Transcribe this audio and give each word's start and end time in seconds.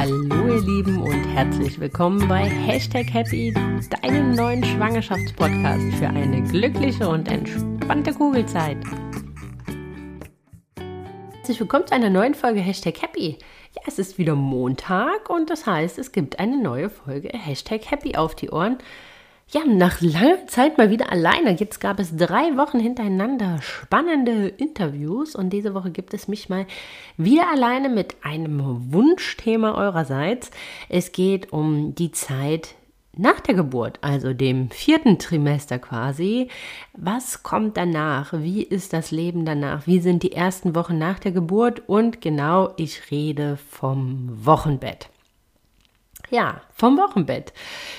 Hallo 0.00 0.46
ihr 0.46 0.62
Lieben 0.62 1.02
und 1.02 1.24
herzlich 1.26 1.78
willkommen 1.78 2.26
bei 2.26 2.44
Hashtag 2.48 3.12
Happy, 3.12 3.52
deinem 3.90 4.34
neuen 4.34 4.64
Schwangerschaftspodcast 4.64 5.92
für 5.98 6.08
eine 6.08 6.42
glückliche 6.42 7.06
und 7.06 7.28
entspannte 7.30 8.14
Kugelzeit. 8.14 8.78
Herzlich 11.34 11.60
willkommen 11.60 11.86
zu 11.86 11.94
einer 11.94 12.08
neuen 12.08 12.32
Folge 12.32 12.60
Hashtag 12.60 13.02
Happy. 13.02 13.36
Ja, 13.76 13.82
es 13.86 13.98
ist 13.98 14.16
wieder 14.16 14.34
Montag 14.34 15.28
und 15.28 15.50
das 15.50 15.66
heißt, 15.66 15.98
es 15.98 16.12
gibt 16.12 16.38
eine 16.38 16.56
neue 16.62 16.88
Folge 16.88 17.28
Hashtag 17.36 17.90
Happy 17.90 18.16
auf 18.16 18.34
die 18.34 18.48
Ohren. 18.48 18.78
Ja, 19.52 19.62
nach 19.66 20.00
langer 20.00 20.46
Zeit 20.46 20.78
mal 20.78 20.90
wieder 20.90 21.10
alleine. 21.10 21.56
Jetzt 21.56 21.80
gab 21.80 21.98
es 21.98 22.14
drei 22.16 22.56
Wochen 22.56 22.78
hintereinander 22.78 23.60
spannende 23.60 24.46
Interviews 24.46 25.34
und 25.34 25.50
diese 25.50 25.74
Woche 25.74 25.90
gibt 25.90 26.14
es 26.14 26.28
mich 26.28 26.48
mal 26.48 26.66
wieder 27.16 27.50
alleine 27.50 27.88
mit 27.88 28.14
einem 28.22 28.92
Wunschthema 28.92 29.74
eurerseits. 29.74 30.52
Es 30.88 31.10
geht 31.10 31.52
um 31.52 31.96
die 31.96 32.12
Zeit 32.12 32.76
nach 33.16 33.40
der 33.40 33.54
Geburt, 33.54 33.98
also 34.02 34.34
dem 34.34 34.70
vierten 34.70 35.18
Trimester 35.18 35.80
quasi. 35.80 36.46
Was 36.96 37.42
kommt 37.42 37.76
danach? 37.76 38.32
Wie 38.32 38.62
ist 38.62 38.92
das 38.92 39.10
Leben 39.10 39.44
danach? 39.44 39.84
Wie 39.84 39.98
sind 39.98 40.22
die 40.22 40.30
ersten 40.30 40.76
Wochen 40.76 40.96
nach 40.96 41.18
der 41.18 41.32
Geburt? 41.32 41.88
Und 41.88 42.20
genau, 42.20 42.72
ich 42.76 43.10
rede 43.10 43.56
vom 43.56 44.28
Wochenbett. 44.46 45.10
Ja, 46.30 46.60
vom 46.72 46.96
Wochenbett. 46.96 47.52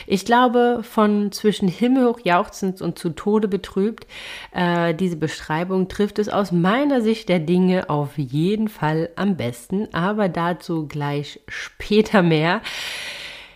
Ich 0.07 0.23
glaube, 0.23 0.83
von 0.83 1.33
zwischen 1.33 1.67
himmelhoch 1.67 2.21
jauchzend 2.23 2.81
und 2.81 2.97
zu 2.97 3.09
Tode 3.09 3.49
betrübt, 3.49 4.07
äh, 4.53 4.93
diese 4.93 5.17
Beschreibung 5.17 5.89
trifft 5.89 6.17
es 6.17 6.29
aus 6.29 6.53
meiner 6.53 7.01
Sicht 7.01 7.27
der 7.27 7.39
Dinge 7.39 7.89
auf 7.89 8.17
jeden 8.17 8.69
Fall 8.69 9.09
am 9.17 9.35
besten, 9.35 9.93
aber 9.93 10.29
dazu 10.29 10.87
gleich 10.87 11.41
später 11.49 12.21
mehr. 12.21 12.61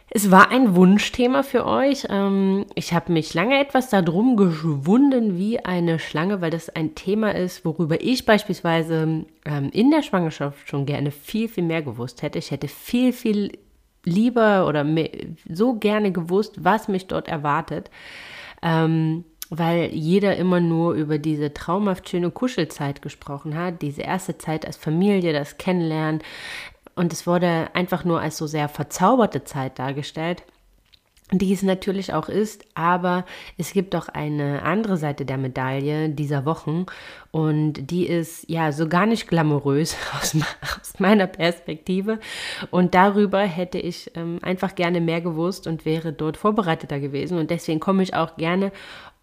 Es 0.09 0.29
war 0.31 0.49
ein 0.51 0.75
Wunschthema 0.75 1.43
für 1.43 1.65
euch. 1.65 2.07
Ähm, 2.09 2.65
ich 2.75 2.93
habe 2.93 3.11
mich 3.11 3.33
lange 3.33 3.59
etwas 3.59 3.89
darum 3.89 4.37
geschwunden 4.37 5.37
wie 5.37 5.59
eine 5.59 5.99
Schlange, 5.99 6.41
weil 6.41 6.51
das 6.51 6.69
ein 6.69 6.95
Thema 6.95 7.33
ist, 7.33 7.65
worüber 7.65 8.01
ich 8.01 8.25
beispielsweise 8.25 9.25
ähm, 9.45 9.69
in 9.71 9.91
der 9.91 10.03
Schwangerschaft 10.03 10.69
schon 10.69 10.85
gerne 10.85 11.11
viel, 11.11 11.49
viel 11.49 11.63
mehr 11.63 11.81
gewusst 11.81 12.21
hätte. 12.21 12.39
Ich 12.39 12.51
hätte 12.51 12.67
viel, 12.67 13.11
viel 13.13 13.57
lieber 14.05 14.67
oder 14.67 14.85
so 15.49 15.75
gerne 15.75 16.11
gewusst, 16.11 16.63
was 16.63 16.87
mich 16.87 17.07
dort 17.07 17.27
erwartet. 17.27 17.89
Ähm, 18.61 19.25
weil 19.49 19.91
jeder 19.93 20.37
immer 20.37 20.59
nur 20.59 20.93
über 20.93 21.19
diese 21.19 21.53
traumhaft 21.53 22.09
schöne 22.09 22.31
Kuschelzeit 22.31 23.01
gesprochen 23.01 23.55
hat, 23.55 23.81
diese 23.81 24.01
erste 24.01 24.37
Zeit 24.37 24.65
als 24.65 24.75
Familie, 24.75 25.33
das 25.33 25.57
Kennenlernen. 25.57 26.21
Und 26.95 27.13
es 27.13 27.27
wurde 27.27 27.69
einfach 27.73 28.05
nur 28.05 28.21
als 28.21 28.37
so 28.37 28.47
sehr 28.47 28.69
verzauberte 28.69 29.43
Zeit 29.43 29.77
dargestellt 29.77 30.43
die 31.31 31.53
es 31.53 31.63
natürlich 31.63 32.13
auch 32.13 32.29
ist, 32.29 32.65
aber 32.75 33.25
es 33.57 33.73
gibt 33.73 33.95
auch 33.95 34.09
eine 34.09 34.61
andere 34.61 34.95
Seite 34.95 35.25
der 35.25 35.37
Medaille 35.37 36.09
dieser 36.09 36.45
Wochen 36.45 36.85
und 37.31 37.89
die 37.89 38.05
ist 38.05 38.47
ja 38.47 38.71
so 38.71 38.87
gar 38.87 39.07
nicht 39.07 39.27
glamourös 39.27 39.97
aus, 40.21 40.37
aus 40.79 40.99
meiner 40.99 41.25
Perspektive 41.25 42.19
und 42.69 42.93
darüber 42.93 43.39
hätte 43.39 43.79
ich 43.79 44.11
ähm, 44.15 44.37
einfach 44.43 44.75
gerne 44.75 45.01
mehr 45.01 45.19
gewusst 45.19 45.65
und 45.65 45.83
wäre 45.83 46.13
dort 46.13 46.37
vorbereiteter 46.37 46.99
gewesen 46.99 47.39
und 47.39 47.49
deswegen 47.49 47.79
komme 47.79 48.03
ich 48.03 48.13
auch 48.13 48.37
gerne 48.37 48.71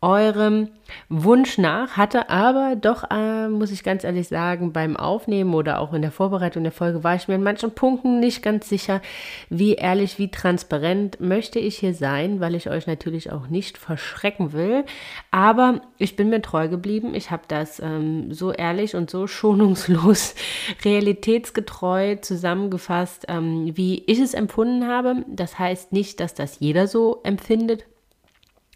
eurem 0.03 0.69
Wunsch 1.09 1.59
nach, 1.59 1.97
hatte 1.97 2.29
aber 2.29 2.77
doch, 2.77 3.05
äh, 3.11 3.49
muss 3.49 3.71
ich 3.71 3.85
ganz 3.85 4.05
ehrlich 4.05 4.29
sagen, 4.29 4.73
beim 4.73 4.97
Aufnehmen 4.97 5.55
oder 5.55 5.79
auch 5.79 5.93
in 5.93 6.03
der 6.03 6.11
Vorbereitung 6.11 6.65
der 6.65 6.73
Folge 6.73 7.05
war 7.05 7.15
ich 7.15 7.29
mir 7.29 7.37
in 7.37 7.43
manchen 7.43 7.71
Punkten 7.71 8.21
nicht 8.21 8.43
ganz 8.43 8.69
sicher, 8.69 9.01
wie 9.49 9.75
ehrlich, 9.75 10.19
wie 10.19 10.31
transparent 10.31 11.21
möchte 11.21 11.61
ich 11.61 11.79
hier 11.79 11.95
sein, 11.95 12.41
weil 12.41 12.55
ich 12.55 12.69
euch 12.69 12.87
natürlich 12.87 13.31
auch 13.31 13.47
nicht 13.47 13.79
verschrecken 13.79 14.53
will. 14.53 14.85
Aber 15.31 15.81
ich 15.99 16.17
bin 16.17 16.31
mir 16.31 16.43
treu 16.43 16.69
geblieben. 16.69 17.15
Ich 17.15 17.31
habe 17.31 17.45
das 17.47 17.81
ähm, 17.81 18.33
so 18.33 18.53
ehrlich 18.53 18.97
und 18.97 19.09
so 19.09 19.27
schonungslos, 19.27 20.35
realitätsgetreu 20.85 22.17
zusammengefasst, 22.17 23.27
ähm, 23.29 23.71
wie 23.77 24.03
ich 24.07 24.19
es 24.19 24.35
empfunden 24.35 24.87
habe. 24.89 25.25
Das 25.29 25.59
heißt 25.59 25.93
nicht, 25.93 26.21
dass 26.21 26.35
das 26.35 26.59
jeder 26.59 26.89
so 26.89 27.21
empfindet 27.23 27.85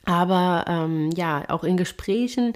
aber 0.07 0.65
ähm, 0.69 1.11
ja, 1.11 1.45
auch 1.49 1.65
in 1.65 1.77
Gesprächen 1.77 2.55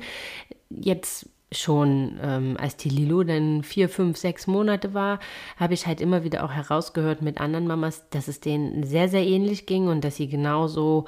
jetzt 0.71 1.28
schon, 1.53 2.19
ähm, 2.22 2.56
als 2.59 2.77
die 2.77 2.88
Lilo 2.88 3.25
dann 3.25 3.65
vier, 3.65 3.88
fünf, 3.88 4.16
sechs 4.16 4.47
Monate 4.47 4.94
war, 4.94 5.19
habe 5.56 5.75
ich 5.75 5.87
halt 5.87 6.00
immer 6.00 6.22
wieder 6.22 6.44
auch 6.44 6.53
herausgehört 6.53 7.22
mit 7.22 7.41
anderen 7.41 7.66
Mamas, 7.66 8.09
dass 8.10 8.28
es 8.28 8.41
denen 8.41 8.84
sehr, 8.84 9.09
sehr 9.09 9.27
ähnlich 9.27 9.66
ging 9.66 9.89
und 9.89 10.05
dass 10.05 10.16
sie 10.16 10.28
genauso 10.28 11.06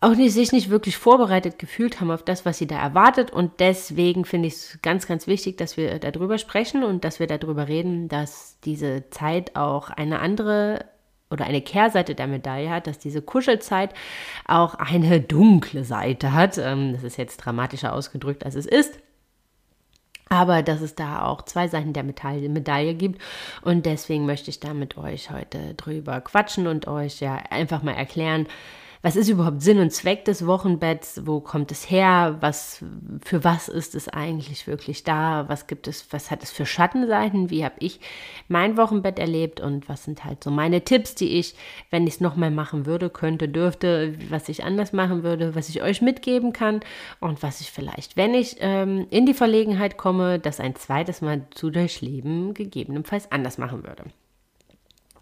auch 0.00 0.14
nicht, 0.14 0.32
sich 0.32 0.52
nicht 0.52 0.70
wirklich 0.70 0.96
vorbereitet 0.96 1.58
gefühlt 1.58 2.00
haben 2.00 2.10
auf 2.10 2.22
das, 2.22 2.44
was 2.44 2.58
sie 2.58 2.66
da 2.66 2.78
erwartet. 2.78 3.32
Und 3.32 3.58
deswegen 3.58 4.24
finde 4.24 4.48
ich 4.48 4.54
es 4.54 4.78
ganz, 4.82 5.06
ganz 5.06 5.26
wichtig, 5.26 5.56
dass 5.56 5.76
wir 5.76 5.98
darüber 5.98 6.38
sprechen 6.38 6.84
und 6.84 7.04
dass 7.04 7.20
wir 7.20 7.26
darüber 7.26 7.68
reden, 7.68 8.08
dass 8.08 8.60
diese 8.64 9.08
Zeit 9.10 9.56
auch 9.56 9.90
eine 9.90 10.20
andere 10.20 10.84
oder 11.34 11.44
eine 11.44 11.60
Kehrseite 11.60 12.14
der 12.14 12.26
Medaille 12.26 12.70
hat, 12.70 12.86
dass 12.86 12.98
diese 12.98 13.20
Kuschelzeit 13.20 13.92
auch 14.46 14.74
eine 14.74 15.20
dunkle 15.20 15.84
Seite 15.84 16.32
hat. 16.32 16.56
Ähm, 16.56 16.94
das 16.94 17.02
ist 17.02 17.18
jetzt 17.18 17.36
dramatischer 17.36 17.92
ausgedrückt, 17.92 18.46
als 18.46 18.54
es 18.54 18.66
ist. 18.66 18.98
Aber 20.30 20.62
dass 20.62 20.80
es 20.80 20.94
da 20.94 21.26
auch 21.26 21.42
zwei 21.42 21.68
Seiten 21.68 21.92
der 21.92 22.02
Medaille, 22.02 22.48
Medaille 22.48 22.94
gibt. 22.94 23.20
Und 23.62 23.84
deswegen 23.84 24.24
möchte 24.24 24.48
ich 24.50 24.58
da 24.58 24.72
mit 24.72 24.96
euch 24.96 25.30
heute 25.30 25.74
drüber 25.74 26.20
quatschen 26.22 26.66
und 26.66 26.88
euch 26.88 27.20
ja 27.20 27.36
einfach 27.50 27.82
mal 27.82 27.92
erklären, 27.92 28.46
was 29.04 29.16
ist 29.16 29.28
überhaupt 29.28 29.60
Sinn 29.60 29.80
und 29.80 29.90
Zweck 29.90 30.24
des 30.24 30.46
Wochenbetts? 30.46 31.26
Wo 31.26 31.40
kommt 31.40 31.70
es 31.70 31.90
her? 31.90 32.38
Was, 32.40 32.82
für 33.22 33.44
was 33.44 33.68
ist 33.68 33.94
es 33.94 34.08
eigentlich 34.08 34.66
wirklich 34.66 35.04
da? 35.04 35.44
Was 35.46 35.66
gibt 35.66 35.86
es, 35.88 36.10
was 36.10 36.30
hat 36.30 36.42
es 36.42 36.50
für 36.50 36.64
Schattenseiten? 36.64 37.50
Wie 37.50 37.66
habe 37.66 37.74
ich 37.80 38.00
mein 38.48 38.78
Wochenbett 38.78 39.18
erlebt? 39.18 39.60
Und 39.60 39.90
was 39.90 40.04
sind 40.04 40.24
halt 40.24 40.42
so 40.42 40.50
meine 40.50 40.84
Tipps, 40.84 41.14
die 41.14 41.38
ich, 41.38 41.54
wenn 41.90 42.06
ich 42.06 42.14
es 42.14 42.20
nochmal 42.22 42.50
machen 42.50 42.86
würde, 42.86 43.10
könnte, 43.10 43.46
dürfte, 43.46 44.14
was 44.30 44.48
ich 44.48 44.64
anders 44.64 44.94
machen 44.94 45.22
würde, 45.22 45.54
was 45.54 45.68
ich 45.68 45.82
euch 45.82 46.00
mitgeben 46.00 46.54
kann 46.54 46.80
und 47.20 47.42
was 47.42 47.60
ich 47.60 47.70
vielleicht, 47.70 48.16
wenn 48.16 48.32
ich 48.32 48.56
ähm, 48.60 49.06
in 49.10 49.26
die 49.26 49.34
Verlegenheit 49.34 49.98
komme, 49.98 50.38
das 50.38 50.60
ein 50.60 50.76
zweites 50.76 51.20
Mal 51.20 51.42
zu 51.50 51.68
durchleben, 51.68 52.54
gegebenenfalls 52.54 53.30
anders 53.30 53.58
machen 53.58 53.84
würde. 53.84 54.04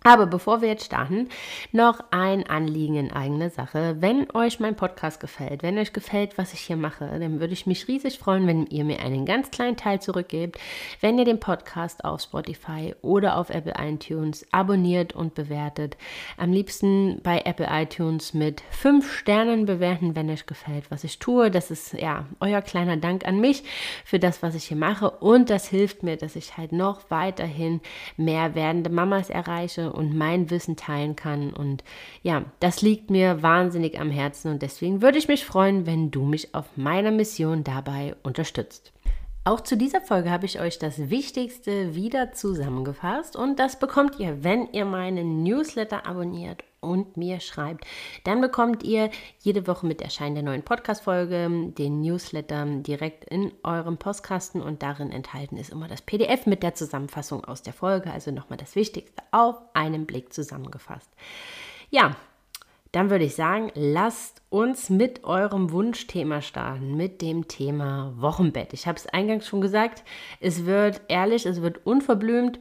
Aber 0.04 0.26
bevor 0.26 0.60
wir 0.60 0.68
jetzt 0.68 0.86
starten, 0.86 1.28
noch 1.70 2.00
ein 2.10 2.46
Anliegen 2.46 2.96
in 2.96 3.12
eigener 3.12 3.50
Sache. 3.50 3.96
Wenn 4.00 4.28
euch 4.34 4.58
mein 4.58 4.74
Podcast 4.74 5.20
gefällt, 5.20 5.62
wenn 5.62 5.78
euch 5.78 5.92
gefällt, 5.92 6.38
was 6.38 6.52
ich 6.54 6.60
hier 6.60 6.76
mache, 6.76 7.06
dann 7.06 7.38
würde 7.38 7.52
ich 7.52 7.66
mich 7.66 7.86
riesig 7.86 8.18
freuen, 8.18 8.46
wenn 8.46 8.66
ihr 8.66 8.84
mir 8.84 9.00
einen 9.00 9.26
ganz 9.26 9.50
kleinen 9.50 9.76
Teil 9.76 10.00
zurückgebt, 10.00 10.58
wenn 11.00 11.18
ihr 11.18 11.24
den 11.24 11.38
Podcast 11.38 12.04
auf 12.04 12.20
Spotify 12.20 12.94
oder 13.02 13.36
auf 13.36 13.50
Apple 13.50 13.74
iTunes 13.78 14.44
abonniert 14.50 15.14
und 15.14 15.34
bewertet. 15.34 15.96
Am 16.36 16.52
liebsten 16.52 17.20
bei 17.22 17.42
Apple 17.44 17.68
iTunes 17.70 18.34
mit 18.34 18.62
fünf 18.70 19.12
Sternen 19.12 19.66
bewerten, 19.66 20.16
wenn 20.16 20.30
euch 20.30 20.46
gefällt, 20.46 20.90
was 20.90 21.04
ich 21.04 21.20
tue. 21.20 21.50
Das 21.50 21.70
ist 21.70 21.92
ja 21.92 22.26
euer 22.40 22.60
kleiner 22.60 22.96
Dank 22.96 23.24
an 23.26 23.40
mich 23.40 23.62
für 24.04 24.18
das, 24.18 24.42
was 24.42 24.56
ich 24.56 24.64
hier 24.64 24.76
mache. 24.76 25.10
Und 25.10 25.48
das 25.48 25.68
hilft 25.68 26.02
mir, 26.02 26.16
dass 26.16 26.34
ich 26.34 26.56
halt 26.56 26.72
noch 26.72 27.02
weiterhin 27.08 27.80
mehr 28.16 28.56
werdende 28.56 28.90
Mamas 28.90 29.30
erreiche 29.30 29.91
und 29.92 30.16
mein 30.16 30.50
Wissen 30.50 30.76
teilen 30.76 31.16
kann. 31.16 31.52
Und 31.52 31.84
ja, 32.22 32.44
das 32.60 32.82
liegt 32.82 33.10
mir 33.10 33.42
wahnsinnig 33.42 34.00
am 34.00 34.10
Herzen 34.10 34.50
und 34.50 34.62
deswegen 34.62 35.02
würde 35.02 35.18
ich 35.18 35.28
mich 35.28 35.44
freuen, 35.44 35.86
wenn 35.86 36.10
du 36.10 36.24
mich 36.24 36.54
auf 36.54 36.66
meiner 36.76 37.10
Mission 37.10 37.64
dabei 37.64 38.16
unterstützt. 38.22 38.91
Auch 39.44 39.60
zu 39.60 39.76
dieser 39.76 40.00
Folge 40.00 40.30
habe 40.30 40.46
ich 40.46 40.60
euch 40.60 40.78
das 40.78 41.10
Wichtigste 41.10 41.96
wieder 41.96 42.30
zusammengefasst 42.30 43.34
und 43.34 43.58
das 43.58 43.76
bekommt 43.76 44.20
ihr, 44.20 44.44
wenn 44.44 44.68
ihr 44.72 44.84
meinen 44.84 45.42
Newsletter 45.42 46.06
abonniert 46.06 46.62
und 46.78 47.16
mir 47.16 47.40
schreibt. 47.40 47.84
Dann 48.22 48.40
bekommt 48.40 48.84
ihr 48.84 49.10
jede 49.40 49.66
Woche 49.66 49.84
mit 49.84 50.00
Erscheinen 50.00 50.36
der 50.36 50.44
neuen 50.44 50.62
Podcast-Folge 50.62 51.72
den 51.76 52.02
Newsletter 52.02 52.64
direkt 52.66 53.24
in 53.24 53.50
eurem 53.64 53.96
Postkasten 53.96 54.60
und 54.62 54.84
darin 54.84 55.10
enthalten 55.10 55.56
ist 55.56 55.70
immer 55.70 55.88
das 55.88 56.02
PDF 56.02 56.46
mit 56.46 56.62
der 56.62 56.76
Zusammenfassung 56.76 57.44
aus 57.44 57.62
der 57.62 57.72
Folge, 57.72 58.12
also 58.12 58.30
nochmal 58.30 58.58
das 58.58 58.76
Wichtigste 58.76 59.24
auf 59.32 59.56
einen 59.74 60.06
Blick 60.06 60.32
zusammengefasst. 60.32 61.10
Ja, 61.90 62.14
dann 62.92 63.08
würde 63.08 63.24
ich 63.24 63.34
sagen, 63.34 63.72
lasst 63.74 64.42
uns 64.50 64.90
mit 64.90 65.24
eurem 65.24 65.72
Wunschthema 65.72 66.42
starten, 66.42 66.94
mit 66.94 67.22
dem 67.22 67.48
Thema 67.48 68.12
Wochenbett. 68.16 68.74
Ich 68.74 68.86
habe 68.86 68.98
es 68.98 69.06
eingangs 69.06 69.46
schon 69.46 69.62
gesagt, 69.62 70.04
es 70.40 70.66
wird 70.66 71.00
ehrlich, 71.08 71.46
es 71.46 71.62
wird 71.62 71.86
unverblümt, 71.86 72.60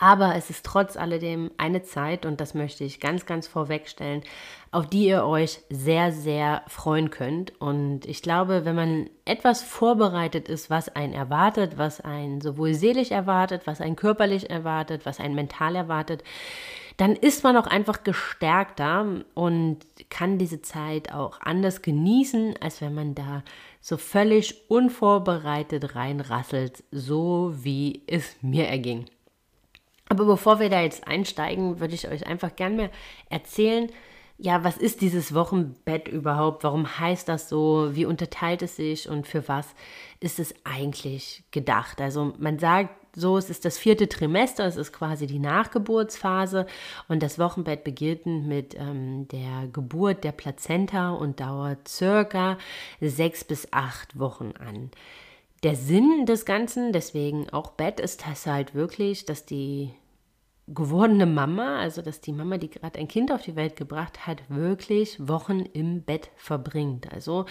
aber 0.00 0.36
es 0.36 0.50
ist 0.50 0.64
trotz 0.64 0.96
alledem 0.96 1.50
eine 1.58 1.82
Zeit, 1.82 2.24
und 2.26 2.40
das 2.40 2.54
möchte 2.54 2.84
ich 2.84 3.00
ganz, 3.00 3.26
ganz 3.26 3.48
vorwegstellen, 3.48 4.22
auf 4.70 4.86
die 4.86 5.06
ihr 5.06 5.24
euch 5.24 5.60
sehr, 5.70 6.12
sehr 6.12 6.62
freuen 6.68 7.10
könnt. 7.10 7.60
Und 7.60 8.06
ich 8.06 8.22
glaube, 8.22 8.64
wenn 8.64 8.76
man 8.76 9.10
etwas 9.24 9.62
vorbereitet 9.62 10.48
ist, 10.48 10.70
was 10.70 10.94
einen 10.94 11.14
erwartet, 11.14 11.78
was 11.78 12.00
einen 12.00 12.40
sowohl 12.40 12.74
seelisch 12.74 13.10
erwartet, 13.10 13.62
was 13.66 13.80
einen 13.80 13.96
körperlich 13.96 14.50
erwartet, 14.50 15.04
was 15.06 15.18
einen 15.18 15.34
mental 15.34 15.74
erwartet, 15.74 16.22
dann 16.98 17.14
ist 17.14 17.44
man 17.44 17.56
auch 17.56 17.68
einfach 17.68 18.02
gestärkter 18.02 19.24
und 19.34 19.78
kann 20.10 20.36
diese 20.36 20.62
Zeit 20.62 21.12
auch 21.12 21.40
anders 21.40 21.80
genießen, 21.80 22.56
als 22.60 22.80
wenn 22.80 22.92
man 22.92 23.14
da 23.14 23.44
so 23.80 23.96
völlig 23.96 24.68
unvorbereitet 24.68 25.94
reinrasselt, 25.94 26.82
so 26.90 27.54
wie 27.54 28.02
es 28.08 28.36
mir 28.42 28.66
erging. 28.66 29.06
Aber 30.08 30.24
bevor 30.24 30.58
wir 30.58 30.70
da 30.70 30.82
jetzt 30.82 31.06
einsteigen, 31.06 31.78
würde 31.78 31.94
ich 31.94 32.08
euch 32.08 32.26
einfach 32.26 32.56
gerne 32.56 32.76
mal 32.76 32.90
erzählen, 33.30 33.90
ja, 34.36 34.64
was 34.64 34.76
ist 34.76 35.00
dieses 35.00 35.34
Wochenbett 35.34 36.08
überhaupt? 36.08 36.64
Warum 36.64 36.98
heißt 36.98 37.28
das 37.28 37.48
so? 37.48 37.90
Wie 37.92 38.06
unterteilt 38.06 38.62
es 38.62 38.74
sich 38.74 39.08
und 39.08 39.26
für 39.26 39.46
was 39.46 39.66
ist 40.18 40.40
es 40.40 40.54
eigentlich 40.64 41.44
gedacht? 41.52 42.00
Also 42.00 42.32
man 42.38 42.58
sagt 42.58 42.90
so, 43.18 43.36
es 43.36 43.50
ist 43.50 43.64
das 43.64 43.78
vierte 43.78 44.08
Trimester, 44.08 44.64
es 44.64 44.76
ist 44.76 44.92
quasi 44.92 45.26
die 45.26 45.38
Nachgeburtsphase 45.38 46.66
und 47.08 47.22
das 47.22 47.38
Wochenbett 47.38 47.84
beginnt 47.84 48.46
mit 48.46 48.74
ähm, 48.74 49.28
der 49.28 49.68
Geburt 49.72 50.24
der 50.24 50.32
Plazenta 50.32 51.10
und 51.10 51.40
dauert 51.40 51.88
circa 51.88 52.58
sechs 53.00 53.44
bis 53.44 53.72
acht 53.72 54.18
Wochen 54.18 54.52
an. 54.58 54.90
Der 55.64 55.74
Sinn 55.74 56.24
des 56.26 56.44
Ganzen, 56.44 56.92
deswegen 56.92 57.50
auch 57.50 57.72
Bett, 57.72 57.98
ist 57.98 58.26
das 58.26 58.46
halt 58.46 58.74
wirklich, 58.74 59.24
dass 59.24 59.44
die 59.44 59.90
gewordene 60.68 61.26
Mama, 61.26 61.78
also 61.78 62.02
dass 62.02 62.20
die 62.20 62.32
Mama, 62.32 62.58
die 62.58 62.70
gerade 62.70 62.98
ein 62.98 63.08
Kind 63.08 63.32
auf 63.32 63.42
die 63.42 63.56
Welt 63.56 63.76
gebracht 63.76 64.26
hat, 64.26 64.42
wirklich 64.48 65.16
Wochen 65.26 65.60
im 65.60 66.02
Bett 66.02 66.30
verbringt. 66.36 67.12
Also 67.12 67.46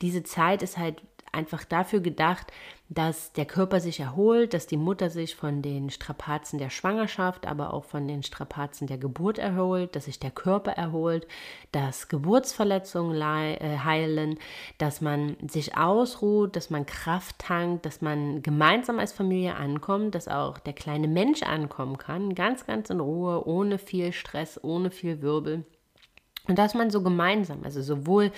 diese 0.00 0.22
Zeit 0.22 0.62
ist 0.62 0.78
halt 0.78 1.02
einfach 1.32 1.64
dafür 1.64 2.00
gedacht, 2.00 2.52
dass 2.88 3.32
der 3.32 3.46
Körper 3.46 3.78
sich 3.78 4.00
erholt, 4.00 4.52
dass 4.52 4.66
die 4.66 4.76
Mutter 4.76 5.10
sich 5.10 5.36
von 5.36 5.62
den 5.62 5.90
Strapazen 5.90 6.58
der 6.58 6.70
Schwangerschaft, 6.70 7.46
aber 7.46 7.72
auch 7.72 7.84
von 7.84 8.08
den 8.08 8.24
Strapazen 8.24 8.88
der 8.88 8.98
Geburt 8.98 9.38
erholt, 9.38 9.94
dass 9.94 10.06
sich 10.06 10.18
der 10.18 10.32
Körper 10.32 10.72
erholt, 10.72 11.28
dass 11.70 12.08
Geburtsverletzungen 12.08 13.20
äh, 13.20 13.78
heilen, 13.84 14.38
dass 14.78 15.00
man 15.00 15.36
sich 15.48 15.76
ausruht, 15.76 16.56
dass 16.56 16.70
man 16.70 16.84
Kraft 16.84 17.38
tankt, 17.38 17.86
dass 17.86 18.00
man 18.00 18.42
gemeinsam 18.42 18.98
als 18.98 19.12
Familie 19.12 19.54
ankommt, 19.54 20.16
dass 20.16 20.26
auch 20.26 20.58
der 20.58 20.72
kleine 20.72 21.06
Mensch 21.06 21.44
ankommen 21.44 21.96
kann, 21.96 22.34
ganz, 22.34 22.66
ganz 22.66 22.90
in 22.90 22.98
Ruhe, 22.98 23.46
ohne 23.46 23.78
viel 23.78 24.12
Stress, 24.12 24.58
ohne 24.64 24.90
viel 24.90 25.22
Wirbel. 25.22 25.64
Und 26.48 26.58
dass 26.58 26.74
man 26.74 26.90
so 26.90 27.02
gemeinsam, 27.02 27.60
also 27.62 27.82
sowohl 27.82 28.32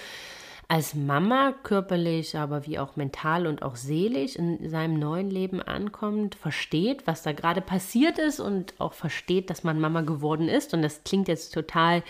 als 0.73 0.95
Mama 0.95 1.53
körperlich, 1.65 2.35
aber 2.35 2.65
wie 2.67 2.79
auch 2.79 2.97
mental 2.97 3.47
und 3.47 3.63
auch 3.63 3.77
seelisch 3.77 4.37
in 4.37 4.71
seinem 4.71 4.99
neuen 4.99 5.29
Leben 5.29 5.61
ankommt, 5.61 6.35
versteht, 6.35 7.07
was 7.07 7.23
da 7.23 7.33
gerade 7.33 7.61
passiert 7.61 8.19
ist 8.19 8.41
und 8.41 8.73
auch 8.81 8.95
versteht, 8.95 9.51
dass 9.51 9.65
man 9.65 9.79
Mama 9.79 10.01
geworden 10.01 10.49
ist. 10.49 10.73
Und 10.73 10.81
das 10.81 11.05
klingt 11.05 11.29
jetzt 11.29 11.53
total 11.53 12.03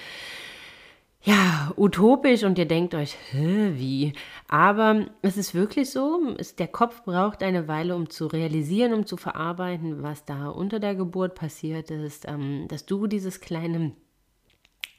ja, 1.22 1.72
utopisch 1.76 2.44
und 2.44 2.56
ihr 2.56 2.66
denkt 2.66 2.94
euch, 2.94 3.16
Hä, 3.32 3.72
wie? 3.74 4.12
Aber 4.46 5.06
es 5.22 5.36
ist 5.36 5.56
wirklich 5.56 5.90
so, 5.90 6.20
es, 6.38 6.54
der 6.54 6.68
Kopf 6.68 7.02
braucht 7.02 7.42
eine 7.42 7.66
Weile, 7.66 7.96
um 7.96 8.10
zu 8.10 8.28
realisieren, 8.28 8.94
um 8.94 9.06
zu 9.06 9.16
verarbeiten, 9.16 10.04
was 10.04 10.24
da 10.24 10.48
unter 10.48 10.78
der 10.78 10.94
Geburt 10.94 11.34
passiert 11.34 11.90
ist, 11.90 12.28
ähm, 12.28 12.68
dass 12.68 12.86
du 12.86 13.08
dieses 13.08 13.40
kleine 13.40 13.90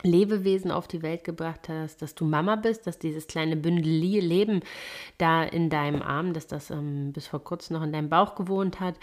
Lebewesen 0.04 0.72
auf 0.72 0.88
die 0.88 1.02
Welt 1.02 1.24
gebracht 1.24 1.70
hast, 1.70 2.02
dass 2.02 2.16
du 2.16 2.26
Mama 2.26 2.56
bist, 2.56 2.86
dass 2.86 3.00
dieses 3.00 3.28
kleine 3.28 3.56
Bündel 3.56 3.92
Leben 3.92 4.62
da 5.18 5.44
in 5.44 5.70
deinem 5.70 6.02
Arm, 6.02 6.34
dass 6.34 6.48
das 6.48 6.70
ähm, 6.70 7.14
bis 7.14 7.28
vor 7.28 7.44
kurzem 7.44 7.76
noch 7.76 7.84
in 7.84 7.94
deinem 7.94 8.10
Bauch 8.10 8.36
gewohnt 8.36 8.80
hat 8.80 8.96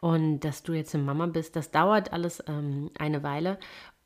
und 0.00 0.40
dass 0.40 0.62
du 0.62 0.72
jetzt 0.72 0.94
eine 0.94 1.04
Mama 1.04 1.26
bist, 1.26 1.56
das 1.56 1.70
dauert 1.70 2.12
alles 2.12 2.42
ähm, 2.48 2.90
eine 2.98 3.22
Weile. 3.22 3.58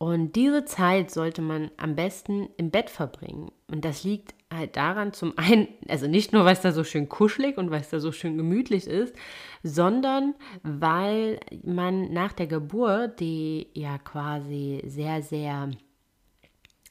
Und 0.02 0.35
diese 0.35 0.64
Zeit 0.64 1.11
sollte 1.11 1.43
man 1.43 1.70
am 1.76 1.94
besten 1.94 2.49
im 2.56 2.70
Bett 2.70 2.88
verbringen. 2.88 3.53
Und 3.70 3.85
das 3.85 4.03
liegt 4.03 4.35
halt 4.53 4.76
daran, 4.76 5.12
zum 5.12 5.37
einen, 5.37 5.69
also 5.88 6.06
nicht 6.06 6.32
nur, 6.32 6.46
weil 6.46 6.55
es 6.55 6.62
da 6.62 6.73
so 6.73 6.85
schön 6.85 7.11
kuschelig 7.11 7.58
und 7.58 7.70
weil 7.70 7.82
es 7.82 7.91
da 7.91 8.00
so 8.00 8.11
schön 8.11 8.38
gemütlich 8.38 8.87
ist, 8.87 9.14
sondern 9.62 10.35
weil 10.62 11.38
man 11.62 12.12
nach 12.14 12.32
der 12.32 12.46
Geburt, 12.46 13.20
die 13.20 13.69
ja 13.75 13.99
quasi 13.99 14.82
sehr, 14.87 15.20
sehr 15.20 15.70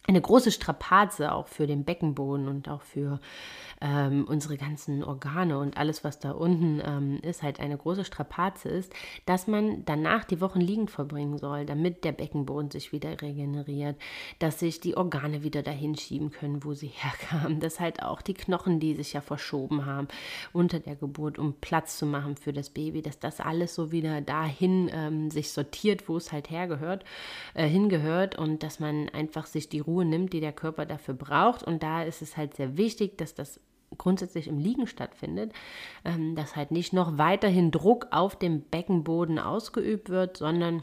eine 0.07 0.21
große 0.21 0.51
Strapaze 0.51 1.31
auch 1.31 1.47
für 1.47 1.67
den 1.67 1.83
Beckenboden 1.83 2.47
und 2.47 2.67
auch 2.67 2.81
für 2.81 3.19
ähm, 3.81 4.25
unsere 4.27 4.57
ganzen 4.57 5.03
Organe 5.03 5.57
und 5.57 5.77
alles, 5.77 6.03
was 6.03 6.19
da 6.19 6.31
unten 6.31 6.81
ähm, 6.83 7.19
ist, 7.21 7.43
halt 7.43 7.59
eine 7.59 7.77
große 7.77 8.03
Strapaze 8.03 8.67
ist, 8.69 8.93
dass 9.25 9.47
man 9.47 9.85
danach 9.85 10.25
die 10.25 10.41
Wochen 10.41 10.59
liegend 10.59 10.91
verbringen 10.91 11.37
soll, 11.37 11.65
damit 11.65 12.03
der 12.03 12.11
Beckenboden 12.11 12.71
sich 12.71 12.91
wieder 12.91 13.21
regeneriert, 13.21 13.97
dass 14.39 14.59
sich 14.59 14.81
die 14.81 14.97
Organe 14.97 15.43
wieder 15.43 15.61
dahin 15.63 15.95
schieben 15.95 16.31
können, 16.31 16.63
wo 16.63 16.73
sie 16.73 16.87
herkamen, 16.93 17.59
dass 17.59 17.79
halt 17.79 18.03
auch 18.03 18.21
die 18.21 18.33
Knochen, 18.33 18.79
die 18.79 18.95
sich 18.95 19.13
ja 19.13 19.21
verschoben 19.21 19.85
haben 19.85 20.07
unter 20.51 20.79
der 20.79 20.95
Geburt, 20.95 21.39
um 21.39 21.53
Platz 21.53 21.97
zu 21.97 22.05
machen 22.05 22.35
für 22.35 22.51
das 22.51 22.69
Baby, 22.69 23.01
dass 23.01 23.19
das 23.19 23.39
alles 23.39 23.75
so 23.75 23.91
wieder 23.91 24.21
dahin 24.21 24.89
ähm, 24.93 25.31
sich 25.31 25.51
sortiert, 25.51 26.09
wo 26.09 26.17
es 26.17 26.31
halt 26.31 26.49
hergehört, 26.49 27.05
äh, 27.53 27.67
hingehört 27.67 28.37
und 28.37 28.63
dass 28.63 28.79
man 28.79 29.07
einfach 29.09 29.45
sich 29.45 29.69
die 29.69 29.79
Ruhe 29.79 29.98
nimmt, 30.03 30.33
die 30.33 30.39
der 30.39 30.53
Körper 30.53 30.85
dafür 30.85 31.13
braucht. 31.13 31.63
Und 31.63 31.83
da 31.83 32.03
ist 32.03 32.21
es 32.21 32.37
halt 32.37 32.55
sehr 32.55 32.77
wichtig, 32.77 33.17
dass 33.17 33.33
das 33.33 33.59
grundsätzlich 33.97 34.47
im 34.47 34.59
Liegen 34.59 34.87
stattfindet, 34.87 35.53
ähm, 36.05 36.35
dass 36.35 36.55
halt 36.55 36.71
nicht 36.71 36.93
noch 36.93 37.17
weiterhin 37.17 37.71
Druck 37.71 38.07
auf 38.11 38.37
dem 38.37 38.61
Beckenboden 38.61 39.39
ausgeübt 39.39 40.09
wird, 40.09 40.37
sondern 40.37 40.81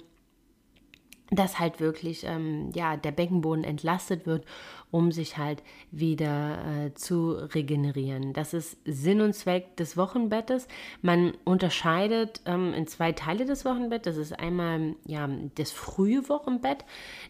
dass 1.30 1.58
halt 1.58 1.80
wirklich 1.80 2.24
ähm, 2.24 2.70
ja, 2.74 2.96
der 2.96 3.10
Beckenboden 3.10 3.64
entlastet 3.64 4.26
wird, 4.26 4.44
um 4.90 5.12
sich 5.12 5.36
halt 5.36 5.62
wieder 5.90 6.86
äh, 6.86 6.94
zu 6.94 7.32
regenerieren. 7.32 8.32
Das 8.32 8.54
ist 8.54 8.78
Sinn 8.84 9.20
und 9.20 9.34
Zweck 9.34 9.76
des 9.76 9.96
Wochenbettes. 9.96 10.68
Man 11.02 11.32
unterscheidet 11.44 12.40
ähm, 12.46 12.72
in 12.72 12.86
zwei 12.86 13.12
Teile 13.12 13.44
des 13.44 13.64
Wochenbetts. 13.64 14.04
Das 14.04 14.16
ist 14.16 14.38
einmal 14.38 14.94
ja, 15.04 15.28
das 15.56 15.72
frühe 15.72 16.28
Wochenbett. 16.28 16.84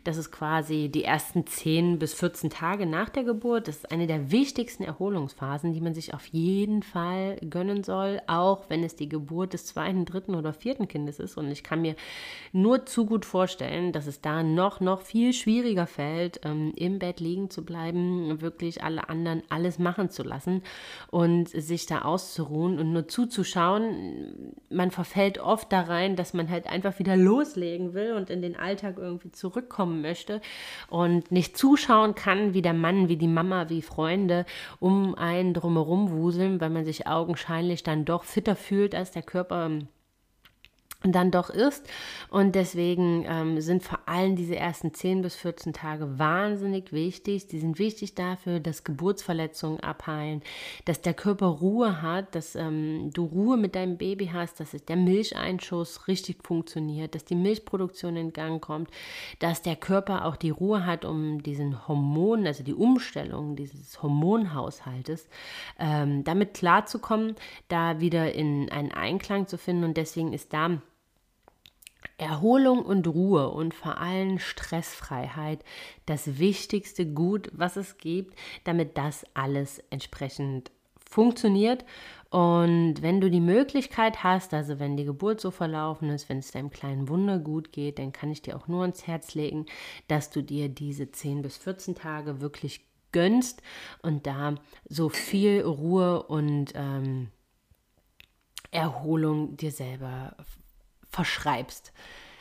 Das 0.04 0.16
ist 0.16 0.30
quasi 0.30 0.90
die 0.92 1.04
ersten 1.04 1.46
10 1.46 1.98
bis 1.98 2.14
14 2.14 2.50
Tage 2.50 2.86
nach 2.86 3.08
der 3.08 3.24
Geburt. 3.24 3.68
Das 3.68 3.76
ist 3.76 3.90
eine 3.90 4.06
der 4.06 4.30
wichtigsten 4.30 4.84
Erholungsphasen, 4.84 5.72
die 5.72 5.80
man 5.80 5.94
sich 5.94 6.12
auf 6.12 6.26
jeden 6.26 6.82
Fall 6.82 7.36
gönnen 7.48 7.84
soll, 7.84 8.20
auch 8.26 8.68
wenn 8.68 8.84
es 8.84 8.96
die 8.96 9.08
Geburt 9.08 9.54
des 9.54 9.66
zweiten, 9.66 10.04
dritten 10.04 10.34
oder 10.34 10.52
vierten 10.52 10.88
Kindes 10.88 11.18
ist. 11.18 11.36
Und 11.36 11.50
ich 11.50 11.62
kann 11.62 11.80
mir 11.80 11.96
nur 12.52 12.84
zu 12.86 13.06
gut 13.06 13.25
vorstellen, 13.25 13.92
dass 13.92 14.06
es 14.06 14.20
da 14.20 14.42
noch, 14.42 14.80
noch 14.80 15.00
viel 15.00 15.32
schwieriger 15.32 15.86
fällt, 15.86 16.40
ähm, 16.44 16.72
im 16.76 16.98
Bett 16.98 17.20
liegen 17.20 17.45
zu 17.50 17.64
bleiben, 17.64 18.40
wirklich 18.40 18.82
alle 18.82 19.08
anderen 19.08 19.42
alles 19.48 19.78
machen 19.78 20.10
zu 20.10 20.22
lassen 20.22 20.62
und 21.10 21.48
sich 21.48 21.86
da 21.86 22.02
auszuruhen 22.02 22.78
und 22.78 22.92
nur 22.92 23.08
zuzuschauen. 23.08 24.54
Man 24.70 24.90
verfällt 24.90 25.38
oft 25.38 25.72
da 25.72 25.82
rein, 25.82 26.16
dass 26.16 26.34
man 26.34 26.50
halt 26.50 26.66
einfach 26.66 26.98
wieder 26.98 27.16
loslegen 27.16 27.94
will 27.94 28.12
und 28.12 28.30
in 28.30 28.42
den 28.42 28.56
Alltag 28.56 28.96
irgendwie 28.98 29.32
zurückkommen 29.32 30.00
möchte 30.02 30.40
und 30.88 31.32
nicht 31.32 31.56
zuschauen 31.56 32.14
kann, 32.14 32.54
wie 32.54 32.62
der 32.62 32.74
Mann, 32.74 33.08
wie 33.08 33.16
die 33.16 33.28
Mama, 33.28 33.68
wie 33.68 33.82
Freunde 33.82 34.46
um 34.80 35.14
einen 35.14 35.54
drumherum 35.54 36.10
wuseln, 36.10 36.60
weil 36.60 36.70
man 36.70 36.84
sich 36.84 37.06
augenscheinlich 37.06 37.82
dann 37.82 38.04
doch 38.04 38.24
fitter 38.24 38.56
fühlt, 38.56 38.94
als 38.94 39.10
der 39.10 39.22
Körper 39.22 39.70
dann 41.12 41.30
doch 41.30 41.50
ist. 41.50 41.88
Und 42.30 42.54
deswegen 42.54 43.25
ähm, 43.28 43.60
sind 43.60 43.82
vor 43.82 44.00
allem 44.06 44.36
diese 44.36 44.56
ersten 44.56 44.92
10 44.92 45.22
bis 45.22 45.36
14 45.36 45.72
Tage 45.72 46.18
wahnsinnig 46.18 46.92
wichtig. 46.92 47.46
Die 47.48 47.58
sind 47.58 47.78
wichtig 47.78 48.14
dafür, 48.14 48.60
dass 48.60 48.84
Geburtsverletzungen 48.84 49.80
abheilen, 49.80 50.42
dass 50.84 51.00
der 51.00 51.14
Körper 51.14 51.46
Ruhe 51.46 52.02
hat, 52.02 52.34
dass 52.34 52.54
ähm, 52.54 53.10
du 53.12 53.25
Ruhe 53.25 53.56
mit 53.56 53.75
deinem 53.75 53.96
Baby 53.96 54.30
hast, 54.32 54.60
dass 54.60 54.70
der 54.70 54.96
Milcheinschuss 54.96 56.08
richtig 56.08 56.44
funktioniert, 56.44 57.14
dass 57.14 57.25
die 57.25 57.34
Milchproduktion 57.34 58.16
in 58.16 58.32
Gang 58.32 58.62
kommt, 58.62 58.90
dass 59.38 59.62
der 59.62 59.76
Körper 59.76 60.25
auch 60.25 60.36
die 60.36 60.50
Ruhe 60.50 60.86
hat, 60.86 61.04
um 61.04 61.42
diesen 61.42 61.86
Hormon, 61.88 62.46
also 62.46 62.62
die 62.62 62.75
Umstellung 62.75 63.56
dieses 63.56 64.02
Hormonhaushaltes, 64.02 65.28
ähm, 65.78 66.25
damit 66.25 66.54
klarzukommen, 66.54 67.36
da 67.68 68.00
wieder 68.00 68.32
in 68.32 68.70
einen 68.70 68.92
Einklang 68.92 69.46
zu 69.46 69.58
finden. 69.58 69.84
Und 69.84 69.96
deswegen 69.96 70.32
ist 70.32 70.52
da 70.52 70.80
Erholung 72.18 72.85
und 72.85 73.06
Ruhe 73.06 73.50
und 73.50 73.75
vor 73.75 73.99
allem 73.99 74.38
Stressfreiheit 74.38 75.62
das 76.06 76.38
wichtigste 76.38 77.06
Gut, 77.06 77.50
was 77.52 77.76
es 77.76 77.99
gibt, 77.99 78.38
damit 78.64 78.96
das 78.96 79.25
alles 79.35 79.80
entsprechend 79.90 80.70
funktioniert. 81.08 81.85
Und 82.30 83.02
wenn 83.02 83.20
du 83.20 83.30
die 83.30 83.40
Möglichkeit 83.40 84.25
hast, 84.25 84.52
also 84.52 84.78
wenn 84.78 84.96
die 84.96 85.04
Geburt 85.04 85.40
so 85.40 85.50
verlaufen 85.50 86.11
ist, 86.11 86.28
wenn 86.28 86.38
es 86.38 86.50
deinem 86.50 86.70
kleinen 86.70 87.08
Wunder 87.08 87.38
gut 87.38 87.73
geht, 87.73 87.99
dann 87.99 88.12
kann 88.12 88.30
ich 88.30 88.42
dir 88.42 88.56
auch 88.56 88.66
nur 88.66 88.82
ans 88.82 89.06
Herz 89.06 89.35
legen, 89.35 89.66
dass 90.08 90.30
du 90.30 90.42
dir 90.42 90.68
diese 90.68 91.11
10 91.11 91.42
bis 91.42 91.56
14 91.58 91.94
Tage 91.94 92.40
wirklich 92.40 92.80
gönnst 93.12 93.62
und 94.02 94.26
da 94.26 94.56
so 94.88 95.08
viel 95.08 95.62
Ruhe 95.62 96.23
und 96.25 96.73
ähm, 96.75 97.28
Erholung 98.73 99.56
dir 99.56 99.70
selber 99.70 100.37
verschreibst. 101.16 101.92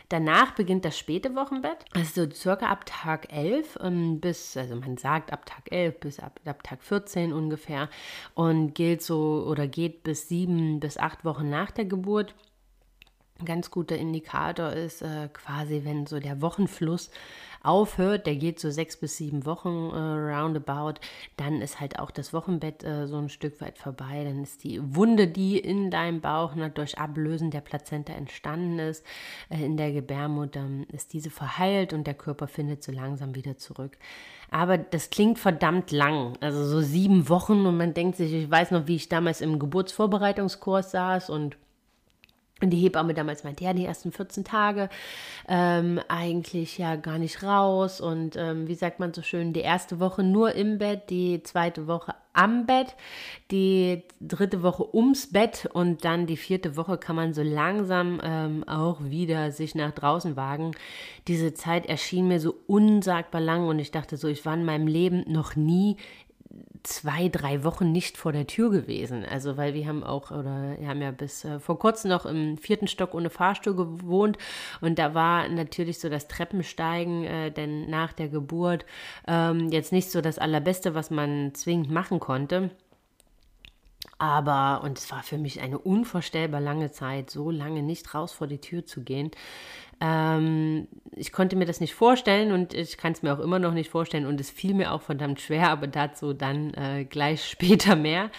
Danach 0.09 0.51
beginnt 0.51 0.85
das 0.85 0.99
späte 0.99 1.33
Wochenbett, 1.35 1.85
also 1.95 2.29
circa 2.29 2.67
ab 2.67 2.85
Tag 2.85 3.33
11 3.33 3.79
ähm, 3.81 4.19
bis, 4.19 4.55
also 4.55 4.75
man 4.75 4.97
sagt 4.97 5.33
ab 5.33 5.47
Tag 5.47 5.71
11 5.71 5.99
bis 5.99 6.19
ab, 6.19 6.39
ab 6.45 6.61
Tag 6.61 6.83
14 6.83 7.33
ungefähr 7.33 7.89
und 8.35 8.75
gilt 8.75 9.01
so 9.01 9.45
oder 9.49 9.67
geht 9.67 10.03
bis 10.03 10.27
sieben 10.27 10.79
bis 10.79 10.97
acht 10.97 11.25
Wochen 11.25 11.49
nach 11.49 11.71
der 11.71 11.85
Geburt. 11.85 12.35
Ein 13.39 13.45
ganz 13.45 13.71
guter 13.71 13.97
Indikator 13.97 14.71
ist 14.71 15.01
äh, 15.01 15.27
quasi, 15.33 15.81
wenn 15.83 16.05
so 16.05 16.19
der 16.19 16.39
Wochenfluss 16.39 17.09
aufhört, 17.65 18.27
der 18.27 18.35
geht 18.35 18.59
so 18.59 18.69
sechs 18.69 18.97
bis 18.97 19.17
sieben 19.17 19.45
Wochen 19.45 19.89
äh, 19.91 19.97
roundabout, 19.97 20.99
dann 21.37 21.61
ist 21.61 21.79
halt 21.79 21.99
auch 21.99 22.11
das 22.11 22.33
Wochenbett 22.33 22.83
äh, 22.83 23.07
so 23.07 23.17
ein 23.17 23.29
Stück 23.29 23.61
weit 23.61 23.77
vorbei. 23.77 24.23
Dann 24.23 24.43
ist 24.43 24.63
die 24.63 24.79
Wunde, 24.95 25.27
die 25.27 25.57
in 25.57 25.91
deinem 25.91 26.21
Bauch 26.21 26.55
ne, 26.55 26.69
durch 26.69 26.97
Ablösen 26.97 27.51
der 27.51 27.61
Plazenta 27.61 28.13
entstanden 28.13 28.79
ist, 28.79 29.05
äh, 29.49 29.63
in 29.63 29.77
der 29.77 29.91
Gebärmutter, 29.91 30.65
ist 30.91 31.13
diese 31.13 31.29
verheilt 31.29 31.93
und 31.93 32.07
der 32.07 32.13
Körper 32.13 32.47
findet 32.47 32.83
so 32.83 32.91
langsam 32.91 33.35
wieder 33.35 33.57
zurück. 33.57 33.97
Aber 34.51 34.77
das 34.77 35.09
klingt 35.09 35.39
verdammt 35.39 35.91
lang, 35.91 36.37
also 36.39 36.63
so 36.65 36.81
sieben 36.81 37.29
Wochen 37.29 37.65
und 37.65 37.77
man 37.77 37.93
denkt 37.93 38.17
sich, 38.17 38.31
ich 38.31 38.49
weiß 38.49 38.71
noch, 38.71 38.87
wie 38.87 38.95
ich 38.95 39.09
damals 39.09 39.41
im 39.41 39.59
Geburtsvorbereitungskurs 39.59 40.91
saß 40.91 41.29
und 41.29 41.57
und 42.65 42.71
die 42.71 42.79
Hebamme 42.79 43.13
damals 43.13 43.43
meinte, 43.43 43.63
ja, 43.63 43.73
die 43.73 43.85
ersten 43.85 44.11
14 44.11 44.43
Tage 44.43 44.89
ähm, 45.47 46.01
eigentlich 46.07 46.79
ja 46.79 46.95
gar 46.95 47.19
nicht 47.19 47.43
raus. 47.43 48.01
Und 48.01 48.35
ähm, 48.37 48.67
wie 48.67 48.73
sagt 48.73 48.99
man 48.99 49.13
so 49.13 49.21
schön, 49.21 49.53
die 49.53 49.61
erste 49.61 49.99
Woche 49.99 50.23
nur 50.23 50.53
im 50.53 50.79
Bett, 50.79 51.11
die 51.11 51.43
zweite 51.43 51.85
Woche 51.85 52.15
am 52.33 52.65
Bett, 52.65 52.95
die 53.51 54.03
dritte 54.19 54.61
Woche 54.63 54.93
ums 54.93 55.31
Bett 55.31 55.69
und 55.71 56.03
dann 56.03 56.25
die 56.25 56.37
vierte 56.37 56.75
Woche 56.75 56.97
kann 56.97 57.15
man 57.15 57.33
so 57.33 57.43
langsam 57.43 58.19
ähm, 58.23 58.63
auch 58.67 59.01
wieder 59.03 59.51
sich 59.51 59.75
nach 59.75 59.91
draußen 59.91 60.35
wagen. 60.35 60.71
Diese 61.27 61.53
Zeit 61.53 61.85
erschien 61.85 62.27
mir 62.27 62.39
so 62.39 62.55
unsagbar 62.67 63.41
lang 63.41 63.67
und 63.67 63.79
ich 63.79 63.91
dachte 63.91 64.17
so, 64.17 64.27
ich 64.27 64.45
war 64.45 64.55
in 64.55 64.65
meinem 64.65 64.87
Leben 64.87 65.23
noch 65.27 65.55
nie 65.55 65.97
zwei, 66.83 67.29
drei 67.29 67.63
Wochen 67.63 67.91
nicht 67.91 68.17
vor 68.17 68.31
der 68.31 68.47
Tür 68.47 68.69
gewesen. 68.69 69.25
Also, 69.25 69.57
weil 69.57 69.73
wir 69.73 69.87
haben 69.87 70.03
auch, 70.03 70.31
oder 70.31 70.75
wir 70.79 70.87
haben 70.87 71.01
ja 71.01 71.11
bis 71.11 71.43
äh, 71.43 71.59
vor 71.59 71.79
kurzem 71.79 72.09
noch 72.09 72.25
im 72.25 72.57
vierten 72.57 72.87
Stock 72.87 73.13
ohne 73.13 73.29
Fahrstuhl 73.29 73.75
gewohnt 73.75 74.37
und 74.81 74.99
da 74.99 75.13
war 75.13 75.47
natürlich 75.49 75.99
so 75.99 76.09
das 76.09 76.27
Treppensteigen, 76.27 77.23
äh, 77.25 77.51
denn 77.51 77.89
nach 77.89 78.13
der 78.13 78.29
Geburt 78.29 78.85
ähm, 79.27 79.69
jetzt 79.69 79.91
nicht 79.91 80.11
so 80.11 80.21
das 80.21 80.39
Allerbeste, 80.39 80.95
was 80.95 81.09
man 81.09 81.53
zwingend 81.53 81.91
machen 81.91 82.19
konnte. 82.19 82.71
Aber, 84.17 84.81
und 84.83 84.97
es 84.97 85.11
war 85.11 85.23
für 85.23 85.37
mich 85.37 85.59
eine 85.61 85.77
unvorstellbar 85.77 86.61
lange 86.61 86.91
Zeit, 86.91 87.29
so 87.29 87.51
lange 87.51 87.83
nicht 87.83 88.13
raus 88.13 88.31
vor 88.31 88.47
die 88.47 88.61
Tür 88.61 88.85
zu 88.85 89.03
gehen. 89.03 89.31
Ähm, 90.01 90.87
ich 91.15 91.31
konnte 91.31 91.55
mir 91.55 91.65
das 91.65 91.79
nicht 91.79 91.95
vorstellen 91.95 92.51
und 92.51 92.73
ich 92.73 92.97
kann 92.97 93.13
es 93.13 93.21
mir 93.21 93.33
auch 93.33 93.39
immer 93.39 93.59
noch 93.59 93.73
nicht 93.73 93.89
vorstellen 93.89 94.25
und 94.25 94.39
es 94.39 94.49
fiel 94.49 94.73
mir 94.73 94.91
auch 94.91 95.01
verdammt 95.01 95.39
schwer, 95.39 95.69
aber 95.69 95.87
dazu 95.87 96.33
dann 96.33 96.73
äh, 96.73 97.05
gleich 97.05 97.45
später 97.49 97.95
mehr. 97.95 98.29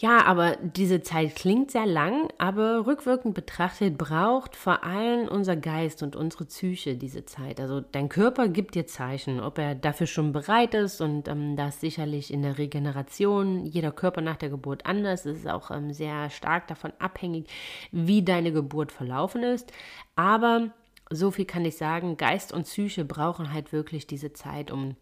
Ja, 0.00 0.24
aber 0.26 0.56
diese 0.62 1.02
Zeit 1.02 1.34
klingt 1.34 1.72
sehr 1.72 1.84
lang, 1.84 2.28
aber 2.38 2.86
rückwirkend 2.86 3.34
betrachtet 3.34 3.98
braucht 3.98 4.54
vor 4.54 4.84
allem 4.84 5.26
unser 5.26 5.56
Geist 5.56 6.04
und 6.04 6.14
unsere 6.14 6.44
Psyche 6.44 6.96
diese 6.96 7.24
Zeit. 7.24 7.58
Also 7.60 7.80
dein 7.80 8.08
Körper 8.08 8.46
gibt 8.46 8.76
dir 8.76 8.86
Zeichen, 8.86 9.40
ob 9.40 9.58
er 9.58 9.74
dafür 9.74 10.06
schon 10.06 10.30
bereit 10.32 10.74
ist 10.74 11.00
und 11.00 11.26
ähm, 11.26 11.56
das 11.56 11.80
sicherlich 11.80 12.32
in 12.32 12.42
der 12.42 12.58
Regeneration. 12.58 13.66
Jeder 13.66 13.90
Körper 13.90 14.20
nach 14.20 14.36
der 14.36 14.50
Geburt 14.50 14.86
anders. 14.86 15.26
Es 15.26 15.38
ist 15.38 15.48
auch 15.48 15.72
ähm, 15.72 15.92
sehr 15.92 16.30
stark 16.30 16.68
davon 16.68 16.92
abhängig, 17.00 17.48
wie 17.90 18.22
deine 18.22 18.52
Geburt 18.52 18.92
verlaufen 18.92 19.42
ist. 19.42 19.72
Aber 20.14 20.70
so 21.10 21.32
viel 21.32 21.44
kann 21.44 21.64
ich 21.64 21.76
sagen, 21.76 22.16
Geist 22.16 22.52
und 22.52 22.66
Psyche 22.66 23.04
brauchen 23.04 23.52
halt 23.52 23.72
wirklich 23.72 24.06
diese 24.06 24.32
Zeit, 24.32 24.70
um 24.70 24.94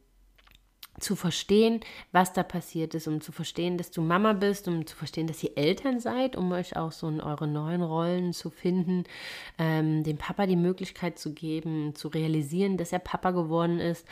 zu 1.01 1.17
verstehen, 1.17 1.81
was 2.13 2.33
da 2.33 2.43
passiert 2.43 2.95
ist, 2.95 3.07
um 3.07 3.21
zu 3.21 3.33
verstehen, 3.33 3.77
dass 3.79 3.91
du 3.91 4.01
Mama 4.01 4.33
bist, 4.33 4.69
um 4.69 4.87
zu 4.87 4.97
verstehen, 4.97 5.27
dass 5.27 5.43
ihr 5.43 5.57
Eltern 5.57 6.01
seid, 6.01 6.37
um 6.37 6.53
euch 6.53 6.77
auch 6.77 6.93
so 6.93 7.09
in 7.09 7.21
eure 7.21 7.47
neuen 7.47 7.83
Rollen 7.83 8.33
zu 8.33 8.51
finden, 8.51 9.05
ähm, 9.59 10.05
dem 10.05 10.17
Papa 10.17 10.47
die 10.47 10.57
Möglichkeit 10.57 11.19
zu 11.19 11.35
geben, 11.35 11.95
zu 11.95 12.09
realisieren, 12.09 12.77
dass 12.77 12.93
er 12.93 12.99
Papa 12.99 13.33
geworden 13.33 13.79
ist. 13.79 14.07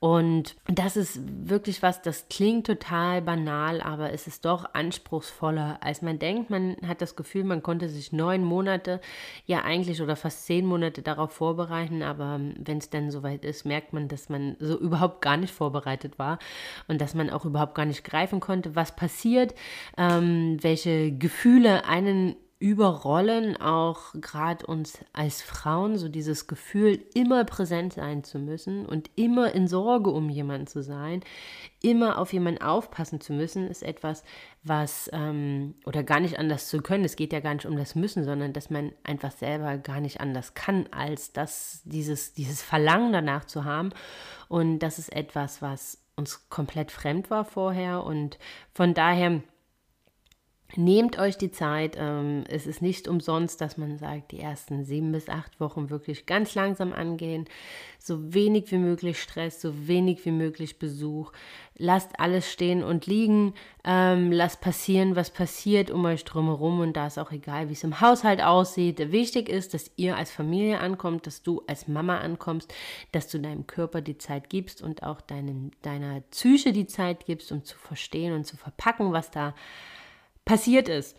Und 0.00 0.54
das 0.66 0.96
ist 0.96 1.20
wirklich 1.24 1.82
was, 1.82 2.02
das 2.02 2.28
klingt 2.28 2.68
total 2.68 3.20
banal, 3.20 3.80
aber 3.80 4.12
es 4.12 4.28
ist 4.28 4.44
doch 4.44 4.64
anspruchsvoller, 4.74 5.78
als 5.80 6.02
man 6.02 6.20
denkt. 6.20 6.50
Man 6.50 6.76
hat 6.86 7.00
das 7.00 7.16
Gefühl, 7.16 7.42
man 7.42 7.64
konnte 7.64 7.88
sich 7.88 8.12
neun 8.12 8.44
Monate, 8.44 9.00
ja 9.46 9.62
eigentlich 9.62 10.00
oder 10.00 10.14
fast 10.14 10.46
zehn 10.46 10.64
Monate 10.66 11.02
darauf 11.02 11.32
vorbereiten, 11.32 12.02
aber 12.04 12.38
wenn 12.58 12.78
es 12.78 12.90
dann 12.90 13.10
soweit 13.10 13.44
ist, 13.44 13.64
merkt 13.64 13.92
man, 13.92 14.06
dass 14.06 14.28
man 14.28 14.56
so 14.60 14.78
überhaupt 14.78 15.20
gar 15.20 15.36
nicht 15.36 15.52
vorbereitet 15.52 16.16
war 16.18 16.27
war 16.28 16.38
und 16.86 17.00
dass 17.00 17.14
man 17.14 17.30
auch 17.30 17.44
überhaupt 17.44 17.74
gar 17.74 17.86
nicht 17.86 18.04
greifen 18.04 18.40
konnte, 18.40 18.76
was 18.76 18.94
passiert, 18.94 19.54
ähm, 19.96 20.58
welche 20.62 21.12
Gefühle 21.12 21.84
einen 21.84 22.36
überrollen, 22.60 23.56
auch 23.56 24.14
gerade 24.14 24.66
uns 24.66 24.98
als 25.12 25.42
Frauen, 25.42 25.96
so 25.96 26.08
dieses 26.08 26.48
Gefühl, 26.48 27.04
immer 27.14 27.44
präsent 27.44 27.92
sein 27.92 28.24
zu 28.24 28.40
müssen 28.40 28.84
und 28.84 29.10
immer 29.14 29.54
in 29.54 29.68
Sorge 29.68 30.10
um 30.10 30.28
jemanden 30.28 30.66
zu 30.66 30.82
sein, 30.82 31.22
immer 31.82 32.18
auf 32.18 32.32
jemanden 32.32 32.60
aufpassen 32.60 33.20
zu 33.20 33.32
müssen, 33.32 33.68
ist 33.68 33.84
etwas, 33.84 34.24
was, 34.64 35.08
ähm, 35.12 35.76
oder 35.86 36.02
gar 36.02 36.18
nicht 36.18 36.40
anders 36.40 36.68
zu 36.68 36.82
können, 36.82 37.04
es 37.04 37.14
geht 37.14 37.32
ja 37.32 37.38
gar 37.38 37.54
nicht 37.54 37.66
um 37.66 37.76
das 37.76 37.94
Müssen, 37.94 38.24
sondern 38.24 38.52
dass 38.52 38.70
man 38.70 38.90
einfach 39.04 39.30
selber 39.30 39.78
gar 39.78 40.00
nicht 40.00 40.20
anders 40.20 40.54
kann, 40.54 40.88
als 40.90 41.32
das, 41.32 41.82
dieses, 41.84 42.32
dieses 42.32 42.60
Verlangen 42.60 43.12
danach 43.12 43.44
zu 43.44 43.64
haben. 43.64 43.90
Und 44.48 44.80
das 44.80 44.98
ist 44.98 45.12
etwas, 45.12 45.62
was 45.62 45.98
uns 46.18 46.48
komplett 46.48 46.90
fremd 46.90 47.30
war 47.30 47.44
vorher 47.44 48.04
und 48.04 48.38
von 48.74 48.92
daher 48.92 49.40
Nehmt 50.76 51.18
euch 51.18 51.38
die 51.38 51.50
Zeit. 51.50 51.96
Ähm, 51.98 52.44
es 52.46 52.66
ist 52.66 52.82
nicht 52.82 53.08
umsonst, 53.08 53.62
dass 53.62 53.78
man 53.78 53.96
sagt, 53.96 54.32
die 54.32 54.40
ersten 54.40 54.84
sieben 54.84 55.12
bis 55.12 55.30
acht 55.30 55.60
Wochen 55.60 55.88
wirklich 55.88 56.26
ganz 56.26 56.54
langsam 56.54 56.92
angehen. 56.92 57.46
So 57.98 58.34
wenig 58.34 58.70
wie 58.70 58.76
möglich 58.76 59.18
Stress, 59.18 59.62
so 59.62 59.88
wenig 59.88 60.26
wie 60.26 60.30
möglich 60.30 60.78
Besuch. 60.78 61.32
Lasst 61.78 62.20
alles 62.20 62.52
stehen 62.52 62.82
und 62.82 63.06
liegen. 63.06 63.54
Ähm, 63.82 64.30
lasst 64.30 64.60
passieren, 64.60 65.16
was 65.16 65.30
passiert 65.30 65.90
um 65.90 66.04
euch 66.04 66.24
drumherum. 66.24 66.80
Und 66.80 66.98
da 66.98 67.06
ist 67.06 67.18
auch 67.18 67.32
egal, 67.32 67.70
wie 67.70 67.72
es 67.72 67.82
im 67.82 68.02
Haushalt 68.02 68.42
aussieht. 68.42 69.10
Wichtig 69.10 69.48
ist, 69.48 69.72
dass 69.72 69.90
ihr 69.96 70.18
als 70.18 70.30
Familie 70.30 70.80
ankommt, 70.80 71.26
dass 71.26 71.42
du 71.42 71.62
als 71.66 71.88
Mama 71.88 72.18
ankommst, 72.18 72.74
dass 73.12 73.28
du 73.28 73.40
deinem 73.40 73.66
Körper 73.66 74.02
die 74.02 74.18
Zeit 74.18 74.50
gibst 74.50 74.82
und 74.82 75.02
auch 75.02 75.22
deinen, 75.22 75.70
deiner 75.80 76.20
Psyche 76.30 76.74
die 76.74 76.86
Zeit 76.86 77.24
gibst, 77.24 77.52
um 77.52 77.64
zu 77.64 77.78
verstehen 77.78 78.34
und 78.34 78.44
zu 78.44 78.58
verpacken, 78.58 79.14
was 79.14 79.30
da 79.30 79.54
passiert 79.54 79.97
ist. 80.88 81.16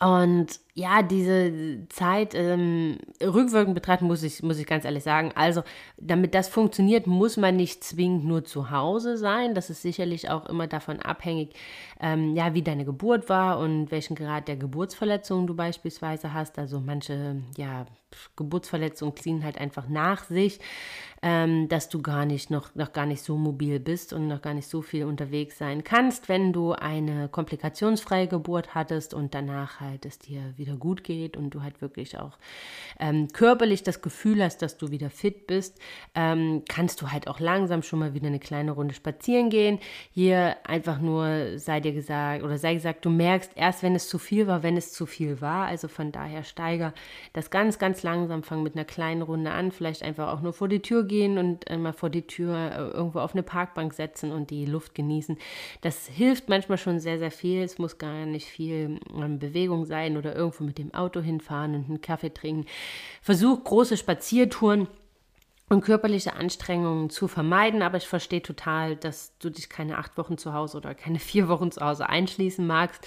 Und 0.00 0.60
ja, 0.80 1.02
diese 1.02 1.86
Zeit 1.90 2.34
ähm, 2.34 2.96
rückwirkend 3.22 3.74
betrachten 3.74 4.06
muss 4.06 4.22
ich, 4.22 4.42
muss 4.42 4.58
ich 4.58 4.66
ganz 4.66 4.86
ehrlich 4.86 5.04
sagen. 5.04 5.30
Also, 5.34 5.62
damit 5.98 6.34
das 6.34 6.48
funktioniert, 6.48 7.06
muss 7.06 7.36
man 7.36 7.56
nicht 7.56 7.84
zwingend 7.84 8.24
nur 8.24 8.44
zu 8.44 8.70
Hause 8.70 9.18
sein. 9.18 9.54
Das 9.54 9.68
ist 9.68 9.82
sicherlich 9.82 10.30
auch 10.30 10.46
immer 10.46 10.66
davon 10.66 11.00
abhängig, 11.00 11.54
ähm, 12.00 12.34
ja, 12.34 12.54
wie 12.54 12.62
deine 12.62 12.86
Geburt 12.86 13.28
war 13.28 13.58
und 13.58 13.90
welchen 13.90 14.16
Grad 14.16 14.48
der 14.48 14.56
Geburtsverletzung 14.56 15.46
du 15.46 15.54
beispielsweise 15.54 16.32
hast. 16.32 16.58
Also 16.58 16.80
manche, 16.80 17.42
ja, 17.58 17.84
Geburtsverletzungen 18.36 19.14
ziehen 19.16 19.44
halt 19.44 19.58
einfach 19.58 19.86
nach 19.88 20.24
sich 20.24 20.60
ähm, 21.22 21.68
dass 21.68 21.88
du 21.88 22.00
gar 22.00 22.24
nicht 22.24 22.50
noch, 22.50 22.74
noch 22.74 22.92
gar 22.92 23.06
nicht 23.06 23.22
so 23.22 23.36
mobil 23.36 23.78
bist 23.78 24.12
und 24.12 24.26
noch 24.26 24.40
gar 24.40 24.54
nicht 24.54 24.68
so 24.68 24.80
viel 24.80 25.04
unterwegs 25.04 25.58
sein 25.58 25.84
kannst, 25.84 26.28
wenn 26.28 26.52
du 26.52 26.72
eine 26.72 27.28
komplikationsfreie 27.28 28.26
Geburt 28.26 28.74
hattest 28.74 29.12
und 29.12 29.34
danach 29.34 29.80
halt 29.80 30.06
es 30.06 30.18
dir 30.18 30.54
wieder 30.56 30.69
gut 30.76 31.04
geht 31.04 31.36
und 31.36 31.50
du 31.50 31.62
halt 31.62 31.80
wirklich 31.80 32.18
auch 32.18 32.38
ähm, 32.98 33.28
körperlich 33.32 33.82
das 33.82 34.02
Gefühl 34.02 34.42
hast, 34.42 34.62
dass 34.62 34.76
du 34.76 34.90
wieder 34.90 35.10
fit 35.10 35.46
bist, 35.46 35.78
ähm, 36.14 36.62
kannst 36.68 37.00
du 37.02 37.10
halt 37.10 37.28
auch 37.28 37.40
langsam 37.40 37.82
schon 37.82 37.98
mal 37.98 38.14
wieder 38.14 38.26
eine 38.26 38.38
kleine 38.38 38.72
Runde 38.72 38.94
spazieren 38.94 39.50
gehen. 39.50 39.78
Hier 40.12 40.56
einfach 40.64 41.00
nur 41.00 41.58
sei 41.58 41.80
dir 41.80 41.92
gesagt 41.92 42.42
oder 42.42 42.58
sei 42.58 42.74
gesagt, 42.74 43.04
du 43.04 43.10
merkst 43.10 43.52
erst, 43.54 43.82
wenn 43.82 43.94
es 43.94 44.08
zu 44.08 44.18
viel 44.18 44.46
war, 44.46 44.62
wenn 44.62 44.76
es 44.76 44.92
zu 44.92 45.06
viel 45.06 45.40
war. 45.40 45.66
Also 45.66 45.88
von 45.88 46.12
daher 46.12 46.44
steiger 46.44 46.92
das 47.32 47.50
ganz, 47.50 47.78
ganz 47.78 48.02
langsam, 48.02 48.42
fang 48.42 48.62
mit 48.62 48.74
einer 48.74 48.84
kleinen 48.84 49.22
Runde 49.22 49.50
an, 49.50 49.72
vielleicht 49.72 50.02
einfach 50.02 50.32
auch 50.32 50.40
nur 50.40 50.52
vor 50.52 50.68
die 50.68 50.80
Tür 50.80 51.04
gehen 51.04 51.38
und 51.38 51.64
mal 51.78 51.92
vor 51.92 52.10
die 52.10 52.26
Tür 52.26 52.56
äh, 52.56 52.96
irgendwo 52.96 53.20
auf 53.20 53.34
eine 53.34 53.42
Parkbank 53.42 53.94
setzen 53.94 54.32
und 54.32 54.50
die 54.50 54.66
Luft 54.66 54.94
genießen. 54.94 55.38
Das 55.80 56.06
hilft 56.06 56.48
manchmal 56.48 56.78
schon 56.78 57.00
sehr, 57.00 57.18
sehr 57.18 57.30
viel. 57.30 57.62
Es 57.62 57.78
muss 57.78 57.98
gar 57.98 58.26
nicht 58.26 58.46
viel 58.46 59.00
ähm, 59.16 59.38
Bewegung 59.38 59.84
sein 59.84 60.16
oder 60.16 60.34
irgendwo 60.50 60.64
mit 60.64 60.78
dem 60.78 60.92
Auto 60.94 61.20
hinfahren 61.20 61.74
und 61.74 61.88
einen 61.88 62.00
Kaffee 62.00 62.32
trinken. 62.32 62.66
Versuch 63.22 63.62
große 63.64 63.96
Spaziertouren 63.96 64.88
und 65.70 65.82
körperliche 65.82 66.34
Anstrengungen 66.34 67.10
zu 67.10 67.28
vermeiden. 67.28 67.80
Aber 67.82 67.96
ich 67.96 68.08
verstehe 68.08 68.42
total, 68.42 68.96
dass 68.96 69.38
du 69.38 69.50
dich 69.50 69.70
keine 69.70 69.98
acht 69.98 70.18
Wochen 70.18 70.36
zu 70.36 70.52
Hause 70.52 70.76
oder 70.76 70.94
keine 70.96 71.18
vier 71.20 71.48
Wochen 71.48 71.70
zu 71.70 71.80
Hause 71.80 72.08
einschließen 72.08 72.66
magst. 72.66 73.06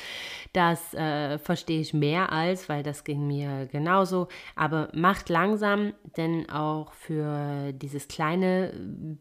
Das 0.53 0.93
äh, 0.93 1.38
verstehe 1.38 1.82
ich 1.82 1.93
mehr 1.93 2.32
als, 2.32 2.70
weil 2.70 2.82
das 2.82 3.03
ging 3.03 3.27
mir 3.27 3.67
genauso. 3.67 4.29
Aber 4.55 4.89
macht 4.93 5.27
langsam, 5.27 5.93
denn 6.15 6.50
auch 6.50 6.93
für 6.93 7.74
dieses 7.74 8.08
kleine 8.08 8.74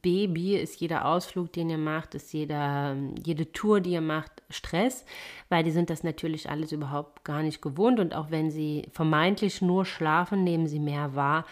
Baby 0.02 0.56
ist 0.56 0.80
jeder 0.80 1.04
Ausflug, 1.04 1.52
den 1.52 1.68
ihr 1.68 1.78
macht, 1.78 2.14
ist 2.14 2.32
jeder, 2.32 2.96
jede 3.24 3.50
Tour, 3.50 3.80
die 3.80 3.90
ihr 3.90 4.00
macht, 4.00 4.30
Stress, 4.50 5.04
weil 5.48 5.64
die 5.64 5.70
sind 5.70 5.90
das 5.90 6.04
natürlich 6.04 6.48
alles 6.48 6.70
überhaupt 6.70 7.24
gar 7.24 7.42
nicht 7.42 7.60
gewohnt. 7.60 7.98
Und 7.98 8.14
auch 8.14 8.30
wenn 8.30 8.52
sie 8.52 8.86
vermeintlich 8.92 9.62
nur 9.62 9.84
schlafen, 9.84 10.44
nehmen 10.44 10.68
sie 10.68 10.78
mehr 10.78 11.16
wahr 11.16 11.44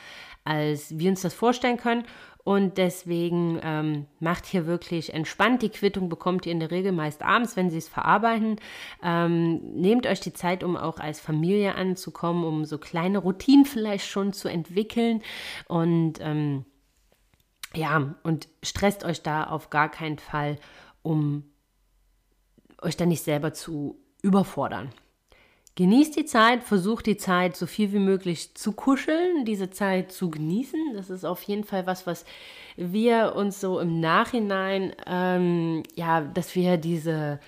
als 0.51 0.99
wir 0.99 1.11
uns 1.11 1.23
das 1.23 1.33
vorstellen 1.33 1.77
können. 1.77 2.05
Und 2.43 2.79
deswegen 2.79 3.61
ähm, 3.63 4.07
macht 4.19 4.47
hier 4.47 4.67
wirklich 4.67 5.15
entspannt. 5.15 5.63
Die 5.63 5.69
Quittung 5.69 6.09
bekommt 6.09 6.47
ihr 6.47 6.53
in 6.53 6.59
der 6.59 6.71
Regel 6.71 6.91
meist 6.91 7.23
abends, 7.23 7.55
wenn 7.55 7.71
sie 7.71 7.79
es 7.79 7.89
verarbeiten. 7.89 8.57
Ähm, 9.03 9.61
nehmt 9.75 10.07
euch 10.07 10.21
die 10.21 10.33
Zeit, 10.33 10.65
um 10.65 10.77
auch 10.77 10.99
als 10.99 11.21
Familie 11.21 11.75
anzukommen, 11.77 12.45
um 12.45 12.65
so 12.65 12.79
kleine 12.79 13.19
Routinen 13.19 13.67
vielleicht 13.67 14.09
schon 14.09 14.33
zu 14.33 14.49
entwickeln. 14.49 15.23
Und 15.69 16.15
ähm, 16.21 16.65
ja, 17.75 18.15
und 18.25 18.49
stresst 18.65 19.05
euch 19.05 19.23
da 19.23 19.45
auf 19.45 19.71
gar 19.71 19.89
keinen 19.89 20.19
Fall, 20.19 20.59
um 21.03 21.45
euch 22.83 22.97
da 22.97 23.07
nicht 23.07 23.23
selber 23.23 23.53
zu 23.53 24.01
überfordern. 24.23 24.91
Genießt 25.77 26.17
die 26.17 26.25
Zeit, 26.25 26.65
versucht 26.65 27.07
die 27.07 27.17
Zeit 27.17 27.57
so 27.57 27.67
viel 27.67 27.93
wie 27.93 28.01
möglich 28.01 28.55
zu 28.55 28.73
kuscheln, 28.73 29.45
diese 29.45 29.71
Zeit 29.71 30.13
zu 30.13 30.31
genießen. 30.31 30.95
Das 30.95 31.11
ist 31.11 31.25
auf 31.25 31.43
jeden 31.43 31.65
Fall 31.65 31.87
was, 31.87 32.07
was 32.07 32.25
wir 32.77 33.35
uns 33.37 33.61
so 33.61 33.79
im 33.79 34.01
Nachhinein, 34.01 34.93
ähm, 35.07 35.83
ja, 35.95 36.23
dass 36.23 36.55
wir 36.55 36.77
diese 36.77 37.41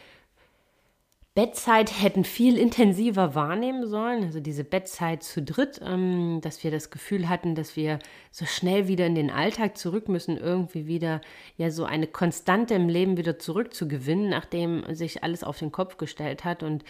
Bettzeit 1.35 2.03
hätten 2.03 2.25
viel 2.25 2.59
intensiver 2.59 3.35
wahrnehmen 3.35 3.87
sollen, 3.87 4.23
also 4.23 4.39
diese 4.39 4.65
Bettzeit 4.65 5.23
zu 5.23 5.41
dritt, 5.41 5.81
ähm, 5.83 6.41
dass 6.43 6.63
wir 6.63 6.71
das 6.71 6.91
Gefühl 6.91 7.31
hatten, 7.31 7.55
dass 7.55 7.75
wir 7.75 8.01
so 8.31 8.45
schnell 8.45 8.87
wieder 8.87 9.07
in 9.07 9.15
den 9.15 9.31
Alltag 9.31 9.79
zurück 9.79 10.11
müssen, 10.11 10.37
irgendwie 10.37 10.87
wieder 10.87 11.23
ja 11.57 11.71
so 11.71 11.87
eine 11.87 12.07
Konstante 12.07 12.75
im 12.75 12.91
Leben 12.91 13.17
wieder 13.17 13.39
zurückzugewinnen, 13.39 14.29
nachdem 14.29 14.85
sich 14.95 15.25
alles 15.25 15.43
auf 15.43 15.59
den 15.59 15.73
Kopf 15.73 15.97
gestellt 15.97 16.45
hat 16.45 16.63
und 16.63 16.85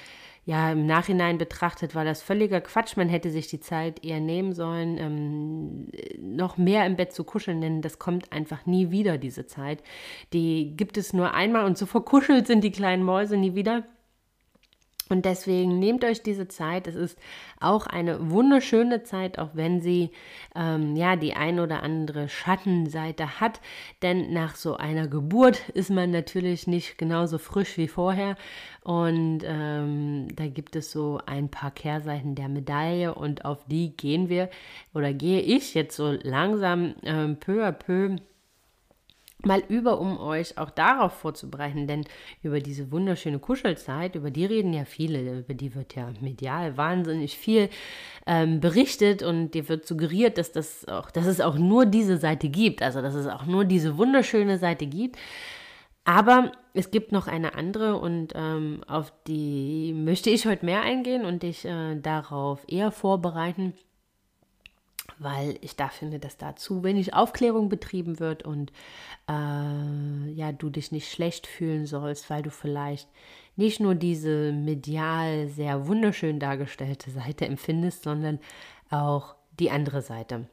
ja, 0.44 0.72
im 0.72 0.86
Nachhinein 0.86 1.38
betrachtet 1.38 1.94
war 1.94 2.04
das 2.04 2.20
völliger 2.20 2.60
Quatsch. 2.60 2.96
Man 2.96 3.08
hätte 3.08 3.30
sich 3.30 3.46
die 3.46 3.60
Zeit 3.60 4.04
eher 4.04 4.18
nehmen 4.18 4.54
sollen, 4.54 4.98
ähm, 4.98 5.88
noch 6.18 6.58
mehr 6.58 6.84
im 6.84 6.96
Bett 6.96 7.12
zu 7.12 7.22
kuscheln, 7.22 7.60
denn 7.60 7.80
das 7.80 8.00
kommt 8.00 8.32
einfach 8.32 8.66
nie 8.66 8.90
wieder, 8.90 9.18
diese 9.18 9.46
Zeit. 9.46 9.84
Die 10.32 10.76
gibt 10.76 10.96
es 10.96 11.12
nur 11.12 11.32
einmal 11.34 11.64
und 11.64 11.78
so 11.78 11.86
verkuschelt 11.86 12.48
sind 12.48 12.64
die 12.64 12.72
kleinen 12.72 13.04
Mäuse 13.04 13.36
nie 13.36 13.54
wieder. 13.54 13.84
Und 15.12 15.26
deswegen 15.26 15.78
nehmt 15.78 16.04
euch 16.04 16.22
diese 16.22 16.48
Zeit. 16.48 16.86
Es 16.86 16.94
ist 16.94 17.18
auch 17.60 17.86
eine 17.86 18.30
wunderschöne 18.30 19.02
Zeit, 19.02 19.38
auch 19.38 19.50
wenn 19.52 19.82
sie 19.82 20.10
ähm, 20.56 20.96
ja 20.96 21.16
die 21.16 21.34
ein 21.34 21.60
oder 21.60 21.82
andere 21.82 22.30
Schattenseite 22.30 23.38
hat. 23.38 23.60
Denn 24.00 24.32
nach 24.32 24.56
so 24.56 24.78
einer 24.78 25.08
Geburt 25.08 25.68
ist 25.68 25.90
man 25.90 26.12
natürlich 26.12 26.66
nicht 26.66 26.96
genauso 26.96 27.36
frisch 27.36 27.76
wie 27.76 27.88
vorher. 27.88 28.36
Und 28.84 29.42
ähm, 29.44 30.28
da 30.34 30.46
gibt 30.46 30.76
es 30.76 30.90
so 30.90 31.20
ein 31.26 31.50
paar 31.50 31.72
Kehrseiten 31.72 32.34
der 32.34 32.48
Medaille 32.48 33.14
und 33.14 33.44
auf 33.44 33.66
die 33.66 33.94
gehen 33.94 34.30
wir 34.30 34.48
oder 34.94 35.12
gehe 35.12 35.40
ich 35.42 35.74
jetzt 35.74 35.94
so 35.94 36.16
langsam 36.22 36.94
ähm, 37.02 37.36
peu 37.36 37.62
à 37.62 37.72
peu 37.72 38.16
mal 39.46 39.62
über, 39.68 40.00
um 40.00 40.18
euch 40.18 40.58
auch 40.58 40.70
darauf 40.70 41.12
vorzubereiten, 41.12 41.86
denn 41.86 42.04
über 42.42 42.60
diese 42.60 42.90
wunderschöne 42.90 43.38
Kuschelzeit, 43.38 44.14
über 44.14 44.30
die 44.30 44.44
reden 44.44 44.72
ja 44.72 44.84
viele, 44.84 45.40
über 45.40 45.54
die 45.54 45.74
wird 45.74 45.94
ja 45.94 46.08
medial 46.20 46.76
wahnsinnig 46.76 47.36
viel 47.36 47.68
ähm, 48.26 48.60
berichtet 48.60 49.22
und 49.22 49.52
dir 49.52 49.68
wird 49.68 49.86
suggeriert, 49.86 50.38
dass 50.38 50.52
das 50.52 50.86
auch, 50.88 51.10
dass 51.10 51.26
es 51.26 51.40
auch 51.40 51.56
nur 51.56 51.86
diese 51.86 52.18
Seite 52.18 52.48
gibt, 52.48 52.82
also 52.82 53.02
dass 53.02 53.14
es 53.14 53.26
auch 53.26 53.46
nur 53.46 53.64
diese 53.64 53.98
wunderschöne 53.98 54.58
Seite 54.58 54.86
gibt. 54.86 55.16
Aber 56.04 56.50
es 56.74 56.90
gibt 56.90 57.12
noch 57.12 57.28
eine 57.28 57.54
andere 57.54 57.96
und 57.96 58.32
ähm, 58.34 58.82
auf 58.88 59.12
die 59.28 59.92
möchte 59.94 60.30
ich 60.30 60.46
heute 60.46 60.64
mehr 60.64 60.82
eingehen 60.82 61.24
und 61.24 61.44
dich 61.44 61.64
äh, 61.64 61.94
darauf 61.96 62.64
eher 62.66 62.90
vorbereiten 62.90 63.74
weil 65.22 65.58
ich 65.60 65.76
da 65.76 65.88
finde, 65.88 66.18
dass 66.18 66.36
da 66.36 66.56
zu 66.56 66.82
wenig 66.84 67.14
Aufklärung 67.14 67.68
betrieben 67.68 68.20
wird 68.20 68.44
und 68.44 68.72
äh, 69.28 70.30
ja, 70.32 70.52
du 70.52 70.70
dich 70.70 70.92
nicht 70.92 71.10
schlecht 71.10 71.46
fühlen 71.46 71.86
sollst, 71.86 72.30
weil 72.30 72.42
du 72.42 72.50
vielleicht 72.50 73.08
nicht 73.56 73.80
nur 73.80 73.94
diese 73.94 74.52
medial 74.52 75.48
sehr 75.48 75.86
wunderschön 75.86 76.40
dargestellte 76.40 77.10
Seite 77.10 77.46
empfindest, 77.46 78.04
sondern 78.04 78.38
auch 78.90 79.34
die 79.58 79.70
andere 79.70 80.02
Seite. 80.02 80.46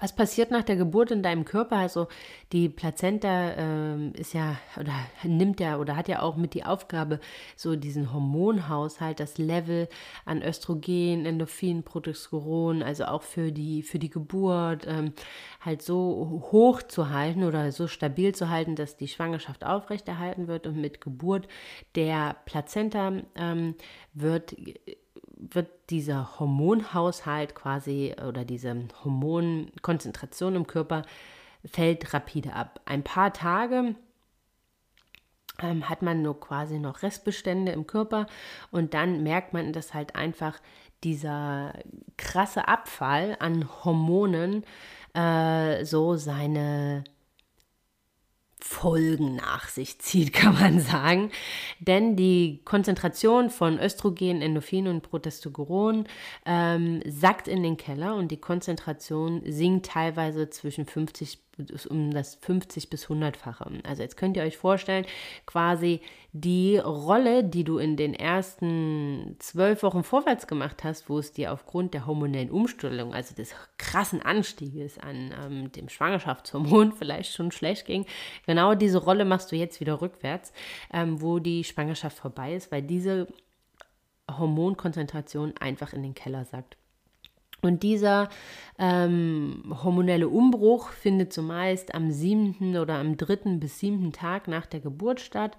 Was 0.00 0.14
passiert 0.14 0.52
nach 0.52 0.62
der 0.62 0.76
Geburt 0.76 1.10
in 1.10 1.24
deinem 1.24 1.44
Körper? 1.44 1.76
Also 1.76 2.06
die 2.52 2.68
Plazenta 2.68 3.54
ähm, 3.56 4.12
ist 4.14 4.32
ja 4.32 4.56
oder 4.78 4.92
nimmt 5.24 5.58
ja 5.58 5.76
oder 5.78 5.96
hat 5.96 6.06
ja 6.06 6.22
auch 6.22 6.36
mit 6.36 6.54
die 6.54 6.62
Aufgabe, 6.62 7.18
so 7.56 7.74
diesen 7.74 8.12
Hormonhaushalt, 8.12 9.18
das 9.18 9.38
Level 9.38 9.88
an 10.24 10.40
Östrogen, 10.40 11.26
Endorphin, 11.26 11.82
Progesteron, 11.82 12.84
also 12.84 13.06
auch 13.06 13.22
für 13.22 13.50
die 13.50 13.82
für 13.82 13.98
die 13.98 14.10
Geburt 14.10 14.86
ähm, 14.86 15.14
halt 15.60 15.82
so 15.82 16.46
hoch 16.52 16.82
zu 16.82 17.10
halten 17.10 17.42
oder 17.42 17.72
so 17.72 17.88
stabil 17.88 18.32
zu 18.32 18.50
halten, 18.50 18.76
dass 18.76 18.96
die 18.96 19.08
Schwangerschaft 19.08 19.64
aufrechterhalten 19.64 20.46
wird 20.46 20.68
und 20.68 20.80
mit 20.80 21.00
Geburt 21.00 21.48
der 21.96 22.36
Plazenta 22.44 23.14
ähm, 23.34 23.74
wird 24.14 24.54
wird 25.38 25.68
dieser 25.90 26.38
Hormonhaushalt 26.38 27.54
quasi 27.54 28.14
oder 28.26 28.44
diese 28.44 28.74
Hormonkonzentration 29.04 30.56
im 30.56 30.66
Körper 30.66 31.02
fällt 31.64 32.12
rapide 32.12 32.52
ab. 32.52 32.80
Ein 32.84 33.04
paar 33.04 33.32
Tage 33.32 33.94
ähm, 35.60 35.88
hat 35.88 36.02
man 36.02 36.22
nur 36.22 36.40
quasi 36.40 36.78
noch 36.78 37.02
Restbestände 37.02 37.72
im 37.72 37.86
Körper 37.86 38.26
und 38.70 38.94
dann 38.94 39.22
merkt 39.22 39.52
man, 39.52 39.72
dass 39.72 39.94
halt 39.94 40.16
einfach 40.16 40.58
dieser 41.04 41.74
krasse 42.16 42.66
Abfall 42.66 43.36
an 43.38 43.68
Hormonen 43.84 44.64
äh, 45.14 45.84
so 45.84 46.16
seine 46.16 47.04
Folgen 48.60 49.36
nach 49.36 49.68
sich 49.68 49.98
zieht, 50.00 50.32
kann 50.34 50.54
man 50.54 50.80
sagen. 50.80 51.30
Denn 51.80 52.16
die 52.16 52.60
Konzentration 52.64 53.50
von 53.50 53.78
Östrogen, 53.78 54.42
Endorphin 54.42 54.88
und 54.88 55.02
Progesteron 55.02 56.06
ähm, 56.46 57.02
sackt 57.06 57.48
in 57.48 57.62
den 57.62 57.76
Keller 57.76 58.14
und 58.16 58.28
die 58.30 58.40
Konzentration 58.40 59.42
sinkt 59.44 59.86
teilweise 59.86 60.50
zwischen 60.50 60.86
50 60.86 61.47
um 61.88 62.10
das 62.10 62.36
50 62.36 62.90
bis 62.90 63.06
100-fache. 63.06 63.84
Also 63.84 64.02
jetzt 64.02 64.16
könnt 64.16 64.36
ihr 64.36 64.42
euch 64.42 64.56
vorstellen, 64.56 65.06
quasi 65.46 66.00
die 66.32 66.78
Rolle, 66.78 67.42
die 67.42 67.64
du 67.64 67.78
in 67.78 67.96
den 67.96 68.14
ersten 68.14 69.36
zwölf 69.38 69.82
Wochen 69.82 70.04
vorwärts 70.04 70.46
gemacht 70.46 70.84
hast, 70.84 71.08
wo 71.08 71.18
es 71.18 71.32
dir 71.32 71.52
aufgrund 71.52 71.94
der 71.94 72.06
hormonellen 72.06 72.50
Umstellung, 72.50 73.14
also 73.14 73.34
des 73.34 73.54
krassen 73.78 74.22
Anstieges 74.22 74.98
an 74.98 75.34
ähm, 75.44 75.72
dem 75.72 75.88
Schwangerschaftshormon 75.88 76.92
vielleicht 76.98 77.32
schon 77.32 77.50
schlecht 77.50 77.86
ging, 77.86 78.06
genau 78.46 78.74
diese 78.74 78.98
Rolle 78.98 79.24
machst 79.24 79.52
du 79.52 79.56
jetzt 79.56 79.80
wieder 79.80 80.00
rückwärts, 80.00 80.52
ähm, 80.92 81.20
wo 81.20 81.38
die 81.38 81.64
Schwangerschaft 81.64 82.18
vorbei 82.18 82.54
ist, 82.54 82.70
weil 82.70 82.82
diese 82.82 83.26
Hormonkonzentration 84.30 85.54
einfach 85.58 85.92
in 85.92 86.02
den 86.02 86.14
Keller 86.14 86.44
sackt. 86.44 86.76
Und 87.60 87.82
dieser 87.82 88.28
ähm, 88.78 89.74
hormonelle 89.82 90.28
Umbruch 90.28 90.90
findet 90.90 91.32
zumeist 91.32 91.94
am 91.94 92.10
siebten 92.10 92.76
oder 92.76 92.94
am 92.94 93.16
dritten 93.16 93.58
bis 93.58 93.80
siebten 93.80 94.12
Tag 94.12 94.46
nach 94.46 94.66
der 94.66 94.80
Geburt 94.80 95.20
statt 95.20 95.56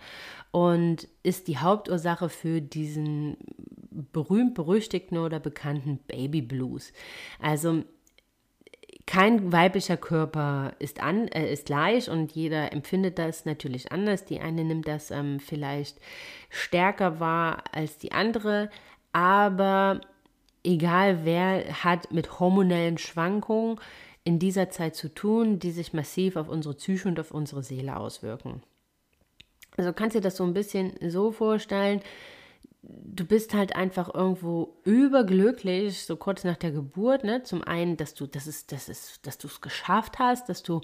und 0.52 1.08
ist 1.24 1.48
die 1.50 1.58
Hauptursache 1.58 2.30
für 2.30 2.62
diesen 2.62 3.36
berühmt-berüchtigten 4.14 5.18
oder 5.18 5.40
bekannten 5.40 6.00
Baby 6.08 6.42
Blues. 6.42 6.94
Also 7.42 7.84
kein 9.06 9.52
weiblicher 9.52 9.98
Körper 9.98 10.74
ist, 10.78 11.02
an, 11.02 11.28
äh, 11.30 11.52
ist 11.52 11.66
gleich 11.66 12.10
und 12.12 12.32
jeder 12.32 12.72
empfindet 12.72 13.18
das 13.18 13.44
natürlich 13.44 13.92
anders. 13.92 14.24
Die 14.24 14.40
eine 14.40 14.64
nimmt 14.64 14.88
das 14.88 15.10
ähm, 15.10 15.40
vielleicht 15.40 15.98
stärker 16.50 17.20
wahr 17.20 17.64
als 17.72 17.98
die 17.98 18.12
andere, 18.12 18.70
aber 19.12 20.00
egal 20.63 21.26
wer 21.26 21.84
hat 21.84 22.12
mit 22.12 22.39
hormonellen 22.39 22.98
Schwankungen 22.98 23.80
in 24.24 24.39
dieser 24.39 24.69
Zeit 24.69 24.95
zu 24.95 25.13
tun, 25.13 25.60
die 25.60 25.72
sich 25.72 25.93
massiv 25.93 26.36
auf 26.36 26.50
unsere 26.50 26.76
Psyche 26.76 27.08
und 27.08 27.19
auf 27.19 27.32
unsere 27.32 27.63
Seele 27.63 27.98
auswirken. 27.98 28.62
Also 29.78 29.93
kannst 29.93 30.15
du 30.15 30.19
dir 30.19 30.24
das 30.24 30.36
so 30.36 30.43
ein 30.43 30.54
bisschen 30.54 30.93
so 31.10 31.32
vorstellen, 31.32 32.02
du 32.82 33.26
bist 33.26 33.54
halt 33.54 33.76
einfach 33.76 34.13
irgendwo 34.13 34.78
überglücklich, 34.84 36.06
so 36.06 36.15
kurz 36.15 36.43
nach 36.43 36.58
der 36.58 36.72
Geburt, 36.72 37.24
ne? 37.24 37.43
Zum 37.43 37.63
einen, 37.63 37.98
dass 37.98 38.13
du, 38.13 38.28
das 38.28 38.48
ist, 38.48 38.72
das 38.72 38.89
ist, 38.89 39.26
dass 39.26 39.38
du 39.38 39.48
es 39.48 39.62
geschafft 39.62 40.19
hast, 40.19 40.50
dass 40.50 40.63
du 40.63 40.82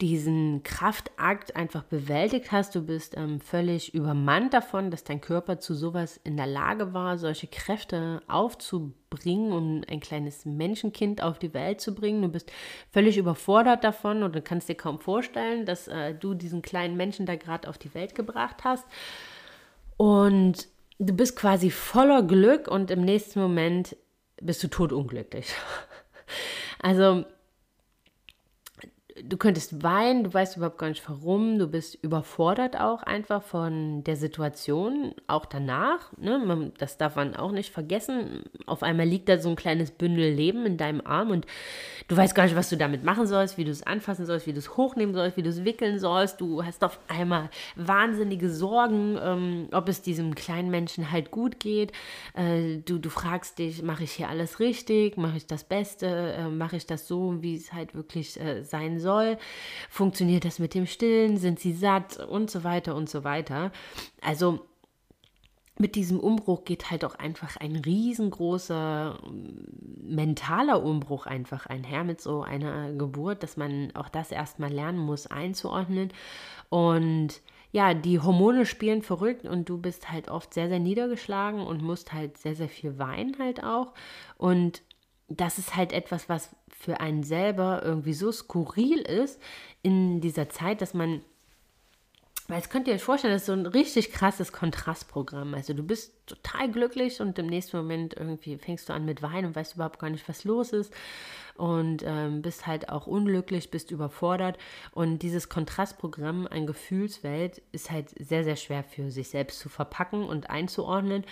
diesen 0.00 0.62
Kraftakt 0.62 1.56
einfach 1.56 1.82
bewältigt 1.82 2.52
hast. 2.52 2.74
Du 2.74 2.82
bist 2.82 3.16
ähm, 3.16 3.40
völlig 3.40 3.94
übermannt 3.94 4.54
davon, 4.54 4.90
dass 4.90 5.04
dein 5.04 5.20
Körper 5.20 5.58
zu 5.58 5.74
sowas 5.74 6.18
in 6.24 6.36
der 6.36 6.46
Lage 6.46 6.94
war, 6.94 7.18
solche 7.18 7.46
Kräfte 7.46 8.22
aufzubringen, 8.26 9.52
um 9.52 9.82
ein 9.88 10.00
kleines 10.00 10.44
Menschenkind 10.44 11.22
auf 11.22 11.38
die 11.38 11.52
Welt 11.52 11.80
zu 11.80 11.94
bringen. 11.94 12.22
Du 12.22 12.28
bist 12.28 12.50
völlig 12.90 13.18
überfordert 13.18 13.84
davon 13.84 14.22
und 14.22 14.34
du 14.34 14.40
kannst 14.40 14.68
dir 14.68 14.74
kaum 14.74 15.00
vorstellen, 15.00 15.66
dass 15.66 15.86
äh, 15.88 16.14
du 16.14 16.34
diesen 16.34 16.62
kleinen 16.62 16.96
Menschen 16.96 17.26
da 17.26 17.36
gerade 17.36 17.68
auf 17.68 17.76
die 17.76 17.92
Welt 17.94 18.14
gebracht 18.14 18.64
hast. 18.64 18.86
Und 19.96 20.68
du 20.98 21.12
bist 21.12 21.36
quasi 21.36 21.70
voller 21.70 22.22
Glück 22.22 22.68
und 22.68 22.90
im 22.90 23.02
nächsten 23.02 23.40
Moment 23.40 23.96
bist 24.40 24.62
du 24.62 24.68
totunglücklich. 24.68 25.52
Also 26.82 27.26
du 29.24 29.36
könntest 29.36 29.82
weinen, 29.82 30.24
du 30.24 30.32
weißt 30.32 30.56
überhaupt 30.56 30.78
gar 30.78 30.88
nicht 30.88 31.08
warum, 31.08 31.58
du 31.58 31.66
bist 31.66 31.96
überfordert 32.02 32.78
auch 32.78 33.02
einfach 33.02 33.42
von 33.42 34.04
der 34.04 34.16
Situation, 34.16 35.14
auch 35.26 35.46
danach. 35.46 36.12
Ne? 36.16 36.72
Das 36.78 36.98
darf 36.98 37.16
man 37.16 37.34
auch 37.34 37.52
nicht 37.52 37.72
vergessen. 37.72 38.44
Auf 38.66 38.82
einmal 38.82 39.06
liegt 39.06 39.28
da 39.28 39.38
so 39.38 39.50
ein 39.50 39.56
kleines 39.56 39.90
Bündel 39.90 40.32
Leben 40.32 40.66
in 40.66 40.76
deinem 40.76 41.00
Arm 41.04 41.30
und 41.30 41.46
du 42.10 42.16
weißt 42.16 42.34
gar 42.34 42.44
nicht, 42.44 42.56
was 42.56 42.68
du 42.68 42.76
damit 42.76 43.04
machen 43.04 43.26
sollst, 43.26 43.58
wie 43.58 43.64
du 43.64 43.70
es 43.70 43.82
anfassen 43.82 44.26
sollst, 44.26 44.46
wie 44.46 44.52
du 44.52 44.58
es 44.58 44.76
hochnehmen 44.76 45.14
sollst, 45.14 45.36
wie 45.36 45.42
du 45.42 45.50
es 45.50 45.64
wickeln 45.64 45.98
sollst. 45.98 46.40
Du 46.40 46.64
hast 46.64 46.82
auf 46.82 46.98
einmal 47.08 47.50
wahnsinnige 47.76 48.50
Sorgen, 48.50 49.18
ähm, 49.22 49.68
ob 49.72 49.88
es 49.88 50.02
diesem 50.02 50.34
kleinen 50.34 50.70
Menschen 50.70 51.12
halt 51.12 51.30
gut 51.30 51.60
geht. 51.60 51.92
Äh, 52.34 52.78
du, 52.78 52.98
du 52.98 53.10
fragst 53.10 53.58
dich, 53.58 53.82
mache 53.82 54.04
ich 54.04 54.12
hier 54.12 54.28
alles 54.28 54.60
richtig, 54.60 55.16
mache 55.16 55.36
ich 55.36 55.46
das 55.46 55.64
Beste, 55.64 56.06
äh, 56.06 56.48
mache 56.48 56.76
ich 56.76 56.86
das 56.86 57.06
so, 57.06 57.42
wie 57.42 57.54
es 57.54 57.72
halt 57.72 57.94
wirklich 57.94 58.40
äh, 58.40 58.62
sein 58.64 58.98
soll 58.98 59.10
soll? 59.10 59.38
Funktioniert 59.88 60.44
das 60.44 60.58
mit 60.58 60.74
dem 60.74 60.86
Stillen? 60.86 61.36
Sind 61.36 61.58
sie 61.58 61.72
satt? 61.72 62.16
Und 62.18 62.50
so 62.50 62.64
weiter 62.64 62.94
und 62.94 63.10
so 63.10 63.24
weiter. 63.24 63.72
Also 64.22 64.66
mit 65.80 65.94
diesem 65.94 66.20
Umbruch 66.20 66.64
geht 66.64 66.90
halt 66.90 67.06
auch 67.06 67.14
einfach 67.14 67.56
ein 67.56 67.74
riesengroßer 67.74 69.18
mm, 69.22 70.14
mentaler 70.14 70.82
Umbruch 70.82 71.26
einfach 71.26 71.66
einher 71.66 72.04
mit 72.04 72.20
so 72.20 72.42
einer 72.42 72.92
Geburt, 72.92 73.42
dass 73.42 73.56
man 73.56 73.90
auch 73.94 74.10
das 74.10 74.30
erstmal 74.30 74.70
lernen 74.70 74.98
muss 74.98 75.26
einzuordnen. 75.26 76.12
Und 76.68 77.40
ja, 77.72 77.94
die 77.94 78.20
Hormone 78.20 78.66
spielen 78.66 79.00
verrückt 79.02 79.46
und 79.46 79.70
du 79.70 79.78
bist 79.78 80.12
halt 80.12 80.28
oft 80.28 80.52
sehr, 80.52 80.68
sehr 80.68 80.80
niedergeschlagen 80.80 81.62
und 81.62 81.82
musst 81.82 82.12
halt 82.12 82.36
sehr, 82.36 82.54
sehr 82.54 82.68
viel 82.68 82.98
weinen 82.98 83.38
halt 83.38 83.64
auch. 83.64 83.94
Und 84.36 84.82
das 85.28 85.58
ist 85.58 85.76
halt 85.76 85.92
etwas, 85.94 86.28
was 86.28 86.54
für 86.68 87.00
einen 87.00 87.22
selber 87.22 87.82
irgendwie 87.82 88.12
so 88.12 88.30
skurril 88.32 88.98
ist 88.98 89.40
in 89.82 90.20
dieser 90.20 90.50
Zeit, 90.50 90.82
dass 90.82 90.92
man, 90.92 91.22
weil 92.50 92.60
es 92.60 92.68
könnt 92.68 92.88
ihr 92.88 92.94
euch 92.94 93.02
vorstellen, 93.02 93.32
das 93.32 93.42
ist 93.42 93.46
so 93.46 93.52
ein 93.52 93.66
richtig 93.66 94.12
krasses 94.12 94.52
Kontrastprogramm. 94.52 95.54
Also 95.54 95.72
du 95.72 95.82
bist 95.82 96.12
total 96.26 96.70
glücklich 96.70 97.20
und 97.20 97.38
im 97.38 97.46
nächsten 97.46 97.76
Moment 97.76 98.14
irgendwie 98.14 98.56
fängst 98.58 98.88
du 98.88 98.92
an 98.92 99.04
mit 99.04 99.22
Weinen 99.22 99.46
und 99.46 99.56
weißt 99.56 99.74
überhaupt 99.74 99.98
gar 99.98 100.10
nicht, 100.10 100.28
was 100.28 100.44
los 100.44 100.72
ist 100.72 100.92
und 101.56 102.02
ähm, 102.06 102.42
bist 102.42 102.66
halt 102.66 102.88
auch 102.88 103.06
unglücklich, 103.06 103.70
bist 103.70 103.90
überfordert. 103.90 104.58
Und 104.92 105.20
dieses 105.20 105.48
Kontrastprogramm, 105.48 106.46
ein 106.46 106.66
Gefühlswelt, 106.66 107.60
ist 107.70 107.90
halt 107.90 108.08
sehr, 108.18 108.44
sehr 108.44 108.56
schwer 108.56 108.82
für 108.82 109.10
sich 109.10 109.28
selbst 109.28 109.60
zu 109.60 109.68
verpacken 109.68 110.24
und 110.24 110.48
einzuordnen. 110.48 111.24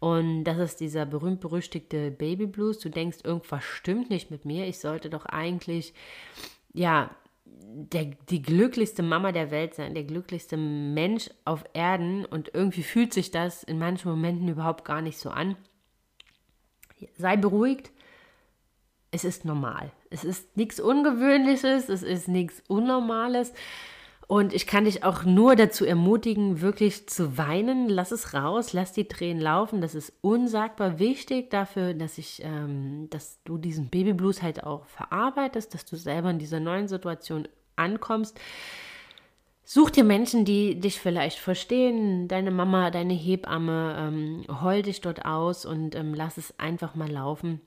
Und 0.00 0.44
das 0.44 0.58
ist 0.58 0.80
dieser 0.80 1.06
berühmt-berüchtigte 1.06 2.10
Baby 2.10 2.46
Blues. 2.46 2.80
Du 2.80 2.88
denkst, 2.88 3.18
irgendwas 3.22 3.64
stimmt 3.64 4.10
nicht 4.10 4.30
mit 4.30 4.44
mir. 4.44 4.66
Ich 4.66 4.78
sollte 4.78 5.08
doch 5.08 5.24
eigentlich, 5.24 5.94
ja, 6.72 7.10
der, 7.58 8.06
die 8.30 8.42
glücklichste 8.42 9.02
Mama 9.02 9.32
der 9.32 9.50
Welt 9.50 9.74
sein, 9.74 9.94
der 9.94 10.04
glücklichste 10.04 10.56
Mensch 10.56 11.30
auf 11.44 11.64
Erden 11.72 12.24
und 12.24 12.50
irgendwie 12.54 12.82
fühlt 12.82 13.12
sich 13.12 13.30
das 13.30 13.62
in 13.62 13.78
manchen 13.78 14.10
Momenten 14.10 14.48
überhaupt 14.48 14.84
gar 14.84 15.02
nicht 15.02 15.18
so 15.18 15.30
an. 15.30 15.56
Sei 17.16 17.36
beruhigt, 17.36 17.90
es 19.10 19.24
ist 19.24 19.44
normal. 19.44 19.92
Es 20.10 20.24
ist 20.24 20.56
nichts 20.56 20.80
Ungewöhnliches, 20.80 21.88
es 21.88 22.02
ist 22.02 22.28
nichts 22.28 22.62
Unnormales. 22.68 23.52
Und 24.28 24.52
ich 24.52 24.66
kann 24.66 24.86
dich 24.86 25.04
auch 25.04 25.22
nur 25.22 25.54
dazu 25.54 25.84
ermutigen, 25.84 26.60
wirklich 26.60 27.08
zu 27.08 27.38
weinen. 27.38 27.88
Lass 27.88 28.10
es 28.10 28.34
raus, 28.34 28.72
lass 28.72 28.92
die 28.92 29.06
Tränen 29.06 29.40
laufen. 29.40 29.80
Das 29.80 29.94
ist 29.94 30.12
unsagbar 30.20 30.98
wichtig 30.98 31.50
dafür, 31.50 31.94
dass 31.94 32.18
ich, 32.18 32.42
ähm, 32.42 33.08
dass 33.10 33.40
du 33.44 33.56
diesen 33.56 33.88
Babyblues 33.88 34.42
halt 34.42 34.64
auch 34.64 34.84
verarbeitest, 34.86 35.74
dass 35.74 35.84
du 35.84 35.96
selber 35.96 36.30
in 36.30 36.40
dieser 36.40 36.58
neuen 36.58 36.88
Situation 36.88 37.46
ankommst. 37.76 38.40
Such 39.62 39.90
dir 39.90 40.04
Menschen, 40.04 40.44
die 40.44 40.80
dich 40.80 41.00
vielleicht 41.00 41.38
verstehen, 41.38 42.26
deine 42.26 42.50
Mama, 42.50 42.90
deine 42.90 43.14
Hebamme, 43.14 43.96
ähm, 43.96 44.60
heul 44.60 44.82
dich 44.82 45.00
dort 45.00 45.24
aus 45.24 45.64
und 45.64 45.94
ähm, 45.94 46.14
lass 46.14 46.36
es 46.36 46.58
einfach 46.58 46.96
mal 46.96 47.10
laufen 47.10 47.60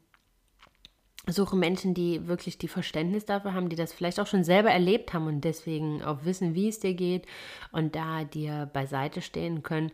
suche 1.31 1.55
Menschen, 1.55 1.93
die 1.93 2.27
wirklich 2.27 2.57
die 2.57 2.67
Verständnis 2.67 3.25
dafür 3.25 3.53
haben, 3.53 3.69
die 3.69 3.75
das 3.75 3.93
vielleicht 3.93 4.19
auch 4.19 4.27
schon 4.27 4.43
selber 4.43 4.71
erlebt 4.71 5.13
haben 5.13 5.27
und 5.27 5.41
deswegen 5.41 6.03
auch 6.03 6.25
wissen, 6.25 6.55
wie 6.55 6.69
es 6.69 6.79
dir 6.79 6.93
geht 6.93 7.25
und 7.71 7.95
da 7.95 8.23
dir 8.23 8.69
beiseite 8.71 9.21
stehen 9.21 9.63
können. 9.63 9.91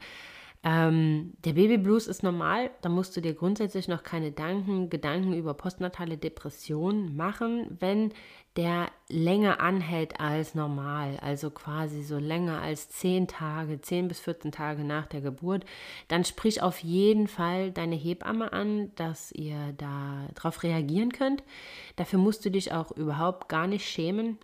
Ähm, 0.67 1.33
der 1.45 1.53
Babyblues 1.53 2.07
ist 2.07 2.23
normal, 2.23 2.71
da 2.81 2.89
musst 2.89 3.15
du 3.15 3.21
dir 3.21 3.35
grundsätzlich 3.35 3.87
noch 3.87 4.01
keine 4.01 4.31
Gedanken, 4.31 4.89
Gedanken 4.89 5.33
über 5.33 5.53
postnatale 5.53 6.17
Depression 6.17 7.15
machen, 7.15 7.77
wenn 7.79 8.11
der 8.55 8.87
länger 9.07 9.59
anhält 9.59 10.19
als 10.19 10.55
normal, 10.55 11.19
also 11.21 11.51
quasi 11.51 12.01
so 12.01 12.17
länger 12.17 12.63
als 12.63 12.89
10 12.89 13.27
Tage, 13.27 13.79
10 13.79 14.07
bis 14.07 14.19
14 14.21 14.51
Tage 14.51 14.83
nach 14.83 15.05
der 15.05 15.21
Geburt, 15.21 15.65
dann 16.07 16.25
sprich 16.25 16.63
auf 16.63 16.79
jeden 16.79 17.27
Fall 17.27 17.71
deine 17.71 17.95
Hebamme 17.95 18.51
an, 18.51 18.91
dass 18.95 19.31
ihr 19.33 19.75
da 19.77 20.29
drauf 20.33 20.63
reagieren 20.63 21.11
könnt. 21.11 21.43
Dafür 21.95 22.17
musst 22.17 22.43
du 22.43 22.49
dich 22.49 22.71
auch 22.71 22.89
überhaupt 22.91 23.49
gar 23.49 23.67
nicht 23.67 23.87
schämen. 23.87 24.39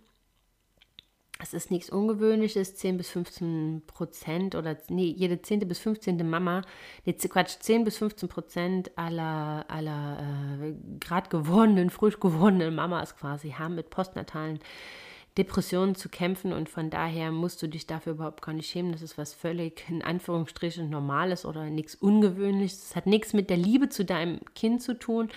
Es 1.42 1.52
ist 1.54 1.72
nichts 1.72 1.90
Ungewöhnliches, 1.90 2.76
10 2.76 2.96
bis 2.98 3.10
15 3.10 3.82
Prozent 3.88 4.54
oder 4.54 4.76
nee, 4.88 5.12
jede 5.16 5.42
10. 5.42 5.66
bis 5.66 5.80
15. 5.80 6.28
Mama, 6.28 6.62
nee, 7.04 7.14
Quatsch, 7.14 7.56
10 7.58 7.82
bis 7.82 7.98
15 7.98 8.28
Prozent 8.28 8.96
aller, 8.96 9.64
aller 9.66 10.18
äh, 10.62 10.74
gerade 11.00 11.28
gewordenen, 11.30 11.90
frisch 11.90 12.20
gewordenen 12.20 12.76
Mamas 12.76 13.16
quasi 13.16 13.50
haben 13.50 13.74
mit 13.74 13.90
postnatalen 13.90 14.60
Depressionen 15.38 15.94
zu 15.94 16.10
kämpfen 16.10 16.52
und 16.52 16.68
von 16.68 16.90
daher 16.90 17.32
musst 17.32 17.62
du 17.62 17.66
dich 17.66 17.86
dafür 17.86 18.12
überhaupt 18.12 18.42
gar 18.42 18.52
nicht 18.52 18.68
schämen. 18.68 18.92
Das 18.92 19.00
ist 19.00 19.16
was 19.16 19.32
völlig 19.32 19.84
in 19.88 20.02
Anführungsstrichen 20.02 20.90
Normales 20.90 21.46
oder 21.46 21.64
nichts 21.70 21.94
Ungewöhnliches. 21.94 22.90
Es 22.90 22.96
hat 22.96 23.06
nichts 23.06 23.32
mit 23.32 23.48
der 23.48 23.56
Liebe 23.56 23.88
zu 23.88 24.04
deinem 24.04 24.40
Kind 24.54 24.82
zu 24.82 24.98
tun, 24.98 25.30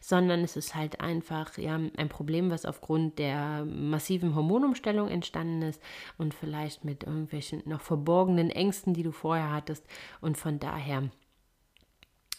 sondern 0.00 0.40
es 0.40 0.56
ist 0.56 0.74
halt 0.74 1.00
einfach 1.00 1.56
ja, 1.56 1.78
ein 1.96 2.08
Problem, 2.08 2.50
was 2.50 2.64
aufgrund 2.64 3.20
der 3.20 3.64
massiven 3.64 4.34
Hormonumstellung 4.34 5.08
entstanden 5.08 5.62
ist 5.62 5.80
und 6.16 6.34
vielleicht 6.34 6.84
mit 6.84 7.04
irgendwelchen 7.04 7.62
noch 7.64 7.80
verborgenen 7.80 8.50
Ängsten, 8.50 8.92
die 8.92 9.04
du 9.04 9.12
vorher 9.12 9.52
hattest 9.52 9.86
und 10.20 10.36
von 10.36 10.58
daher 10.58 11.10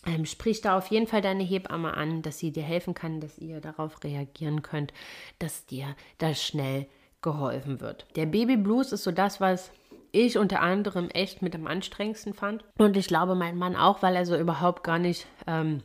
ähm, 0.05 0.25
sprich 0.25 0.61
da 0.61 0.77
auf 0.77 0.87
jeden 0.87 1.07
Fall 1.07 1.21
deine 1.21 1.43
Hebamme 1.43 1.93
an, 1.93 2.21
dass 2.21 2.39
sie 2.39 2.51
dir 2.51 2.63
helfen 2.63 2.93
kann, 2.93 3.19
dass 3.19 3.37
ihr 3.37 3.61
darauf 3.61 4.03
reagieren 4.03 4.61
könnt, 4.61 4.93
dass 5.39 5.65
dir 5.65 5.95
das 6.17 6.43
schnell 6.43 6.87
geholfen 7.21 7.81
wird. 7.81 8.05
Der 8.15 8.25
Baby 8.25 8.57
Blues 8.57 8.91
ist 8.91 9.03
so 9.03 9.11
das, 9.11 9.41
was 9.41 9.71
ich 10.11 10.37
unter 10.37 10.61
anderem 10.61 11.09
echt 11.09 11.41
mit 11.41 11.53
am 11.53 11.67
anstrengendsten 11.67 12.33
fand. 12.33 12.63
Und 12.77 12.97
ich 12.97 13.07
glaube, 13.07 13.35
mein 13.35 13.57
Mann 13.57 13.75
auch, 13.75 14.01
weil 14.01 14.15
er 14.15 14.25
so 14.25 14.37
überhaupt 14.37 14.83
gar 14.83 14.99
nicht 14.99 15.27
ähm, 15.45 15.83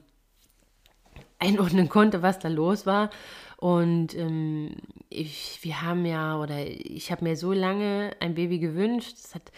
einordnen 1.38 1.88
konnte, 1.88 2.22
was 2.22 2.38
da 2.38 2.48
los 2.48 2.86
war. 2.86 3.10
Und 3.56 4.14
ähm, 4.14 4.76
ich, 5.10 5.58
wir 5.62 5.82
haben 5.82 6.04
ja, 6.06 6.38
oder 6.38 6.66
ich 6.66 7.10
habe 7.10 7.24
mir 7.24 7.36
so 7.36 7.52
lange 7.52 8.12
ein 8.20 8.34
Baby 8.34 8.58
gewünscht. 8.58 9.16
Es 9.18 9.34
hat 9.34 9.52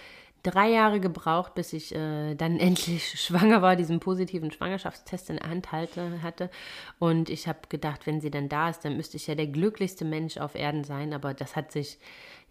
drei 0.47 0.71
Jahre 0.71 1.01
gebraucht, 1.01 1.55
bis 1.55 1.73
ich 1.73 1.95
äh, 1.95 2.35
dann 2.35 2.59
endlich 2.61 3.21
schwanger 3.21 3.63
war, 3.63 3.77
diesen 3.77 4.01
positiven 4.01 4.51
Schwangerschaftstest 4.51 5.31
in 5.31 5.37
der 5.37 5.49
Hand 5.49 5.73
halte, 5.73 6.23
hatte. 6.23 6.51
Und 6.99 7.29
ich 7.29 7.49
habe 7.49 7.61
gedacht, 7.69 8.07
wenn 8.07 8.21
sie 8.21 8.31
dann 8.31 8.49
da 8.49 8.71
ist, 8.71 8.85
dann 8.85 8.97
müsste 8.97 9.17
ich 9.17 9.27
ja 9.27 9.35
der 9.35 9.49
glücklichste 9.49 10.05
Mensch 10.05 10.39
auf 10.39 10.55
Erden 10.55 10.85
sein. 10.85 11.13
Aber 11.13 11.35
das 11.35 11.57
hat 11.57 11.73
sich 11.73 11.99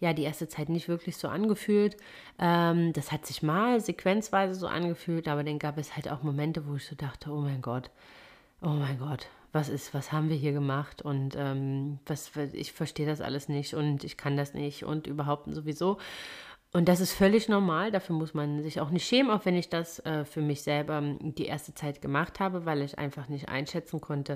ja 0.00 0.12
die 0.12 0.24
erste 0.24 0.48
Zeit 0.48 0.68
nicht 0.68 0.88
wirklich 0.88 1.16
so 1.16 1.28
angefühlt. 1.28 1.96
Ähm, 2.38 2.92
das 2.92 3.12
hat 3.12 3.26
sich 3.26 3.42
mal 3.42 3.80
sequenzweise 3.80 4.54
so 4.54 4.66
angefühlt, 4.66 5.28
aber 5.28 5.42
dann 5.42 5.58
gab 5.58 5.78
es 5.78 5.96
halt 5.96 6.10
auch 6.10 6.22
Momente, 6.22 6.66
wo 6.66 6.76
ich 6.76 6.86
so 6.86 6.94
dachte, 6.94 7.30
oh 7.30 7.40
mein 7.40 7.62
Gott, 7.62 7.90
oh 8.60 8.68
mein 8.68 8.98
Gott, 8.98 9.28
was 9.52 9.68
ist, 9.68 9.94
was 9.94 10.12
haben 10.12 10.28
wir 10.28 10.36
hier 10.36 10.52
gemacht 10.52 11.02
und 11.02 11.34
ähm, 11.36 11.98
was, 12.06 12.32
ich 12.52 12.72
verstehe 12.72 13.06
das 13.06 13.20
alles 13.20 13.48
nicht 13.48 13.74
und 13.74 14.04
ich 14.04 14.16
kann 14.16 14.36
das 14.36 14.54
nicht 14.54 14.84
und 14.84 15.06
überhaupt 15.06 15.52
sowieso. 15.52 15.98
Und 16.76 16.90
das 16.90 17.00
ist 17.00 17.14
völlig 17.14 17.48
normal, 17.48 17.90
dafür 17.90 18.14
muss 18.14 18.34
man 18.34 18.62
sich 18.62 18.82
auch 18.82 18.90
nicht 18.90 19.08
schämen, 19.08 19.30
auch 19.30 19.46
wenn 19.46 19.56
ich 19.56 19.70
das 19.70 19.98
äh, 20.00 20.26
für 20.26 20.42
mich 20.42 20.60
selber 20.60 21.02
die 21.20 21.46
erste 21.46 21.72
Zeit 21.72 22.02
gemacht 22.02 22.38
habe, 22.38 22.66
weil 22.66 22.82
ich 22.82 22.98
einfach 22.98 23.30
nicht 23.30 23.48
einschätzen 23.48 24.02
konnte, 24.02 24.34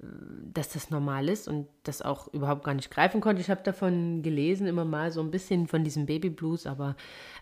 äh, 0.00 0.06
dass 0.52 0.70
das 0.70 0.90
normal 0.90 1.28
ist 1.28 1.46
und 1.46 1.68
das 1.84 2.02
auch 2.02 2.26
überhaupt 2.34 2.64
gar 2.64 2.74
nicht 2.74 2.90
greifen 2.90 3.20
konnte. 3.20 3.40
Ich 3.40 3.50
habe 3.50 3.62
davon 3.62 4.24
gelesen, 4.24 4.66
immer 4.66 4.84
mal 4.84 5.12
so 5.12 5.20
ein 5.20 5.30
bisschen 5.30 5.68
von 5.68 5.84
diesem 5.84 6.06
Babyblues, 6.06 6.66
aber 6.66 6.96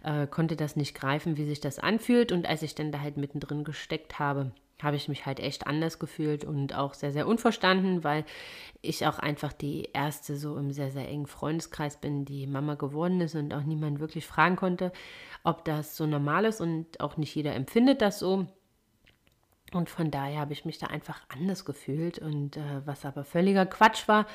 äh, 0.05 0.27
konnte 0.27 0.57
das 0.57 0.77
nicht 0.77 0.95
greifen, 0.95 1.39
wie 1.39 1.47
sich 1.47 1.61
das 1.61 1.79
anfühlt. 1.79 2.31
Und 2.31 2.47
als 2.47 2.61
ich 2.61 2.75
dann 2.75 2.93
da 2.93 3.01
halt 3.01 3.17
mittendrin 3.17 3.65
gesteckt 3.65 4.19
habe, 4.19 4.53
habe 4.83 4.97
ich 4.97 5.09
mich 5.09 5.27
halt 5.27 5.41
echt 5.41 5.67
anders 5.67 5.99
gefühlt 5.99 6.45
und 6.45 6.75
auch 6.75 6.95
sehr, 6.95 7.13
sehr 7.13 7.27
unverstanden, 7.27 8.05
weil 8.05 8.25
ich 8.81 9.07
auch 9.07 9.19
einfach 9.19 9.53
die 9.53 9.89
erste 9.93 10.37
so 10.37 10.57
im 10.57 10.73
sehr, 10.73 10.91
sehr 10.91 11.09
engen 11.09 11.27
Freundeskreis 11.27 11.97
bin, 11.97 12.25
die 12.25 12.47
Mama 12.47 12.75
geworden 12.75 13.21
ist 13.21 13.35
und 13.35 13.53
auch 13.53 13.65
niemand 13.65 14.01
wirklich 14.01 14.27
fragen 14.27 14.57
konnte, 14.57 14.93
ob 15.43 15.65
das 15.65 15.97
so 15.97 16.07
normal 16.07 16.45
ist 16.45 16.61
und 16.61 17.01
auch 17.01 17.17
nicht 17.17 17.35
jeder 17.35 17.55
empfindet 17.55 18.03
das 18.03 18.19
so. 18.19 18.47
Und 19.73 19.91
von 19.91 20.11
daher 20.11 20.41
habe 20.41 20.55
ich 20.55 20.65
mich 20.65 20.79
da 20.79 20.87
einfach 20.87 21.21
anders 21.29 21.67
gefühlt 21.67 22.19
und 22.19 22.57
äh, 22.57 22.87
was 22.87 23.05
aber 23.05 23.23
völliger 23.25 23.67
Quatsch 23.67 24.09
war 24.09 24.27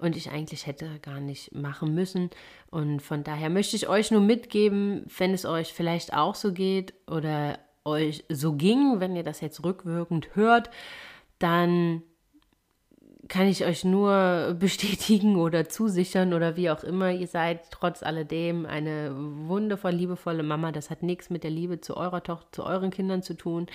und 0.00 0.16
ich 0.16 0.30
eigentlich 0.30 0.66
hätte 0.66 0.98
gar 1.00 1.20
nicht 1.20 1.54
machen 1.54 1.94
müssen. 1.94 2.30
Und 2.70 3.00
von 3.00 3.22
daher 3.22 3.50
möchte 3.50 3.76
ich 3.76 3.88
euch 3.88 4.10
nur 4.10 4.20
mitgeben, 4.20 5.06
wenn 5.16 5.32
es 5.32 5.44
euch 5.44 5.72
vielleicht 5.72 6.12
auch 6.12 6.34
so 6.34 6.52
geht 6.52 6.94
oder 7.06 7.60
euch 7.84 8.24
so 8.28 8.54
ging, 8.54 9.00
wenn 9.00 9.16
ihr 9.16 9.22
das 9.22 9.40
jetzt 9.40 9.64
rückwirkend 9.64 10.34
hört, 10.34 10.70
dann 11.38 12.02
kann 13.30 13.46
ich 13.46 13.64
euch 13.64 13.84
nur 13.84 14.56
bestätigen 14.58 15.36
oder 15.36 15.68
zusichern 15.68 16.34
oder 16.34 16.56
wie 16.56 16.68
auch 16.68 16.82
immer, 16.82 17.12
ihr 17.12 17.28
seid 17.28 17.70
trotz 17.70 18.02
alledem 18.02 18.66
eine 18.66 19.12
wundervoll 19.14 19.92
liebevolle 19.92 20.42
Mama. 20.42 20.72
Das 20.72 20.90
hat 20.90 21.04
nichts 21.04 21.30
mit 21.30 21.44
der 21.44 21.52
Liebe 21.52 21.80
zu 21.80 21.96
eurer 21.96 22.24
Tochter, 22.24 22.48
zu 22.50 22.64
euren 22.64 22.90
Kindern 22.90 23.22
zu 23.22 23.34
tun. 23.34 23.68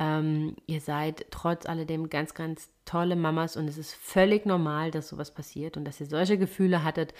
Ähm, 0.00 0.56
ihr 0.66 0.80
seid 0.80 1.26
trotz 1.30 1.64
alledem 1.64 2.10
ganz, 2.10 2.34
ganz 2.34 2.70
tolle 2.84 3.14
Mamas 3.14 3.56
und 3.56 3.68
es 3.68 3.78
ist 3.78 3.94
völlig 3.94 4.46
normal, 4.46 4.90
dass 4.90 5.08
sowas 5.08 5.32
passiert 5.32 5.76
und 5.76 5.84
dass 5.84 6.00
ihr 6.00 6.06
solche 6.06 6.36
Gefühle 6.36 6.82
hattet. 6.82 7.14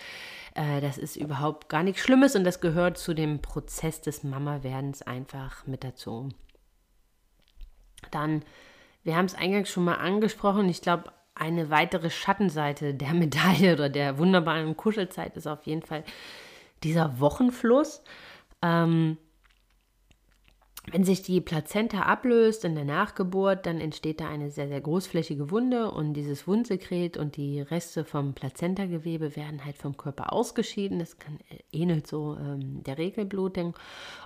Äh, 0.55 0.81
das 0.81 0.99
ist 0.99 1.14
überhaupt 1.14 1.69
gar 1.69 1.85
nichts 1.85 2.03
Schlimmes 2.03 2.35
und 2.35 2.43
das 2.43 2.61
gehört 2.61 2.99
zu 2.99 3.14
dem 3.14 3.41
Prozess 3.41 4.01
des 4.01 4.25
Mama-Werdens 4.25 5.03
einfach 5.03 5.64
mit 5.69 5.85
dazu. 5.85 6.31
Dann, 8.11 8.43
wir 9.05 9.17
haben 9.17 9.27
es 9.27 9.37
eingangs 9.37 9.71
schon 9.71 9.85
mal 9.85 9.97
angesprochen, 9.97 10.69
ich 10.69 10.83
glaube, 10.83 11.12
eine 11.38 11.70
weitere 11.70 12.11
Schattenseite 12.11 12.94
der 12.94 13.14
Medaille 13.14 13.74
oder 13.74 13.88
der 13.88 14.18
wunderbaren 14.18 14.77
Kuschelzeit 14.77 15.37
ist 15.37 15.46
auf 15.46 15.64
jeden 15.64 15.83
Fall 15.83 16.05
dieser 16.83 17.20
Wochenfluss. 17.20 18.03
Ähm, 18.62 19.18
wenn 20.92 21.05
sich 21.05 21.22
die 21.22 21.40
Plazenta 21.40 22.03
ablöst 22.03 22.64
in 22.64 22.74
der 22.74 22.85
Nachgeburt, 22.85 23.66
dann 23.66 23.81
entsteht 23.81 24.20
da 24.20 24.29
eine 24.29 24.51
sehr, 24.51 24.68
sehr 24.68 24.81
großflächige 24.81 25.51
Wunde 25.51 25.90
und 25.90 26.14
dieses 26.14 26.46
Wundsekret 26.46 27.16
und 27.16 27.37
die 27.37 27.61
Reste 27.61 28.05
vom 28.05 28.33
Plazentagewebe 28.33 29.37
werden 29.37 29.64
halt 29.64 29.77
vom 29.77 29.96
Körper 29.96 30.33
ausgeschieden. 30.33 30.98
Das 30.98 31.18
kann, 31.18 31.38
äh, 31.51 31.59
ähnelt 31.72 32.07
so 32.07 32.37
ähm, 32.40 32.83
der 32.85 32.96
Regelblutung. 32.96 33.77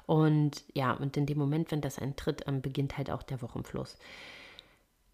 Und 0.06 0.64
ja, 0.74 0.92
und 0.92 1.16
in 1.16 1.26
dem 1.26 1.38
Moment, 1.38 1.70
wenn 1.72 1.80
das 1.80 1.98
eintritt, 1.98 2.44
ähm, 2.46 2.60
beginnt 2.62 2.96
halt 2.96 3.10
auch 3.10 3.22
der 3.22 3.42
Wochenfluss. 3.42 3.96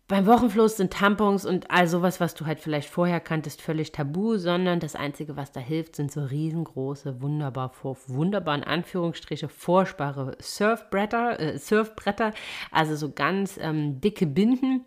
Beim 0.08 0.24
Wochenfluss 0.24 0.78
sind 0.78 0.94
Tampons 0.94 1.44
und 1.44 1.70
all 1.70 1.86
sowas, 1.86 2.18
was 2.18 2.34
du 2.34 2.46
halt 2.46 2.60
vielleicht 2.60 2.88
vorher 2.88 3.20
kanntest, 3.20 3.60
völlig 3.60 3.92
tabu, 3.92 4.38
sondern 4.38 4.80
das 4.80 4.96
Einzige, 4.96 5.36
was 5.36 5.52
da 5.52 5.60
hilft, 5.60 5.96
sind 5.96 6.10
so 6.10 6.24
riesengroße, 6.24 7.20
wunderbar, 7.20 7.72
wunderbar 7.82 8.54
in 8.54 8.64
Anführungsstriche, 8.64 9.50
forschbare 9.50 10.34
Surfbretter, 10.40 11.38
äh, 11.38 11.58
Surfbretter, 11.58 12.32
also 12.70 12.96
so 12.96 13.12
ganz 13.12 13.58
ähm, 13.60 14.00
dicke 14.00 14.26
Binden, 14.26 14.86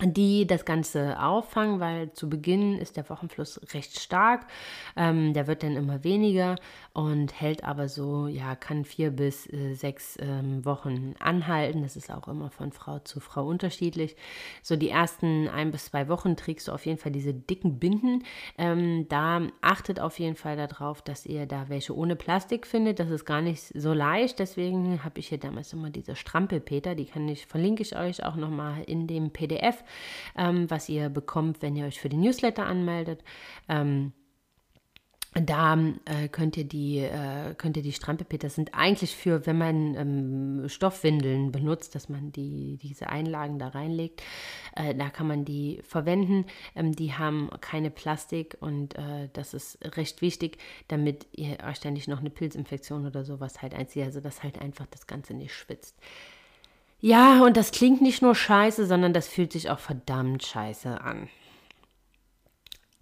die 0.00 0.48
das 0.48 0.64
Ganze 0.64 1.22
auffangen, 1.22 1.78
weil 1.78 2.12
zu 2.12 2.28
Beginn 2.28 2.78
ist 2.78 2.96
der 2.96 3.08
Wochenfluss 3.08 3.60
recht 3.72 4.00
stark. 4.00 4.46
Ähm, 4.96 5.32
der 5.32 5.46
wird 5.46 5.62
dann 5.62 5.76
immer 5.76 6.02
weniger 6.02 6.56
und 6.92 7.40
hält 7.40 7.64
aber 7.64 7.88
so, 7.88 8.26
ja, 8.26 8.54
kann 8.56 8.84
vier 8.84 9.10
bis 9.10 9.50
äh, 9.52 9.74
sechs 9.74 10.18
ähm, 10.20 10.64
Wochen 10.64 11.14
anhalten. 11.18 11.82
Das 11.82 11.96
ist 11.96 12.10
auch 12.10 12.28
immer 12.28 12.50
von 12.50 12.72
Frau 12.72 12.98
zu 12.98 13.20
Frau 13.20 13.46
unterschiedlich. 13.46 14.16
So 14.62 14.76
die 14.76 14.90
ersten 14.90 15.48
ein 15.48 15.70
bis 15.70 15.86
zwei 15.86 16.08
Wochen 16.08 16.36
trägst 16.36 16.68
du 16.68 16.72
auf 16.72 16.84
jeden 16.86 16.98
Fall 16.98 17.12
diese 17.12 17.32
dicken 17.32 17.78
Binden. 17.78 18.24
Ähm, 18.58 19.06
da 19.08 19.42
achtet 19.60 20.00
auf 20.00 20.18
jeden 20.18 20.36
Fall 20.36 20.56
darauf, 20.56 21.02
dass 21.02 21.26
ihr 21.26 21.46
da 21.46 21.68
welche 21.68 21.96
ohne 21.96 22.16
Plastik 22.16 22.66
findet. 22.66 22.98
Das 22.98 23.10
ist 23.10 23.24
gar 23.24 23.40
nicht 23.40 23.62
so 23.62 23.92
leicht. 23.92 24.38
Deswegen 24.38 25.02
habe 25.04 25.20
ich 25.20 25.28
hier 25.28 25.38
damals 25.38 25.72
immer 25.72 25.90
diese 25.90 26.16
Strampelpeter. 26.16 26.94
Die 26.94 27.06
kann 27.06 27.28
ich, 27.28 27.46
verlinke 27.46 27.82
ich 27.82 27.96
euch 27.96 28.24
auch 28.24 28.36
nochmal 28.36 28.82
in 28.84 29.06
dem 29.06 29.30
PDF 29.30 29.82
ähm, 30.36 30.70
was 30.70 30.88
ihr 30.88 31.08
bekommt, 31.08 31.62
wenn 31.62 31.76
ihr 31.76 31.86
euch 31.86 32.00
für 32.00 32.08
den 32.08 32.20
Newsletter 32.20 32.66
anmeldet. 32.66 33.22
Ähm, 33.68 34.12
da 35.34 35.78
äh, 36.04 36.28
könnt 36.28 36.58
ihr 36.58 36.64
die, 36.64 36.98
äh, 36.98 37.54
könnt 37.56 37.78
ihr 37.78 37.82
die 37.82 37.92
Strampelpeter 37.92 38.50
sind 38.50 38.74
eigentlich 38.74 39.16
für, 39.16 39.46
wenn 39.46 39.56
man 39.56 39.94
ähm, 39.94 40.68
Stoffwindeln 40.68 41.52
benutzt, 41.52 41.94
dass 41.94 42.10
man 42.10 42.32
die, 42.32 42.78
diese 42.82 43.08
Einlagen 43.08 43.58
da 43.58 43.68
reinlegt. 43.68 44.22
Äh, 44.76 44.94
da 44.94 45.08
kann 45.08 45.26
man 45.26 45.46
die 45.46 45.80
verwenden. 45.84 46.44
Ähm, 46.74 46.94
die 46.94 47.14
haben 47.14 47.48
keine 47.62 47.90
Plastik 47.90 48.58
und 48.60 48.94
äh, 48.96 49.30
das 49.32 49.54
ist 49.54 49.78
recht 49.96 50.20
wichtig, 50.20 50.58
damit 50.88 51.26
ihr 51.32 51.56
euch 51.66 51.76
ständig 51.76 52.08
noch 52.08 52.20
eine 52.20 52.30
Pilzinfektion 52.30 53.06
oder 53.06 53.24
sowas 53.24 53.62
halt 53.62 53.74
einzieht. 53.74 54.04
Also 54.04 54.20
dass 54.20 54.42
halt 54.42 54.60
einfach 54.60 54.86
das 54.90 55.06
Ganze 55.06 55.32
nicht 55.32 55.54
schwitzt. 55.54 55.96
Ja, 57.00 57.42
und 57.42 57.56
das 57.56 57.72
klingt 57.72 58.02
nicht 58.02 58.22
nur 58.22 58.34
scheiße, 58.34 58.86
sondern 58.86 59.12
das 59.12 59.28
fühlt 59.28 59.52
sich 59.52 59.70
auch 59.70 59.80
verdammt 59.80 60.44
scheiße 60.44 61.00
an. 61.00 61.28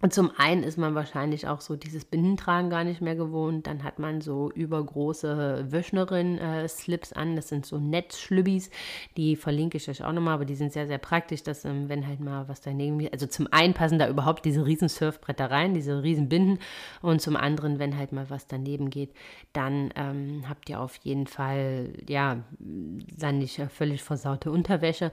Und 0.01 0.13
zum 0.13 0.31
einen 0.35 0.63
ist 0.63 0.77
man 0.77 0.95
wahrscheinlich 0.95 1.47
auch 1.47 1.61
so 1.61 1.75
dieses 1.75 2.05
Bindentragen 2.05 2.69
gar 2.71 2.83
nicht 2.83 3.01
mehr 3.01 3.15
gewohnt. 3.15 3.67
Dann 3.67 3.83
hat 3.83 3.99
man 3.99 4.21
so 4.21 4.51
übergroße 4.51 5.67
Wöchnerin-Slips 5.69 7.13
an. 7.13 7.35
Das 7.35 7.49
sind 7.49 7.65
so 7.65 7.77
Netzschlübbis. 7.77 8.71
Die 9.15 9.35
verlinke 9.35 9.77
ich 9.77 9.87
euch 9.89 10.03
auch 10.03 10.11
nochmal, 10.11 10.33
aber 10.33 10.45
die 10.45 10.55
sind 10.55 10.73
sehr, 10.73 10.87
sehr 10.87 10.97
praktisch, 10.97 11.43
dass 11.43 11.65
ähm, 11.65 11.87
wenn 11.87 12.07
halt 12.07 12.19
mal 12.19 12.47
was 12.47 12.61
daneben 12.61 13.07
Also 13.11 13.27
zum 13.27 13.47
einen 13.51 13.75
passen 13.75 13.99
da 13.99 14.09
überhaupt 14.09 14.43
diese 14.45 14.65
riesen 14.65 14.89
Surfbretter 14.89 15.51
rein, 15.51 15.75
diese 15.75 16.01
riesen 16.01 16.29
Binden. 16.29 16.59
Und 17.01 17.21
zum 17.21 17.35
anderen, 17.35 17.77
wenn 17.77 17.97
halt 17.97 18.11
mal 18.11 18.29
was 18.29 18.47
daneben 18.47 18.89
geht, 18.89 19.13
dann 19.53 19.91
ähm, 19.95 20.45
habt 20.49 20.69
ihr 20.69 20.79
auf 20.79 20.95
jeden 21.03 21.27
Fall, 21.27 21.93
ja, 22.07 22.37
dann 22.59 23.37
nicht 23.37 23.61
völlig 23.69 24.01
versaute 24.01 24.49
Unterwäsche. 24.51 25.11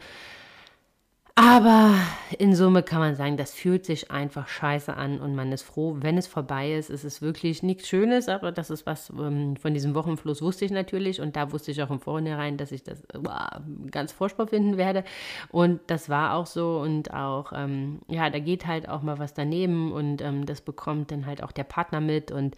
Aber 1.41 1.95
in 2.37 2.53
Summe 2.53 2.83
kann 2.83 2.99
man 2.99 3.15
sagen, 3.15 3.37
das 3.37 3.55
fühlt 3.55 3.87
sich 3.87 4.11
einfach 4.11 4.49
scheiße 4.49 4.93
an 4.97 5.21
und 5.21 5.37
man 5.37 5.53
ist 5.53 5.63
froh, 5.63 5.97
wenn 6.01 6.19
es 6.19 6.27
vorbei 6.27 6.73
ist. 6.73 6.91
Es 6.91 7.05
ist 7.05 7.23
wirklich 7.23 7.63
nichts 7.63 7.87
Schönes, 7.87 8.29
aber 8.29 8.51
das 8.51 8.71
ist 8.71 8.87
was 8.87 9.11
ähm, 9.11 9.55
von 9.55 9.73
diesem 9.73 9.95
Wochenfluss 9.95 10.43
wusste 10.43 10.65
ich 10.65 10.73
natürlich 10.73 11.21
und 11.21 11.37
da 11.37 11.53
wusste 11.53 11.71
ich 11.71 11.81
auch 11.81 11.91
im 11.91 12.01
Vorhinein, 12.01 12.57
dass 12.57 12.73
ich 12.73 12.83
das 12.83 13.05
wow, 13.15 13.61
ganz 13.93 14.11
furchtbar 14.11 14.49
finden 14.49 14.79
werde. 14.79 15.05
Und 15.53 15.81
das 15.87 16.09
war 16.09 16.35
auch 16.35 16.47
so 16.47 16.81
und 16.81 17.15
auch, 17.15 17.53
ähm, 17.55 18.01
ja, 18.09 18.31
da 18.31 18.41
geht 18.41 18.67
halt 18.67 18.89
auch 18.89 19.03
mal 19.03 19.21
was 19.21 19.33
daneben 19.33 19.93
und 19.93 20.21
ähm, 20.23 20.45
das 20.45 20.61
bekommt 20.61 21.13
dann 21.13 21.25
halt 21.25 21.45
auch 21.45 21.53
der 21.53 21.63
Partner 21.63 22.01
mit 22.01 22.33
und 22.33 22.57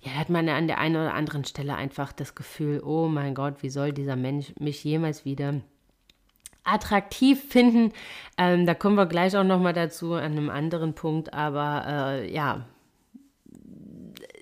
ja, 0.00 0.10
hat 0.14 0.28
man 0.28 0.48
an 0.48 0.66
der 0.66 0.78
einen 0.78 0.96
oder 0.96 1.14
anderen 1.14 1.44
Stelle 1.44 1.76
einfach 1.76 2.10
das 2.10 2.34
Gefühl, 2.34 2.82
oh 2.84 3.06
mein 3.06 3.36
Gott, 3.36 3.62
wie 3.62 3.70
soll 3.70 3.92
dieser 3.92 4.16
Mensch 4.16 4.52
mich 4.58 4.82
jemals 4.82 5.24
wieder 5.24 5.60
attraktiv 6.64 7.42
finden. 7.48 7.92
Ähm, 8.38 8.66
da 8.66 8.74
kommen 8.74 8.96
wir 8.96 9.06
gleich 9.06 9.36
auch 9.36 9.44
noch 9.44 9.60
mal 9.60 9.72
dazu 9.72 10.14
an 10.14 10.32
einem 10.32 10.50
anderen 10.50 10.94
Punkt, 10.94 11.34
aber 11.34 11.84
äh, 11.86 12.32
ja, 12.32 12.64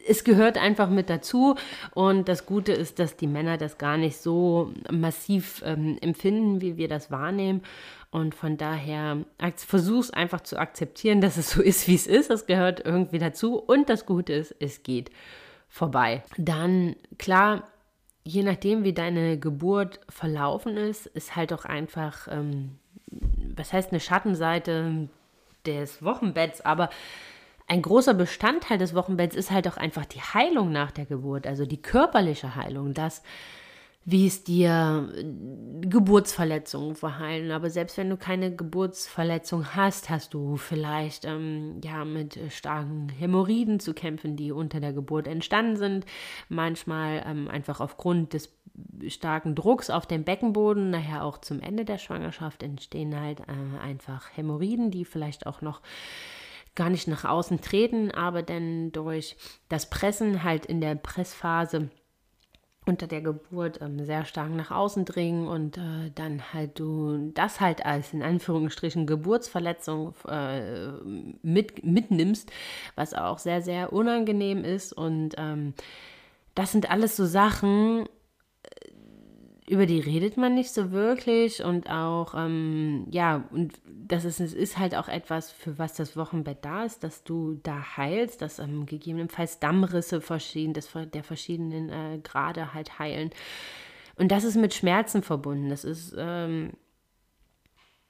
es 0.08 0.24
gehört 0.24 0.58
einfach 0.58 0.90
mit 0.90 1.08
dazu 1.08 1.56
und 1.94 2.28
das 2.28 2.46
Gute 2.46 2.72
ist, 2.72 2.98
dass 2.98 3.16
die 3.16 3.26
Männer 3.26 3.58
das 3.58 3.78
gar 3.78 3.96
nicht 3.96 4.16
so 4.16 4.72
massiv 4.90 5.62
ähm, 5.64 5.98
empfinden, 6.00 6.60
wie 6.60 6.76
wir 6.76 6.88
das 6.88 7.10
wahrnehmen. 7.10 7.62
Und 8.10 8.34
von 8.34 8.56
daher 8.56 9.18
versuch's 9.54 10.10
einfach 10.10 10.40
zu 10.40 10.58
akzeptieren, 10.58 11.20
dass 11.20 11.36
es 11.36 11.50
so 11.50 11.62
ist, 11.62 11.86
wie 11.86 11.94
es 11.94 12.08
ist. 12.08 12.28
Das 12.28 12.46
gehört 12.46 12.84
irgendwie 12.84 13.20
dazu. 13.20 13.56
Und 13.56 13.88
das 13.88 14.04
Gute 14.04 14.32
ist, 14.32 14.54
es 14.58 14.82
geht 14.82 15.10
vorbei. 15.68 16.24
Dann, 16.36 16.96
klar, 17.18 17.68
je 18.24 18.42
nachdem, 18.42 18.84
wie 18.84 18.92
deine 18.92 19.38
Geburt 19.38 20.00
verlaufen 20.08 20.76
ist, 20.76 21.06
ist 21.06 21.36
halt 21.36 21.52
auch 21.52 21.64
einfach, 21.64 22.28
ähm, 22.30 22.78
was 23.56 23.72
heißt 23.72 23.90
eine 23.90 24.00
Schattenseite 24.00 25.08
des 25.66 26.02
Wochenbetts, 26.02 26.60
aber 26.60 26.90
ein 27.66 27.82
großer 27.82 28.14
Bestandteil 28.14 28.78
des 28.78 28.94
Wochenbetts 28.94 29.36
ist 29.36 29.50
halt 29.50 29.68
auch 29.68 29.76
einfach 29.76 30.04
die 30.04 30.20
Heilung 30.20 30.72
nach 30.72 30.90
der 30.90 31.06
Geburt, 31.06 31.46
also 31.46 31.64
die 31.66 31.80
körperliche 31.80 32.56
Heilung, 32.56 32.94
dass 32.94 33.22
wie 34.04 34.26
es 34.26 34.44
dir 34.44 35.12
äh, 35.14 35.24
Geburtsverletzungen 35.86 36.96
verheilen. 36.96 37.50
Aber 37.50 37.70
selbst 37.70 37.96
wenn 37.98 38.10
du 38.10 38.16
keine 38.16 38.54
Geburtsverletzung 38.54 39.74
hast, 39.74 40.10
hast 40.10 40.34
du 40.34 40.56
vielleicht 40.56 41.24
ähm, 41.24 41.80
ja 41.84 42.04
mit 42.04 42.38
starken 42.50 43.08
Hämorrhoiden 43.10 43.78
zu 43.80 43.94
kämpfen, 43.94 44.36
die 44.36 44.52
unter 44.52 44.80
der 44.80 44.92
Geburt 44.92 45.26
entstanden 45.26 45.76
sind. 45.76 46.06
Manchmal 46.48 47.22
ähm, 47.26 47.48
einfach 47.48 47.80
aufgrund 47.80 48.32
des 48.32 48.52
starken 49.08 49.54
Drucks 49.54 49.90
auf 49.90 50.06
dem 50.06 50.24
Beckenboden, 50.24 50.90
nachher 50.90 51.24
auch 51.24 51.38
zum 51.38 51.60
Ende 51.60 51.84
der 51.84 51.98
Schwangerschaft 51.98 52.62
entstehen 52.62 53.18
halt 53.18 53.40
äh, 53.40 53.78
einfach 53.82 54.28
Hämorrhoiden, 54.34 54.90
die 54.90 55.04
vielleicht 55.04 55.46
auch 55.46 55.60
noch 55.60 55.82
gar 56.74 56.88
nicht 56.88 57.08
nach 57.08 57.24
außen 57.24 57.60
treten, 57.60 58.10
aber 58.10 58.42
dann 58.42 58.92
durch 58.92 59.36
das 59.68 59.90
Pressen 59.90 60.44
halt 60.44 60.66
in 60.66 60.80
der 60.80 60.94
Pressphase 60.94 61.90
unter 62.90 63.06
der 63.06 63.20
Geburt 63.20 63.80
ähm, 63.80 64.04
sehr 64.04 64.24
stark 64.24 64.50
nach 64.50 64.72
außen 64.72 65.04
dringen 65.04 65.46
und 65.46 65.78
äh, 65.78 66.10
dann 66.14 66.52
halt 66.52 66.78
du 66.80 67.30
das 67.34 67.60
halt 67.60 67.86
als 67.86 68.12
in 68.12 68.22
Anführungsstrichen 68.22 69.06
Geburtsverletzung 69.06 70.12
äh, 70.28 70.88
mit, 71.42 71.84
mitnimmst, 71.84 72.50
was 72.96 73.14
auch 73.14 73.38
sehr, 73.38 73.62
sehr 73.62 73.92
unangenehm 73.92 74.64
ist. 74.64 74.92
Und 74.92 75.36
ähm, 75.38 75.72
das 76.56 76.72
sind 76.72 76.90
alles 76.90 77.16
so 77.16 77.26
Sachen, 77.26 78.08
über 79.70 79.86
die 79.86 80.00
redet 80.00 80.36
man 80.36 80.54
nicht 80.54 80.72
so 80.72 80.90
wirklich 80.90 81.62
und 81.62 81.88
auch, 81.88 82.34
ähm, 82.36 83.06
ja, 83.08 83.44
und 83.52 83.80
das 83.86 84.24
ist, 84.24 84.40
es 84.40 84.52
ist 84.52 84.78
halt 84.78 84.96
auch 84.96 85.06
etwas, 85.06 85.52
für 85.52 85.78
was 85.78 85.94
das 85.94 86.16
Wochenbett 86.16 86.64
da 86.64 86.84
ist, 86.84 87.04
dass 87.04 87.22
du 87.22 87.60
da 87.62 87.96
heilst, 87.96 88.42
dass 88.42 88.58
ähm, 88.58 88.84
gegebenenfalls 88.84 89.60
Dammrisse 89.60 90.20
verschieden, 90.20 90.74
des, 90.74 90.90
der 91.14 91.22
verschiedenen 91.22 91.88
äh, 91.88 92.18
Grade 92.18 92.74
halt 92.74 92.98
heilen. 92.98 93.30
Und 94.16 94.32
das 94.32 94.42
ist 94.42 94.56
mit 94.56 94.74
Schmerzen 94.74 95.22
verbunden. 95.22 95.68
Das 95.68 95.84
ist, 95.84 96.16
ähm, 96.18 96.72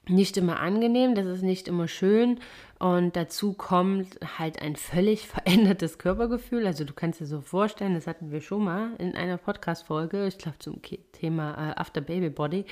nicht 0.07 0.37
immer 0.37 0.59
angenehm, 0.59 1.15
das 1.15 1.25
ist 1.25 1.43
nicht 1.43 1.67
immer 1.67 1.87
schön 1.87 2.39
und 2.79 3.15
dazu 3.15 3.53
kommt 3.53 4.19
halt 4.39 4.61
ein 4.61 4.75
völlig 4.75 5.27
verändertes 5.27 5.99
Körpergefühl. 5.99 6.65
Also 6.65 6.83
du 6.83 6.93
kannst 6.93 7.19
dir 7.19 7.27
so 7.27 7.41
vorstellen, 7.41 7.93
das 7.93 8.07
hatten 8.07 8.31
wir 8.31 8.41
schon 8.41 8.63
mal 8.63 8.95
in 8.97 9.15
einer 9.15 9.37
Podcast-Folge, 9.37 10.27
ich 10.27 10.37
glaube 10.37 10.57
zum 10.59 10.81
Thema 11.11 11.51
äh, 11.51 11.79
After 11.79 12.01
Baby 12.01 12.29
Body, 12.29 12.65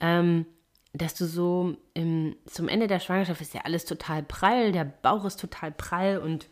ähm, 0.00 0.46
dass 0.94 1.14
du 1.14 1.26
so 1.26 1.76
im, 1.94 2.36
zum 2.46 2.68
Ende 2.68 2.86
der 2.86 3.00
Schwangerschaft 3.00 3.40
ist 3.40 3.54
ja 3.54 3.62
alles 3.64 3.84
total 3.84 4.22
prall, 4.22 4.72
der 4.72 4.84
Bauch 4.84 5.24
ist 5.24 5.40
total 5.40 5.72
prall 5.72 6.18
und 6.18 6.48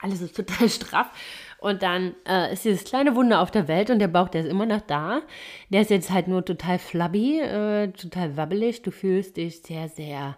alles 0.00 0.20
ist 0.20 0.36
total 0.36 0.68
straff. 0.68 1.10
Und 1.58 1.82
dann 1.82 2.14
äh, 2.28 2.52
ist 2.52 2.64
dieses 2.64 2.84
kleine 2.84 3.14
Wunder 3.14 3.40
auf 3.40 3.50
der 3.50 3.66
Welt 3.66 3.90
und 3.90 3.98
der 3.98 4.08
Bauch, 4.08 4.28
der 4.28 4.42
ist 4.42 4.50
immer 4.50 4.66
noch 4.66 4.82
da. 4.82 5.22
Der 5.70 5.80
ist 5.80 5.90
jetzt 5.90 6.10
halt 6.10 6.28
nur 6.28 6.44
total 6.44 6.78
flabby, 6.78 7.40
äh, 7.40 7.88
total 7.88 8.36
wabbelig. 8.36 8.82
Du 8.82 8.90
fühlst 8.90 9.36
dich 9.36 9.62
sehr, 9.62 9.88
sehr 9.88 10.36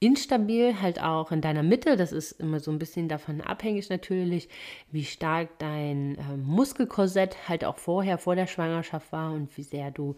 instabil, 0.00 0.80
halt 0.80 1.02
auch 1.02 1.32
in 1.32 1.40
deiner 1.40 1.62
Mitte. 1.62 1.96
Das 1.96 2.12
ist 2.12 2.32
immer 2.32 2.60
so 2.60 2.70
ein 2.70 2.78
bisschen 2.78 3.08
davon 3.08 3.40
abhängig 3.40 3.88
natürlich, 3.88 4.48
wie 4.92 5.04
stark 5.04 5.58
dein 5.58 6.16
äh, 6.16 6.36
Muskelkorsett 6.36 7.48
halt 7.48 7.64
auch 7.64 7.78
vorher, 7.78 8.18
vor 8.18 8.36
der 8.36 8.46
Schwangerschaft 8.46 9.10
war 9.10 9.32
und 9.32 9.56
wie 9.56 9.64
sehr 9.64 9.90
du 9.90 10.14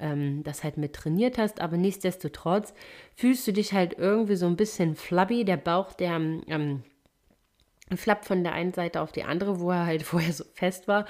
ähm, 0.00 0.42
das 0.42 0.64
halt 0.64 0.78
mit 0.78 0.94
trainiert 0.94 1.38
hast. 1.38 1.60
Aber 1.60 1.76
nichtsdestotrotz 1.76 2.74
fühlst 3.14 3.46
du 3.46 3.52
dich 3.52 3.72
halt 3.72 3.96
irgendwie 3.98 4.36
so 4.36 4.46
ein 4.46 4.56
bisschen 4.56 4.96
flabby. 4.96 5.44
Der 5.44 5.58
Bauch, 5.58 5.92
der 5.92 6.16
ähm, 6.16 6.82
flappt 7.96 8.24
von 8.24 8.42
der 8.44 8.52
einen 8.52 8.72
Seite 8.72 9.00
auf 9.00 9.12
die 9.12 9.24
andere, 9.24 9.60
wo 9.60 9.70
er 9.70 9.86
halt 9.86 10.02
vorher 10.04 10.32
so 10.32 10.44
fest 10.54 10.88
war. 10.88 11.06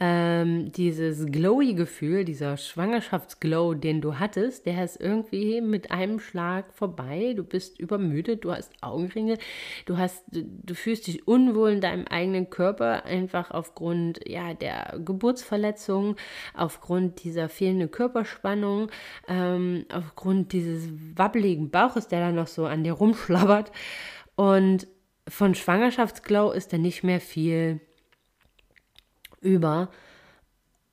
Ähm, 0.00 0.70
dieses 0.70 1.26
glowy 1.26 1.74
Gefühl, 1.74 2.24
dieser 2.24 2.56
Schwangerschaftsglow, 2.56 3.74
den 3.74 4.00
du 4.00 4.18
hattest, 4.18 4.66
der 4.66 4.84
ist 4.84 5.00
irgendwie 5.00 5.60
mit 5.60 5.90
einem 5.90 6.20
Schlag 6.20 6.72
vorbei. 6.72 7.34
Du 7.36 7.42
bist 7.42 7.80
übermüdet, 7.80 8.44
du 8.44 8.52
hast 8.52 8.72
Augenringe, 8.80 9.38
du 9.86 9.98
hast, 9.98 10.24
du 10.30 10.74
fühlst 10.74 11.08
dich 11.08 11.26
unwohl 11.26 11.72
in 11.72 11.80
deinem 11.80 12.06
eigenen 12.06 12.48
Körper, 12.48 13.04
einfach 13.06 13.50
aufgrund 13.50 14.20
ja 14.28 14.54
der 14.54 15.00
Geburtsverletzung, 15.04 16.14
aufgrund 16.54 17.24
dieser 17.24 17.48
fehlenden 17.48 17.90
Körperspannung, 17.90 18.90
ähm, 19.26 19.84
aufgrund 19.92 20.52
dieses 20.52 20.90
wabbeligen 21.16 21.70
Bauches, 21.70 22.06
der 22.06 22.20
da 22.20 22.30
noch 22.30 22.46
so 22.46 22.66
an 22.66 22.84
dir 22.84 22.92
rumschlabbert. 22.92 23.72
Und 24.36 24.86
von 25.28 25.54
Schwangerschaftsglow 25.54 26.50
ist 26.52 26.72
da 26.72 26.78
nicht 26.78 27.04
mehr 27.04 27.20
viel 27.20 27.80
über. 29.40 29.90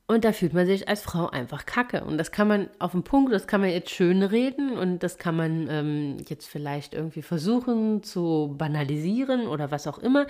Und 0.07 0.23
da 0.23 0.33
fühlt 0.33 0.53
man 0.53 0.67
sich 0.67 0.87
als 0.87 1.01
Frau 1.01 1.29
einfach 1.29 1.65
kacke. 1.65 2.03
Und 2.03 2.19
das 2.19 2.31
kann 2.31 2.47
man 2.47 2.69
auf 2.77 2.91
den 2.91 3.03
Punkt, 3.03 3.33
das 3.33 3.47
kann 3.47 3.61
man 3.61 3.71
jetzt 3.71 3.89
schön 3.89 4.21
reden 4.21 4.77
und 4.77 4.99
das 4.99 5.17
kann 5.17 5.35
man 5.35 5.67
ähm, 5.67 6.17
jetzt 6.27 6.47
vielleicht 6.47 6.93
irgendwie 6.93 7.23
versuchen 7.23 8.03
zu 8.03 8.53
banalisieren 8.55 9.47
oder 9.47 9.71
was 9.71 9.87
auch 9.87 9.97
immer. 9.97 10.27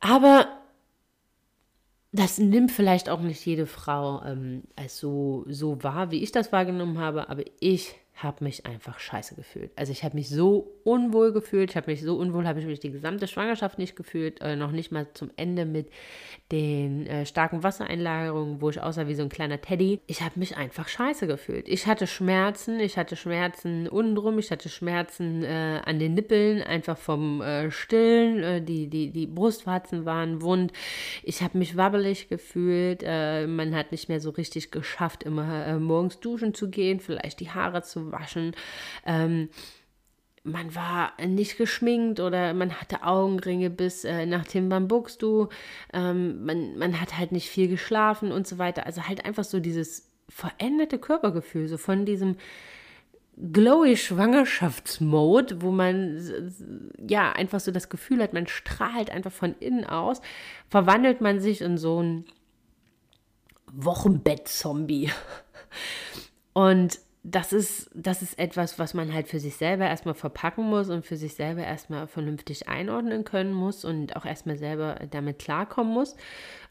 Aber 0.00 0.48
das 2.10 2.38
nimmt 2.38 2.72
vielleicht 2.72 3.10
auch 3.10 3.20
nicht 3.20 3.44
jede 3.44 3.66
Frau 3.66 4.22
ähm, 4.24 4.62
als 4.76 4.98
so, 4.98 5.44
so 5.46 5.82
wahr, 5.82 6.10
wie 6.10 6.22
ich 6.22 6.32
das 6.32 6.50
wahrgenommen 6.50 6.98
habe. 6.98 7.28
Aber 7.28 7.42
ich 7.60 7.96
habe 8.22 8.42
mich 8.42 8.66
einfach 8.66 8.98
scheiße 8.98 9.36
gefühlt. 9.36 9.70
Also 9.76 9.92
ich 9.92 10.02
habe 10.02 10.16
mich 10.16 10.28
so 10.28 10.72
unwohl 10.82 11.32
gefühlt, 11.32 11.70
ich 11.70 11.76
habe 11.76 11.90
mich 11.90 12.02
so 12.02 12.16
unwohl, 12.16 12.48
habe 12.48 12.58
ich 12.58 12.66
mich 12.66 12.80
die 12.80 12.90
gesamte 12.90 13.28
Schwangerschaft 13.28 13.78
nicht 13.78 13.94
gefühlt, 13.94 14.40
äh, 14.40 14.56
noch 14.56 14.72
nicht 14.72 14.90
mal 14.90 15.06
zum 15.14 15.30
Ende 15.36 15.64
mit 15.64 15.88
den 16.50 17.06
äh, 17.06 17.26
starken 17.26 17.62
Wassereinlagerungen, 17.62 18.60
wo 18.60 18.70
ich 18.70 18.80
aussah 18.80 19.06
wie 19.06 19.14
so 19.14 19.22
ein 19.22 19.28
kleiner 19.28 19.60
Teddy. 19.60 20.00
Ich 20.06 20.22
habe 20.22 20.38
mich 20.38 20.56
einfach 20.56 20.88
scheiße 20.88 21.28
gefühlt. 21.28 21.68
Ich 21.68 21.86
hatte 21.86 22.08
Schmerzen, 22.08 22.80
ich 22.80 22.98
hatte 22.98 23.14
Schmerzen 23.14 23.86
untenrum, 23.86 24.38
ich 24.38 24.50
hatte 24.50 24.68
Schmerzen 24.68 25.44
äh, 25.44 25.80
an 25.84 26.00
den 26.00 26.14
Nippeln, 26.14 26.62
einfach 26.62 26.98
vom 26.98 27.40
äh, 27.40 27.70
Stillen, 27.70 28.42
äh, 28.42 28.62
die, 28.62 28.88
die, 28.88 29.10
die 29.10 29.26
Brustwarzen 29.26 30.04
waren 30.04 30.42
wund. 30.42 30.72
Ich 31.22 31.42
habe 31.42 31.56
mich 31.56 31.76
wabbelig 31.76 32.28
gefühlt, 32.28 33.04
äh, 33.06 33.46
man 33.46 33.76
hat 33.76 33.92
nicht 33.92 34.08
mehr 34.08 34.20
so 34.20 34.30
richtig 34.30 34.72
geschafft, 34.72 35.22
immer 35.22 35.78
morgens 35.78 36.18
duschen 36.20 36.54
zu 36.54 36.68
gehen, 36.68 36.98
vielleicht 36.98 37.40
die 37.40 37.50
Haare 37.50 37.82
zu 37.82 38.07
waschen. 38.12 38.54
Ähm, 39.06 39.48
man 40.44 40.74
war 40.74 41.12
nicht 41.24 41.58
geschminkt 41.58 42.20
oder 42.20 42.54
man 42.54 42.80
hatte 42.80 43.02
Augenringe 43.02 43.70
bis 43.70 44.04
äh, 44.04 44.26
nach 44.26 44.46
du. 45.18 45.48
Ähm, 45.92 46.44
man, 46.44 46.78
man 46.78 47.00
hat 47.00 47.18
halt 47.18 47.32
nicht 47.32 47.48
viel 47.48 47.68
geschlafen 47.68 48.32
und 48.32 48.46
so 48.46 48.58
weiter. 48.58 48.86
Also 48.86 49.06
halt 49.06 49.24
einfach 49.24 49.44
so 49.44 49.60
dieses 49.60 50.10
veränderte 50.28 50.98
Körpergefühl, 50.98 51.68
so 51.68 51.78
von 51.78 52.04
diesem 52.04 52.36
glowy 53.40 53.96
Schwangerschaftsmode, 53.96 55.62
wo 55.62 55.70
man 55.70 56.52
ja 57.06 57.32
einfach 57.32 57.60
so 57.60 57.70
das 57.70 57.88
Gefühl 57.88 58.22
hat, 58.22 58.32
man 58.32 58.46
strahlt 58.46 59.10
einfach 59.10 59.32
von 59.32 59.54
innen 59.60 59.84
aus, 59.84 60.20
verwandelt 60.68 61.20
man 61.20 61.40
sich 61.40 61.60
in 61.60 61.78
so 61.78 62.02
ein 62.02 62.24
Wochenbett-Zombie. 63.72 65.12
Und 66.52 66.98
das 67.24 67.52
ist, 67.52 67.90
das 67.94 68.22
ist 68.22 68.38
etwas, 68.38 68.78
was 68.78 68.94
man 68.94 69.12
halt 69.12 69.28
für 69.28 69.40
sich 69.40 69.56
selber 69.56 69.84
erstmal 69.84 70.14
verpacken 70.14 70.64
muss 70.64 70.88
und 70.88 71.04
für 71.04 71.16
sich 71.16 71.34
selber 71.34 71.62
erstmal 71.62 72.06
vernünftig 72.06 72.68
einordnen 72.68 73.24
können 73.24 73.52
muss 73.52 73.84
und 73.84 74.16
auch 74.16 74.24
erstmal 74.24 74.56
selber 74.56 74.96
damit 75.10 75.38
klarkommen 75.38 75.92
muss. 75.92 76.16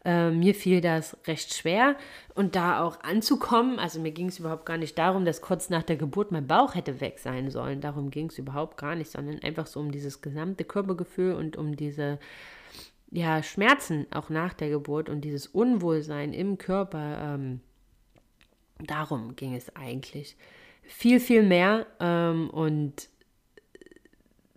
Äh, 0.06 0.32
mir 0.32 0.56
fiel 0.56 0.80
das 0.82 1.18
recht 1.28 1.54
schwer 1.54 1.96
und 2.34 2.56
da 2.56 2.82
auch 2.82 3.02
anzukommen, 3.02 3.78
also 3.78 4.00
mir 4.00 4.12
ging 4.12 4.30
es 4.30 4.40
überhaupt 4.40 4.66
gar 4.66 4.78
nicht 4.78 4.98
darum, 4.98 5.26
dass 5.26 5.42
kurz 5.42 5.70
nach 5.70 5.84
der 5.84 5.98
Geburt 5.98 6.32
mein 6.32 6.48
Bauch 6.48 6.76
hätte 6.76 7.02
weg 7.02 7.20
sein 7.20 7.52
sollen. 7.52 7.82
Darum 7.82 8.10
ging 8.10 8.30
es 8.30 8.38
überhaupt 8.38 8.78
gar 8.78 8.96
nicht, 8.96 9.12
sondern 9.12 9.40
einfach 9.44 9.68
so 9.68 9.80
um 9.80 9.92
dieses 9.92 10.22
gesamte 10.22 10.64
Körpergefühl 10.64 11.34
und 11.34 11.58
um 11.58 11.76
diese 11.76 12.20
ja, 13.12 13.44
Schmerzen 13.44 14.08
auch 14.12 14.30
nach 14.30 14.54
der 14.54 14.70
Geburt 14.70 15.10
und 15.10 15.22
dieses 15.22 15.48
Unwohlsein 15.48 16.34
im 16.34 16.58
Körper. 16.58 17.36
Ähm, 17.36 17.62
Darum 18.80 19.36
ging 19.36 19.56
es 19.56 19.76
eigentlich. 19.76 20.36
Viel, 20.84 21.20
viel 21.20 21.44
mehr. 21.44 21.86
Ähm, 22.00 22.50
und 22.50 23.10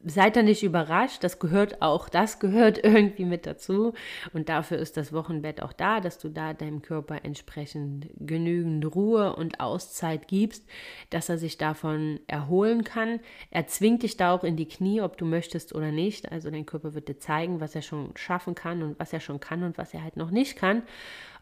seid 0.03 0.37
da 0.37 0.43
nicht 0.43 0.63
überrascht, 0.63 1.23
das 1.23 1.39
gehört 1.39 1.83
auch, 1.83 2.09
das 2.09 2.39
gehört 2.39 2.79
irgendwie 2.83 3.25
mit 3.25 3.47
dazu. 3.47 3.93
Und 4.33 4.49
dafür 4.49 4.79
ist 4.79 4.97
das 4.97 5.13
Wochenbett 5.13 5.63
auch 5.63 5.73
da, 5.73 6.01
dass 6.01 6.19
du 6.19 6.29
da 6.29 6.55
deinem 6.55 6.83
Körper 6.83 7.25
entsprechend 7.25 8.09
genügend 8.19 8.95
Ruhe 8.95 9.37
und 9.37 9.61
Auszeit 9.61 10.29
gibst, 10.29 10.65
dass 11.11 11.29
er 11.29 11.39
sich 11.39 11.59
davon 11.59 12.21
erholen 12.27 12.85
kann. 12.85 13.21
Er 13.51 13.67
zwingt 13.67 14.03
dich 14.03 14.17
da 14.17 14.35
auch 14.35 14.45
in 14.45 14.57
die 14.57 14.69
Knie, 14.69 15.03
ob 15.03 15.19
du 15.19 15.27
möchtest 15.27 15.75
oder 15.75 15.93
nicht. 15.93 16.33
Also 16.33 16.51
dein 16.51 16.67
Körper 16.67 16.95
wird 16.95 17.09
dir 17.09 17.19
zeigen, 17.19 17.61
was 17.61 17.75
er 17.75 17.83
schon 17.83 18.17
schaffen 18.17 18.55
kann 18.55 18.83
und 18.83 18.99
was 18.99 19.13
er 19.13 19.21
schon 19.21 19.41
kann 19.41 19.63
und 19.63 19.77
was 19.77 19.93
er 19.93 20.03
halt 20.03 20.17
noch 20.17 20.31
nicht 20.31 20.57
kann. 20.57 20.83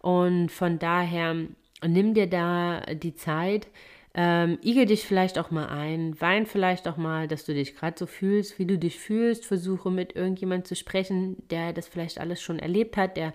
Und 0.01 0.51
von 0.51 0.79
daher 0.79 1.37
nimm 1.87 2.14
dir 2.14 2.26
da 2.26 2.81
die 2.95 3.14
Zeit, 3.14 3.68
ähm, 4.14 4.59
igel 4.64 4.87
dich 4.87 5.07
vielleicht 5.07 5.39
auch 5.39 5.51
mal 5.51 5.66
ein, 5.66 6.20
wein 6.20 6.47
vielleicht 6.47 6.89
auch 6.89 6.97
mal, 6.97 7.29
dass 7.29 7.45
du 7.45 7.55
dich 7.55 7.76
gerade 7.76 7.97
so 7.97 8.07
fühlst, 8.07 8.59
wie 8.59 8.66
du 8.66 8.76
dich 8.76 8.99
fühlst. 8.99 9.47
Versuche 9.47 9.91
mit 9.91 10.16
irgendjemand 10.16 10.66
zu 10.66 10.74
sprechen, 10.74 11.37
der 11.51 11.72
das 11.72 11.87
vielleicht 11.87 12.18
alles 12.18 12.43
schon 12.43 12.59
erlebt 12.59 12.97
hat, 12.97 13.16
der 13.16 13.33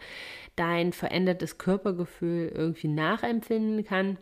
dein 0.55 0.91
verändertes 0.91 1.57
Körpergefühl 1.57 2.51
irgendwie 2.53 2.89
nachempfinden 2.89 3.85
kann. 3.85 4.17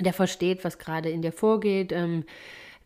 Der 0.00 0.12
versteht, 0.12 0.64
was 0.64 0.78
gerade 0.78 1.08
in 1.08 1.22
dir 1.22 1.32
vorgeht. 1.32 1.92
Ähm, 1.92 2.24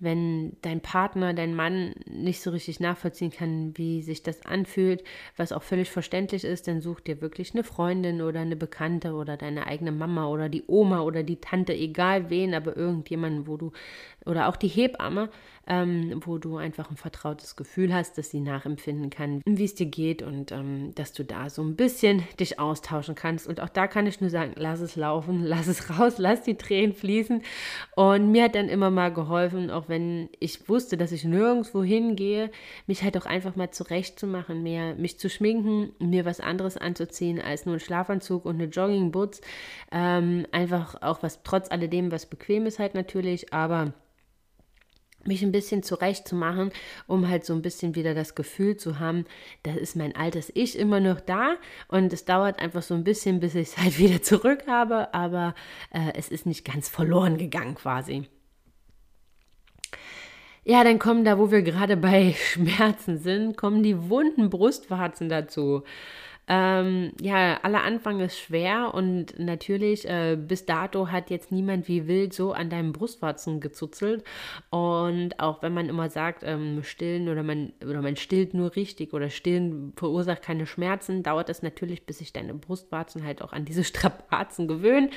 wenn 0.00 0.56
dein 0.62 0.80
Partner, 0.80 1.34
dein 1.34 1.54
Mann 1.54 1.94
nicht 2.06 2.40
so 2.40 2.50
richtig 2.50 2.78
nachvollziehen 2.78 3.30
kann, 3.30 3.76
wie 3.76 4.02
sich 4.02 4.22
das 4.22 4.46
anfühlt, 4.46 5.02
was 5.36 5.52
auch 5.52 5.62
völlig 5.62 5.90
verständlich 5.90 6.44
ist, 6.44 6.68
dann 6.68 6.80
such 6.80 7.00
dir 7.00 7.20
wirklich 7.20 7.52
eine 7.52 7.64
Freundin 7.64 8.22
oder 8.22 8.40
eine 8.40 8.56
Bekannte 8.56 9.14
oder 9.14 9.36
deine 9.36 9.66
eigene 9.66 9.90
Mama 9.90 10.28
oder 10.28 10.48
die 10.48 10.64
Oma 10.68 11.00
oder 11.00 11.24
die 11.24 11.40
Tante, 11.40 11.72
egal 11.74 12.30
wen, 12.30 12.54
aber 12.54 12.76
irgendjemanden, 12.76 13.46
wo 13.48 13.56
du, 13.56 13.72
oder 14.24 14.48
auch 14.48 14.56
die 14.56 14.68
Hebamme, 14.68 15.30
ähm, 15.68 16.20
wo 16.24 16.38
du 16.38 16.56
einfach 16.56 16.90
ein 16.90 16.96
vertrautes 16.96 17.54
Gefühl 17.54 17.92
hast, 17.92 18.16
dass 18.16 18.30
sie 18.30 18.40
nachempfinden 18.40 19.10
kann, 19.10 19.42
wie 19.44 19.64
es 19.64 19.74
dir 19.74 19.86
geht 19.86 20.22
und 20.22 20.50
ähm, 20.50 20.94
dass 20.94 21.12
du 21.12 21.24
da 21.24 21.50
so 21.50 21.62
ein 21.62 21.76
bisschen 21.76 22.22
dich 22.40 22.58
austauschen 22.58 23.14
kannst. 23.14 23.46
Und 23.46 23.60
auch 23.60 23.68
da 23.68 23.86
kann 23.86 24.06
ich 24.06 24.20
nur 24.20 24.30
sagen, 24.30 24.52
lass 24.56 24.80
es 24.80 24.96
laufen, 24.96 25.42
lass 25.44 25.66
es 25.66 25.98
raus, 25.98 26.14
lass 26.16 26.42
die 26.42 26.56
Tränen 26.56 26.94
fließen. 26.94 27.42
Und 27.94 28.32
mir 28.32 28.44
hat 28.44 28.54
dann 28.54 28.68
immer 28.68 28.90
mal 28.90 29.12
geholfen, 29.12 29.70
auch 29.70 29.88
wenn 29.88 30.30
ich 30.40 30.68
wusste, 30.68 30.96
dass 30.96 31.12
ich 31.12 31.24
nirgendwo 31.24 31.84
hingehe, 31.84 32.50
mich 32.86 33.02
halt 33.02 33.18
auch 33.18 33.26
einfach 33.26 33.54
mal 33.54 33.70
zurechtzumachen, 33.70 34.62
mehr 34.62 34.94
mich 34.94 35.18
zu 35.18 35.28
schminken, 35.28 35.92
mir 35.98 36.24
was 36.24 36.40
anderes 36.40 36.78
anzuziehen 36.78 37.40
als 37.40 37.66
nur 37.66 37.76
ein 37.76 37.80
Schlafanzug 37.80 38.46
und 38.46 38.54
eine 38.54 38.70
Joggingboots. 38.70 39.42
Ähm, 39.92 40.46
einfach 40.50 41.02
auch 41.02 41.22
was, 41.22 41.42
trotz 41.42 41.70
alledem, 41.70 42.10
was 42.10 42.24
bequem 42.26 42.64
ist 42.64 42.78
halt 42.78 42.94
natürlich, 42.94 43.52
aber 43.52 43.92
mich 45.24 45.42
ein 45.42 45.52
bisschen 45.52 45.82
zurechtzumachen, 45.82 46.70
um 47.06 47.28
halt 47.28 47.44
so 47.44 47.52
ein 47.52 47.62
bisschen 47.62 47.94
wieder 47.94 48.14
das 48.14 48.34
Gefühl 48.34 48.76
zu 48.76 48.98
haben, 48.98 49.24
da 49.62 49.72
ist 49.72 49.96
mein 49.96 50.14
altes 50.16 50.50
Ich 50.54 50.78
immer 50.78 51.00
noch 51.00 51.20
da 51.20 51.56
und 51.88 52.12
es 52.12 52.24
dauert 52.24 52.58
einfach 52.60 52.82
so 52.82 52.94
ein 52.94 53.04
bisschen, 53.04 53.40
bis 53.40 53.54
ich 53.54 53.68
es 53.68 53.78
halt 53.82 53.98
wieder 53.98 54.22
zurück 54.22 54.64
habe, 54.66 55.12
aber 55.14 55.54
äh, 55.92 56.12
es 56.14 56.28
ist 56.28 56.46
nicht 56.46 56.64
ganz 56.64 56.88
verloren 56.88 57.38
gegangen 57.38 57.74
quasi. 57.74 58.28
Ja, 60.64 60.84
dann 60.84 60.98
kommen 60.98 61.24
da, 61.24 61.38
wo 61.38 61.50
wir 61.50 61.62
gerade 61.62 61.96
bei 61.96 62.34
Schmerzen 62.52 63.18
sind, 63.18 63.56
kommen 63.56 63.82
die 63.82 64.10
wunden 64.10 64.50
Brustwarzen 64.50 65.28
dazu. 65.28 65.82
Ähm, 66.50 67.12
ja, 67.20 67.58
aller 67.62 67.82
Anfang 67.82 68.20
ist 68.20 68.38
schwer 68.38 68.94
und 68.94 69.38
natürlich 69.38 70.08
äh, 70.08 70.36
bis 70.36 70.64
dato 70.64 71.08
hat 71.08 71.28
jetzt 71.28 71.52
niemand 71.52 71.88
wie 71.88 72.08
wild 72.08 72.32
so 72.32 72.52
an 72.52 72.70
deinem 72.70 72.92
Brustwarzen 72.92 73.60
gezuzelt. 73.60 74.24
Und 74.70 75.38
auch 75.40 75.62
wenn 75.62 75.74
man 75.74 75.90
immer 75.90 76.08
sagt, 76.08 76.42
ähm, 76.44 76.82
stillen 76.82 77.28
oder 77.28 77.42
man, 77.42 77.74
oder 77.82 78.00
man 78.00 78.16
stillt 78.16 78.54
nur 78.54 78.76
richtig 78.76 79.12
oder 79.12 79.28
stillen 79.28 79.92
verursacht 79.96 80.40
keine 80.40 80.64
Schmerzen, 80.66 81.22
dauert 81.22 81.50
es 81.50 81.62
natürlich, 81.62 82.06
bis 82.06 82.18
sich 82.18 82.32
deine 82.32 82.54
Brustwarzen 82.54 83.24
halt 83.24 83.42
auch 83.42 83.52
an 83.52 83.66
diese 83.66 83.84
Strapazen 83.88 84.68
gewöhnen. 84.68 85.10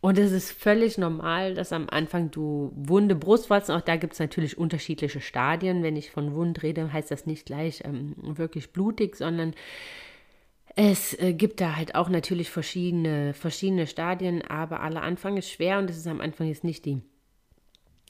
Und 0.00 0.18
es 0.18 0.32
ist 0.32 0.52
völlig 0.52 0.96
normal, 0.96 1.52
dass 1.52 1.74
am 1.74 1.86
Anfang 1.90 2.30
du 2.30 2.72
wunde 2.74 3.14
Brustwarzen, 3.14 3.74
auch 3.74 3.82
da 3.82 3.96
gibt 3.96 4.14
es 4.14 4.18
natürlich 4.18 4.56
unterschiedliche 4.56 5.20
Stadien. 5.20 5.82
Wenn 5.82 5.96
ich 5.96 6.10
von 6.10 6.34
Wund 6.34 6.62
rede, 6.62 6.90
heißt 6.90 7.10
das 7.10 7.26
nicht 7.26 7.44
gleich 7.44 7.82
ähm, 7.84 8.14
wirklich 8.16 8.72
blutig, 8.72 9.16
sondern 9.16 9.52
es 10.76 11.18
äh, 11.18 11.32
gibt 11.34 11.60
da 11.60 11.76
halt 11.76 11.94
auch 11.94 12.08
natürlich 12.08 12.50
verschiedene, 12.50 13.34
verschiedene 13.34 13.86
Stadien, 13.86 14.42
aber 14.42 14.80
aller 14.80 15.02
Anfang 15.02 15.36
ist 15.36 15.50
schwer 15.50 15.78
und 15.78 15.90
es 15.90 15.96
ist 15.96 16.06
am 16.06 16.20
Anfang 16.20 16.48
jetzt 16.48 16.64
nicht 16.64 16.84
die 16.84 17.02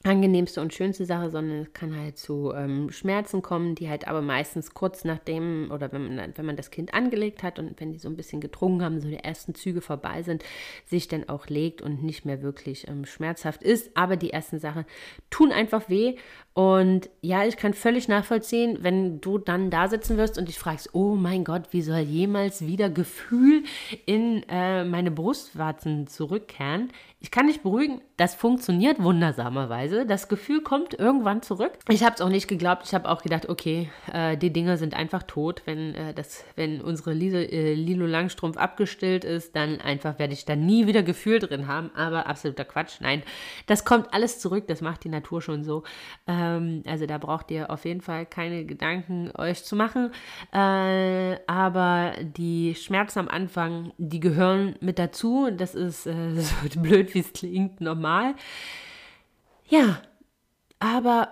angenehmste 0.03 0.61
und 0.61 0.73
schönste 0.73 1.05
Sache, 1.05 1.29
sondern 1.29 1.61
es 1.61 1.73
kann 1.73 1.95
halt 1.95 2.17
zu 2.17 2.53
ähm, 2.55 2.91
Schmerzen 2.91 3.41
kommen, 3.41 3.75
die 3.75 3.89
halt 3.89 4.07
aber 4.07 4.21
meistens 4.21 4.73
kurz 4.73 5.03
nachdem 5.03 5.69
oder 5.71 5.91
wenn 5.91 6.15
man, 6.15 6.33
wenn 6.35 6.45
man 6.45 6.55
das 6.55 6.71
Kind 6.71 6.93
angelegt 6.93 7.43
hat 7.43 7.59
und 7.59 7.79
wenn 7.79 7.91
die 7.91 7.99
so 7.99 8.09
ein 8.09 8.15
bisschen 8.15 8.41
getrunken 8.41 8.83
haben, 8.83 8.99
so 8.99 9.07
die 9.07 9.17
ersten 9.17 9.53
Züge 9.53 9.81
vorbei 9.81 10.23
sind, 10.23 10.43
sich 10.85 11.07
dann 11.07 11.29
auch 11.29 11.47
legt 11.47 11.81
und 11.81 12.03
nicht 12.03 12.25
mehr 12.25 12.41
wirklich 12.41 12.87
ähm, 12.87 13.05
schmerzhaft 13.05 13.63
ist. 13.63 13.95
Aber 13.95 14.15
die 14.15 14.33
ersten 14.33 14.59
Sachen 14.59 14.85
tun 15.29 15.51
einfach 15.51 15.89
weh 15.89 16.15
und 16.53 17.09
ja, 17.21 17.45
ich 17.45 17.55
kann 17.55 17.73
völlig 17.73 18.09
nachvollziehen, 18.09 18.79
wenn 18.81 19.21
du 19.21 19.37
dann 19.37 19.69
da 19.69 19.87
sitzen 19.87 20.17
wirst 20.17 20.37
und 20.37 20.49
dich 20.49 20.59
fragst, 20.59 20.89
oh 20.93 21.15
mein 21.15 21.45
Gott, 21.45 21.63
wie 21.71 21.81
soll 21.81 21.99
jemals 21.99 22.67
wieder 22.67 22.89
Gefühl 22.89 23.63
in 24.05 24.43
äh, 24.49 24.83
meine 24.83 25.11
Brustwarzen 25.11 26.07
zurückkehren? 26.07 26.91
Ich 27.21 27.31
kann 27.31 27.47
dich 27.47 27.61
beruhigen, 27.61 28.01
das 28.17 28.35
funktioniert 28.35 29.01
wundersamerweise. 29.01 30.05
Das 30.07 30.27
Gefühl 30.27 30.61
kommt 30.61 30.95
irgendwann 30.95 31.41
zurück. 31.41 31.71
Ich 31.87 32.03
habe 32.03 32.15
es 32.15 32.21
auch 32.21 32.29
nicht 32.29 32.47
geglaubt. 32.47 32.83
Ich 32.85 32.95
habe 32.95 33.07
auch 33.07 33.21
gedacht, 33.21 33.47
okay, 33.47 33.89
äh, 34.11 34.35
die 34.35 34.51
Dinger 34.51 34.75
sind 34.77 34.95
einfach 34.95 35.23
tot. 35.23 35.61
Wenn, 35.65 35.93
äh, 35.93 36.13
das, 36.15 36.43
wenn 36.55 36.81
unsere 36.81 37.13
Lise, 37.13 37.43
äh, 37.43 37.75
Lilo 37.75 38.07
Langstrumpf 38.07 38.57
abgestillt 38.57 39.23
ist, 39.23 39.55
dann 39.55 39.79
einfach 39.79 40.17
werde 40.19 40.33
ich 40.33 40.45
da 40.45 40.55
nie 40.55 40.87
wieder 40.87 41.03
Gefühl 41.03 41.39
drin 41.39 41.67
haben. 41.67 41.91
Aber 41.95 42.25
absoluter 42.25 42.65
Quatsch. 42.65 42.99
Nein, 43.01 43.21
das 43.67 43.85
kommt 43.85 44.13
alles 44.13 44.39
zurück. 44.39 44.65
Das 44.67 44.81
macht 44.81 45.03
die 45.03 45.09
Natur 45.09 45.43
schon 45.43 45.63
so. 45.63 45.83
Äh, 46.25 46.40
ähm, 46.41 46.83
also 46.87 47.05
da 47.05 47.17
braucht 47.17 47.51
ihr 47.51 47.69
auf 47.69 47.85
jeden 47.85 48.01
Fall 48.01 48.25
keine 48.25 48.65
Gedanken 48.65 49.31
euch 49.37 49.63
zu 49.63 49.75
machen. 49.75 50.11
Äh, 50.51 51.37
aber 51.47 52.13
die 52.21 52.75
Schmerzen 52.75 53.19
am 53.19 53.27
Anfang, 53.27 53.93
die 53.97 54.19
gehören 54.19 54.75
mit 54.81 54.97
dazu. 54.99 55.49
Das 55.51 55.75
ist 55.75 56.07
äh, 56.07 56.35
so 56.35 56.79
blöd, 56.79 57.13
wie 57.13 57.19
es 57.19 57.33
klingt, 57.33 57.81
normal. 57.81 58.35
Ja, 59.67 60.01
aber 60.79 61.29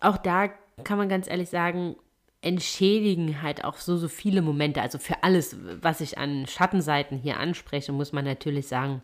auch 0.00 0.16
da 0.16 0.48
kann 0.84 0.98
man 0.98 1.08
ganz 1.08 1.28
ehrlich 1.28 1.50
sagen, 1.50 1.96
entschädigen 2.40 3.42
halt 3.42 3.64
auch 3.64 3.76
so, 3.78 3.96
so 3.96 4.06
viele 4.06 4.42
Momente. 4.42 4.80
Also 4.80 4.98
für 4.98 5.24
alles, 5.24 5.56
was 5.82 6.00
ich 6.00 6.18
an 6.18 6.46
Schattenseiten 6.46 7.18
hier 7.18 7.38
anspreche, 7.38 7.92
muss 7.92 8.12
man 8.12 8.24
natürlich 8.24 8.68
sagen, 8.68 9.02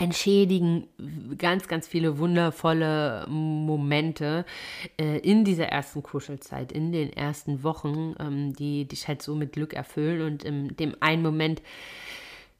entschädigen 0.00 0.88
ganz, 1.36 1.68
ganz 1.68 1.86
viele 1.86 2.18
wundervolle 2.18 3.26
Momente 3.28 4.46
äh, 4.98 5.18
in 5.18 5.44
dieser 5.44 5.66
ersten 5.66 6.02
Kuschelzeit, 6.02 6.72
in 6.72 6.92
den 6.92 7.12
ersten 7.12 7.62
Wochen, 7.62 8.14
ähm, 8.18 8.54
die 8.54 8.86
dich 8.86 9.06
halt 9.06 9.22
so 9.22 9.34
mit 9.34 9.52
Glück 9.52 9.74
erfüllen 9.74 10.22
und 10.22 10.44
in 10.44 10.76
dem 10.76 10.96
einen 11.00 11.22
Moment 11.22 11.62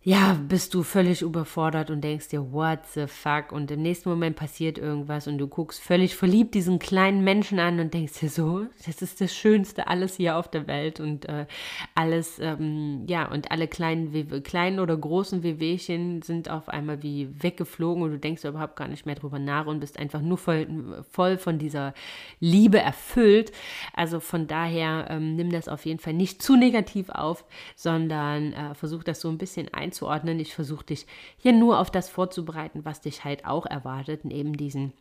ja, 0.04 0.36
bist 0.48 0.74
du 0.74 0.82
völlig 0.82 1.22
überfordert 1.22 1.88
und 1.88 2.00
denkst 2.00 2.28
dir, 2.30 2.50
what 2.50 2.80
the 2.92 3.06
fuck? 3.06 3.52
Und 3.52 3.70
im 3.70 3.82
nächsten 3.82 4.08
Moment 4.08 4.34
passiert 4.34 4.76
irgendwas 4.76 5.28
und 5.28 5.38
du 5.38 5.46
guckst 5.46 5.80
völlig 5.80 6.16
verliebt 6.16 6.56
diesen 6.56 6.80
kleinen 6.80 7.22
Menschen 7.22 7.60
an 7.60 7.78
und 7.78 7.94
denkst 7.94 8.18
dir 8.18 8.28
so, 8.28 8.66
das 8.84 9.00
ist 9.00 9.20
das 9.20 9.32
Schönste 9.32 9.86
alles 9.86 10.16
hier 10.16 10.36
auf 10.36 10.50
der 10.50 10.66
Welt 10.66 10.98
und 10.98 11.28
äh, 11.28 11.46
alles, 11.94 12.40
ähm, 12.40 13.04
ja, 13.08 13.30
und 13.30 13.52
alle 13.52 13.68
kleinen, 13.68 14.42
kleinen 14.42 14.80
oder 14.80 14.96
großen 14.96 15.44
Wehwehchen 15.44 16.20
sind 16.22 16.50
auf 16.50 16.68
einmal 16.68 17.04
wie 17.04 17.28
weggeflogen 17.40 18.02
und 18.02 18.10
du 18.10 18.18
denkst 18.18 18.44
überhaupt 18.44 18.74
gar 18.74 18.88
nicht 18.88 19.06
mehr 19.06 19.14
drüber 19.14 19.38
nach 19.38 19.66
und 19.66 19.78
bist 19.78 20.00
einfach 20.00 20.20
nur 20.20 20.36
voll, 20.36 21.04
voll 21.12 21.38
von 21.38 21.60
dieser 21.60 21.94
Liebe 22.40 22.80
erfüllt. 22.80 23.52
Also 23.92 24.18
von 24.18 24.48
daher 24.48 25.06
ähm, 25.10 25.36
nimm 25.36 25.52
das 25.52 25.68
auf 25.68 25.86
jeden 25.86 26.00
Fall 26.00 26.14
nicht 26.14 26.42
zu 26.42 26.56
negativ 26.56 27.08
auf, 27.08 27.44
sondern 27.76 28.52
äh, 28.52 28.74
versuch 28.74 29.04
das 29.04 29.20
so 29.20 29.28
ein 29.28 29.38
bisschen 29.38 29.72
ein 29.72 29.91
einzuordnen. 29.92 30.40
Ich 30.40 30.54
versuche 30.54 30.86
dich 30.86 31.06
hier 31.36 31.52
nur 31.52 31.78
auf 31.78 31.90
das 31.90 32.08
vorzubereiten, 32.08 32.84
was 32.84 33.00
dich 33.00 33.24
halt 33.24 33.44
auch 33.44 33.66
erwartet, 33.66 34.24
neben 34.24 34.56
diesen 34.56 34.92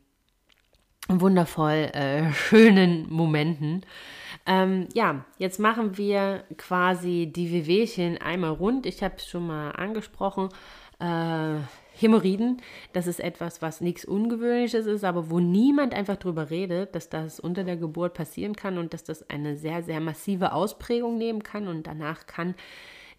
wundervoll 1.07 1.89
äh, 1.93 2.31
schönen 2.33 3.11
Momenten. 3.11 3.85
Ähm, 4.45 4.87
ja, 4.93 5.25
jetzt 5.37 5.59
machen 5.59 5.97
wir 5.97 6.43
quasi 6.57 7.31
die 7.33 7.51
Wehwehchen 7.51 8.17
einmal 8.19 8.51
rund. 8.51 8.85
Ich 8.85 9.03
habe 9.03 9.15
es 9.17 9.27
schon 9.27 9.47
mal 9.47 9.71
angesprochen. 9.71 10.49
Äh, 10.99 11.55
Hämorrhoiden, 11.93 12.61
das 12.93 13.05
ist 13.05 13.19
etwas, 13.19 13.61
was 13.61 13.81
nichts 13.81 14.05
Ungewöhnliches 14.05 14.85
ist, 14.85 15.03
aber 15.03 15.29
wo 15.29 15.39
niemand 15.39 15.93
einfach 15.93 16.15
drüber 16.15 16.49
redet, 16.49 16.95
dass 16.95 17.09
das 17.09 17.39
unter 17.39 17.63
der 17.63 17.75
Geburt 17.75 18.13
passieren 18.13 18.55
kann 18.55 18.77
und 18.77 18.93
dass 18.93 19.03
das 19.03 19.29
eine 19.29 19.57
sehr, 19.57 19.83
sehr 19.83 19.99
massive 19.99 20.53
Ausprägung 20.53 21.17
nehmen 21.17 21.43
kann 21.43 21.67
und 21.67 21.85
danach 21.85 22.27
kann 22.27 22.55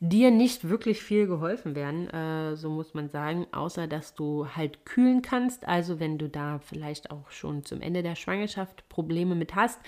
dir 0.04 0.32
nicht 0.32 0.68
wirklich 0.68 1.00
viel 1.00 1.28
geholfen 1.28 1.76
werden, 1.76 2.10
äh, 2.10 2.56
so 2.56 2.68
muss 2.68 2.92
man 2.92 3.08
sagen, 3.08 3.46
außer 3.52 3.86
dass 3.86 4.16
du 4.16 4.48
halt 4.48 4.84
kühlen 4.84 5.22
kannst. 5.22 5.68
Also 5.68 6.00
wenn 6.00 6.18
du 6.18 6.28
da 6.28 6.58
vielleicht 6.58 7.12
auch 7.12 7.30
schon 7.30 7.64
zum 7.64 7.80
Ende 7.80 8.02
der 8.02 8.16
Schwangerschaft 8.16 8.88
Probleme 8.88 9.36
mit 9.36 9.54
hast, 9.54 9.78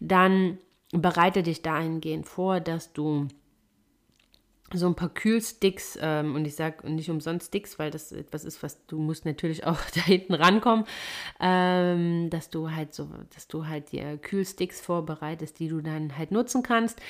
dann 0.00 0.58
bereite 0.90 1.44
dich 1.44 1.62
dahingehend 1.62 2.26
vor, 2.26 2.58
dass 2.58 2.92
du 2.92 3.28
so 4.72 4.86
ein 4.86 4.94
paar 4.94 5.08
Kühlsticks 5.08 5.98
ähm, 6.00 6.34
und 6.34 6.44
ich 6.44 6.56
sage 6.56 6.90
nicht 6.90 7.08
umsonst 7.08 7.48
Sticks, 7.48 7.78
weil 7.78 7.90
das 7.90 8.10
etwas 8.10 8.44
ist, 8.44 8.62
was 8.62 8.84
du 8.86 8.98
musst 8.98 9.24
natürlich 9.24 9.64
auch 9.64 9.78
da 9.94 10.00
hinten 10.02 10.34
rankommen, 10.34 10.84
ähm, 11.40 12.30
dass 12.30 12.50
du 12.50 12.70
halt 12.70 12.94
so, 12.94 13.08
dass 13.34 13.46
du 13.46 13.66
halt 13.66 13.92
dir 13.92 14.18
Kühlsticks 14.18 14.80
vorbereitest, 14.80 15.58
die 15.60 15.68
du 15.68 15.80
dann 15.80 16.18
halt 16.18 16.32
nutzen 16.32 16.62
kannst. 16.62 17.00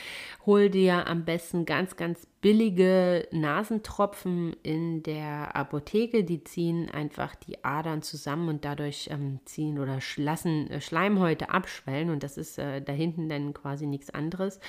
Hol 0.44 0.68
dir 0.68 1.07
am 1.07 1.24
besten 1.24 1.64
ganz, 1.64 1.96
ganz 1.96 2.26
billige 2.46 3.26
Nasentropfen 3.32 4.54
in 4.62 5.02
der 5.02 5.57
Apotheke, 5.57 6.22
die 6.22 6.44
ziehen 6.44 6.88
einfach 6.88 7.34
die 7.34 7.64
Adern 7.64 8.02
zusammen 8.02 8.48
und 8.48 8.64
dadurch 8.64 9.09
ähm, 9.11 9.40
ziehen 9.46 9.80
oder 9.80 9.98
lassen 10.16 10.70
äh, 10.70 10.80
Schleimhäute 10.80 11.50
abschwellen 11.50 12.11
und 12.11 12.22
das 12.22 12.36
ist 12.36 12.59
äh, 12.59 12.80
da 12.82 12.92
hinten 12.92 13.28
dann 13.28 13.52
quasi 13.52 13.86
nichts 13.86 14.11
anderes. 14.11 14.61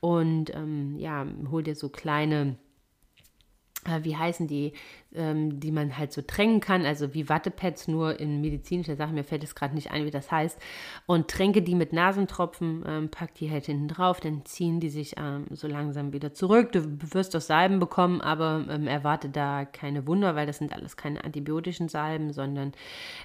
Und 0.00 0.54
ähm, 0.54 0.96
ja, 0.98 1.26
hol 1.50 1.62
dir 1.62 1.76
so 1.76 1.88
kleine 1.88 2.23
äh, 2.32 4.02
wie 4.02 4.16
heißen 4.16 4.46
die, 4.46 4.72
ähm, 5.14 5.60
die 5.60 5.70
man 5.70 5.96
halt 5.96 6.12
so 6.12 6.22
tränken 6.22 6.60
kann, 6.60 6.86
also 6.86 7.14
wie 7.14 7.28
Wattepads, 7.28 7.88
nur 7.88 8.18
in 8.18 8.40
medizinischer 8.40 8.96
Sache, 8.96 9.12
mir 9.12 9.24
fällt 9.24 9.44
es 9.44 9.54
gerade 9.54 9.74
nicht 9.74 9.90
ein, 9.90 10.04
wie 10.04 10.10
das 10.10 10.30
heißt, 10.30 10.58
und 11.06 11.28
tränke 11.28 11.62
die 11.62 11.74
mit 11.74 11.92
Nasentropfen, 11.92 12.84
ähm, 12.86 13.08
pack 13.10 13.34
die 13.34 13.50
halt 13.50 13.66
hinten 13.66 13.88
drauf, 13.88 14.20
dann 14.20 14.44
ziehen 14.44 14.80
die 14.80 14.88
sich 14.88 15.14
ähm, 15.18 15.46
so 15.50 15.68
langsam 15.68 16.12
wieder 16.12 16.32
zurück. 16.32 16.72
Du 16.72 16.82
wirst 17.12 17.34
doch 17.34 17.40
Salben 17.40 17.78
bekommen, 17.78 18.20
aber 18.20 18.64
ähm, 18.68 18.86
erwarte 18.86 19.28
da 19.28 19.64
keine 19.64 20.06
Wunder, 20.06 20.34
weil 20.34 20.46
das 20.46 20.58
sind 20.58 20.72
alles 20.72 20.96
keine 20.96 21.24
antibiotischen 21.24 21.88
Salben, 21.88 22.32
sondern 22.32 22.72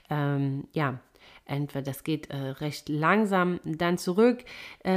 ähm, 0.10 0.68
ja, 0.74 1.00
entweder 1.50 1.82
das 1.82 2.04
geht 2.04 2.30
äh, 2.30 2.38
recht 2.38 2.90
langsam 2.90 3.60
dann 3.64 3.98
zurück. 3.98 4.44
Äh, 4.84 4.92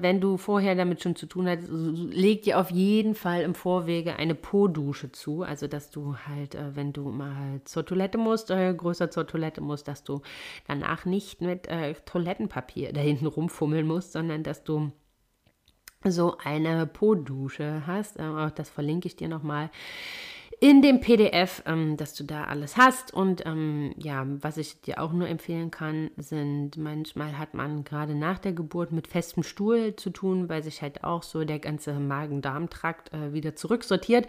wenn 0.00 0.20
du 0.20 0.36
vorher 0.36 0.74
damit 0.74 1.02
schon 1.02 1.16
zu 1.16 1.26
tun 1.26 1.48
hast, 1.48 1.68
leg 1.68 2.42
dir 2.42 2.58
auf 2.58 2.70
jeden 2.70 3.14
Fall 3.14 3.42
im 3.42 3.54
Vorwege 3.54 4.16
eine 4.16 4.34
Po-Dusche 4.34 5.12
zu. 5.12 5.42
Also, 5.42 5.66
dass 5.66 5.90
du 5.90 6.16
halt, 6.28 6.54
äh, 6.54 6.76
wenn 6.76 6.92
du 6.92 7.08
mal 7.08 7.60
zur 7.64 7.84
Toilette 7.84 8.18
musst, 8.18 8.50
äh, 8.50 8.74
größer 8.74 9.10
zur 9.10 9.26
Toilette 9.26 9.60
musst, 9.60 9.88
dass 9.88 10.04
du 10.04 10.20
danach 10.66 11.04
nicht 11.04 11.40
mit 11.40 11.66
äh, 11.68 11.94
Toilettenpapier 12.06 12.92
da 12.92 13.00
hinten 13.00 13.26
rumfummeln 13.26 13.86
musst, 13.86 14.12
sondern 14.12 14.42
dass 14.42 14.64
du 14.64 14.92
so 16.04 16.36
eine 16.42 16.86
Po-Dusche 16.86 17.86
hast. 17.86 18.18
Äh, 18.18 18.22
auch 18.22 18.50
das 18.50 18.70
verlinke 18.70 19.08
ich 19.08 19.16
dir 19.16 19.28
nochmal 19.28 19.70
in 20.64 20.80
dem 20.80 21.00
PDF, 21.00 21.62
ähm, 21.66 21.98
dass 21.98 22.14
du 22.14 22.24
da 22.24 22.44
alles 22.44 22.78
hast. 22.78 23.12
Und 23.12 23.44
ähm, 23.44 23.92
ja, 23.98 24.24
was 24.26 24.56
ich 24.56 24.80
dir 24.80 24.98
auch 24.98 25.12
nur 25.12 25.28
empfehlen 25.28 25.70
kann, 25.70 26.10
sind 26.16 26.78
manchmal 26.78 27.36
hat 27.36 27.52
man 27.52 27.84
gerade 27.84 28.14
nach 28.14 28.38
der 28.38 28.54
Geburt 28.54 28.90
mit 28.90 29.06
festem 29.06 29.42
Stuhl 29.42 29.94
zu 29.96 30.08
tun, 30.08 30.48
weil 30.48 30.62
sich 30.62 30.80
halt 30.80 31.04
auch 31.04 31.22
so 31.22 31.44
der 31.44 31.58
ganze 31.58 31.92
Magen-Darm-Trakt 31.92 33.12
äh, 33.12 33.34
wieder 33.34 33.54
zurücksortiert. 33.54 34.26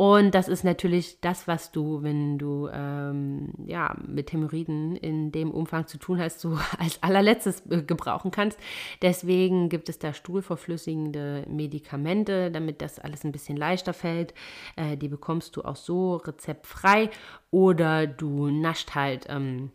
Und 0.00 0.34
das 0.34 0.48
ist 0.48 0.64
natürlich 0.64 1.20
das, 1.20 1.46
was 1.46 1.72
du, 1.72 2.02
wenn 2.02 2.38
du 2.38 2.70
ähm, 2.72 3.52
ja, 3.66 3.94
mit 4.06 4.32
Hämorrhoiden 4.32 4.96
in 4.96 5.30
dem 5.30 5.50
Umfang 5.50 5.86
zu 5.88 5.98
tun 5.98 6.18
hast, 6.18 6.40
so 6.40 6.58
als 6.78 7.02
allerletztes 7.02 7.66
äh, 7.68 7.82
gebrauchen 7.82 8.30
kannst. 8.30 8.58
Deswegen 9.02 9.68
gibt 9.68 9.90
es 9.90 9.98
da 9.98 10.14
stuhlverflüssigende 10.14 11.44
Medikamente, 11.50 12.50
damit 12.50 12.80
das 12.80 12.98
alles 12.98 13.24
ein 13.24 13.32
bisschen 13.32 13.58
leichter 13.58 13.92
fällt. 13.92 14.32
Äh, 14.74 14.96
die 14.96 15.08
bekommst 15.08 15.56
du 15.56 15.64
auch 15.64 15.76
so 15.76 16.16
rezeptfrei 16.16 17.10
oder 17.50 18.06
du 18.06 18.48
nascht 18.48 18.94
halt. 18.94 19.26
Ähm, 19.28 19.70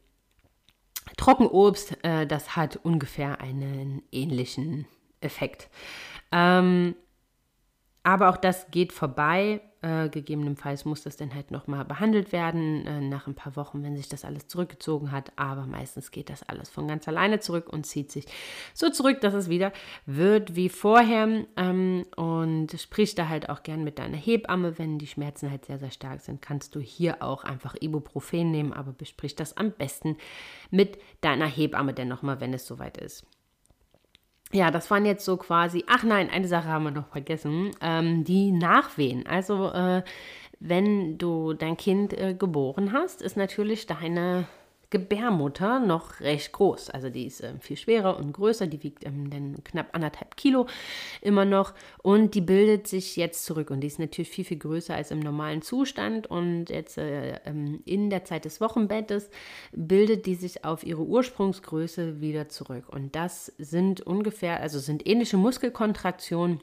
Trockenobst, 1.17 2.03
äh, 2.03 2.26
das 2.26 2.55
hat 2.55 2.80
ungefähr 2.82 3.41
einen 3.41 4.01
ähnlichen 4.11 4.88
Effekt. 5.21 5.69
Ähm, 6.32 6.95
aber 8.06 8.30
auch 8.30 8.38
das 8.38 8.70
geht 8.70 8.93
vorbei. 8.93 9.62
Äh, 9.82 10.10
gegebenenfalls 10.10 10.86
muss 10.86 11.01
das 11.01 11.18
dann 11.18 11.34
halt 11.34 11.49
nochmal 11.49 11.86
behandelt 11.86 12.32
werden 12.32 12.86
äh, 12.86 13.01
nach 13.01 13.26
ein 13.26 13.34
paar 13.34 13.56
Wochen, 13.56 13.82
wenn 13.82 13.97
sich 13.97 14.08
das 14.08 14.24
alles 14.24 14.47
zurückgezogen 14.47 15.12
hat. 15.12 15.32
Aber 15.38 15.66
meistens 15.66 16.12
geht 16.12 16.30
das 16.30 16.43
alles 16.43 16.70
von 16.70 16.88
ganz 16.88 17.08
alleine 17.08 17.39
zurück 17.39 17.68
und 17.68 17.88
zieht 17.88 18.12
sich 18.12 18.26
so 18.76 18.91
zurück, 18.91 19.22
dass 19.22 19.34
es 19.34 19.49
wieder 19.49 19.74
wird 20.06 20.56
wie 20.56 20.70
vorher. 20.70 21.45
Ähm, 21.58 22.06
und 22.16 22.80
sprich 22.80 23.16
da 23.16 23.28
halt 23.28 23.49
auch 23.49 23.64
gern 23.64 23.84
mit 23.84 23.97
deiner 23.97 24.18
Hebamme, 24.18 24.78
wenn 24.78 24.99
die 24.99 25.08
Schmerzen 25.08 25.49
halt 25.49 25.66
sehr, 25.66 25.80
sehr 25.80 25.91
stark 25.91 26.22
sind, 26.22 26.43
kannst 26.43 26.76
du 26.76 26.80
hier 26.80 27.24
auch 27.24 27.43
einfach 27.43 27.76
Ibuprofen 27.80 28.51
nehmen, 28.51 28.72
aber 28.72 28.91
besprich 28.91 29.36
das 29.36 29.58
am 29.58 29.72
besten 29.72 30.18
mit 30.70 30.99
deiner 31.22 31.47
Hebamme 31.47 31.95
denn 31.95 32.08
nochmal, 32.08 32.39
wenn 32.39 32.53
es 32.53 32.68
soweit 32.68 32.97
ist 32.97 33.26
ja, 34.56 34.72
das 34.72 34.89
waren 34.89 35.06
jetzt 35.06 35.26
so 35.26 35.36
quasi, 35.38 35.84
ach 35.88 36.03
nein, 36.03 36.30
eine 36.30 36.47
Sache 36.47 36.70
haben 36.70 36.86
wir 36.86 36.91
noch 36.91 37.08
vergessen, 37.10 37.72
ähm, 37.82 38.24
die 38.24 38.51
Nachwehen. 38.51 39.28
Also 39.28 39.70
äh, 39.72 40.01
wenn 40.60 41.18
du 41.18 41.53
dein 41.53 41.76
Kind 41.76 42.14
äh, 42.14 42.34
geboren 42.34 42.93
hast, 42.93 43.22
ist 43.22 43.36
natürlich 43.36 43.86
deine 43.86 44.47
Gebärmutter 44.95 45.79
noch 45.79 46.21
recht 46.21 46.53
groß. 46.53 46.89
Also 46.89 47.09
die 47.09 47.25
ist 47.25 47.41
äh, 47.41 47.53
viel 47.59 47.75
schwerer 47.75 48.17
und 48.17 48.31
größer, 48.31 48.65
die 48.65 48.81
wiegt 48.81 49.05
ähm, 49.05 49.29
dann 49.29 49.61
knapp 49.65 49.89
anderthalb 49.93 50.37
Kilo 50.37 50.67
immer 51.19 51.43
noch. 51.43 51.73
Und 52.01 52.33
die 52.33 52.39
bildet 52.39 52.87
sich 52.87 53.17
jetzt 53.17 53.43
zurück 53.43 53.71
und 53.71 53.81
die 53.81 53.87
ist 53.87 53.99
natürlich 53.99 54.29
viel, 54.29 54.45
viel 54.45 54.57
größer 54.57 54.95
als 54.95 55.11
im 55.11 55.19
normalen 55.19 55.61
Zustand. 55.61 56.27
Und 56.27 56.69
jetzt 56.69 56.97
äh, 56.97 57.41
ähm, 57.45 57.81
in 57.83 58.09
der 58.09 58.23
Zeit 58.23 58.45
des 58.45 58.61
Wochenbettes 58.61 59.29
bildet 59.73 60.25
die 60.25 60.35
sich 60.35 60.63
auf 60.63 60.85
ihre 60.85 61.03
Ursprungsgröße 61.03 62.21
wieder 62.21 62.47
zurück. 62.47 62.85
Und 62.87 63.15
das 63.17 63.47
sind 63.57 63.99
ungefähr, 63.99 64.61
also 64.61 64.79
sind 64.79 65.05
ähnliche 65.05 65.35
Muskelkontraktionen 65.35 66.61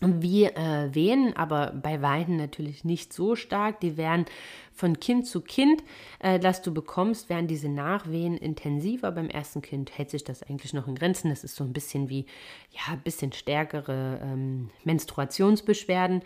wie 0.00 0.44
äh, 0.44 0.94
Wehen, 0.94 1.36
aber 1.36 1.72
bei 1.72 2.00
Weiden 2.00 2.36
natürlich 2.36 2.84
nicht 2.84 3.12
so 3.12 3.36
stark. 3.36 3.80
Die 3.80 3.96
werden 3.96 4.24
von 4.72 4.98
Kind 4.98 5.26
zu 5.26 5.42
Kind, 5.42 5.82
äh, 6.20 6.38
das 6.38 6.62
du 6.62 6.72
bekommst, 6.72 7.28
werden 7.28 7.46
diese 7.46 7.68
Nachwehen 7.68 8.36
intensiver. 8.36 9.12
Beim 9.12 9.28
ersten 9.28 9.62
Kind 9.62 9.96
hält 9.96 10.10
sich 10.10 10.24
das 10.24 10.42
eigentlich 10.42 10.72
noch 10.72 10.88
in 10.88 10.94
Grenzen. 10.94 11.28
Das 11.28 11.44
ist 11.44 11.54
so 11.54 11.64
ein 11.64 11.72
bisschen 11.72 12.08
wie, 12.08 12.26
ja, 12.70 12.92
ein 12.92 13.00
bisschen 13.00 13.32
stärkere 13.32 14.20
ähm, 14.22 14.70
Menstruationsbeschwerden. 14.84 16.22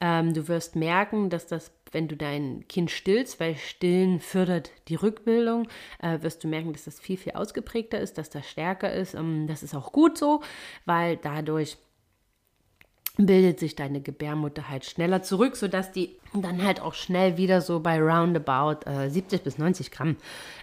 Ähm, 0.00 0.34
du 0.34 0.48
wirst 0.48 0.74
merken, 0.74 1.30
dass 1.30 1.46
das, 1.46 1.70
wenn 1.92 2.08
du 2.08 2.16
dein 2.16 2.66
Kind 2.66 2.90
stillst, 2.90 3.38
weil 3.38 3.54
Stillen 3.54 4.18
fördert 4.18 4.72
die 4.88 4.96
Rückbildung, 4.96 5.68
äh, 6.00 6.20
wirst 6.22 6.42
du 6.42 6.48
merken, 6.48 6.72
dass 6.72 6.86
das 6.86 6.98
viel, 6.98 7.16
viel 7.16 7.34
ausgeprägter 7.34 8.00
ist, 8.00 8.18
dass 8.18 8.28
das 8.28 8.48
stärker 8.48 8.92
ist. 8.92 9.14
Ähm, 9.14 9.46
das 9.46 9.62
ist 9.62 9.76
auch 9.76 9.92
gut 9.92 10.18
so, 10.18 10.40
weil 10.86 11.18
dadurch 11.18 11.78
bildet 13.16 13.60
sich 13.60 13.76
deine 13.76 14.00
Gebärmutter 14.00 14.68
halt 14.68 14.84
schneller 14.84 15.22
zurück, 15.22 15.56
sodass 15.56 15.92
die 15.92 16.16
dann 16.32 16.62
halt 16.64 16.80
auch 16.80 16.94
schnell 16.94 17.36
wieder 17.36 17.60
so 17.60 17.80
bei 17.80 18.00
roundabout 18.00 18.88
äh, 18.88 19.10
70 19.10 19.42
bis 19.42 19.58
90 19.58 19.90
Gramm 19.90 20.16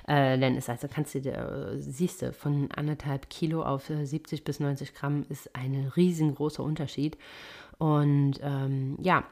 äh, 0.07 0.37
dann 0.37 0.55
ist. 0.55 0.69
Also 0.69 0.87
kannst 0.87 1.13
du, 1.13 1.19
äh, 1.19 1.77
siehst 1.77 2.23
du, 2.23 2.33
von 2.33 2.71
anderthalb 2.71 3.29
Kilo 3.29 3.63
auf 3.63 3.89
äh, 3.89 4.05
70 4.05 4.43
bis 4.43 4.59
90 4.59 4.95
Gramm 4.95 5.25
ist 5.29 5.55
ein 5.55 5.91
riesengroßer 5.95 6.63
Unterschied. 6.63 7.17
Und 7.77 8.39
ähm, 8.41 8.97
ja, 8.99 9.23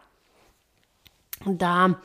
da 1.45 1.99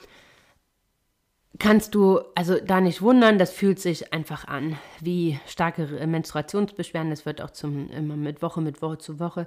kannst 1.63 1.95
du 1.95 2.21
also 2.35 2.59
da 2.59 2.81
nicht 2.81 3.03
wundern, 3.03 3.39
das 3.39 3.53
fühlt 3.53 3.79
sich 3.79 4.13
einfach 4.13 4.49
an 4.49 4.79
wie 4.99 5.39
starke 5.47 5.87
Menstruationsbeschwerden. 6.07 7.11
Das 7.11 7.25
wird 7.25 7.41
auch 7.41 7.51
zum, 7.51 7.89
immer 7.91 8.17
mit 8.17 8.43
Woche, 8.43 8.61
mit 8.61 8.83
Woche 8.83 8.99
zu 8.99 9.21
Woche 9.21 9.47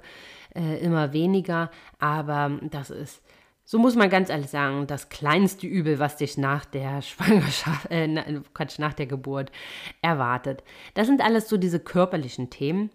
äh, 0.54 0.78
immer 0.78 1.12
weniger. 1.12 1.70
Aber 1.98 2.58
das 2.62 2.88
ist, 2.88 3.22
so 3.64 3.78
muss 3.78 3.96
man 3.96 4.08
ganz 4.08 4.30
ehrlich 4.30 4.48
sagen, 4.48 4.86
das 4.86 5.10
kleinste 5.10 5.66
Übel, 5.66 5.98
was 5.98 6.16
dich 6.16 6.38
nach 6.38 6.64
der 6.64 7.02
Schwangerschaft, 7.02 7.90
äh, 7.90 8.40
Quatsch, 8.54 8.78
nach 8.78 8.94
der 8.94 9.06
Geburt 9.06 9.52
erwartet. 10.00 10.64
Das 10.94 11.06
sind 11.08 11.20
alles 11.20 11.50
so 11.50 11.58
diese 11.58 11.80
körperlichen 11.80 12.48
Themen, 12.48 12.88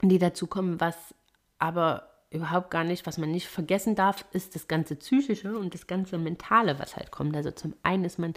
die 0.00 0.18
dazu 0.18 0.46
kommen, 0.46 0.80
was 0.80 0.96
aber 1.58 2.09
überhaupt 2.30 2.70
gar 2.70 2.84
nicht, 2.84 3.06
was 3.06 3.18
man 3.18 3.30
nicht 3.30 3.48
vergessen 3.48 3.94
darf, 3.94 4.24
ist 4.32 4.54
das 4.54 4.68
ganze 4.68 4.96
Psychische 4.96 5.58
und 5.58 5.74
das 5.74 5.86
ganze 5.86 6.16
Mentale, 6.18 6.78
was 6.78 6.96
halt 6.96 7.10
kommt. 7.10 7.36
Also 7.36 7.50
zum 7.50 7.74
einen 7.82 8.04
ist 8.04 8.18
man 8.18 8.34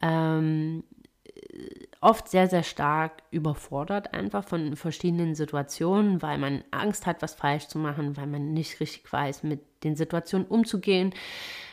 ähm, 0.00 0.82
oft 2.00 2.28
sehr, 2.28 2.48
sehr 2.48 2.62
stark 2.62 3.22
überfordert 3.30 4.14
einfach 4.14 4.44
von 4.44 4.76
verschiedenen 4.76 5.34
Situationen, 5.34 6.22
weil 6.22 6.38
man 6.38 6.64
Angst 6.70 7.06
hat, 7.06 7.22
was 7.22 7.34
falsch 7.34 7.68
zu 7.68 7.78
machen, 7.78 8.16
weil 8.16 8.26
man 8.26 8.52
nicht 8.52 8.80
richtig 8.80 9.12
weiß, 9.12 9.42
mit 9.42 9.60
den 9.84 9.96
Situationen 9.96 10.46
umzugehen. 10.46 11.14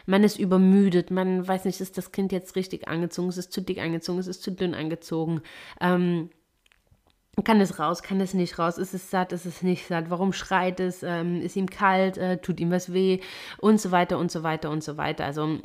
Man 0.06 0.24
ist 0.24 0.40
übermüdet, 0.40 1.12
man 1.12 1.48
weiß 1.48 1.66
nicht, 1.66 1.82
ist 1.82 1.98
das 1.98 2.12
Kind 2.12 2.32
jetzt 2.32 2.56
richtig 2.56 2.88
angezogen, 2.88 3.30
ist 3.30 3.38
es 3.38 3.50
zu 3.50 3.62
dick 3.62 3.80
angezogen, 3.80 4.20
ist 4.20 4.28
es 4.28 4.42
zu 4.42 4.52
dünn 4.52 4.74
angezogen. 4.74 5.42
Ähm, 5.82 6.30
kann 7.44 7.62
es 7.62 7.80
raus, 7.80 8.02
kann 8.02 8.20
es 8.20 8.34
nicht 8.34 8.58
raus, 8.58 8.78
ist 8.78 8.94
es 8.94 9.12
satt, 9.12 9.32
ist 9.32 9.46
es 9.46 9.62
nicht 9.62 9.88
satt, 9.88 10.10
warum 10.10 10.34
schreit 10.34 10.80
es, 10.80 11.04
ähm, 11.04 11.42
ist 11.42 11.56
ihm 11.56 11.70
kalt, 11.70 12.18
äh, 12.18 12.38
tut 12.40 12.60
ihm 12.60 12.72
was 12.72 12.94
weh? 12.94 13.20
Und 13.60 13.80
so 13.80 13.92
weiter 13.92 14.18
und 14.18 14.32
so 14.32 14.44
weiter 14.44 14.72
und 14.72 14.84
so 14.84 14.98
weiter. 14.98 15.26
Also 15.26 15.60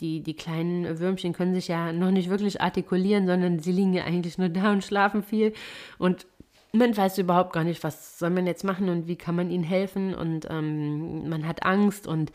die, 0.00 0.22
die 0.22 0.34
kleinen 0.34 0.98
Würmchen 0.98 1.32
können 1.32 1.54
sich 1.54 1.68
ja 1.68 1.92
noch 1.92 2.10
nicht 2.10 2.28
wirklich 2.28 2.60
artikulieren, 2.60 3.26
sondern 3.26 3.60
sie 3.60 3.72
liegen 3.72 3.94
ja 3.94 4.04
eigentlich 4.04 4.36
nur 4.36 4.48
da 4.50 4.72
und 4.72 4.84
schlafen 4.84 5.22
viel. 5.22 5.52
Und 5.98 6.26
man 6.72 6.96
weiß 6.96 7.18
überhaupt 7.18 7.52
gar 7.52 7.64
nicht, 7.64 7.84
was 7.84 8.18
soll 8.18 8.30
man 8.30 8.46
jetzt 8.46 8.64
machen 8.64 8.88
und 8.88 9.06
wie 9.06 9.16
kann 9.16 9.36
man 9.36 9.50
ihnen 9.50 9.64
helfen? 9.64 10.14
Und 10.14 10.48
ähm, 10.50 11.28
man 11.28 11.46
hat 11.46 11.64
Angst 11.64 12.06
und 12.06 12.32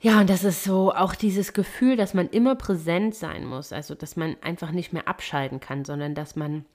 ja, 0.00 0.20
und 0.20 0.30
das 0.30 0.44
ist 0.44 0.62
so 0.62 0.94
auch 0.94 1.14
dieses 1.14 1.52
Gefühl, 1.52 1.96
dass 1.96 2.14
man 2.14 2.28
immer 2.28 2.54
präsent 2.54 3.14
sein 3.14 3.44
muss, 3.46 3.72
also 3.72 3.94
dass 3.94 4.14
man 4.14 4.36
einfach 4.42 4.70
nicht 4.70 4.92
mehr 4.92 5.08
abschalten 5.08 5.58
kann, 5.58 5.84
sondern 5.84 6.14
dass 6.14 6.36
man 6.36 6.66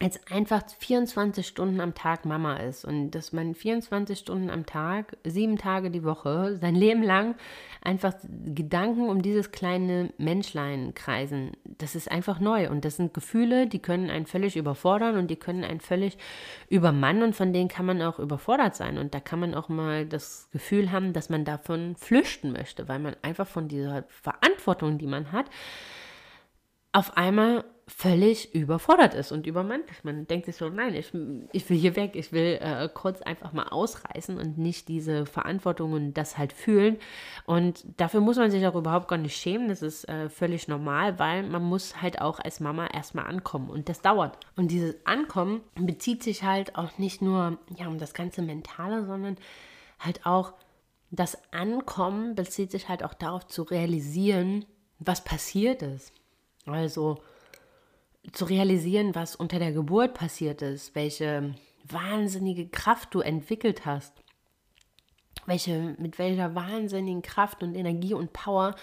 jetzt 0.00 0.30
einfach 0.30 0.62
24 0.78 1.46
Stunden 1.46 1.80
am 1.80 1.94
Tag 1.94 2.24
Mama 2.24 2.56
ist 2.56 2.84
und 2.84 3.10
dass 3.10 3.32
man 3.32 3.54
24 3.54 4.18
Stunden 4.18 4.48
am 4.48 4.64
Tag, 4.64 5.16
sieben 5.24 5.58
Tage 5.58 5.90
die 5.90 6.04
Woche, 6.04 6.56
sein 6.60 6.74
Leben 6.76 7.02
lang 7.02 7.34
einfach 7.82 8.14
Gedanken 8.44 9.08
um 9.08 9.22
dieses 9.22 9.50
kleine 9.50 10.12
Menschlein 10.18 10.94
kreisen, 10.94 11.52
das 11.64 11.94
ist 11.94 12.10
einfach 12.10 12.38
neu. 12.38 12.70
Und 12.70 12.84
das 12.84 12.96
sind 12.96 13.12
Gefühle, 13.14 13.66
die 13.66 13.80
können 13.80 14.10
einen 14.10 14.26
völlig 14.26 14.56
überfordern 14.56 15.16
und 15.16 15.28
die 15.28 15.36
können 15.36 15.64
einen 15.64 15.80
völlig 15.80 16.16
übermannen 16.68 17.22
und 17.22 17.34
von 17.34 17.52
denen 17.52 17.68
kann 17.68 17.86
man 17.86 18.00
auch 18.02 18.18
überfordert 18.18 18.76
sein. 18.76 18.98
Und 18.98 19.14
da 19.14 19.20
kann 19.20 19.40
man 19.40 19.54
auch 19.54 19.68
mal 19.68 20.06
das 20.06 20.48
Gefühl 20.52 20.92
haben, 20.92 21.12
dass 21.12 21.28
man 21.28 21.44
davon 21.44 21.96
flüchten 21.96 22.52
möchte, 22.52 22.88
weil 22.88 22.98
man 22.98 23.16
einfach 23.22 23.46
von 23.46 23.68
dieser 23.68 24.04
Verantwortung, 24.08 24.98
die 24.98 25.06
man 25.06 25.32
hat, 25.32 25.46
auf 26.92 27.16
einmal 27.16 27.64
völlig 27.88 28.54
überfordert 28.54 29.14
ist 29.14 29.32
und 29.32 29.46
übermannt. 29.46 29.84
Man 30.02 30.26
denkt 30.26 30.46
sich 30.46 30.56
so, 30.56 30.68
nein, 30.68 30.94
ich, 30.94 31.10
ich 31.52 31.68
will 31.68 31.76
hier 31.76 31.96
weg, 31.96 32.14
ich 32.14 32.32
will 32.32 32.58
äh, 32.60 32.88
kurz 32.92 33.22
einfach 33.22 33.52
mal 33.52 33.68
ausreißen 33.68 34.38
und 34.38 34.58
nicht 34.58 34.88
diese 34.88 35.24
Verantwortung 35.24 35.92
und 35.92 36.14
das 36.14 36.36
halt 36.36 36.52
fühlen. 36.52 36.98
Und 37.46 37.84
dafür 37.96 38.20
muss 38.20 38.36
man 38.36 38.50
sich 38.50 38.66
auch 38.66 38.74
überhaupt 38.74 39.08
gar 39.08 39.16
nicht 39.16 39.36
schämen. 39.36 39.68
Das 39.68 39.82
ist 39.82 40.06
äh, 40.08 40.28
völlig 40.28 40.68
normal, 40.68 41.18
weil 41.18 41.42
man 41.42 41.62
muss 41.62 42.02
halt 42.02 42.20
auch 42.20 42.38
als 42.38 42.60
Mama 42.60 42.86
erstmal 42.86 43.26
ankommen 43.26 43.70
und 43.70 43.88
das 43.88 44.02
dauert. 44.02 44.38
Und 44.54 44.70
dieses 44.70 44.94
Ankommen 45.06 45.62
bezieht 45.74 46.22
sich 46.22 46.42
halt 46.42 46.76
auch 46.76 46.98
nicht 46.98 47.22
nur 47.22 47.58
ja, 47.76 47.88
um 47.88 47.98
das 47.98 48.12
ganze 48.12 48.42
Mentale, 48.42 49.06
sondern 49.06 49.36
halt 49.98 50.26
auch 50.26 50.52
das 51.10 51.38
Ankommen 51.52 52.34
bezieht 52.34 52.70
sich 52.70 52.90
halt 52.90 53.02
auch 53.02 53.14
darauf 53.14 53.46
zu 53.46 53.62
realisieren, 53.62 54.66
was 54.98 55.24
passiert 55.24 55.80
ist. 55.80 56.12
Also 56.66 57.22
zu 58.32 58.44
realisieren, 58.44 59.14
was 59.14 59.36
unter 59.36 59.58
der 59.58 59.72
Geburt 59.72 60.14
passiert 60.14 60.62
ist, 60.62 60.94
welche 60.94 61.54
wahnsinnige 61.84 62.68
Kraft 62.68 63.14
du 63.14 63.20
entwickelt 63.20 63.86
hast, 63.86 64.12
welche, 65.46 65.96
mit 65.98 66.18
welcher 66.18 66.54
wahnsinnigen 66.54 67.22
Kraft 67.22 67.62
und 67.62 67.74
Energie 67.74 68.14
und 68.14 68.32
Power 68.32 68.74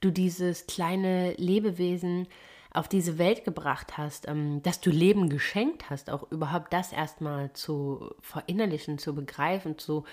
du 0.00 0.10
dieses 0.10 0.66
kleine 0.66 1.34
Lebewesen 1.34 2.28
auf 2.74 2.88
diese 2.88 3.18
Welt 3.18 3.44
gebracht 3.44 3.98
hast, 3.98 4.28
ähm, 4.28 4.62
dass 4.62 4.80
du 4.80 4.90
Leben 4.90 5.28
geschenkt 5.28 5.90
hast, 5.90 6.10
auch 6.10 6.30
überhaupt 6.30 6.72
das 6.72 6.92
erstmal 6.92 7.52
zu 7.52 8.14
verinnerlichen, 8.20 8.98
zu 8.98 9.14
begreifen, 9.14 9.78
zu 9.78 10.04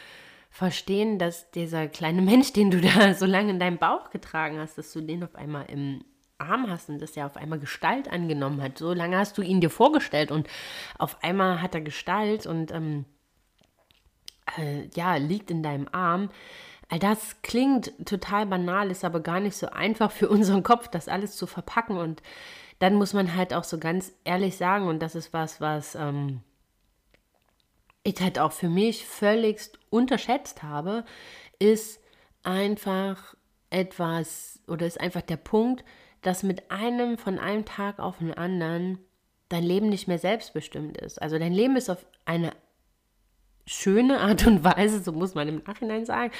verstehen, 0.50 1.20
dass 1.20 1.52
dieser 1.52 1.88
kleine 1.88 2.22
Mensch, 2.24 2.54
den 2.54 2.72
du 2.72 2.82
da 2.82 3.14
so 3.14 3.26
lange 3.26 3.52
in 3.52 3.60
deinem 3.60 3.78
Bauch 3.78 4.10
getragen 4.10 4.60
hast, 4.60 4.78
dass 4.78 4.92
du 4.92 5.02
den 5.02 5.24
auf 5.24 5.36
einmal 5.36 5.66
im 5.70 6.04
Arm 6.40 6.70
hast 6.70 6.90
und 6.90 7.02
das 7.02 7.16
ja 7.16 7.26
auf 7.26 7.38
einmal 7.38 7.60
Gestalt 7.60 8.12
angenommen 8.12 8.62
hat. 8.62 8.78
So 8.78 8.94
lange 8.94 9.18
hast 9.18 9.38
du 9.38 9.42
ihn 9.42 9.62
dir 9.62 9.70
vorgestellt 9.70 10.32
und 10.32 10.48
auf 10.98 11.24
einmal 11.24 11.62
hat 11.62 11.76
er 11.76 11.82
Gestalt 11.82 12.46
und 12.46 12.72
ähm, 12.72 13.06
äh, 14.58 14.88
ja, 14.96 15.16
liegt 15.16 15.52
in 15.52 15.64
deinem 15.64 15.88
Arm. 15.92 16.30
All 16.90 17.00
das 17.00 17.42
klingt 17.44 17.94
total 18.06 18.48
banal, 18.48 18.90
ist 18.90 19.06
aber 19.06 19.20
gar 19.20 19.40
nicht 19.40 19.56
so 19.56 19.68
einfach 19.68 20.12
für 20.12 20.30
unseren 20.30 20.64
Kopf, 20.64 20.88
das 20.88 21.08
alles 21.08 21.36
zu 21.36 21.46
verpacken. 21.46 21.98
Und 21.98 22.22
dann 22.80 22.96
muss 22.96 23.14
man 23.14 23.36
halt 23.36 23.54
auch 23.54 23.64
so 23.64 23.78
ganz 23.78 24.14
ehrlich 24.24 24.58
sagen, 24.58 24.88
und 24.88 25.00
das 25.00 25.16
ist 25.16 25.34
was, 25.34 25.62
was 25.62 25.96
ähm, 25.96 26.42
ich 28.04 28.20
halt 28.22 28.40
auch 28.40 28.52
für 28.52 28.70
mich 28.70 29.06
völligst 29.06 29.80
unterschätzt 29.90 30.64
habe, 30.64 31.06
ist 31.60 32.02
einfach 32.44 33.36
etwas 33.70 34.62
oder 34.68 34.86
ist 34.88 35.00
einfach 35.00 35.22
der 35.22 35.38
Punkt, 35.38 35.84
dass 36.22 36.44
mit 36.44 36.72
einem 36.72 37.18
von 37.18 37.40
einem 37.40 37.66
Tag 37.66 38.00
auf 38.00 38.18
den 38.18 38.34
anderen 38.34 39.00
dein 39.50 39.64
Leben 39.64 39.90
nicht 39.90 40.08
mehr 40.08 40.20
selbstbestimmt 40.20 40.98
ist. 40.98 41.22
Also 41.22 41.40
dein 41.40 41.54
Leben 41.54 41.76
ist 41.76 41.90
auf 41.90 42.06
eine 42.26 42.52
schöne 43.66 44.20
Art 44.20 44.48
und 44.48 44.64
Weise, 44.64 45.02
so 45.02 45.12
muss 45.12 45.36
man 45.36 45.48
im 45.48 45.62
Nachhinein 45.66 46.06
sagen, 46.06 46.32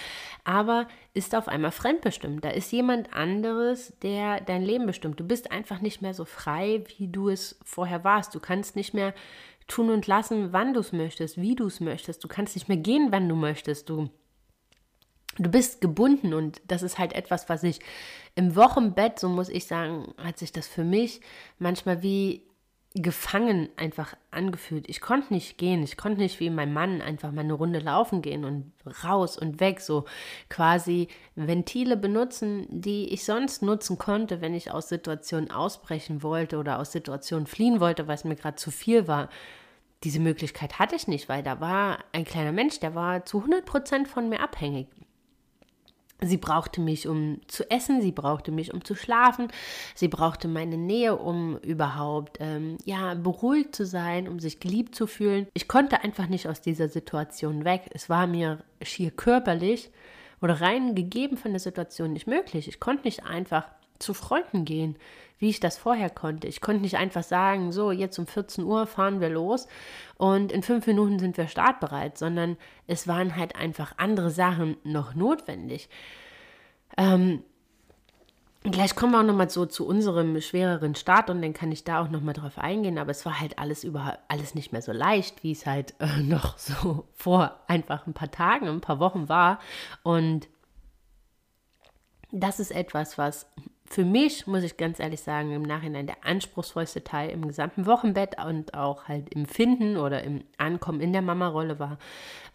aber 0.44 0.88
ist 1.14 1.36
auf 1.36 1.48
einmal 1.48 1.72
fremdbestimmt. 1.72 2.44
Da 2.44 2.50
ist 2.50 2.72
jemand 2.72 3.14
anderes, 3.14 3.94
der 4.02 4.42
dein 4.42 4.64
Leben 4.64 4.88
bestimmt. 4.88 5.20
Du 5.20 5.28
bist 5.28 5.52
einfach 5.52 5.80
nicht 5.80 6.02
mehr 6.02 6.16
so 6.16 6.26
frei, 6.26 6.84
wie 6.98 7.08
du 7.08 7.30
es 7.30 7.60
vorher 7.64 8.04
warst. 8.04 8.34
Du 8.34 8.40
kannst 8.40 8.76
nicht 8.76 8.94
mehr 8.94 9.14
tun 9.68 9.92
und 9.92 10.08
lassen, 10.08 10.52
wann 10.54 10.74
du 10.74 10.80
es 10.80 10.92
möchtest, 10.92 11.40
wie 11.40 11.56
du 11.56 11.68
es 11.68 11.80
möchtest. 11.80 12.24
Du 12.24 12.28
kannst 12.28 12.56
nicht 12.56 12.68
mehr 12.68 12.78
gehen, 12.78 13.10
wann 13.12 13.30
du 13.30 13.36
möchtest. 13.36 13.90
Du 13.90 14.10
du 15.40 15.50
bist 15.50 15.82
gebunden 15.82 16.34
und 16.34 16.62
das 16.68 16.84
ist 16.84 17.00
halt 17.00 17.14
etwas, 17.14 17.50
was 17.50 17.64
ich 17.64 17.80
im 18.36 18.56
Wochenbett, 18.56 19.20
so 19.20 19.30
muss 19.30 19.50
ich 19.50 19.66
sagen, 19.66 20.14
hat 20.18 20.38
sich 20.38 20.52
das 20.52 20.68
für 20.68 20.84
mich 20.84 21.22
manchmal 21.58 22.04
wie 22.04 22.44
gefangen 22.96 23.70
einfach 23.78 24.16
angefühlt. 24.32 24.90
Ich 24.90 25.00
konnte 25.00 25.32
nicht 25.32 25.60
gehen, 25.60 25.84
ich 25.84 25.96
konnte 25.96 26.22
nicht 26.22 26.40
wie 26.40 26.50
mein 26.50 26.74
Mann 26.74 27.02
einfach 27.02 27.32
mal 27.32 27.42
eine 27.42 27.54
Runde 27.54 27.80
laufen 27.80 28.24
gehen 28.24 28.44
und 28.44 28.74
raus 29.04 29.38
und 29.38 29.60
weg, 29.60 29.80
so 29.80 30.06
quasi 30.50 31.08
Ventile 31.36 31.98
benutzen, 31.98 32.66
die 32.70 33.14
ich 33.14 33.26
sonst 33.26 33.62
nutzen 33.62 34.00
konnte, 34.00 34.42
wenn 34.42 34.56
ich 34.56 34.72
aus 34.72 34.90
Situationen 34.90 35.52
ausbrechen 35.52 36.24
wollte 36.24 36.58
oder 36.58 36.80
aus 36.80 36.92
Situationen 36.92 37.46
fliehen 37.46 37.80
wollte, 37.80 38.08
weil 38.08 38.16
es 38.16 38.24
mir 38.24 38.36
gerade 38.36 38.56
zu 38.56 38.72
viel 38.72 39.08
war. 39.08 39.30
Diese 40.04 40.20
Möglichkeit 40.20 40.80
hatte 40.80 40.96
ich 40.96 41.08
nicht, 41.08 41.30
weil 41.30 41.44
da 41.44 41.60
war 41.60 42.00
ein 42.12 42.26
kleiner 42.26 42.54
Mensch, 42.54 42.80
der 42.80 42.96
war 42.96 43.24
zu 43.24 43.38
100 43.40 43.66
Prozent 43.66 44.08
von 44.08 44.30
mir 44.30 44.40
abhängig. 44.40 44.88
Sie 46.22 46.38
brauchte 46.38 46.82
mich, 46.82 47.08
um 47.08 47.40
zu 47.48 47.70
essen, 47.72 48.02
sie 48.02 48.12
brauchte 48.12 48.52
mich, 48.52 48.74
um 48.74 48.84
zu 48.84 48.94
schlafen, 48.96 49.48
sie 49.96 50.10
brauchte 50.10 50.50
meine 50.50 50.78
Nähe, 50.78 51.16
um 51.16 51.58
überhaupt 51.60 52.38
ähm, 52.42 52.78
ja 52.84 53.14
beruhigt 53.14 53.74
zu 53.76 53.86
sein, 53.86 54.28
um 54.28 54.40
sich 54.40 54.60
geliebt 54.60 54.96
zu 54.96 55.08
fühlen. 55.08 55.48
Ich 55.54 55.68
konnte 55.68 56.04
einfach 56.04 56.28
nicht 56.28 56.48
aus 56.48 56.60
dieser 56.60 56.90
Situation 56.90 57.64
weg. 57.64 57.90
Es 57.94 58.10
war 58.10 58.28
mir 58.28 58.60
schier 58.82 59.12
körperlich 59.12 59.92
oder 60.42 60.60
rein 60.60 60.94
gegeben 60.94 61.38
von 61.38 61.52
der 61.52 61.60
Situation 61.60 62.14
nicht 62.14 62.28
möglich. 62.28 62.68
Ich 62.68 62.80
konnte 62.80 63.06
nicht 63.06 63.26
einfach 63.26 63.66
zu 64.00 64.14
Freunden 64.14 64.66
gehen, 64.66 64.96
wie 65.40 65.50
ich 65.50 65.60
das 65.60 65.78
vorher 65.78 66.10
konnte. 66.10 66.48
Ich 66.48 66.62
konnte 66.62 66.82
nicht 66.82 66.98
einfach 66.98 67.24
sagen, 67.24 67.72
so, 67.72 67.92
jetzt 67.92 68.20
um 68.20 68.28
14 68.28 68.64
Uhr 68.64 68.86
fahren 68.86 69.22
wir 69.22 69.30
los 69.30 69.68
und 70.18 70.52
in 70.52 70.64
fünf 70.64 70.86
Minuten 70.86 71.18
sind 71.18 71.38
wir 71.38 71.48
startbereit, 71.48 72.18
sondern 72.18 72.58
es 72.88 73.08
waren 73.08 73.36
halt 73.36 73.56
einfach 73.56 73.94
andere 73.98 74.30
Sachen 74.30 74.78
noch 74.84 75.16
notwendig. 75.16 75.90
Ähm, 76.98 77.44
Gleich 78.64 78.94
kommen 78.94 79.14
wir 79.14 79.22
auch 79.22 79.26
nochmal 79.26 79.50
so 79.50 79.66
zu 79.66 79.88
unserem 79.88 80.40
schwereren 80.42 80.94
Start 80.94 81.30
und 81.30 81.42
dann 81.42 81.54
kann 81.54 81.72
ich 81.72 81.86
da 81.86 82.02
auch 82.02 82.10
nochmal 82.10 82.34
drauf 82.34 82.58
eingehen, 82.58 82.98
aber 82.98 83.12
es 83.12 83.26
war 83.26 83.40
halt 83.40 83.58
alles 83.58 83.86
überhaupt 83.86 84.20
alles 84.28 84.54
nicht 84.54 84.74
mehr 84.74 84.82
so 84.82 84.92
leicht, 84.92 85.44
wie 85.44 85.54
es 85.54 85.66
halt 85.66 85.96
äh, 86.00 86.22
noch 86.24 86.58
so 86.58 87.08
vor 87.14 87.58
einfach 87.68 88.06
ein 88.06 88.14
paar 88.14 88.32
Tagen, 88.32 88.68
ein 88.68 88.82
paar 88.82 89.00
Wochen 89.00 89.30
war. 89.30 89.60
Und 90.04 90.50
das 92.32 92.60
ist 92.60 92.72
etwas, 92.72 93.18
was 93.18 93.48
für 93.90 94.06
mich, 94.06 94.46
muss 94.46 94.64
ich 94.64 94.78
ganz 94.78 95.00
ehrlich 95.00 95.22
sagen, 95.22 95.52
im 95.52 95.64
Nachhinein 95.64 96.06
der 96.06 96.24
anspruchsvollste 96.24 97.04
Teil 97.04 97.32
im 97.32 97.48
gesamten 97.48 97.88
Wochenbett 97.88 98.36
und 98.44 98.76
auch 98.76 99.08
halt 99.08 99.34
im 99.34 99.46
Finden 99.46 99.98
oder 99.98 100.24
im 100.24 100.44
Ankommen 100.58 101.02
in 101.02 101.12
der 101.12 101.24
Mama-Rolle 101.24 101.80
war, 101.80 101.98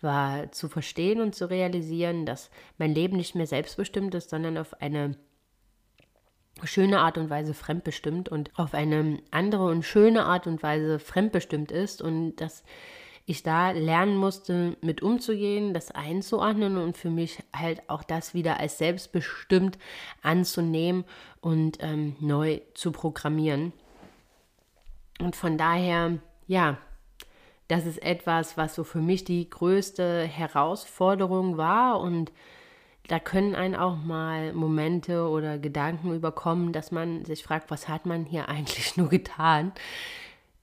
war 0.00 0.52
zu 0.52 0.68
verstehen 0.68 1.20
und 1.20 1.34
zu 1.34 1.50
realisieren, 1.50 2.24
dass 2.24 2.50
mein 2.78 2.94
Leben 2.94 3.16
nicht 3.16 3.34
mehr 3.34 3.48
selbstbestimmt 3.48 4.14
ist, 4.14 4.30
sondern 4.30 4.56
auf 4.56 4.80
eine 4.80 5.16
schöne 6.62 7.00
Art 7.00 7.18
und 7.18 7.30
Weise 7.30 7.52
fremdbestimmt 7.52 8.28
und 8.28 8.50
auf 8.56 8.72
eine 8.72 9.18
andere 9.32 9.66
und 9.66 9.82
schöne 9.82 10.24
Art 10.24 10.46
und 10.46 10.62
Weise 10.62 11.00
fremdbestimmt 11.00 11.72
ist 11.72 12.00
und 12.00 12.36
dass 12.36 12.62
ich 13.26 13.42
da 13.42 13.70
lernen 13.70 14.16
musste, 14.16 14.76
mit 14.82 15.02
umzugehen, 15.02 15.72
das 15.72 15.90
einzuordnen 15.90 16.76
und 16.76 16.96
für 16.96 17.10
mich 17.10 17.42
halt 17.54 17.88
auch 17.88 18.02
das 18.02 18.34
wieder 18.34 18.60
als 18.60 18.78
selbstbestimmt 18.78 19.78
anzunehmen 20.22 21.04
und 21.40 21.78
ähm, 21.80 22.16
neu 22.20 22.60
zu 22.74 22.92
programmieren. 22.92 23.72
Und 25.20 25.36
von 25.36 25.56
daher, 25.56 26.18
ja, 26.46 26.76
das 27.68 27.86
ist 27.86 28.02
etwas, 28.02 28.58
was 28.58 28.74
so 28.74 28.84
für 28.84 29.00
mich 29.00 29.24
die 29.24 29.48
größte 29.48 30.24
Herausforderung 30.24 31.56
war 31.56 32.00
und 32.00 32.30
da 33.08 33.18
können 33.18 33.54
einen 33.54 33.74
auch 33.74 33.96
mal 33.96 34.52
Momente 34.54 35.28
oder 35.28 35.58
Gedanken 35.58 36.14
überkommen, 36.14 36.72
dass 36.72 36.90
man 36.90 37.24
sich 37.24 37.42
fragt, 37.42 37.70
was 37.70 37.88
hat 37.88 38.06
man 38.06 38.24
hier 38.24 38.48
eigentlich 38.50 38.96
nur 38.96 39.08
getan? 39.08 39.72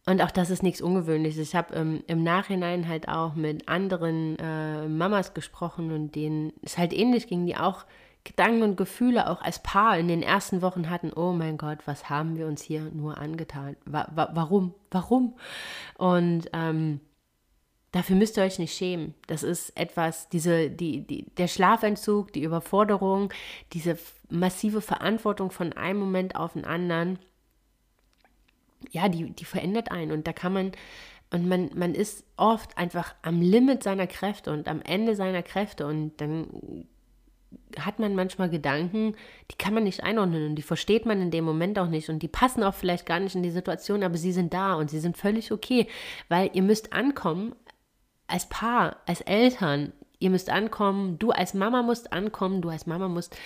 Und 0.06 0.22
auch 0.22 0.32
das 0.32 0.49
ist 0.49 0.64
nichts 0.64 0.82
Ungewöhnliches. 0.82 1.49
Ich 1.49 1.56
habe 1.56 1.76
ähm, 1.76 2.04
im 2.08 2.24
Nachhinein 2.24 2.88
halt 2.88 3.08
auch 3.08 3.36
mit 3.36 3.68
anderen 3.70 4.38
äh, 4.39 4.88
Mamas 4.88 5.34
gesprochen 5.34 5.91
und 5.91 6.16
denen 6.16 6.54
es 6.64 6.78
halt 6.78 6.91
ähnlich 6.91 7.28
ging, 7.28 7.45
die 7.45 7.56
auch 7.56 7.86
Gedanken 8.24 8.64
und 8.64 8.78
Gefühle 8.78 9.30
auch 9.30 9.41
als 9.41 9.62
Paar 9.64 9.97
in 9.97 10.08
den 10.08 10.22
ersten 10.22 10.62
Wochen 10.62 10.89
hatten, 10.89 11.12
oh 11.14 11.34
mein 11.34 11.58
Gott, 11.58 11.80
was 11.86 12.10
haben 12.10 12.36
wir 12.38 12.47
uns 12.47 12.62
hier 12.62 12.82
nur 12.93 13.18
angetan? 13.18 13.76
Wa 13.86 14.08
wa 14.14 14.30
warum? 14.34 14.74
Warum? 14.91 15.36
Und 15.97 16.49
ähm, 16.54 16.99
dafür 17.91 18.16
müsst 18.16 18.38
ihr 18.38 18.43
euch 18.43 18.60
nicht 18.60 18.76
schämen. 18.76 19.16
Das 19.28 19.43
ist 19.43 19.76
etwas, 19.78 20.30
diese, 20.30 20.70
die, 20.70 21.06
die, 21.06 21.26
der 21.38 21.47
Schlafentzug, 21.47 22.32
die 22.34 22.43
Überforderung, 22.43 23.34
diese 23.74 23.97
massive 24.30 24.82
Verantwortung 24.82 25.52
von 25.52 25.74
einem 25.74 25.99
Moment 25.99 26.36
auf 26.36 26.54
den 26.54 26.66
anderen, 26.66 27.20
ja, 28.89 29.09
die, 29.09 29.32
die 29.32 29.45
verändert 29.45 29.91
einen. 29.91 30.11
Und 30.11 30.27
da 30.27 30.34
kann 30.34 30.53
man 30.53 30.71
und 31.32 31.47
man, 31.47 31.69
man 31.75 31.95
ist 31.95 32.25
oft 32.36 32.77
einfach 32.77 33.15
am 33.21 33.41
Limit 33.41 33.84
seiner 33.84 34.05
Kräfte 34.05 34.51
und 34.51 34.67
am 34.67 34.82
Ende 34.82 35.15
seiner 35.15 35.41
Kräfte 35.41 35.88
und 35.88 36.19
dann 36.19 36.86
hat 37.79 37.99
man 37.99 38.15
manchmal 38.15 38.49
Gedanken, 38.49 39.15
die 39.49 39.55
kann 39.55 39.73
man 39.73 39.84
nicht 39.84 40.03
einordnen 40.03 40.49
und 40.49 40.55
die 40.55 40.61
versteht 40.61 41.05
man 41.05 41.21
in 41.21 41.32
dem 41.32 41.45
Moment 41.45 41.79
auch 41.79 41.88
nicht 41.88 42.09
und 42.09 42.21
die 42.21 42.27
passen 42.27 42.63
auch 42.63 42.73
vielleicht 42.73 43.05
gar 43.05 43.19
nicht 43.19 43.36
in 43.36 43.43
die 43.43 43.49
Situation, 43.49 44.03
aber 44.03 44.17
sie 44.17 44.34
sind 44.34 44.53
da 44.53 44.75
und 44.75 44.89
sie 44.89 44.99
sind 44.99 45.17
völlig 45.17 45.51
okay, 45.51 45.88
weil 46.27 46.49
ihr 46.53 46.63
müsst 46.63 46.91
ankommen 46.91 47.55
als 48.27 48.47
Paar, 48.49 48.97
als 49.05 49.21
Eltern, 49.21 49.93
ihr 50.19 50.29
müsst 50.29 50.49
ankommen, 50.49 51.17
du 51.17 51.32
als 51.32 51.53
Mama 51.53 51.82
musst 51.82 52.11
ankommen, 52.11 52.61
du 52.61 52.69
als 52.69 52.88
Mama 52.88 53.07
musst 53.07 53.38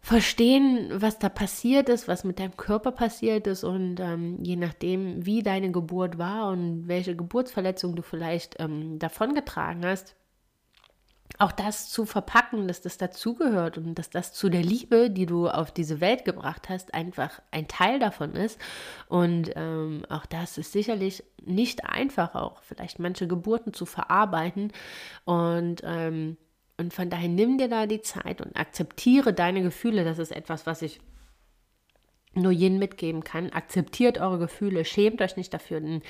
verstehen, 0.00 0.90
was 0.94 1.18
da 1.18 1.28
passiert 1.28 1.88
ist, 1.88 2.08
was 2.08 2.24
mit 2.24 2.38
deinem 2.38 2.56
Körper 2.56 2.90
passiert 2.92 3.46
ist 3.46 3.64
und 3.64 4.00
ähm, 4.00 4.38
je 4.42 4.56
nachdem, 4.56 5.24
wie 5.26 5.42
deine 5.42 5.70
Geburt 5.70 6.18
war 6.18 6.50
und 6.50 6.88
welche 6.88 7.14
Geburtsverletzung 7.14 7.94
du 7.96 8.02
vielleicht 8.02 8.56
ähm, 8.58 8.98
davongetragen 8.98 9.84
hast, 9.84 10.16
auch 11.38 11.52
das 11.52 11.88
zu 11.88 12.04
verpacken, 12.04 12.68
dass 12.68 12.80
das 12.80 12.98
dazugehört 12.98 13.78
und 13.78 13.94
dass 13.94 14.10
das 14.10 14.32
zu 14.32 14.48
der 14.48 14.62
Liebe, 14.62 15.10
die 15.10 15.26
du 15.26 15.48
auf 15.48 15.72
diese 15.72 16.00
Welt 16.00 16.24
gebracht 16.24 16.68
hast, 16.68 16.92
einfach 16.92 17.40
ein 17.50 17.68
Teil 17.68 17.98
davon 17.98 18.34
ist. 18.34 18.58
Und 19.08 19.50
ähm, 19.56 20.04
auch 20.08 20.26
das 20.26 20.58
ist 20.58 20.72
sicherlich 20.72 21.24
nicht 21.42 21.84
einfach, 21.86 22.34
auch 22.34 22.62
vielleicht 22.62 22.98
manche 22.98 23.26
Geburten 23.26 23.72
zu 23.72 23.86
verarbeiten 23.86 24.72
und 25.24 25.82
ähm, 25.84 26.36
und 26.80 26.94
von 26.94 27.10
daher 27.10 27.28
nimm 27.28 27.58
dir 27.58 27.68
da 27.68 27.86
die 27.86 28.00
Zeit 28.00 28.40
und 28.40 28.56
akzeptiere 28.56 29.34
deine 29.34 29.62
Gefühle. 29.62 30.02
Das 30.02 30.18
ist 30.18 30.32
etwas, 30.32 30.66
was 30.66 30.80
ich 30.80 30.98
nur 32.32 32.52
jenen 32.52 32.78
mitgeben 32.78 33.22
kann. 33.22 33.50
Akzeptiert 33.50 34.18
eure 34.18 34.38
Gefühle, 34.38 34.86
schämt 34.86 35.20
euch 35.20 35.36
nicht 35.36 35.52
dafür, 35.52 35.80
denn 35.80 36.00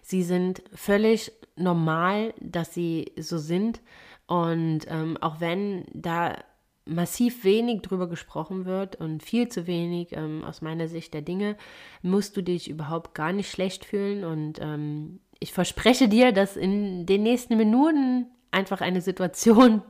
sie 0.00 0.22
sind 0.22 0.62
völlig 0.72 1.32
normal, 1.56 2.34
dass 2.40 2.72
sie 2.72 3.10
so 3.18 3.36
sind. 3.36 3.80
Und 4.28 4.82
ähm, 4.86 5.18
auch 5.20 5.40
wenn 5.40 5.86
da 5.92 6.36
massiv 6.84 7.42
wenig 7.42 7.82
drüber 7.82 8.08
gesprochen 8.08 8.64
wird 8.64 8.94
und 8.94 9.24
viel 9.24 9.48
zu 9.48 9.66
wenig 9.66 10.12
ähm, 10.12 10.44
aus 10.44 10.62
meiner 10.62 10.86
Sicht 10.86 11.14
der 11.14 11.22
Dinge, 11.22 11.56
musst 12.00 12.36
du 12.36 12.42
dich 12.42 12.70
überhaupt 12.70 13.14
gar 13.14 13.32
nicht 13.32 13.50
schlecht 13.50 13.84
fühlen. 13.84 14.24
Und 14.24 14.60
ähm, 14.60 15.18
ich 15.40 15.52
verspreche 15.52 16.08
dir, 16.08 16.30
dass 16.30 16.56
in 16.56 17.06
den 17.06 17.24
nächsten 17.24 17.56
Minuten 17.56 18.26
einfach 18.52 18.80
eine 18.82 19.00
Situation 19.00 19.82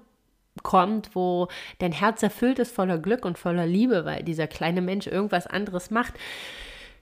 kommt, 0.63 1.15
wo 1.15 1.49
dein 1.79 1.93
Herz 1.93 2.23
erfüllt 2.23 2.59
ist 2.59 2.75
voller 2.75 2.99
Glück 2.99 3.25
und 3.25 3.39
voller 3.39 3.67
Liebe, 3.67 4.05
weil 4.05 4.23
dieser 4.23 4.47
kleine 4.47 4.83
Mensch 4.83 5.07
irgendwas 5.07 5.47
anderes 5.47 5.91
macht, 5.91 6.15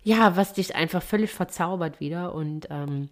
ja, 0.03 0.37
was 0.37 0.53
dich 0.53 0.77
einfach 0.77 1.03
völlig 1.03 1.33
verzaubert 1.33 2.01
wieder. 2.01 2.35
Und 2.35 2.69
ähm, 2.71 3.11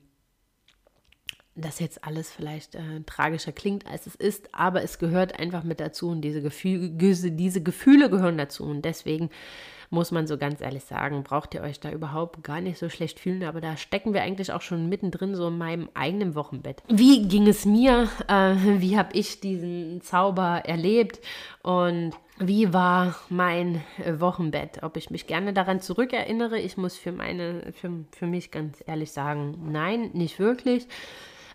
das 1.55 1.80
jetzt 1.80 2.05
alles 2.05 2.30
vielleicht 2.30 2.76
äh, 2.76 3.01
tragischer 3.05 3.53
klingt, 3.53 3.86
als 3.86 4.07
es 4.07 4.14
ist, 4.14 4.55
aber 4.55 4.82
es 4.82 4.99
gehört 4.99 5.39
einfach 5.39 5.64
mit 5.64 5.80
dazu 5.80 6.09
und 6.09 6.20
diese 6.22 6.41
Gefühle, 6.41 6.91
diese 6.91 7.62
Gefühle 7.62 8.09
gehören 8.11 8.39
dazu. 8.39 8.64
Und 8.64 8.84
deswegen 8.84 9.30
muss 9.91 10.11
man 10.11 10.26
so 10.26 10.36
ganz 10.36 10.61
ehrlich 10.61 10.84
sagen, 10.84 11.22
braucht 11.22 11.55
ihr 11.55 11.62
euch 11.62 11.80
da 11.80 11.91
überhaupt 11.91 12.43
gar 12.45 12.61
nicht 12.61 12.78
so 12.78 12.89
schlecht 12.89 13.20
fühlen, 13.20 13.45
aber 13.45 13.61
da 13.61 13.76
stecken 13.76 14.12
wir 14.12 14.22
eigentlich 14.22 14.53
auch 14.53 14.62
schon 14.62 14.89
mittendrin 14.89 15.34
so 15.34 15.49
in 15.49 15.59
meinem 15.59 15.89
eigenen 15.95 16.34
Wochenbett. 16.34 16.82
Wie 16.89 17.26
ging 17.26 17.47
es 17.47 17.64
mir? 17.64 18.09
Äh, 18.28 18.55
wie 18.80 18.99
habe 18.99 19.16
ich 19.16 19.41
diesen 19.41 20.01
Zauber 20.03 20.62
erlebt? 20.64 21.20
Und 21.62 22.12
wie 22.39 22.72
war 22.72 23.16
mein 23.28 23.82
Wochenbett? 24.18 24.82
Ob 24.82 24.97
ich 24.97 25.11
mich 25.11 25.26
gerne 25.26 25.53
daran 25.53 25.80
zurückerinnere? 25.80 26.59
Ich 26.59 26.76
muss 26.76 26.97
für 26.97 27.12
meine, 27.12 27.72
für, 27.72 27.91
für 28.12 28.26
mich 28.26 28.51
ganz 28.51 28.82
ehrlich 28.86 29.12
sagen, 29.12 29.70
nein, 29.72 30.11
nicht 30.12 30.39
wirklich. 30.39 30.86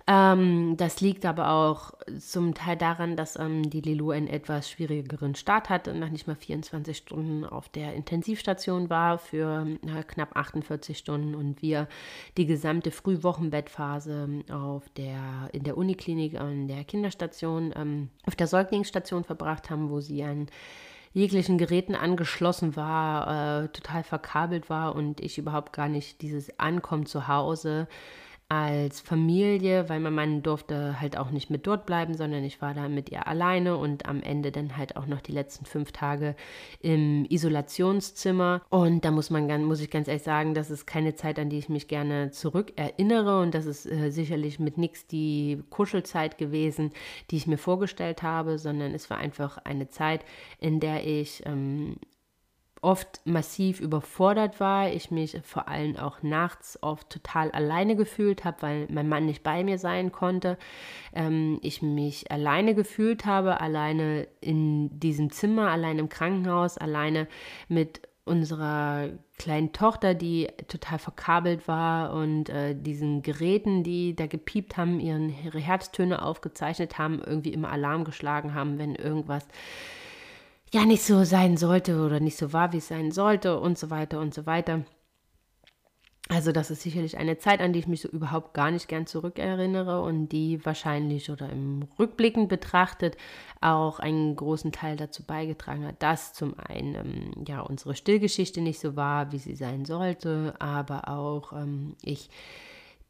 Ähm, 0.05 0.75
das 0.75 0.99
liegt 0.99 1.25
aber 1.25 1.49
auch 1.49 1.93
zum 2.19 2.53
Teil 2.53 2.75
daran, 2.75 3.15
dass 3.15 3.39
ähm, 3.39 3.69
die 3.69 3.79
Lilou 3.79 4.11
einen 4.11 4.27
etwas 4.27 4.69
schwierigeren 4.69 5.33
Start 5.35 5.69
hatte 5.69 5.91
und 5.91 5.99
nach 5.99 6.09
nicht 6.09 6.27
mal 6.27 6.35
24 6.35 6.97
Stunden 6.97 7.45
auf 7.45 7.69
der 7.69 7.93
Intensivstation 7.93 8.89
war 8.89 9.17
für 9.17 9.65
äh, 9.87 10.03
knapp 10.03 10.35
48 10.35 10.97
Stunden 10.97 11.35
und 11.35 11.61
wir 11.61 11.87
die 12.35 12.45
gesamte 12.45 12.91
Frühwochenbettphase 12.91 14.43
auf 14.51 14.89
der, 14.97 15.49
in 15.53 15.63
der 15.63 15.77
Uniklinik 15.77 16.37
an 16.37 16.67
der 16.67 16.83
Kinderstation, 16.83 17.73
ähm, 17.77 18.09
auf 18.25 18.35
der 18.35 18.47
Säuglingsstation 18.47 19.23
verbracht 19.23 19.69
haben, 19.69 19.89
wo 19.89 20.01
sie 20.01 20.21
an 20.23 20.47
jeglichen 21.13 21.57
Geräten 21.57 21.95
angeschlossen 21.95 22.75
war, 22.75 23.63
äh, 23.63 23.67
total 23.69 24.03
verkabelt 24.03 24.69
war 24.69 24.95
und 24.95 25.21
ich 25.21 25.37
überhaupt 25.37 25.71
gar 25.71 25.87
nicht 25.87 26.21
dieses 26.21 26.59
Ankommen 26.59 27.05
zu 27.05 27.29
Hause 27.29 27.87
als 28.53 29.01
Familie, 29.01 29.89
weil 29.89 29.99
mein 29.99 30.13
Mann 30.13 30.43
durfte 30.43 30.99
halt 31.01 31.17
auch 31.17 31.31
nicht 31.31 31.49
mit 31.49 31.65
dort 31.65 31.85
bleiben, 31.85 32.15
sondern 32.15 32.43
ich 32.43 32.61
war 32.61 32.73
da 32.73 32.87
mit 32.87 33.09
ihr 33.09 33.27
alleine 33.27 33.77
und 33.77 34.05
am 34.07 34.21
Ende 34.21 34.51
dann 34.51 34.77
halt 34.77 34.95
auch 34.95 35.07
noch 35.07 35.21
die 35.21 35.31
letzten 35.31 35.65
fünf 35.65 35.91
Tage 35.91 36.35
im 36.79 37.25
Isolationszimmer. 37.29 38.61
Und 38.69 39.05
da 39.05 39.11
muss 39.11 39.29
man 39.29 39.63
muss 39.63 39.81
ich 39.81 39.89
ganz 39.89 40.07
ehrlich 40.07 40.23
sagen, 40.23 40.53
das 40.53 40.69
ist 40.69 40.85
keine 40.85 41.15
Zeit, 41.15 41.39
an 41.39 41.49
die 41.49 41.57
ich 41.57 41.69
mich 41.69 41.87
gerne 41.87 42.31
zurück 42.31 42.73
erinnere 42.75 43.41
und 43.41 43.53
das 43.55 43.65
ist 43.65 43.85
äh, 43.85 44.11
sicherlich 44.11 44.59
mit 44.59 44.77
nichts 44.77 45.07
die 45.07 45.63
Kuschelzeit 45.69 46.37
gewesen, 46.37 46.91
die 47.31 47.37
ich 47.37 47.47
mir 47.47 47.57
vorgestellt 47.57 48.23
habe, 48.23 48.59
sondern 48.59 48.93
es 48.93 49.09
war 49.09 49.17
einfach 49.17 49.57
eine 49.57 49.89
Zeit, 49.89 50.23
in 50.59 50.79
der 50.79 51.05
ich 51.05 51.43
ähm, 51.45 51.97
oft 52.83 53.21
massiv 53.25 53.79
überfordert 53.79 54.59
war, 54.59 54.89
ich 54.89 55.09
mich 55.09 55.39
vor 55.43 55.67
allem 55.67 55.95
auch 55.95 56.21
nachts 56.21 56.77
oft 56.81 57.09
total 57.09 57.49
alleine 57.51 57.95
gefühlt 57.95 58.43
habe, 58.43 58.61
weil 58.61 58.87
mein 58.89 59.07
Mann 59.07 59.25
nicht 59.25 59.41
bei 59.41 59.63
mir 59.63 59.77
sein 59.77 60.11
konnte, 60.11 60.57
ähm, 61.13 61.59
ich 61.61 61.81
mich 61.81 62.29
alleine 62.29 62.75
gefühlt 62.75 63.25
habe, 63.25 63.61
alleine 63.61 64.27
in 64.41 64.99
diesem 64.99 65.31
Zimmer, 65.31 65.69
allein 65.69 65.97
im 65.97 66.09
Krankenhaus, 66.09 66.77
alleine 66.77 67.27
mit 67.69 68.01
unserer 68.25 69.09
kleinen 69.37 69.73
Tochter, 69.73 70.13
die 70.13 70.47
total 70.67 70.99
verkabelt 70.99 71.67
war 71.67 72.13
und 72.13 72.49
äh, 72.49 72.75
diesen 72.75 73.21
Geräten, 73.21 73.83
die 73.83 74.15
da 74.15 74.27
gepiept 74.27 74.77
haben, 74.77 74.99
ihren, 74.99 75.33
ihre 75.43 75.59
Herztöne 75.59 76.21
aufgezeichnet 76.21 76.97
haben, 76.97 77.21
irgendwie 77.25 77.53
immer 77.53 77.71
Alarm 77.71 78.03
geschlagen 78.05 78.53
haben, 78.53 78.77
wenn 78.77 78.95
irgendwas 78.95 79.47
ja 80.73 80.85
nicht 80.85 81.03
so 81.03 81.23
sein 81.23 81.55
sollte 81.55 82.03
oder 82.03 82.19
nicht 82.19 82.37
so 82.37 82.51
war, 82.51 82.73
wie 82.73 82.77
es 82.77 82.87
sein 82.87 83.11
sollte 83.11 83.59
und 83.59 83.77
so 83.77 83.89
weiter 83.89 84.19
und 84.19 84.33
so 84.33 84.45
weiter. 84.45 84.83
Also 86.29 86.53
das 86.53 86.71
ist 86.71 86.81
sicherlich 86.81 87.17
eine 87.17 87.37
Zeit, 87.37 87.59
an 87.59 87.73
die 87.73 87.79
ich 87.79 87.87
mich 87.87 88.01
so 88.01 88.07
überhaupt 88.07 88.53
gar 88.53 88.71
nicht 88.71 88.87
gern 88.87 89.05
zurückerinnere 89.05 90.01
und 90.01 90.29
die 90.29 90.65
wahrscheinlich 90.65 91.29
oder 91.29 91.49
im 91.49 91.87
Rückblickend 91.99 92.47
betrachtet 92.47 93.17
auch 93.59 93.99
einen 93.99 94.35
großen 94.35 94.71
Teil 94.71 94.95
dazu 94.95 95.23
beigetragen 95.23 95.85
hat, 95.85 96.01
dass 96.01 96.33
zum 96.33 96.55
einen 96.57 96.95
ähm, 96.95 97.45
ja 97.45 97.59
unsere 97.59 97.93
Stillgeschichte 97.93 98.61
nicht 98.61 98.79
so 98.79 98.95
war, 98.95 99.31
wie 99.33 99.37
sie 99.37 99.55
sein 99.55 99.83
sollte, 99.83 100.55
aber 100.59 101.09
auch 101.09 101.51
ähm, 101.53 101.97
ich 102.01 102.29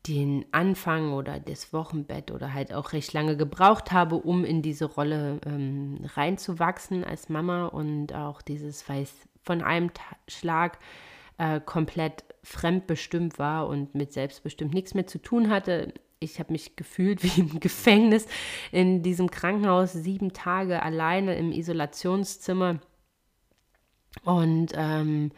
den 0.08 0.46
Anfang 0.52 1.14
oder 1.14 1.40
das 1.40 1.72
Wochenbett 1.72 2.32
oder 2.32 2.54
halt 2.54 2.74
auch 2.74 2.92
recht 2.92 3.14
lange 3.14 3.38
gebraucht 3.38 3.92
habe, 3.92 4.16
um 4.16 4.44
in 4.44 4.62
diese 4.62 4.86
Rolle 4.86 5.40
ähm, 5.46 6.06
reinzuwachsen 6.16 7.04
als 7.06 7.30
Mama 7.30 7.68
und 7.68 8.14
auch 8.14 8.42
dieses, 8.42 8.88
weil 8.90 9.04
es 9.04 9.14
von 9.44 9.62
einem 9.62 9.92
Schlag 10.28 10.78
äh, 11.38 11.62
komplett 11.62 12.26
fremdbestimmt 12.44 13.40
war 13.40 13.68
und 13.68 13.96
mit 13.96 14.12
selbstbestimmt 14.12 14.74
nichts 14.74 14.94
mehr 14.94 15.08
zu 15.08 15.22
tun 15.22 15.50
hatte. 15.50 15.94
Ich 16.20 16.40
habe 16.40 16.52
mich 16.52 16.76
gefühlt 16.76 17.24
wie 17.24 17.40
im 17.40 17.62
Gefängnis 17.62 18.28
in 18.74 19.04
diesem 19.04 19.32
Krankenhaus, 19.32 19.94
sieben 19.94 20.34
Tage 20.34 20.84
alleine 20.84 21.36
im 21.36 21.54
Isolationszimmer 21.54 22.80
und 24.24 24.74
ähm, 24.76 25.32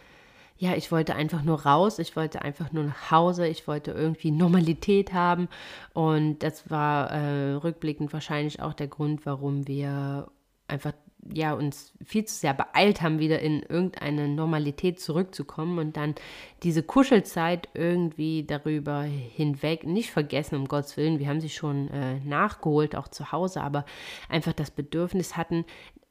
ja, 0.57 0.73
ich 0.75 0.91
wollte 0.91 1.15
einfach 1.15 1.43
nur 1.43 1.63
raus, 1.63 1.99
ich 1.99 2.15
wollte 2.15 2.41
einfach 2.41 2.71
nur 2.71 2.85
nach 2.85 3.11
Hause, 3.11 3.47
ich 3.47 3.67
wollte 3.67 3.91
irgendwie 3.91 4.31
Normalität 4.31 5.11
haben. 5.13 5.49
Und 5.93 6.39
das 6.39 6.69
war 6.69 7.11
äh, 7.11 7.53
rückblickend 7.53 8.13
wahrscheinlich 8.13 8.61
auch 8.61 8.73
der 8.73 8.87
Grund, 8.87 9.25
warum 9.25 9.67
wir 9.67 10.27
einfach 10.67 10.93
ja 11.33 11.53
uns 11.53 11.93
viel 12.05 12.25
zu 12.25 12.35
sehr 12.35 12.53
beeilt 12.53 13.01
haben, 13.01 13.19
wieder 13.19 13.39
in 13.39 13.63
irgendeine 13.63 14.27
Normalität 14.27 14.99
zurückzukommen 14.99 15.79
und 15.79 15.97
dann 15.97 16.15
diese 16.63 16.83
Kuschelzeit 16.83 17.69
irgendwie 17.73 18.43
darüber 18.43 19.01
hinweg 19.01 19.85
nicht 19.85 20.11
vergessen, 20.11 20.55
um 20.55 20.67
Gottes 20.67 20.97
Willen. 20.97 21.19
Wir 21.19 21.27
haben 21.27 21.41
sie 21.41 21.49
schon 21.49 21.89
äh, 21.89 22.19
nachgeholt, 22.19 22.95
auch 22.95 23.07
zu 23.07 23.31
Hause, 23.31 23.61
aber 23.61 23.85
einfach 24.29 24.53
das 24.53 24.71
Bedürfnis 24.71 25.35
hatten, 25.35 25.65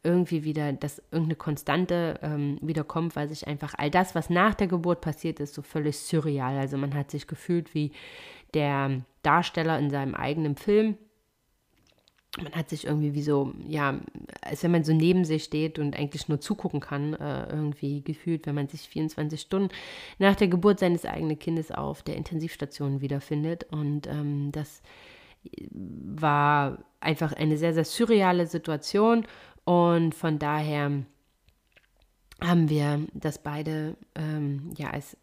irgendwie 0.04 0.44
wieder, 0.44 0.72
dass 0.72 0.98
irgendeine 1.10 1.36
Konstante 1.36 2.20
ähm, 2.22 2.58
wiederkommt, 2.62 3.16
weil 3.16 3.28
sich 3.28 3.46
einfach 3.46 3.74
all 3.76 3.90
das, 3.90 4.14
was 4.14 4.30
nach 4.30 4.54
der 4.54 4.66
Geburt 4.66 5.00
passiert 5.00 5.40
ist, 5.40 5.54
so 5.54 5.62
völlig 5.62 5.98
surreal. 5.98 6.56
Also 6.58 6.76
man 6.76 6.94
hat 6.94 7.10
sich 7.10 7.26
gefühlt 7.26 7.74
wie 7.74 7.92
der 8.54 9.02
Darsteller 9.22 9.78
in 9.78 9.90
seinem 9.90 10.14
eigenen 10.14 10.56
Film 10.56 10.96
man 12.42 12.52
hat 12.52 12.68
sich 12.68 12.86
irgendwie 12.86 13.14
wie 13.14 13.22
so, 13.22 13.52
ja, 13.66 14.00
als 14.42 14.62
wenn 14.64 14.72
man 14.72 14.84
so 14.84 14.92
neben 14.92 15.24
sich 15.24 15.44
steht 15.44 15.78
und 15.78 15.96
eigentlich 15.96 16.28
nur 16.28 16.40
zugucken 16.40 16.80
kann, 16.80 17.14
äh, 17.14 17.48
irgendwie 17.48 18.02
gefühlt, 18.02 18.46
wenn 18.46 18.56
man 18.56 18.68
sich 18.68 18.88
24 18.88 19.40
Stunden 19.40 19.68
nach 20.18 20.34
der 20.34 20.48
Geburt 20.48 20.80
seines 20.80 21.04
eigenen 21.04 21.38
Kindes 21.38 21.70
auf 21.70 22.02
der 22.02 22.16
Intensivstation 22.16 23.00
wiederfindet. 23.00 23.64
Und 23.70 24.08
ähm, 24.08 24.50
das 24.50 24.82
war 25.70 26.78
einfach 27.00 27.34
eine 27.34 27.56
sehr, 27.56 27.74
sehr 27.74 27.84
surreale 27.84 28.46
Situation. 28.46 29.26
Und 29.64 30.14
von 30.14 30.38
daher 30.38 30.90
haben 32.40 32.68
wir 32.68 33.06
das 33.14 33.42
beide 33.42 33.96
ähm, 34.14 34.72
ja 34.76 34.90
als 34.90 35.16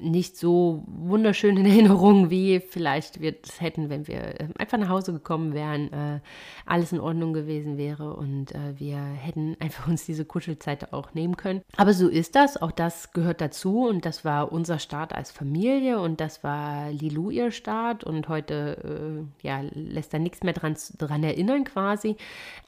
nicht 0.00 0.36
so 0.36 0.84
wunderschön 0.86 1.56
in 1.56 1.66
Erinnerung, 1.66 2.30
wie 2.30 2.60
vielleicht 2.60 3.20
wir 3.20 3.34
es 3.42 3.60
hätten, 3.60 3.90
wenn 3.90 4.06
wir 4.06 4.40
ähm, 4.40 4.52
einfach 4.58 4.78
nach 4.78 4.88
Hause 4.88 5.12
gekommen 5.12 5.54
wären, 5.54 5.92
äh, 5.92 6.20
alles 6.66 6.92
in 6.92 7.00
Ordnung 7.00 7.32
gewesen 7.32 7.76
wäre 7.76 8.14
und 8.14 8.54
äh, 8.54 8.78
wir 8.78 8.98
hätten 8.98 9.56
einfach 9.60 9.88
uns 9.88 10.06
diese 10.06 10.24
Kuschelzeit 10.24 10.92
auch 10.92 11.14
nehmen 11.14 11.36
können. 11.36 11.62
Aber 11.76 11.92
so 11.92 12.08
ist 12.08 12.36
das, 12.36 12.60
auch 12.60 12.72
das 12.72 13.12
gehört 13.12 13.40
dazu 13.40 13.86
und 13.86 14.04
das 14.04 14.24
war 14.24 14.52
unser 14.52 14.78
Start 14.78 15.12
als 15.12 15.32
Familie 15.32 16.00
und 16.00 16.20
das 16.20 16.44
war 16.44 16.90
Lilou 16.90 17.30
ihr 17.30 17.50
Start 17.50 18.04
und 18.04 18.28
heute 18.28 19.26
äh, 19.42 19.46
ja, 19.46 19.62
lässt 19.72 20.14
da 20.14 20.18
nichts 20.18 20.42
mehr 20.42 20.52
dran, 20.52 20.76
dran 20.98 21.24
erinnern 21.24 21.64
quasi, 21.64 22.16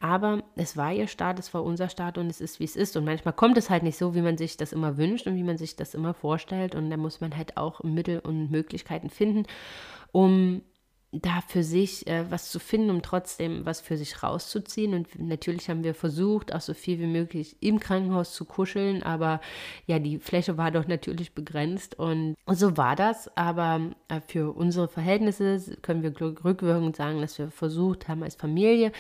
aber 0.01 0.43
es 0.57 0.77
war 0.77 0.93
ihr 0.93 1.07
Start, 1.07 1.39
es 1.39 1.53
war 1.55 1.63
unser 1.65 1.89
Start 1.89 2.19
und 2.19 2.27
es 2.29 2.41
ist, 2.41 2.61
wie 2.61 2.65
es 2.65 2.77
ist. 2.77 2.97
Und 2.97 3.05
manchmal 3.05 3.35
kommt 3.35 3.57
es 3.59 3.71
halt 3.71 3.83
nicht 3.83 3.99
so, 3.99 4.15
wie 4.15 4.23
man 4.23 4.37
sich 4.37 4.57
das 4.57 4.73
immer 4.73 4.97
wünscht 4.97 5.27
und 5.27 5.37
wie 5.37 5.43
man 5.43 5.59
sich 5.59 5.77
das 5.77 5.95
immer 5.95 6.15
vorstellt 6.15 6.75
und 6.75 6.91
da 6.91 6.97
muss 6.97 7.20
man 7.21 7.37
halt 7.37 7.57
auch 7.57 7.83
Mittel 7.83 8.21
und 8.21 8.51
Möglichkeiten 8.51 9.11
finden, 9.11 9.47
um 10.13 10.63
da 11.13 11.41
für 11.47 11.65
sich 11.65 12.07
äh, 12.07 12.31
was 12.31 12.51
zu 12.51 12.61
finden, 12.61 12.91
um 12.91 13.03
trotzdem 13.03 13.67
was 13.67 13.81
für 13.81 13.97
sich 13.97 14.23
rauszuziehen. 14.23 14.95
Und 14.95 15.19
natürlich 15.19 15.69
haben 15.69 15.83
wir 15.83 15.95
versucht, 15.95 16.55
auch 16.55 16.61
so 16.61 16.73
viel 16.73 17.01
wie 17.01 17.07
möglich 17.07 17.57
im 17.61 17.81
Krankenhaus 17.81 18.33
zu 18.33 18.45
kuscheln, 18.45 19.03
aber 19.03 19.41
ja, 19.87 19.99
die 19.99 20.19
Fläche 20.19 20.57
war 20.57 20.71
doch 20.71 20.87
natürlich 20.87 21.35
begrenzt 21.35 21.99
und 21.99 22.37
so 22.47 22.77
war 22.77 22.95
das. 22.95 23.37
Aber 23.37 23.81
äh, 24.09 24.21
für 24.21 24.53
unsere 24.53 24.87
Verhältnisse 24.87 25.77
können 25.83 26.03
wir 26.03 26.15
rückwirkend 26.21 26.95
sagen, 26.95 27.21
dass 27.21 27.39
wir 27.39 27.51
versucht 27.51 28.07
haben, 28.07 28.23
als 28.23 28.37
Familie 28.37 28.93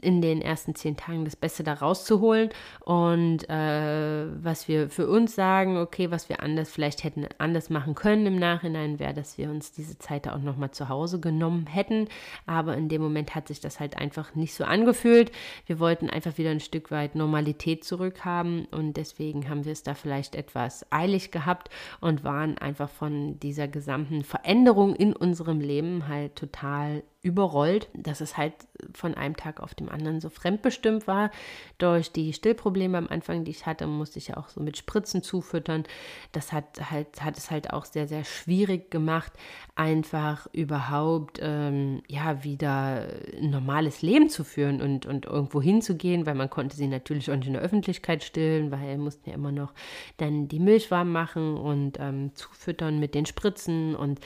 in 0.00 0.20
den 0.20 0.42
ersten 0.42 0.74
zehn 0.74 0.96
Tagen 0.96 1.24
das 1.24 1.36
Beste 1.36 1.62
da 1.62 1.74
rauszuholen 1.74 2.50
und 2.80 3.48
äh, 3.48 4.26
was 4.42 4.66
wir 4.66 4.90
für 4.90 5.08
uns 5.08 5.34
sagen, 5.34 5.76
okay, 5.76 6.10
was 6.10 6.28
wir 6.28 6.42
anders 6.42 6.70
vielleicht 6.70 7.04
hätten 7.04 7.26
anders 7.38 7.70
machen 7.70 7.94
können 7.94 8.26
im 8.26 8.36
Nachhinein, 8.36 8.98
wäre, 8.98 9.14
dass 9.14 9.38
wir 9.38 9.50
uns 9.50 9.72
diese 9.72 9.98
Zeit 9.98 10.26
auch 10.28 10.38
nochmal 10.38 10.72
zu 10.72 10.88
Hause 10.88 11.20
genommen 11.20 11.66
hätten, 11.66 12.08
aber 12.46 12.76
in 12.76 12.88
dem 12.88 13.02
Moment 13.02 13.34
hat 13.34 13.48
sich 13.48 13.60
das 13.60 13.78
halt 13.78 13.96
einfach 13.96 14.34
nicht 14.34 14.54
so 14.54 14.64
angefühlt. 14.64 15.30
Wir 15.66 15.78
wollten 15.78 16.10
einfach 16.10 16.38
wieder 16.38 16.50
ein 16.50 16.60
Stück 16.60 16.90
weit 16.90 17.14
Normalität 17.14 17.84
zurückhaben 17.84 18.66
und 18.66 18.96
deswegen 18.96 19.48
haben 19.48 19.64
wir 19.64 19.72
es 19.72 19.82
da 19.84 19.94
vielleicht 19.94 20.34
etwas 20.34 20.86
eilig 20.90 21.30
gehabt 21.30 21.70
und 22.00 22.24
waren 22.24 22.58
einfach 22.58 22.88
von 22.88 23.38
dieser 23.38 23.68
gesamten 23.68 24.24
Veränderung 24.24 24.96
in 24.96 25.14
unserem 25.14 25.60
Leben 25.60 26.08
halt 26.08 26.36
total 26.36 27.02
überrollt, 27.22 27.88
dass 27.94 28.20
es 28.20 28.36
halt 28.36 28.54
von 28.94 29.14
einem 29.14 29.36
Tag 29.36 29.60
auf 29.60 29.74
dem 29.74 29.88
anderen 29.88 30.20
so 30.20 30.28
fremdbestimmt 30.28 31.06
war. 31.06 31.30
Durch 31.78 32.10
die 32.10 32.32
Stillprobleme 32.32 32.98
am 32.98 33.06
Anfang, 33.06 33.44
die 33.44 33.52
ich 33.52 33.64
hatte, 33.64 33.86
musste 33.86 34.18
ich 34.18 34.28
ja 34.28 34.36
auch 34.38 34.48
so 34.48 34.60
mit 34.60 34.76
Spritzen 34.76 35.22
zufüttern. 35.22 35.84
Das 36.32 36.52
hat 36.52 36.90
halt, 36.90 37.22
hat 37.22 37.38
es 37.38 37.52
halt 37.52 37.72
auch 37.72 37.84
sehr, 37.84 38.08
sehr 38.08 38.24
schwierig 38.24 38.90
gemacht, 38.90 39.32
einfach 39.76 40.48
überhaupt 40.52 41.38
ähm, 41.40 42.02
ja 42.08 42.42
wieder 42.42 43.06
ein 43.40 43.50
normales 43.50 44.02
Leben 44.02 44.28
zu 44.28 44.42
führen 44.42 44.82
und, 44.82 45.06
und 45.06 45.26
irgendwo 45.26 45.62
hinzugehen, 45.62 46.26
weil 46.26 46.34
man 46.34 46.50
konnte 46.50 46.76
sie 46.76 46.88
natürlich 46.88 47.30
auch 47.30 47.36
nicht 47.36 47.46
in 47.46 47.52
der 47.52 47.62
Öffentlichkeit 47.62 48.24
stillen, 48.24 48.72
weil 48.72 48.80
wir 48.80 48.98
mussten 48.98 49.30
ja 49.30 49.36
immer 49.36 49.52
noch 49.52 49.74
dann 50.16 50.48
die 50.48 50.58
Milch 50.58 50.90
warm 50.90 51.12
machen 51.12 51.56
und 51.56 51.98
ähm, 52.00 52.34
zufüttern 52.34 52.98
mit 52.98 53.14
den 53.14 53.26
Spritzen 53.26 53.94
und 53.94 54.18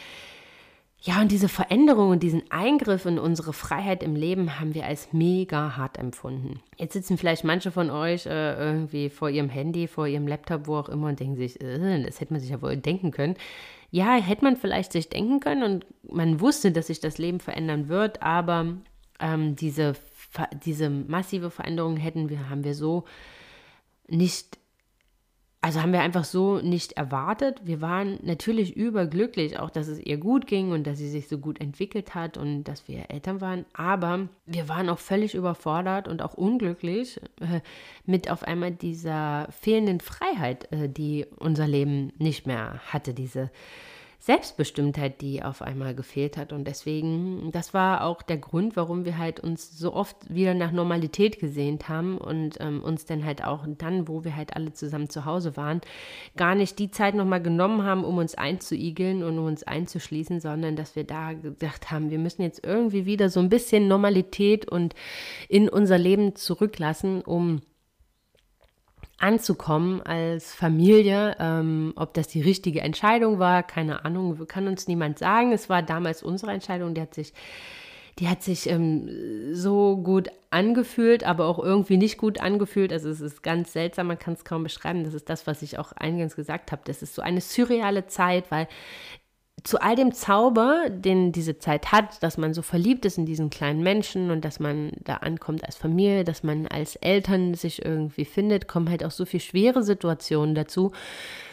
ja, 1.02 1.20
und 1.20 1.30
diese 1.30 1.48
Veränderung 1.48 2.10
und 2.10 2.22
diesen 2.22 2.50
Eingriff 2.50 3.04
in 3.04 3.18
unsere 3.18 3.52
Freiheit 3.52 4.02
im 4.02 4.16
Leben 4.16 4.58
haben 4.58 4.74
wir 4.74 4.86
als 4.86 5.12
mega 5.12 5.76
hart 5.76 5.98
empfunden. 5.98 6.60
Jetzt 6.78 6.94
sitzen 6.94 7.18
vielleicht 7.18 7.44
manche 7.44 7.70
von 7.70 7.90
euch 7.90 8.26
äh, 8.26 8.54
irgendwie 8.54 9.10
vor 9.10 9.28
ihrem 9.28 9.48
Handy, 9.48 9.88
vor 9.88 10.06
ihrem 10.06 10.26
Laptop, 10.26 10.66
wo 10.66 10.76
auch 10.76 10.88
immer 10.88 11.08
und 11.08 11.20
denken 11.20 11.36
sich, 11.36 11.60
äh, 11.60 12.02
das 12.02 12.20
hätte 12.20 12.32
man 12.32 12.40
sich 12.40 12.50
ja 12.50 12.62
wohl 12.62 12.76
denken 12.76 13.10
können. 13.10 13.36
Ja, 13.90 14.14
hätte 14.16 14.44
man 14.44 14.56
vielleicht 14.56 14.92
sich 14.92 15.08
denken 15.08 15.38
können 15.40 15.62
und 15.62 15.86
man 16.12 16.40
wusste, 16.40 16.72
dass 16.72 16.88
sich 16.88 16.98
das 16.98 17.18
Leben 17.18 17.40
verändern 17.40 17.88
wird, 17.88 18.22
aber 18.22 18.74
ähm, 19.20 19.54
diese, 19.54 19.94
diese 20.64 20.90
massive 20.90 21.50
Veränderung 21.50 21.96
hätten 21.96 22.30
wir, 22.30 22.50
haben 22.50 22.64
wir 22.64 22.74
so 22.74 23.04
nicht 24.08 24.58
also 25.66 25.82
haben 25.82 25.92
wir 25.92 26.00
einfach 26.00 26.22
so 26.22 26.58
nicht 26.58 26.92
erwartet. 26.92 27.62
Wir 27.64 27.80
waren 27.80 28.20
natürlich 28.22 28.76
überglücklich, 28.76 29.58
auch 29.58 29.68
dass 29.68 29.88
es 29.88 29.98
ihr 29.98 30.16
gut 30.16 30.46
ging 30.46 30.70
und 30.70 30.86
dass 30.86 30.98
sie 30.98 31.08
sich 31.08 31.26
so 31.26 31.38
gut 31.38 31.60
entwickelt 31.60 32.14
hat 32.14 32.36
und 32.36 32.62
dass 32.62 32.86
wir 32.86 33.10
Eltern 33.10 33.40
waren. 33.40 33.64
Aber 33.72 34.28
wir 34.46 34.68
waren 34.68 34.88
auch 34.88 35.00
völlig 35.00 35.34
überfordert 35.34 36.06
und 36.06 36.22
auch 36.22 36.34
unglücklich 36.34 37.20
äh, 37.40 37.62
mit 38.04 38.30
auf 38.30 38.44
einmal 38.44 38.70
dieser 38.70 39.48
fehlenden 39.50 39.98
Freiheit, 39.98 40.70
äh, 40.70 40.88
die 40.88 41.26
unser 41.36 41.66
Leben 41.66 42.12
nicht 42.16 42.46
mehr 42.46 42.78
hatte. 42.86 43.12
Diese 43.12 43.50
Selbstbestimmtheit, 44.18 45.20
die 45.20 45.42
auf 45.42 45.62
einmal 45.62 45.94
gefehlt 45.94 46.36
hat. 46.36 46.52
Und 46.52 46.66
deswegen, 46.66 47.50
das 47.52 47.74
war 47.74 48.04
auch 48.04 48.22
der 48.22 48.38
Grund, 48.38 48.76
warum 48.76 49.04
wir 49.04 49.18
halt 49.18 49.40
uns 49.40 49.78
so 49.78 49.92
oft 49.92 50.16
wieder 50.32 50.54
nach 50.54 50.72
Normalität 50.72 51.38
gesehnt 51.38 51.88
haben 51.88 52.18
und 52.18 52.56
ähm, 52.60 52.82
uns 52.82 53.04
dann 53.04 53.24
halt 53.24 53.44
auch 53.44 53.64
dann, 53.78 54.08
wo 54.08 54.24
wir 54.24 54.34
halt 54.34 54.56
alle 54.56 54.72
zusammen 54.72 55.08
zu 55.08 55.24
Hause 55.24 55.56
waren, 55.56 55.80
gar 56.36 56.54
nicht 56.54 56.78
die 56.78 56.90
Zeit 56.90 57.14
nochmal 57.14 57.42
genommen 57.42 57.84
haben, 57.84 58.04
um 58.04 58.18
uns 58.18 58.34
einzuigeln 58.34 59.22
und 59.22 59.38
um 59.38 59.46
uns 59.46 59.62
einzuschließen, 59.62 60.40
sondern 60.40 60.76
dass 60.76 60.96
wir 60.96 61.04
da 61.04 61.32
gedacht 61.34 61.90
haben, 61.90 62.10
wir 62.10 62.18
müssen 62.18 62.42
jetzt 62.42 62.64
irgendwie 62.64 63.06
wieder 63.06 63.28
so 63.28 63.40
ein 63.40 63.48
bisschen 63.48 63.88
Normalität 63.88 64.68
und 64.68 64.94
in 65.48 65.68
unser 65.68 65.98
Leben 65.98 66.34
zurücklassen, 66.34 67.22
um 67.22 67.60
anzukommen 69.18 70.02
als 70.02 70.54
Familie. 70.54 71.36
Ähm, 71.38 71.92
ob 71.96 72.14
das 72.14 72.28
die 72.28 72.42
richtige 72.42 72.80
Entscheidung 72.80 73.38
war, 73.38 73.62
keine 73.62 74.04
Ahnung, 74.04 74.46
kann 74.46 74.68
uns 74.68 74.88
niemand 74.88 75.18
sagen. 75.18 75.52
Es 75.52 75.68
war 75.68 75.82
damals 75.82 76.22
unsere 76.22 76.52
Entscheidung, 76.52 76.94
die 76.94 77.00
hat 77.00 77.14
sich, 77.14 77.32
die 78.18 78.28
hat 78.28 78.42
sich 78.42 78.68
ähm, 78.68 79.08
so 79.54 79.96
gut 79.96 80.28
angefühlt, 80.50 81.24
aber 81.24 81.46
auch 81.46 81.58
irgendwie 81.58 81.96
nicht 81.96 82.18
gut 82.18 82.40
angefühlt. 82.40 82.92
Also 82.92 83.08
es 83.08 83.20
ist 83.20 83.42
ganz 83.42 83.72
seltsam, 83.72 84.08
man 84.08 84.18
kann 84.18 84.34
es 84.34 84.44
kaum 84.44 84.62
beschreiben. 84.62 85.04
Das 85.04 85.14
ist 85.14 85.28
das, 85.30 85.46
was 85.46 85.62
ich 85.62 85.78
auch 85.78 85.92
eingangs 85.92 86.36
gesagt 86.36 86.72
habe. 86.72 86.82
Das 86.84 87.02
ist 87.02 87.14
so 87.14 87.22
eine 87.22 87.40
surreale 87.40 88.06
Zeit, 88.06 88.50
weil 88.50 88.68
zu 89.66 89.80
all 89.80 89.96
dem 89.96 90.12
Zauber, 90.12 90.86
den 90.90 91.32
diese 91.32 91.58
Zeit 91.58 91.90
hat, 91.90 92.22
dass 92.22 92.38
man 92.38 92.54
so 92.54 92.62
verliebt 92.62 93.04
ist 93.04 93.18
in 93.18 93.26
diesen 93.26 93.50
kleinen 93.50 93.82
Menschen 93.82 94.30
und 94.30 94.44
dass 94.44 94.60
man 94.60 94.92
da 95.02 95.16
ankommt 95.16 95.64
als 95.64 95.76
Familie, 95.76 96.24
dass 96.24 96.42
man 96.42 96.68
als 96.68 96.96
Eltern 96.96 97.54
sich 97.54 97.84
irgendwie 97.84 98.24
findet, 98.24 98.68
kommen 98.68 98.88
halt 98.88 99.04
auch 99.04 99.10
so 99.10 99.24
viele 99.24 99.40
schwere 99.40 99.82
Situationen 99.82 100.54
dazu, 100.54 100.92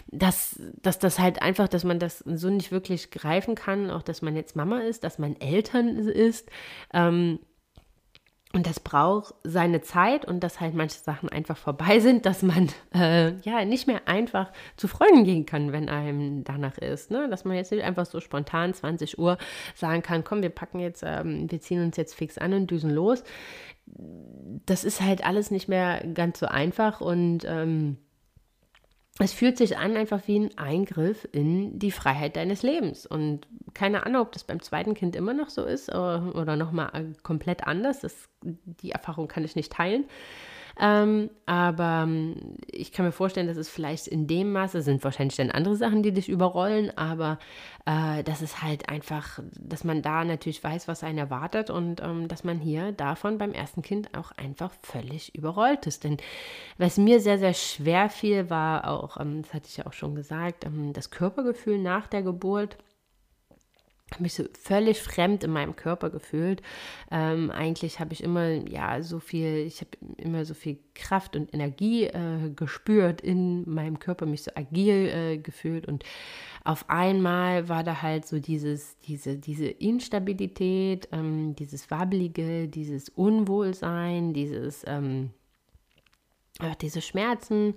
dass, 0.08 0.60
dass 0.82 1.00
das 1.00 1.18
halt 1.18 1.42
einfach, 1.42 1.68
dass 1.68 1.84
man 1.84 1.98
das 1.98 2.20
so 2.20 2.50
nicht 2.50 2.72
wirklich 2.72 3.10
greifen 3.10 3.56
kann, 3.56 3.90
auch 3.90 4.04
dass 4.04 4.22
man 4.22 4.36
jetzt 4.36 4.56
Mama 4.56 4.82
ist, 4.82 5.04
dass 5.04 5.18
man 5.18 5.36
Eltern 5.40 5.98
ist. 5.98 6.50
Ähm, 6.94 7.40
und 8.56 8.68
das 8.68 8.80
braucht 8.80 9.34
seine 9.44 9.82
Zeit 9.82 10.26
und 10.26 10.42
dass 10.42 10.62
halt 10.62 10.76
manche 10.76 11.00
Sachen 11.00 11.28
einfach 11.28 11.58
vorbei 11.58 12.00
sind, 12.00 12.28
dass 12.28 12.44
man 12.44 12.70
äh, 12.94 13.34
ja 13.42 13.66
nicht 13.66 13.88
mehr 13.88 14.08
einfach 14.08 14.52
zu 14.78 14.88
Freunden 14.88 15.24
gehen 15.24 15.48
kann, 15.48 15.72
wenn 15.72 15.90
einem 15.90 16.44
danach 16.44 16.78
ist. 16.78 17.10
Ne? 17.10 17.28
Dass 17.30 17.46
man 17.46 17.58
jetzt 17.58 17.72
nicht 17.72 17.84
einfach 17.84 18.06
so 18.06 18.20
spontan 18.20 18.76
20 18.76 19.18
Uhr 19.18 19.40
sagen 19.74 20.04
kann, 20.04 20.24
komm, 20.24 20.44
wir 20.44 20.52
packen 20.52 20.80
jetzt, 20.80 21.04
ähm, 21.04 21.50
wir 21.50 21.62
ziehen 21.62 21.84
uns 21.84 21.98
jetzt 21.98 22.14
fix 22.14 22.38
an 22.38 22.54
und 22.54 22.70
düsen 22.70 22.92
los. 22.92 23.24
Das 24.68 24.84
ist 24.84 25.02
halt 25.02 25.26
alles 25.26 25.50
nicht 25.50 25.68
mehr 25.68 26.06
ganz 26.14 26.40
so 26.40 26.46
einfach 26.46 27.02
und 27.02 27.46
ähm, 27.48 27.98
es 29.20 29.32
fühlt 29.32 29.58
sich 29.58 29.78
an 29.78 29.96
einfach 29.96 30.28
wie 30.28 30.40
ein 30.40 30.58
Eingriff 30.58 31.28
in 31.32 31.78
die 31.78 31.92
Freiheit 31.92 32.36
deines 32.36 32.64
Lebens. 32.64 33.06
Und 33.06 33.48
keine 33.76 34.06
Ahnung, 34.06 34.24
ob 34.24 34.32
das 34.32 34.44
beim 34.44 34.62
zweiten 34.62 34.96
Kind 34.96 35.16
immer 35.16 35.34
noch 35.34 35.50
so 35.50 35.64
ist 35.66 35.90
oder, 35.90 36.34
oder 36.36 36.56
nochmal 36.56 37.14
komplett 37.22 37.68
anders. 37.68 38.00
Das, 38.00 38.28
die 38.42 38.92
Erfahrung 38.92 39.28
kann 39.28 39.44
ich 39.44 39.56
nicht 39.56 39.72
teilen. 39.72 40.06
Ähm, 40.80 41.30
aber 41.46 42.04
ähm, 42.06 42.58
ich 42.72 42.92
kann 42.92 43.06
mir 43.06 43.12
vorstellen, 43.12 43.48
dass 43.48 43.58
es 43.58 43.70
vielleicht 43.70 44.08
in 44.08 44.26
dem 44.26 44.52
Maße 44.52 44.82
sind 44.82 45.04
wahrscheinlich 45.04 45.36
dann 45.38 45.52
andere 45.52 45.76
Sachen, 45.76 46.02
die 46.02 46.12
dich 46.12 46.30
überrollen, 46.30 46.96
aber 46.98 47.38
äh, 47.86 48.24
das 48.24 48.42
ist 48.42 48.64
halt 48.64 48.90
einfach, 48.90 49.40
dass 49.60 49.84
man 49.84 50.02
da 50.02 50.24
natürlich 50.24 50.64
weiß, 50.64 50.88
was 50.88 51.04
einen 51.04 51.20
erwartet 51.20 51.70
und 51.70 52.02
ähm, 52.02 52.28
dass 52.28 52.44
man 52.44 52.60
hier 52.60 52.92
davon 52.92 53.38
beim 53.38 53.52
ersten 53.52 53.84
Kind 53.84 54.18
auch 54.18 54.32
einfach 54.32 54.72
völlig 54.82 55.36
überrollt 55.36 55.86
ist. 55.86 56.04
Denn 56.04 56.18
was 56.78 56.98
mir 56.98 57.20
sehr, 57.20 57.38
sehr 57.38 57.54
schwer 57.54 58.10
fiel, 58.10 58.50
war 58.50 58.90
auch, 58.90 59.20
ähm, 59.20 59.44
das 59.44 59.54
hatte 59.54 59.68
ich 59.68 59.78
ja 59.78 59.86
auch 59.86 59.94
schon 59.94 60.16
gesagt, 60.16 60.66
ähm, 60.66 60.94
das 60.94 61.12
Körpergefühl 61.12 61.78
nach 61.78 62.08
der 62.08 62.24
Geburt 62.24 62.78
habe 64.14 64.24
mich 64.24 64.34
so 64.34 64.44
völlig 64.60 65.02
fremd 65.02 65.44
in 65.44 65.52
meinem 65.52 65.76
Körper 65.76 66.10
gefühlt. 66.10 66.62
Ähm, 67.12 67.52
eigentlich 67.52 68.00
habe 68.00 68.14
ich 68.14 68.24
immer 68.24 68.50
ja 68.70 69.02
so 69.02 69.20
viel, 69.20 69.66
ich 69.66 69.82
habe 69.82 69.92
immer 70.18 70.46
so 70.46 70.54
viel 70.54 70.80
Kraft 70.96 71.36
und 71.36 71.54
Energie 71.54 72.06
äh, 72.06 72.50
gespürt 72.56 73.22
in 73.22 73.70
meinem 73.70 74.00
Körper, 74.00 74.26
mich 74.26 74.44
so 74.44 74.52
agil 74.56 75.10
äh, 75.10 75.38
gefühlt 75.38 75.88
und 75.88 76.04
auf 76.64 76.90
einmal 76.90 77.68
war 77.68 77.84
da 77.84 78.02
halt 78.02 78.26
so 78.26 78.40
dieses, 78.40 78.98
diese, 79.00 79.38
diese 79.38 79.68
Instabilität, 79.68 81.10
ähm, 81.12 81.56
dieses 81.56 81.92
Wabbelige, 81.92 82.70
dieses 82.70 83.10
Unwohlsein, 83.10 84.34
dieses 84.34 84.84
ähm, 84.88 85.32
diese 86.82 87.02
Schmerzen. 87.02 87.76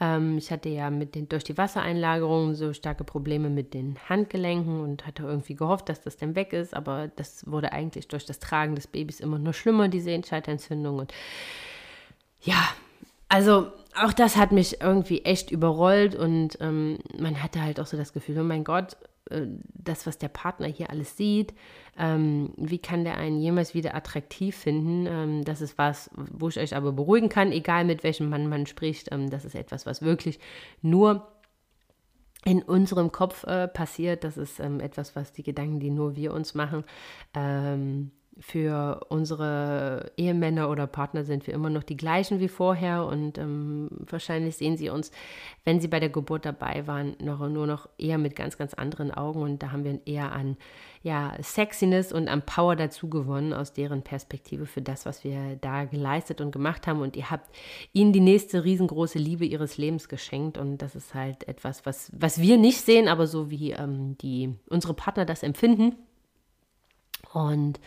Ähm, 0.00 0.38
ich 0.38 0.50
hatte 0.50 0.68
ja 0.68 0.90
mit 0.90 1.14
den, 1.14 1.28
durch 1.28 1.44
die 1.44 1.56
Wassereinlagerung 1.56 2.54
so 2.54 2.72
starke 2.72 3.04
Probleme 3.04 3.48
mit 3.48 3.72
den 3.74 3.98
Handgelenken 4.08 4.80
und 4.80 5.06
hatte 5.06 5.22
irgendwie 5.22 5.54
gehofft, 5.54 5.88
dass 5.88 6.02
das 6.02 6.16
dann 6.16 6.34
weg 6.34 6.52
ist, 6.52 6.74
aber 6.74 7.08
das 7.16 7.50
wurde 7.50 7.72
eigentlich 7.72 8.08
durch 8.08 8.26
das 8.26 8.38
Tragen 8.38 8.74
des 8.74 8.86
Babys 8.86 9.20
immer 9.20 9.38
nur 9.38 9.54
schlimmer, 9.54 9.88
die 9.88 10.00
Sehenscheidentzündung. 10.00 10.98
Und 10.98 11.14
ja, 12.42 12.68
also 13.28 13.72
auch 13.96 14.12
das 14.12 14.36
hat 14.36 14.52
mich 14.52 14.80
irgendwie 14.80 15.24
echt 15.24 15.50
überrollt 15.50 16.14
und 16.14 16.58
ähm, 16.60 16.98
man 17.18 17.42
hatte 17.42 17.62
halt 17.62 17.80
auch 17.80 17.86
so 17.86 17.96
das 17.96 18.12
Gefühl, 18.12 18.38
oh 18.38 18.44
mein 18.44 18.64
Gott, 18.64 18.96
das, 19.74 20.06
was 20.06 20.18
der 20.18 20.28
Partner 20.28 20.66
hier 20.66 20.90
alles 20.90 21.16
sieht, 21.16 21.54
ähm, 21.98 22.52
wie 22.56 22.78
kann 22.78 23.04
der 23.04 23.18
einen 23.18 23.40
jemals 23.40 23.74
wieder 23.74 23.94
attraktiv 23.94 24.56
finden? 24.56 25.06
Ähm, 25.06 25.44
das 25.44 25.60
ist 25.60 25.78
was, 25.78 26.10
wo 26.14 26.48
ich 26.48 26.58
euch 26.58 26.76
aber 26.76 26.92
beruhigen 26.92 27.28
kann, 27.28 27.52
egal 27.52 27.84
mit 27.84 28.04
welchem 28.04 28.28
Mann 28.28 28.48
man 28.48 28.66
spricht. 28.66 29.12
Ähm, 29.12 29.30
das 29.30 29.44
ist 29.44 29.54
etwas, 29.54 29.86
was 29.86 30.02
wirklich 30.02 30.38
nur 30.82 31.28
in 32.44 32.62
unserem 32.62 33.12
Kopf 33.12 33.44
äh, 33.44 33.68
passiert. 33.68 34.24
Das 34.24 34.36
ist 34.36 34.60
ähm, 34.60 34.80
etwas, 34.80 35.16
was 35.16 35.32
die 35.32 35.42
Gedanken, 35.42 35.80
die 35.80 35.90
nur 35.90 36.16
wir 36.16 36.32
uns 36.32 36.54
machen, 36.54 36.84
ähm, 37.34 38.12
für 38.40 39.04
unsere 39.08 40.12
Ehemänner 40.16 40.70
oder 40.70 40.86
Partner 40.86 41.24
sind 41.24 41.46
wir 41.46 41.54
immer 41.54 41.70
noch 41.70 41.82
die 41.82 41.96
gleichen 41.96 42.38
wie 42.38 42.48
vorher 42.48 43.04
und 43.04 43.36
ähm, 43.36 43.88
wahrscheinlich 43.90 44.56
sehen 44.56 44.76
sie 44.76 44.90
uns, 44.90 45.10
wenn 45.64 45.80
sie 45.80 45.88
bei 45.88 45.98
der 45.98 46.08
Geburt 46.08 46.44
dabei 46.44 46.86
waren, 46.86 47.16
noch, 47.20 47.40
nur 47.48 47.66
noch 47.66 47.88
eher 47.98 48.18
mit 48.18 48.36
ganz, 48.36 48.56
ganz 48.56 48.74
anderen 48.74 49.10
Augen 49.10 49.42
und 49.42 49.62
da 49.62 49.72
haben 49.72 49.84
wir 49.84 50.00
eher 50.06 50.32
an 50.32 50.56
ja, 51.02 51.34
Sexiness 51.42 52.12
und 52.12 52.28
an 52.28 52.42
Power 52.42 52.76
dazu 52.76 53.08
gewonnen 53.08 53.52
aus 53.52 53.72
deren 53.72 54.02
Perspektive 54.02 54.66
für 54.66 54.82
das, 54.82 55.04
was 55.04 55.24
wir 55.24 55.56
da 55.60 55.84
geleistet 55.84 56.40
und 56.40 56.52
gemacht 56.52 56.86
haben 56.86 57.00
und 57.00 57.16
ihr 57.16 57.30
habt 57.30 57.50
ihnen 57.92 58.12
die 58.12 58.20
nächste 58.20 58.62
riesengroße 58.62 59.18
Liebe 59.18 59.46
ihres 59.46 59.78
Lebens 59.78 60.08
geschenkt 60.08 60.58
und 60.58 60.78
das 60.78 60.94
ist 60.94 61.14
halt 61.14 61.48
etwas, 61.48 61.86
was, 61.86 62.12
was 62.16 62.40
wir 62.40 62.56
nicht 62.56 62.82
sehen, 62.82 63.08
aber 63.08 63.26
so 63.26 63.50
wie 63.50 63.72
ähm, 63.72 64.16
die, 64.18 64.54
unsere 64.68 64.94
Partner 64.94 65.24
das 65.24 65.42
empfinden. 65.42 65.96
Und 67.32 67.80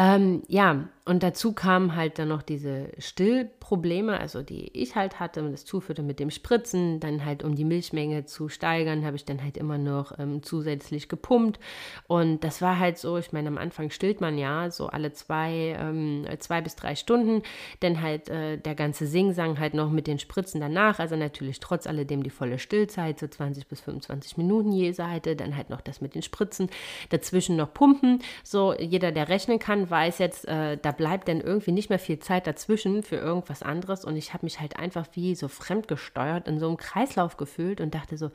ähm, 0.00 0.42
ja, 0.48 0.88
und 1.10 1.24
dazu 1.24 1.52
kamen 1.52 1.96
halt 1.96 2.20
dann 2.20 2.28
noch 2.28 2.42
diese 2.42 2.92
Stillprobleme, 2.98 4.20
also 4.20 4.42
die 4.42 4.70
ich 4.80 4.94
halt 4.94 5.18
hatte 5.18 5.42
das 5.50 5.64
zuführte 5.64 6.04
mit 6.04 6.20
dem 6.20 6.30
Spritzen, 6.30 7.00
dann 7.00 7.24
halt 7.24 7.42
um 7.42 7.56
die 7.56 7.64
Milchmenge 7.64 8.26
zu 8.26 8.48
steigern, 8.48 9.04
habe 9.04 9.16
ich 9.16 9.24
dann 9.24 9.42
halt 9.42 9.56
immer 9.56 9.76
noch 9.76 10.16
ähm, 10.20 10.44
zusätzlich 10.44 11.08
gepumpt. 11.08 11.58
Und 12.06 12.44
das 12.44 12.62
war 12.62 12.78
halt 12.78 12.96
so, 12.96 13.18
ich 13.18 13.32
meine, 13.32 13.48
am 13.48 13.58
Anfang 13.58 13.90
stillt 13.90 14.20
man 14.20 14.38
ja 14.38 14.70
so 14.70 14.86
alle 14.86 15.12
zwei, 15.12 15.76
ähm, 15.80 16.26
zwei 16.38 16.60
bis 16.60 16.76
drei 16.76 16.94
Stunden, 16.94 17.42
dann 17.80 18.00
halt 18.00 18.28
äh, 18.28 18.56
der 18.56 18.76
ganze 18.76 19.08
Singsang 19.08 19.58
halt 19.58 19.74
noch 19.74 19.90
mit 19.90 20.06
den 20.06 20.20
Spritzen 20.20 20.60
danach, 20.60 21.00
also 21.00 21.16
natürlich 21.16 21.58
trotz 21.58 21.88
alledem 21.88 22.22
die 22.22 22.30
volle 22.30 22.60
Stillzeit, 22.60 23.18
so 23.18 23.26
20 23.26 23.66
bis 23.66 23.80
25 23.80 24.36
Minuten 24.36 24.70
je 24.70 24.92
Seite, 24.92 25.34
dann 25.34 25.56
halt 25.56 25.70
noch 25.70 25.80
das 25.80 26.00
mit 26.00 26.14
den 26.14 26.22
Spritzen, 26.22 26.70
dazwischen 27.08 27.56
noch 27.56 27.74
pumpen, 27.74 28.20
so 28.44 28.74
jeder, 28.78 29.10
der 29.10 29.28
rechnen 29.28 29.58
kann, 29.58 29.89
weiß 29.90 30.18
jetzt, 30.18 30.46
äh, 30.46 30.76
da 30.76 30.92
bleibt 30.92 31.28
dann 31.28 31.40
irgendwie 31.40 31.72
nicht 31.72 31.90
mehr 31.90 31.98
viel 31.98 32.18
Zeit 32.18 32.46
dazwischen 32.46 33.02
für 33.02 33.16
irgendwas 33.16 33.62
anderes 33.62 34.04
und 34.04 34.16
ich 34.16 34.32
habe 34.32 34.46
mich 34.46 34.60
halt 34.60 34.78
einfach 34.78 35.06
wie 35.12 35.34
so 35.34 35.48
fremdgesteuert 35.48 36.48
in 36.48 36.58
so 36.58 36.68
einem 36.68 36.76
Kreislauf 36.76 37.36
gefühlt 37.36 37.80
und 37.80 37.94
dachte 37.94 38.16
so, 38.16 38.30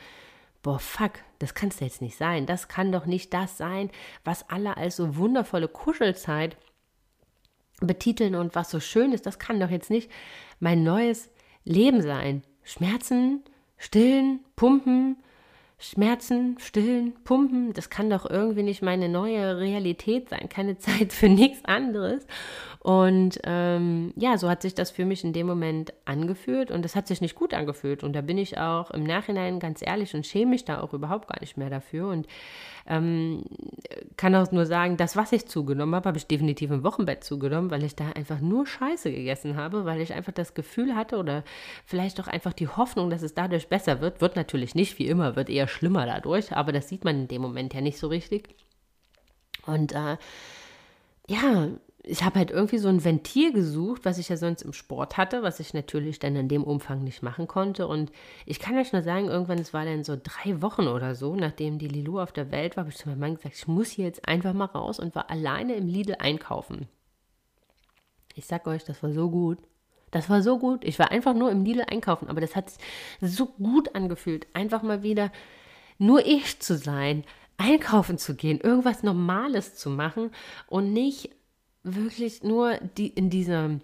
boah, 0.62 0.80
fuck, 0.80 1.12
das 1.40 1.54
kann 1.54 1.70
es 1.70 1.80
jetzt 1.80 2.02
nicht 2.02 2.18
sein. 2.18 2.48
Das 2.48 2.68
kann 2.68 2.92
doch 2.92 3.06
nicht 3.06 3.34
das 3.34 3.58
sein, 3.58 3.92
was 4.24 4.50
alle 4.50 4.78
als 4.78 4.96
so 4.96 5.16
wundervolle 5.16 5.68
Kuschelzeit 5.68 6.58
betiteln 7.82 8.36
und 8.36 8.56
was 8.56 8.72
so 8.72 8.80
schön 8.80 9.14
ist. 9.14 9.26
Das 9.26 9.40
kann 9.40 9.60
doch 9.60 9.70
jetzt 9.70 9.90
nicht 9.90 10.10
mein 10.60 10.84
neues 10.84 11.30
Leben 11.66 12.02
sein. 12.02 12.44
Schmerzen, 12.64 13.44
stillen, 13.78 14.40
pumpen, 14.56 15.18
Schmerzen, 15.78 16.58
stillen, 16.60 17.14
pumpen, 17.26 17.74
das 17.74 17.90
kann 17.90 18.10
doch 18.10 18.30
irgendwie 18.30 18.64
nicht 18.64 18.82
meine 18.82 19.10
neue 19.10 19.58
Realität 19.58 20.30
sein, 20.30 20.48
keine 20.50 20.78
Zeit 20.80 21.12
für 21.12 21.30
nichts 21.30 21.66
anderes. 21.66 22.26
Und 22.80 23.40
ähm, 23.46 24.14
ja, 24.16 24.38
so 24.38 24.48
hat 24.48 24.62
sich 24.62 24.76
das 24.76 24.92
für 24.92 25.06
mich 25.06 25.24
in 25.24 25.34
dem 25.34 25.48
Moment 25.48 25.92
angefühlt 26.06 26.70
und 26.70 26.86
das 26.86 26.96
hat 26.96 27.08
sich 27.08 27.20
nicht 27.20 27.34
gut 27.34 27.54
angefühlt. 27.54 28.04
Und 28.04 28.14
da 28.14 28.22
bin 28.22 28.38
ich 28.38 28.60
auch 28.60 28.92
im 28.92 29.04
Nachhinein 29.04 29.60
ganz 29.60 29.82
ehrlich 29.82 30.14
und 30.14 30.28
schäme 30.28 30.52
mich 30.52 30.66
da 30.66 30.82
auch 30.82 30.94
überhaupt 30.94 31.28
gar 31.28 31.40
nicht 31.42 31.58
mehr 31.58 31.72
dafür. 31.72 32.10
Und 32.10 32.28
ähm, 32.88 33.44
kann 34.16 34.36
auch 34.36 34.52
nur 34.52 34.66
sagen, 34.66 34.98
das, 34.98 35.16
was 35.16 35.32
ich 35.32 35.48
zugenommen 35.48 35.96
habe, 35.96 36.08
habe 36.08 36.18
ich 36.18 36.28
definitiv 36.28 36.70
im 36.72 36.84
Wochenbett 36.84 37.24
zugenommen, 37.24 37.72
weil 37.72 37.84
ich 37.84 37.96
da 37.96 38.12
einfach 38.12 38.40
nur 38.40 38.68
Scheiße 38.68 39.12
gegessen 39.12 39.56
habe, 39.56 39.86
weil 39.86 40.02
ich 40.02 40.14
einfach 40.14 40.34
das 40.34 40.54
Gefühl 40.54 40.96
hatte 40.96 41.18
oder 41.18 41.44
vielleicht 41.86 42.20
auch 42.20 42.28
einfach 42.28 42.54
die 42.54 42.68
Hoffnung, 42.68 43.10
dass 43.10 43.24
es 43.24 43.34
dadurch 43.34 43.68
besser 43.70 44.02
wird. 44.02 44.22
Wird 44.22 44.36
natürlich 44.36 44.76
nicht, 44.76 45.00
wie 45.00 45.08
immer, 45.08 45.36
wird 45.36 45.50
eher 45.50 45.68
schlimmer 45.68 46.06
dadurch, 46.06 46.52
aber 46.56 46.72
das 46.72 46.88
sieht 46.88 47.04
man 47.04 47.22
in 47.22 47.28
dem 47.28 47.42
Moment 47.42 47.74
ja 47.74 47.82
nicht 47.82 47.98
so 47.98 48.08
richtig. 48.08 48.50
Und 49.66 49.94
äh, 49.94 50.18
ja, 51.28 51.70
ich 52.08 52.24
habe 52.24 52.40
halt 52.40 52.52
irgendwie 52.52 52.78
so 52.78 52.88
ein 52.88 53.04
Ventil 53.04 53.52
gesucht, 53.52 54.06
was 54.06 54.18
ich 54.18 54.30
ja 54.30 54.38
sonst 54.38 54.62
im 54.62 54.74
Sport 54.74 55.18
hatte, 55.18 55.44
was 55.44 55.60
ich 55.60 55.74
natürlich 55.74 56.20
dann 56.20 56.36
in 56.36 56.48
dem 56.48 56.64
Umfang 56.64 57.04
nicht 57.04 57.24
machen 57.24 57.48
konnte. 57.48 57.88
Und 57.88 58.12
ich 58.46 58.60
kann 58.60 58.78
euch 58.78 58.94
nur 58.94 59.02
sagen, 59.02 59.28
irgendwann, 59.28 59.58
es 59.58 59.74
war 59.74 59.86
dann 59.86 60.04
so 60.04 60.16
drei 60.22 60.62
Wochen 60.62 60.88
oder 60.88 61.16
so, 61.16 61.36
nachdem 61.36 61.80
die 61.80 61.88
Lilou 61.88 62.20
auf 62.20 62.32
der 62.32 62.52
Welt 62.52 62.78
war, 62.78 62.84
habe 62.84 62.92
ich 62.92 62.98
zu 62.98 63.10
meinem 63.10 63.20
Mann 63.20 63.36
gesagt, 63.36 63.56
ich 63.56 63.68
muss 63.68 63.90
hier 63.90 64.06
jetzt 64.06 64.28
einfach 64.28 64.54
mal 64.54 64.66
raus 64.66 65.00
und 65.00 65.16
war 65.16 65.30
alleine 65.30 65.76
im 65.76 65.88
Lidl 65.88 66.16
einkaufen. 66.20 66.88
Ich 68.36 68.46
sag 68.46 68.68
euch, 68.68 68.84
das 68.84 69.02
war 69.02 69.12
so 69.12 69.30
gut. 69.30 69.58
Das 70.12 70.30
war 70.30 70.42
so 70.42 70.60
gut. 70.60 70.86
Ich 70.86 71.00
war 71.00 71.12
einfach 71.12 71.34
nur 71.34 71.52
im 71.52 71.66
Lidl 71.66 71.84
einkaufen, 71.88 72.30
aber 72.30 72.42
das 72.42 72.56
hat 72.56 72.70
sich 72.70 72.80
so 73.22 73.48
gut 73.48 73.96
angefühlt, 73.96 74.48
einfach 74.54 74.84
mal 74.84 75.02
wieder 75.02 75.32
nur 75.98 76.26
ich 76.26 76.60
zu 76.60 76.78
sein, 76.78 77.24
einkaufen 77.58 78.18
zu 78.18 78.36
gehen, 78.36 78.60
irgendwas 78.60 79.02
Normales 79.02 79.76
zu 79.76 79.90
machen 79.90 80.32
und 80.68 80.94
nicht 80.94 81.32
wirklich 81.86 82.44
nur 82.44 82.78
die, 82.98 83.08
in 83.08 83.30
dieser, 83.30 83.80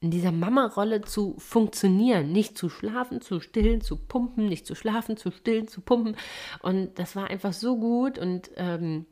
in 0.00 0.10
dieser 0.10 0.32
Mama-Rolle 0.32 1.02
zu 1.02 1.36
funktionieren, 1.38 2.32
nicht 2.32 2.56
zu 2.56 2.68
schlafen, 2.68 3.20
zu 3.20 3.40
stillen, 3.40 3.82
zu 3.82 3.96
pumpen, 3.96 4.48
nicht 4.48 4.66
zu 4.66 4.74
schlafen, 4.74 5.16
zu 5.16 5.30
stillen, 5.30 5.68
zu 5.68 5.82
pumpen. 5.82 6.16
Und 6.62 6.98
das 6.98 7.14
war 7.14 7.28
einfach 7.28 7.52
so 7.52 7.76
gut 7.78 8.18
und 8.18 8.50
ähm, 8.56 9.06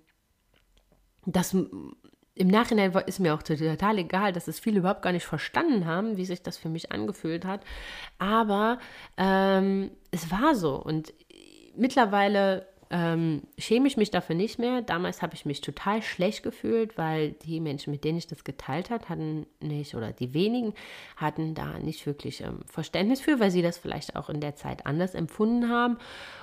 das 1.26 1.54
im 2.34 2.48
Nachhinein 2.48 2.94
war, 2.94 3.06
ist 3.06 3.20
mir 3.20 3.34
auch 3.34 3.42
total 3.42 3.98
egal, 3.98 4.32
dass 4.32 4.48
es 4.48 4.58
viele 4.58 4.78
überhaupt 4.78 5.02
gar 5.02 5.12
nicht 5.12 5.26
verstanden 5.26 5.84
haben, 5.84 6.16
wie 6.16 6.24
sich 6.24 6.42
das 6.42 6.56
für 6.56 6.70
mich 6.70 6.90
angefühlt 6.90 7.44
hat. 7.44 7.62
Aber 8.18 8.78
ähm, 9.18 9.90
es 10.10 10.30
war 10.30 10.54
so 10.54 10.82
und 10.82 11.12
mittlerweile 11.76 12.66
ähm, 12.90 13.42
schäme 13.56 13.86
ich 13.86 13.96
mich 13.96 14.10
dafür 14.10 14.34
nicht 14.34 14.58
mehr. 14.58 14.82
Damals 14.82 15.22
habe 15.22 15.34
ich 15.34 15.46
mich 15.46 15.60
total 15.60 16.02
schlecht 16.02 16.42
gefühlt, 16.42 16.98
weil 16.98 17.32
die 17.32 17.60
Menschen, 17.60 17.92
mit 17.92 18.02
denen 18.02 18.18
ich 18.18 18.26
das 18.26 18.42
geteilt 18.42 18.90
habe, 18.90 19.08
hatten 19.08 19.46
nicht, 19.60 19.94
oder 19.94 20.12
die 20.12 20.34
wenigen, 20.34 20.74
hatten 21.16 21.54
da 21.54 21.78
nicht 21.78 22.04
wirklich 22.06 22.40
ähm, 22.40 22.60
Verständnis 22.66 23.20
für, 23.20 23.38
weil 23.38 23.52
sie 23.52 23.62
das 23.62 23.78
vielleicht 23.78 24.16
auch 24.16 24.28
in 24.28 24.40
der 24.40 24.56
Zeit 24.56 24.86
anders 24.86 25.14
empfunden 25.14 25.68
haben. 25.68 25.98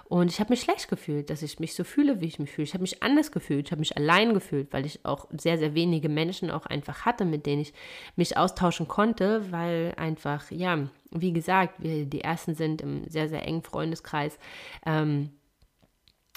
Und 0.05 0.31
ich 0.31 0.39
habe 0.39 0.51
mich 0.51 0.61
schlecht 0.61 0.87
gefühlt, 0.87 1.29
dass 1.29 1.41
ich 1.41 1.59
mich 1.59 1.75
so 1.75 1.83
fühle, 1.83 2.21
wie 2.21 2.27
ich 2.27 2.39
mich 2.39 2.49
fühle. 2.49 2.63
Ich 2.63 2.73
habe 2.73 2.83
mich 2.83 3.03
anders 3.03 3.33
gefühlt, 3.33 3.67
ich 3.67 3.71
habe 3.71 3.81
mich 3.81 3.97
allein 3.97 4.33
gefühlt, 4.33 4.71
weil 4.71 4.85
ich 4.85 5.03
auch 5.03 5.27
sehr, 5.37 5.57
sehr 5.57 5.75
wenige 5.75 6.07
Menschen 6.07 6.49
auch 6.49 6.65
einfach 6.65 7.03
hatte, 7.03 7.25
mit 7.25 7.45
denen 7.45 7.63
ich 7.63 7.73
mich 8.15 8.37
austauschen 8.37 8.87
konnte, 8.87 9.51
weil 9.51 9.93
einfach, 9.97 10.49
ja, 10.49 10.87
wie 11.11 11.33
gesagt, 11.33 11.83
wir 11.83 12.05
die 12.05 12.21
Ersten 12.21 12.55
sind 12.55 12.81
im 12.81 13.09
sehr, 13.09 13.27
sehr 13.27 13.45
engen 13.45 13.63
Freundeskreis. 13.63 14.39
Ähm, 14.85 15.31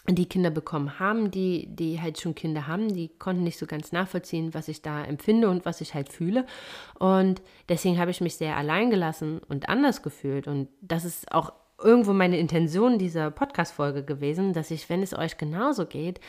die 0.09 0.27
Kinder 0.27 0.51
bekommen 0.51 0.99
haben, 0.99 1.31
die, 1.31 1.67
die 1.69 2.01
halt 2.01 2.21
schon 2.21 2.35
Kinder 2.35 2.67
haben, 2.67 2.93
die 2.93 3.09
konnten 3.09 3.45
nicht 3.45 3.59
so 3.59 3.67
ganz 3.67 3.93
nachvollziehen, 3.93 4.55
was 4.55 4.69
ich 4.69 4.83
da 4.83 5.05
empfinde 5.05 5.49
und 5.49 5.67
was 5.67 5.81
ich 5.81 5.95
halt 5.95 6.11
fühle. 6.11 6.47
Und 6.99 7.43
deswegen 7.69 7.99
habe 7.99 8.11
ich 8.11 8.21
mich 8.21 8.37
sehr 8.37 8.57
allein 8.57 8.91
gelassen 8.91 9.41
und 9.49 9.69
anders 9.69 10.03
gefühlt. 10.03 10.49
Und 10.49 10.69
das 10.81 11.05
ist 11.05 11.31
auch 11.33 11.53
irgendwo 11.79 12.13
meine 12.13 12.39
Intention 12.39 12.99
dieser 12.99 13.31
Podcast-Folge 13.31 14.05
gewesen, 14.05 14.53
dass 14.53 14.71
ich, 14.71 14.89
wenn 14.89 15.03
es 15.03 15.17
euch 15.17 15.39
genauso 15.39 15.87
geht, 15.87 16.21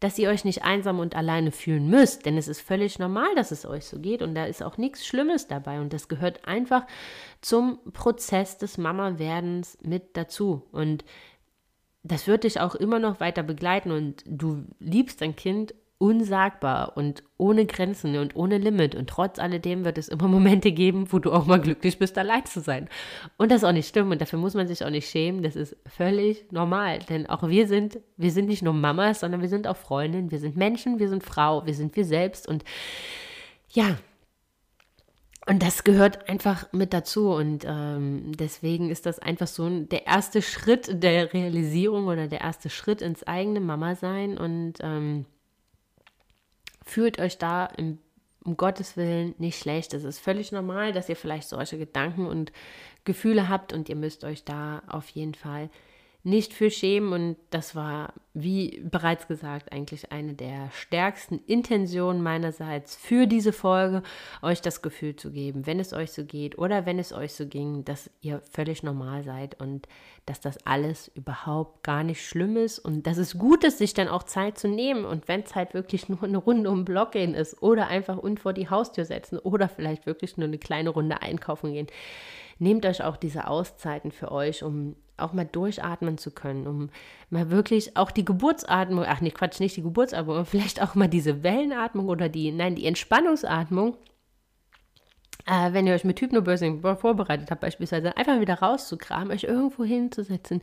dass 0.00 0.18
ihr 0.18 0.30
euch 0.30 0.44
nicht 0.44 0.64
einsam 0.64 0.98
und 0.98 1.14
alleine 1.14 1.52
fühlen 1.52 1.88
müsst, 1.88 2.24
denn 2.24 2.38
es 2.38 2.48
ist 2.48 2.62
völlig 2.62 2.98
normal, 2.98 3.28
dass 3.36 3.50
es 3.50 3.66
euch 3.66 3.84
so 3.84 3.98
geht 3.98 4.22
und 4.22 4.34
da 4.34 4.46
ist 4.46 4.62
auch 4.62 4.78
nichts 4.78 5.06
Schlimmes 5.06 5.46
dabei 5.46 5.78
und 5.78 5.92
das 5.92 6.08
gehört 6.08 6.46
einfach 6.48 6.86
zum 7.42 7.78
Prozess 7.92 8.56
des 8.56 8.78
Mama-Werdens 8.78 9.76
mit 9.82 10.16
dazu 10.16 10.62
und 10.72 11.04
das 12.02 12.26
wird 12.26 12.44
dich 12.44 12.60
auch 12.60 12.74
immer 12.74 12.98
noch 12.98 13.20
weiter 13.20 13.42
begleiten 13.42 13.90
und 13.90 14.22
du 14.26 14.64
liebst 14.78 15.20
dein 15.20 15.36
Kind 15.36 15.74
unsagbar 16.00 16.96
und 16.96 17.22
ohne 17.36 17.66
Grenzen 17.66 18.16
und 18.16 18.34
ohne 18.34 18.56
Limit. 18.56 18.94
Und 18.94 19.10
trotz 19.10 19.38
alledem 19.38 19.84
wird 19.84 19.98
es 19.98 20.08
immer 20.08 20.28
Momente 20.28 20.72
geben, 20.72 21.12
wo 21.12 21.18
du 21.18 21.30
auch 21.30 21.44
mal 21.44 21.60
glücklich 21.60 21.98
bist, 21.98 22.16
allein 22.16 22.46
zu 22.46 22.60
sein. 22.60 22.88
Und 23.36 23.52
das 23.52 23.58
ist 23.58 23.68
auch 23.68 23.72
nicht 23.72 23.86
stimmt 23.88 24.10
und 24.10 24.20
dafür 24.20 24.38
muss 24.38 24.54
man 24.54 24.66
sich 24.66 24.82
auch 24.82 24.90
nicht 24.90 25.10
schämen. 25.10 25.42
Das 25.42 25.56
ist 25.56 25.76
völlig 25.86 26.50
normal, 26.52 27.00
denn 27.10 27.28
auch 27.28 27.46
wir 27.46 27.68
sind, 27.68 28.00
wir 28.16 28.30
sind 28.32 28.48
nicht 28.48 28.62
nur 28.62 28.72
Mamas, 28.72 29.20
sondern 29.20 29.42
wir 29.42 29.50
sind 29.50 29.66
auch 29.66 29.76
Freundinnen, 29.76 30.30
wir 30.30 30.38
sind 30.38 30.56
Menschen, 30.56 30.98
wir 30.98 31.10
sind 31.10 31.22
Frau, 31.22 31.66
wir 31.66 31.74
sind 31.74 31.94
wir 31.94 32.06
selbst 32.06 32.48
und 32.48 32.64
ja, 33.68 33.98
und 35.46 35.62
das 35.62 35.84
gehört 35.84 36.28
einfach 36.28 36.72
mit 36.72 36.92
dazu. 36.92 37.30
Und 37.30 37.64
ähm, 37.66 38.36
deswegen 38.36 38.90
ist 38.90 39.06
das 39.06 39.18
einfach 39.18 39.46
so 39.46 39.68
der 39.68 40.06
erste 40.06 40.42
Schritt 40.42 41.02
der 41.02 41.32
Realisierung 41.32 42.06
oder 42.06 42.28
der 42.28 42.42
erste 42.42 42.68
Schritt 42.70 43.02
ins 43.02 43.22
eigene 43.24 43.60
Mama-Sein. 43.60 44.36
Und 44.36 44.74
ähm, 44.80 45.24
fühlt 46.84 47.18
euch 47.18 47.38
da 47.38 47.66
im, 47.66 47.98
um 48.44 48.56
Gottes 48.56 48.96
Willen 48.96 49.34
nicht 49.38 49.58
schlecht. 49.58 49.94
Es 49.94 50.04
ist 50.04 50.18
völlig 50.18 50.52
normal, 50.52 50.92
dass 50.92 51.08
ihr 51.08 51.16
vielleicht 51.16 51.48
solche 51.48 51.78
Gedanken 51.78 52.26
und 52.26 52.52
Gefühle 53.04 53.48
habt 53.48 53.72
und 53.72 53.88
ihr 53.88 53.96
müsst 53.96 54.24
euch 54.24 54.44
da 54.44 54.82
auf 54.88 55.08
jeden 55.08 55.34
Fall 55.34 55.70
nicht 56.22 56.52
für 56.52 56.70
schämen. 56.70 57.12
Und 57.12 57.36
das 57.50 57.74
war, 57.74 58.12
wie 58.34 58.80
bereits 58.84 59.26
gesagt, 59.26 59.72
eigentlich 59.72 60.12
eine 60.12 60.34
der 60.34 60.70
stärksten 60.72 61.38
Intentionen 61.46 62.22
meinerseits 62.22 62.96
für 62.96 63.26
diese 63.26 63.52
Folge, 63.52 64.02
euch 64.42 64.60
das 64.60 64.82
Gefühl 64.82 65.16
zu 65.16 65.30
geben, 65.30 65.66
wenn 65.66 65.80
es 65.80 65.92
euch 65.92 66.12
so 66.12 66.24
geht 66.24 66.58
oder 66.58 66.86
wenn 66.86 66.98
es 66.98 67.12
euch 67.12 67.32
so 67.32 67.46
ging, 67.46 67.84
dass 67.84 68.10
ihr 68.20 68.40
völlig 68.50 68.82
normal 68.82 69.22
seid 69.22 69.60
und 69.60 69.88
dass 70.26 70.40
das 70.40 70.64
alles 70.66 71.08
überhaupt 71.08 71.82
gar 71.82 72.04
nicht 72.04 72.24
schlimm 72.24 72.56
ist 72.56 72.78
und 72.78 73.06
dass 73.06 73.16
es 73.16 73.38
gut 73.38 73.64
ist, 73.64 73.78
sich 73.78 73.94
dann 73.94 74.08
auch 74.08 74.22
Zeit 74.22 74.58
zu 74.58 74.68
nehmen. 74.68 75.04
Und 75.04 75.26
wenn 75.26 75.40
es 75.40 75.54
halt 75.54 75.74
wirklich 75.74 76.08
nur 76.08 76.22
eine 76.22 76.38
Runde 76.38 76.70
um 76.70 76.80
den 76.80 76.84
Block 76.84 77.12
gehen 77.12 77.34
ist 77.34 77.62
oder 77.62 77.88
einfach 77.88 78.18
und 78.18 78.40
vor 78.40 78.52
die 78.52 78.68
Haustür 78.68 79.06
setzen 79.06 79.38
oder 79.38 79.68
vielleicht 79.68 80.06
wirklich 80.06 80.36
nur 80.36 80.46
eine 80.46 80.58
kleine 80.58 80.90
Runde 80.90 81.22
einkaufen 81.22 81.72
gehen, 81.72 81.86
nehmt 82.58 82.84
euch 82.84 83.02
auch 83.02 83.16
diese 83.16 83.48
Auszeiten 83.48 84.12
für 84.12 84.30
euch, 84.30 84.62
um 84.62 84.94
auch 85.20 85.32
mal 85.32 85.46
durchatmen 85.46 86.18
zu 86.18 86.30
können, 86.30 86.66
um 86.66 86.90
mal 87.30 87.50
wirklich 87.50 87.96
auch 87.96 88.10
die 88.10 88.24
Geburtsatmung, 88.24 89.04
ach 89.06 89.20
nee, 89.20 89.30
Quatsch, 89.30 89.60
nicht 89.60 89.76
die 89.76 89.82
Geburtsatmung, 89.82 90.44
vielleicht 90.44 90.82
auch 90.82 90.94
mal 90.94 91.08
diese 91.08 91.42
Wellenatmung 91.42 92.08
oder 92.08 92.28
die, 92.28 92.52
nein, 92.52 92.74
die 92.74 92.86
Entspannungsatmung, 92.86 93.96
äh, 95.46 95.72
wenn 95.72 95.86
ihr 95.86 95.94
euch 95.94 96.04
mit 96.04 96.20
Hypnobirthing 96.20 96.80
vorbereitet 96.96 97.50
habt, 97.50 97.60
beispielsweise 97.60 98.16
einfach 98.16 98.40
wieder 98.40 98.60
rauszukramen, 98.60 99.32
euch 99.32 99.44
irgendwo 99.44 99.84
hinzusetzen, 99.84 100.62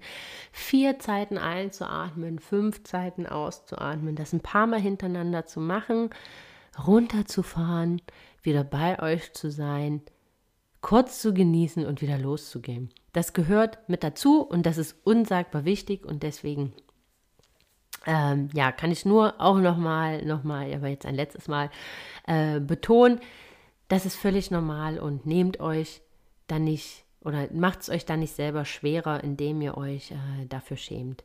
vier 0.52 1.00
Zeiten 1.00 1.38
einzuatmen, 1.38 2.40
fünf 2.40 2.84
Zeiten 2.84 3.26
auszuatmen, 3.26 4.16
das 4.16 4.34
ein 4.34 4.42
paar 4.42 4.68
Mal 4.68 4.80
hintereinander 4.80 5.46
zu 5.46 5.60
machen, 5.60 6.10
runterzufahren, 6.86 8.02
wieder 8.44 8.64
bei 8.64 9.02
euch 9.02 9.34
zu 9.34 9.50
sein, 9.50 10.02
kurz 10.82 11.22
zu 11.22 11.34
genießen 11.34 11.86
und 11.86 12.02
wieder 12.02 12.18
loszugehen. 12.18 12.90
Das 13.14 13.34
gehört 13.34 13.80
mit 13.90 14.04
dazu 14.04 14.42
und 14.42 14.66
das 14.66 14.78
ist 14.78 14.96
unsagbar 15.04 15.66
wichtig 15.66 16.06
und 16.06 16.24
deswegen 16.24 16.74
ähm, 18.06 18.50
ja, 18.54 18.72
kann 18.72 18.92
ich 18.92 19.06
nur 19.06 19.40
auch 19.40 19.60
nochmal, 19.60 20.24
nochmal, 20.24 20.74
aber 20.74 20.88
jetzt 20.88 21.06
ein 21.06 21.16
letztes 21.16 21.48
Mal 21.48 21.70
äh, 22.26 22.60
betonen, 22.60 23.20
das 23.90 24.06
ist 24.06 24.16
völlig 24.16 24.52
normal 24.52 25.00
und 25.00 25.26
nehmt 25.26 25.60
euch 25.60 26.02
dann 26.48 26.64
nicht 26.64 27.04
oder 27.22 27.48
macht 27.52 27.82
es 27.82 27.90
euch 27.90 28.06
dann 28.06 28.20
nicht 28.20 28.34
selber 28.36 28.64
schwerer, 28.64 29.24
indem 29.24 29.62
ihr 29.62 29.78
euch 29.78 30.12
äh, 30.12 30.46
dafür 30.48 30.78
schämt. 30.78 31.24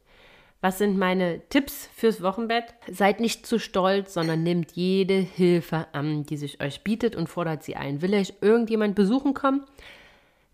Was 0.62 0.78
sind 0.78 0.96
meine 0.96 1.40
Tipps 1.48 1.90
fürs 1.92 2.22
Wochenbett? 2.22 2.66
Seid 2.88 3.18
nicht 3.18 3.44
zu 3.46 3.58
stolz, 3.58 4.14
sondern 4.14 4.44
nehmt 4.44 4.70
jede 4.72 5.14
Hilfe 5.14 5.88
an, 5.90 6.22
die 6.22 6.36
sich 6.36 6.62
euch 6.62 6.84
bietet 6.84 7.16
und 7.16 7.28
fordert 7.28 7.64
sie 7.64 7.74
ein. 7.74 8.00
Will 8.00 8.14
euch 8.14 8.34
irgendjemand 8.40 8.94
besuchen 8.94 9.34
kommen? 9.34 9.64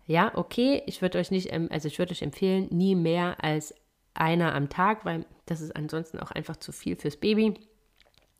Ja, 0.07 0.31
okay, 0.33 0.81
ich 0.87 1.03
würde 1.03 1.19
euch 1.19 1.29
nicht, 1.29 1.53
also 1.53 1.87
ich 1.87 1.99
würde 1.99 2.13
euch 2.13 2.23
empfehlen, 2.23 2.67
nie 2.71 2.95
mehr 2.95 3.43
als 3.43 3.75
einer 4.15 4.55
am 4.55 4.67
Tag, 4.69 5.05
weil 5.05 5.27
das 5.45 5.61
ist 5.61 5.75
ansonsten 5.75 6.17
auch 6.19 6.31
einfach 6.31 6.57
zu 6.57 6.71
viel 6.71 6.95
fürs 6.95 7.17
Baby. 7.17 7.53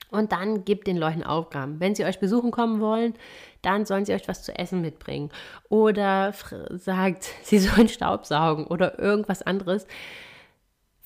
Und 0.10 0.32
dann 0.32 0.66
gebt 0.66 0.88
den 0.88 0.98
Leuten 0.98 1.22
Aufgaben. 1.22 1.80
Wenn 1.80 1.94
sie 1.94 2.04
euch 2.04 2.20
besuchen 2.20 2.50
kommen 2.50 2.82
wollen, 2.82 3.14
dann 3.62 3.86
sollen 3.86 4.06
sie 4.06 4.14
euch 4.14 4.28
was 4.28 4.42
zu 4.42 4.58
essen 4.58 4.82
mitbringen. 4.82 5.30
Oder 5.70 6.34
sagt, 6.72 7.30
sie 7.44 7.60
sollen 7.60 7.90
Staubsaugen 7.90 8.66
oder 8.66 8.98
irgendwas 8.98 9.44
anderes. 9.44 9.86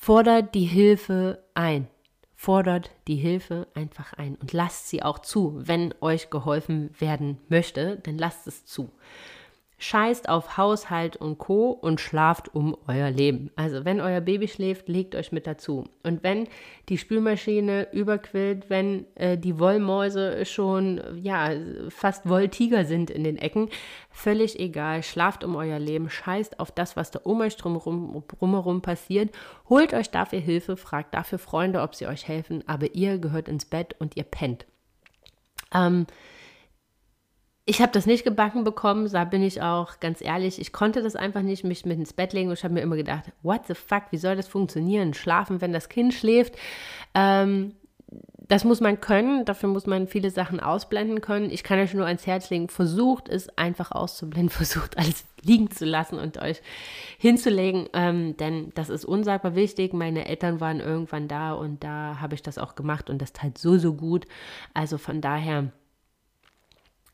Fordert 0.05 0.53
die 0.53 0.65
Hilfe 0.65 1.45
ein. 1.53 1.87
Fordert 2.35 2.91
die 3.07 3.15
Hilfe 3.15 3.69
einfach 3.73 4.11
ein 4.11 4.35
und 4.35 4.51
lasst 4.51 4.89
sie 4.89 5.01
auch 5.01 5.19
zu. 5.19 5.53
Wenn 5.55 5.95
euch 6.01 6.29
geholfen 6.29 6.89
werden 6.99 7.37
möchte, 7.47 8.01
dann 8.03 8.17
lasst 8.17 8.45
es 8.45 8.65
zu. 8.65 8.89
Scheißt 9.83 10.29
auf 10.29 10.55
Haushalt 10.55 11.17
und 11.17 11.39
Co. 11.39 11.71
und 11.71 11.99
schlaft 11.99 12.55
um 12.55 12.77
euer 12.87 13.11
Leben. 13.11 13.51
Also 13.57 13.83
wenn 13.83 13.99
euer 13.99 14.21
Baby 14.21 14.47
schläft, 14.47 14.87
legt 14.87 15.13
euch 15.13 15.33
mit 15.33 15.45
dazu. 15.45 15.83
Und 16.03 16.23
wenn 16.23 16.47
die 16.87 16.97
Spülmaschine 16.97 17.91
überquillt, 17.91 18.69
wenn 18.69 19.05
äh, 19.15 19.37
die 19.37 19.59
Wollmäuse 19.59 20.45
schon 20.45 21.01
ja 21.21 21.49
fast 21.89 22.29
Wolltiger 22.29 22.85
sind 22.85 23.09
in 23.09 23.25
den 23.25 23.37
Ecken, 23.37 23.67
völlig 24.09 24.57
egal. 24.57 25.03
Schlaft 25.03 25.43
um 25.43 25.57
euer 25.57 25.79
Leben, 25.79 26.09
scheißt 26.09 26.61
auf 26.61 26.71
das, 26.71 26.95
was 26.95 27.11
da 27.11 27.19
um 27.21 27.41
euch 27.41 27.57
drumherum, 27.57 28.23
drumherum 28.39 28.81
passiert. 28.81 29.35
Holt 29.67 29.93
euch 29.93 30.09
dafür 30.09 30.39
Hilfe, 30.39 30.77
fragt 30.77 31.13
dafür 31.13 31.39
Freunde, 31.39 31.81
ob 31.81 31.93
sie 31.93 32.07
euch 32.07 32.25
helfen. 32.29 32.63
Aber 32.67 32.95
ihr 32.95 33.17
gehört 33.17 33.49
ins 33.49 33.65
Bett 33.65 33.97
und 33.99 34.15
ihr 34.15 34.23
pennt. 34.23 34.65
Ähm, 35.73 36.07
ich 37.65 37.81
habe 37.81 37.91
das 37.93 38.05
nicht 38.05 38.25
gebacken 38.25 38.63
bekommen, 38.63 39.09
da 39.09 39.23
bin 39.23 39.41
ich 39.41 39.61
auch 39.61 39.99
ganz 39.99 40.21
ehrlich. 40.21 40.59
Ich 40.59 40.73
konnte 40.73 41.01
das 41.01 41.15
einfach 41.15 41.41
nicht, 41.41 41.63
mich 41.63 41.85
mit 41.85 41.97
ins 41.97 42.13
Bett 42.13 42.33
legen 42.33 42.49
und 42.49 42.57
ich 42.57 42.63
habe 42.63 42.73
mir 42.73 42.81
immer 42.81 42.97
gedacht, 42.97 43.31
what 43.41 43.61
the 43.67 43.73
fuck, 43.73 44.03
wie 44.11 44.17
soll 44.17 44.35
das 44.35 44.47
funktionieren? 44.47 45.13
Schlafen, 45.13 45.61
wenn 45.61 45.71
das 45.71 45.87
Kind 45.87 46.13
schläft. 46.13 46.55
Ähm, 47.13 47.73
das 48.49 48.65
muss 48.65 48.81
man 48.81 48.99
können, 48.99 49.45
dafür 49.45 49.69
muss 49.69 49.85
man 49.85 50.07
viele 50.07 50.29
Sachen 50.29 50.59
ausblenden 50.59 51.21
können. 51.21 51.49
Ich 51.49 51.63
kann 51.63 51.79
euch 51.79 51.93
nur 51.93 52.05
ans 52.05 52.27
Herz 52.27 52.49
legen, 52.49 52.67
versucht 52.67 53.29
es 53.29 53.57
einfach 53.57 53.91
auszublenden, 53.91 54.49
versucht 54.55 54.97
alles 54.97 55.23
liegen 55.41 55.71
zu 55.71 55.85
lassen 55.85 56.19
und 56.19 56.41
euch 56.41 56.61
hinzulegen, 57.17 57.87
ähm, 57.93 58.35
denn 58.37 58.71
das 58.75 58.89
ist 58.89 59.05
unsagbar 59.05 59.55
wichtig. 59.55 59.93
Meine 59.93 60.25
Eltern 60.25 60.59
waren 60.59 60.81
irgendwann 60.81 61.29
da 61.29 61.53
und 61.53 61.83
da 61.83 62.17
habe 62.19 62.35
ich 62.35 62.41
das 62.41 62.57
auch 62.57 62.75
gemacht 62.75 63.09
und 63.09 63.21
das 63.21 63.31
tat 63.31 63.57
so, 63.57 63.77
so 63.77 63.93
gut. 63.93 64.25
Also 64.73 64.97
von 64.97 65.21
daher 65.21 65.71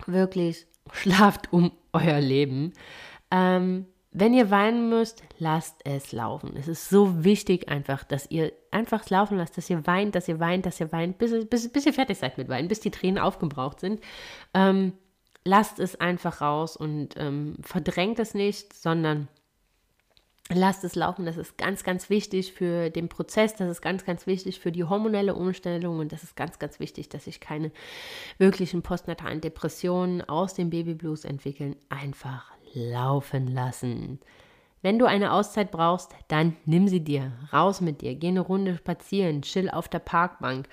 wirklich 0.08 0.68
schlaft 0.92 1.52
um 1.54 1.72
euer 1.94 2.20
Leben. 2.20 2.74
Ähm, 3.32 3.86
wenn 4.12 4.34
ihr 4.34 4.50
weinen 4.50 4.90
müsst, 4.90 5.22
lasst 5.38 5.82
es 5.86 6.12
laufen. 6.12 6.56
Es 6.58 6.68
ist 6.68 6.90
so 6.90 7.24
wichtig 7.24 7.70
einfach, 7.70 8.04
dass 8.04 8.30
ihr 8.32 8.52
einfach 8.72 9.08
laufen 9.10 9.38
lasst, 9.38 9.58
dass 9.58 9.70
ihr 9.70 9.86
weint, 9.86 10.16
dass 10.16 10.28
ihr 10.28 10.40
weint, 10.40 10.66
dass 10.66 10.80
ihr 10.80 10.92
weint, 10.92 11.20
bis, 11.20 11.48
bis, 11.48 11.72
bis 11.72 11.86
ihr 11.86 11.94
fertig 11.94 12.18
seid 12.18 12.38
mit 12.38 12.50
Weinen, 12.50 12.68
bis 12.68 12.80
die 12.80 12.92
Tränen 12.92 13.20
aufgebraucht 13.20 13.80
sind. 13.80 14.02
Ähm, 14.56 14.94
lasst 15.46 15.80
es 15.80 15.96
einfach 15.96 16.42
raus 16.42 16.76
und 16.76 17.16
ähm, 17.18 17.58
verdrängt 17.62 18.20
es 18.20 18.34
nicht, 18.34 18.74
sondern 18.74 19.28
lasst 20.52 20.84
es 20.84 20.96
laufen. 20.96 21.26
Das 21.26 21.38
ist 21.38 21.58
ganz, 21.58 21.84
ganz 21.84 22.10
wichtig 22.10 22.54
für 22.54 22.90
den 22.90 23.10
Prozess. 23.10 23.56
Das 23.56 23.70
ist 23.70 23.82
ganz, 23.82 24.06
ganz 24.06 24.26
wichtig 24.28 24.60
für 24.60 24.72
die 24.72 24.84
hormonelle 24.84 25.36
Umstellung. 25.36 26.00
Und 26.00 26.12
das 26.12 26.24
ist 26.24 26.36
ganz, 26.36 26.60
ganz 26.60 26.80
wichtig, 26.80 27.10
dass 27.10 27.26
sich 27.26 27.40
keine 27.40 27.72
wirklichen 28.38 28.82
postnatalen 28.82 29.42
Depressionen 29.42 30.22
aus 30.28 30.56
dem 30.56 30.70
Babyblues 30.70 31.26
entwickeln. 31.26 31.76
Einfach 31.90 32.52
laufen 32.74 33.48
lassen. 33.48 34.20
Wenn 34.82 34.98
du 34.98 35.06
eine 35.06 35.34
Auszeit 35.34 35.72
brauchst, 35.72 36.12
dann 36.30 36.56
nimm 36.66 36.88
sie 36.88 37.02
dir. 37.02 37.34
Raus 37.52 37.82
mit 37.82 38.02
dir. 38.02 38.16
Geh 38.16 38.30
eine 38.30 38.40
Runde 38.40 38.78
spazieren. 38.78 39.42
Chill 39.42 39.70
auf 39.70 39.90
der 39.90 40.00
Parkbank. 40.00 40.68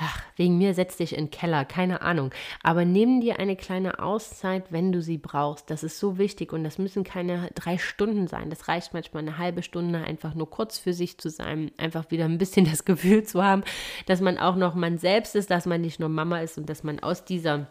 Ach, 0.00 0.22
wegen 0.36 0.58
mir 0.58 0.74
setz 0.74 0.96
dich 0.96 1.16
in 1.16 1.26
den 1.26 1.30
Keller, 1.30 1.64
keine 1.64 2.02
Ahnung. 2.02 2.30
Aber 2.62 2.84
nimm 2.84 3.20
dir 3.20 3.38
eine 3.38 3.56
kleine 3.56 3.98
Auszeit, 3.98 4.72
wenn 4.72 4.92
du 4.92 5.02
sie 5.02 5.18
brauchst. 5.18 5.70
Das 5.70 5.82
ist 5.82 5.98
so 5.98 6.18
wichtig 6.18 6.52
und 6.52 6.64
das 6.64 6.78
müssen 6.78 7.04
keine 7.04 7.50
drei 7.54 7.78
Stunden 7.78 8.26
sein. 8.26 8.50
Das 8.50 8.68
reicht 8.68 8.94
manchmal 8.94 9.22
eine 9.22 9.38
halbe 9.38 9.62
Stunde, 9.62 10.00
einfach 10.00 10.34
nur 10.34 10.48
kurz 10.48 10.78
für 10.78 10.92
sich 10.92 11.18
zu 11.18 11.28
sein, 11.28 11.70
einfach 11.76 12.10
wieder 12.10 12.24
ein 12.24 12.38
bisschen 12.38 12.64
das 12.64 12.84
Gefühl 12.84 13.24
zu 13.24 13.42
haben, 13.42 13.62
dass 14.06 14.20
man 14.20 14.38
auch 14.38 14.56
noch 14.56 14.74
man 14.74 14.98
selbst 14.98 15.36
ist, 15.36 15.50
dass 15.50 15.66
man 15.66 15.80
nicht 15.80 16.00
nur 16.00 16.08
Mama 16.08 16.40
ist 16.40 16.58
und 16.58 16.68
dass 16.68 16.82
man 16.82 17.00
aus 17.00 17.24
dieser 17.24 17.66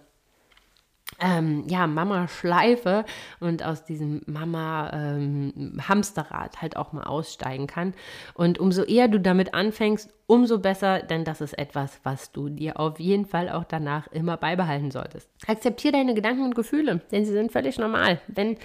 ähm, 1.21 1.65
ja, 1.67 1.85
Mama-Schleife 1.87 3.05
und 3.39 3.63
aus 3.63 3.83
diesem 3.83 4.21
Mama-Hamsterrad 4.25 6.55
ähm, 6.55 6.61
halt 6.61 6.77
auch 6.77 6.93
mal 6.93 7.03
aussteigen 7.03 7.67
kann. 7.67 7.93
Und 8.33 8.57
umso 8.59 8.83
eher 8.83 9.07
du 9.07 9.19
damit 9.19 9.53
anfängst, 9.53 10.11
umso 10.27 10.59
besser, 10.59 10.99
denn 10.99 11.25
das 11.25 11.41
ist 11.41 11.57
etwas, 11.57 11.99
was 12.03 12.31
du 12.31 12.49
dir 12.49 12.79
auf 12.79 12.99
jeden 12.99 13.25
Fall 13.25 13.49
auch 13.49 13.65
danach 13.65 14.07
immer 14.11 14.37
beibehalten 14.37 14.91
solltest. 14.91 15.29
Akzeptiere 15.47 15.93
deine 15.93 16.13
Gedanken 16.13 16.43
und 16.43 16.55
Gefühle, 16.55 17.01
denn 17.11 17.25
sie 17.25 17.33
sind 17.33 17.51
völlig 17.51 17.77
normal. 17.77 18.21
Wenn 18.27 18.57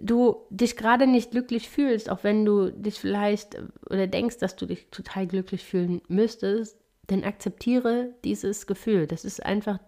du 0.00 0.36
dich 0.50 0.76
gerade 0.76 1.06
nicht 1.06 1.30
glücklich 1.30 1.68
fühlst, 1.68 2.10
auch 2.10 2.24
wenn 2.24 2.44
du 2.44 2.70
dich 2.70 3.00
vielleicht 3.00 3.56
oder 3.88 4.06
denkst, 4.06 4.38
dass 4.38 4.56
du 4.56 4.66
dich 4.66 4.88
total 4.90 5.26
glücklich 5.26 5.64
fühlen 5.64 6.02
müsstest, 6.08 6.76
dann 7.06 7.24
akzeptiere 7.24 8.10
dieses 8.24 8.66
Gefühl. 8.66 9.06
Das 9.06 9.24
ist 9.24 9.44
einfach 9.44 9.78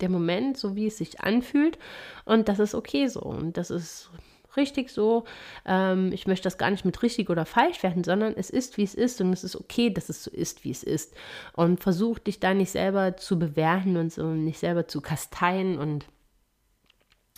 der 0.00 0.08
Moment, 0.08 0.56
so 0.56 0.76
wie 0.76 0.86
es 0.86 0.98
sich 0.98 1.20
anfühlt. 1.20 1.78
Und 2.24 2.48
das 2.48 2.58
ist 2.58 2.74
okay 2.74 3.06
so. 3.06 3.20
Und 3.20 3.56
das 3.56 3.70
ist 3.70 4.10
richtig 4.56 4.90
so. 4.90 5.24
Ähm, 5.64 6.12
ich 6.12 6.26
möchte 6.26 6.44
das 6.44 6.58
gar 6.58 6.70
nicht 6.70 6.84
mit 6.84 7.02
richtig 7.02 7.30
oder 7.30 7.44
falsch 7.46 7.82
werden, 7.82 8.04
sondern 8.04 8.34
es 8.36 8.50
ist, 8.50 8.76
wie 8.76 8.84
es 8.84 8.94
ist. 8.94 9.20
Und 9.20 9.32
es 9.32 9.44
ist 9.44 9.56
okay, 9.56 9.90
dass 9.90 10.08
es 10.08 10.24
so 10.24 10.30
ist, 10.30 10.64
wie 10.64 10.70
es 10.70 10.82
ist. 10.82 11.14
Und 11.54 11.80
versuch 11.80 12.18
dich 12.18 12.40
da 12.40 12.54
nicht 12.54 12.70
selber 12.70 13.16
zu 13.16 13.38
bewerten 13.38 13.96
und 13.96 14.12
so 14.12 14.26
nicht 14.26 14.58
selber 14.58 14.88
zu 14.88 15.00
kasteien 15.00 15.78
und 15.78 16.06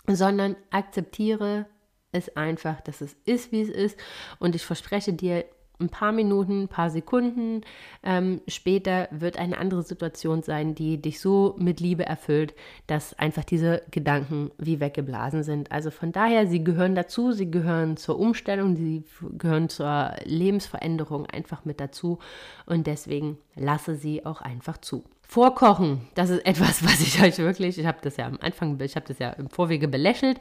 sondern 0.09 0.55
akzeptiere 0.71 1.67
es 2.13 2.37
einfach, 2.37 2.81
dass 2.81 3.01
es 3.01 3.17
ist, 3.25 3.53
wie 3.53 3.63
es 3.63 3.69
ist. 3.69 3.99
Und 4.39 4.55
ich 4.55 4.65
verspreche 4.65 5.13
dir, 5.13 5.45
ein 5.79 5.89
paar 5.89 6.13
Minuten, 6.13 6.63
ein 6.63 6.69
paar 6.69 6.91
Sekunden 6.91 7.63
ähm, 8.03 8.41
später 8.49 9.09
wird 9.11 9.39
eine 9.39 9.59
andere 9.59 9.83
Situation 9.83 10.43
sein, 10.43 10.75
die 10.75 11.01
dich 11.01 11.21
so 11.21 11.55
mit 11.59 11.81
Liebe 11.81 12.07
erfüllt, 12.07 12.55
dass 12.87 13.19
einfach 13.19 13.45
diese 13.45 13.83
Gedanken 13.91 14.51
wie 14.59 14.81
weggeblasen 14.81 15.43
sind. 15.43 15.73
Also 15.73 15.91
von 15.91 16.13
daher, 16.13 16.47
sie 16.47 16.65
gehören 16.65 16.95
dazu, 16.95 17.33
sie 17.33 17.51
gehören 17.51 17.97
zur 17.97 18.19
Umstellung, 18.19 18.77
sie 18.77 19.05
gehören 19.37 19.69
zur 19.69 20.13
Lebensveränderung 20.25 21.27
einfach 21.27 21.65
mit 21.65 21.81
dazu 21.81 22.19
und 22.65 22.87
deswegen 22.87 23.39
lasse 23.55 23.97
sie 23.97 24.25
auch 24.25 24.41
einfach 24.41 24.79
zu. 24.79 25.05
Vorkochen, 25.29 26.07
das 26.15 26.31
ist 26.31 26.47
etwas, 26.47 26.85
was 26.85 27.01
ich 27.01 27.21
euch 27.21 27.39
wirklich, 27.39 27.79
ich 27.79 27.87
habe 27.87 27.99
das 28.01 28.17
ja 28.17 28.27
am 28.27 28.39
Anfang, 28.41 28.81
ich 28.81 28.95
habe 28.95 29.07
das 29.07 29.19
ja 29.19 29.31
im 29.31 29.51
Vorwege 29.51 29.89
belächelt, 29.89 30.39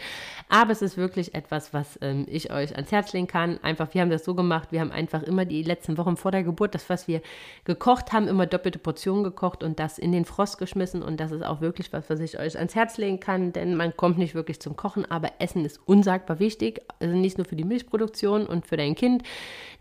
aber 0.48 0.72
es 0.72 0.82
ist 0.82 0.96
wirklich 0.96 1.34
etwas, 1.34 1.74
was 1.74 1.98
ähm, 2.02 2.26
ich 2.30 2.52
euch 2.52 2.76
ans 2.76 2.92
Herz 2.92 3.12
legen 3.12 3.28
kann. 3.28 3.58
Einfach, 3.64 3.94
wir 3.94 4.02
haben 4.02 4.12
das 4.12 4.24
so 4.24 4.36
gemacht, 4.36 4.72
wir 4.72 4.82
haben 4.82 4.92
einfach 4.92 5.24
immer 5.24 5.46
die 5.46 5.64
letzten 5.64 5.98
Wochen 5.98 6.18
vor 6.18 6.32
der 6.32 6.44
Geburt, 6.44 6.76
das, 6.76 6.88
was 6.90 7.08
wir 7.08 7.22
gekocht 7.64 8.14
haben, 8.14 8.28
immer 8.28 8.46
doppelte 8.46 8.78
Portionen 8.78 9.24
gekocht 9.24 9.64
und 9.64 9.80
das 9.80 9.98
in 9.98 10.12
den 10.12 10.24
Frost 10.24 10.60
geschmissen 10.60 11.02
und 11.02 11.20
das 11.20 11.32
ist 11.32 11.44
auch 11.44 11.62
wirklich 11.62 11.92
was, 11.92 12.10
was 12.10 12.20
ich 12.20 12.40
euch 12.40 12.56
ans 12.56 12.76
Herz 12.76 12.98
legen 12.98 13.20
kann, 13.20 13.54
denn 13.54 13.76
man 13.76 13.98
kommt 13.98 14.20
nicht 14.20 14.36
wirklich 14.36 14.60
zum 14.60 14.76
Kochen, 14.76 15.10
aber 15.10 15.32
Essen 15.40 15.66
ist 15.66 15.80
unsagbar 15.86 16.40
wichtig, 16.40 16.82
also 17.00 17.16
nicht 17.16 17.38
nur 17.38 17.46
für 17.46 17.56
die 17.56 17.64
Milchproduktion 17.64 18.46
und 18.46 18.68
für 18.68 18.78
dein 18.78 18.94
Kind, 18.94 19.24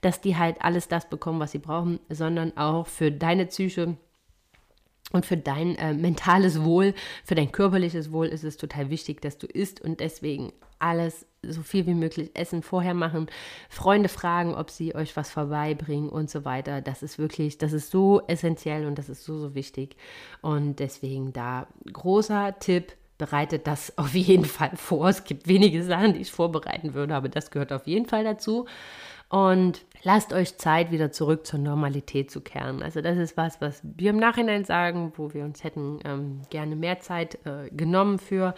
dass 0.00 0.22
die 0.22 0.36
halt 0.36 0.56
alles 0.60 0.88
das 0.88 1.08
bekommen, 1.08 1.40
was 1.40 1.52
sie 1.52 1.58
brauchen, 1.58 2.00
sondern 2.08 2.56
auch 2.56 2.86
für 2.86 3.12
deine 3.12 3.46
Psyche, 3.46 3.96
und 5.12 5.26
für 5.26 5.36
dein 5.36 5.76
äh, 5.76 5.94
mentales 5.94 6.62
Wohl, 6.62 6.94
für 7.24 7.34
dein 7.34 7.52
körperliches 7.52 8.10
Wohl 8.10 8.26
ist 8.26 8.44
es 8.44 8.56
total 8.56 8.90
wichtig, 8.90 9.20
dass 9.20 9.38
du 9.38 9.46
isst 9.46 9.80
und 9.80 10.00
deswegen 10.00 10.52
alles 10.78 11.26
so 11.42 11.62
viel 11.62 11.86
wie 11.86 11.94
möglich 11.94 12.30
Essen 12.34 12.62
vorher 12.62 12.94
machen, 12.94 13.28
Freunde 13.68 14.08
fragen, 14.08 14.54
ob 14.54 14.70
sie 14.70 14.94
euch 14.94 15.16
was 15.16 15.30
vorbeibringen 15.30 16.08
und 16.08 16.30
so 16.30 16.44
weiter. 16.44 16.80
Das 16.80 17.02
ist 17.02 17.18
wirklich, 17.18 17.58
das 17.58 17.72
ist 17.72 17.90
so 17.90 18.22
essentiell 18.26 18.86
und 18.86 18.98
das 18.98 19.08
ist 19.08 19.24
so, 19.24 19.38
so 19.38 19.54
wichtig. 19.54 19.96
Und 20.42 20.80
deswegen 20.80 21.32
da 21.32 21.68
großer 21.92 22.58
Tipp, 22.58 22.96
bereitet 23.16 23.66
das 23.66 23.96
auf 23.98 24.14
jeden 24.14 24.44
Fall 24.44 24.72
vor. 24.76 25.08
Es 25.08 25.24
gibt 25.24 25.46
wenige 25.46 25.84
Sachen, 25.84 26.14
die 26.14 26.20
ich 26.20 26.32
vorbereiten 26.32 26.94
würde, 26.94 27.14
aber 27.14 27.28
das 27.28 27.50
gehört 27.50 27.72
auf 27.72 27.86
jeden 27.86 28.06
Fall 28.06 28.24
dazu 28.24 28.66
und 29.28 29.84
lasst 30.04 30.32
euch 30.32 30.56
Zeit, 30.58 30.90
wieder 30.90 31.10
zurück 31.10 31.46
zur 31.46 31.58
Normalität 31.58 32.30
zu 32.30 32.40
kehren. 32.40 32.82
Also 32.82 33.00
das 33.00 33.18
ist 33.18 33.36
was, 33.36 33.60
was 33.60 33.80
wir 33.82 34.10
im 34.10 34.18
Nachhinein 34.18 34.64
sagen, 34.64 35.12
wo 35.16 35.34
wir 35.34 35.44
uns 35.44 35.64
hätten 35.64 35.98
ähm, 36.04 36.42
gerne 36.50 36.76
mehr 36.76 37.00
Zeit 37.00 37.38
äh, 37.46 37.70
genommen 37.70 38.18
für. 38.18 38.54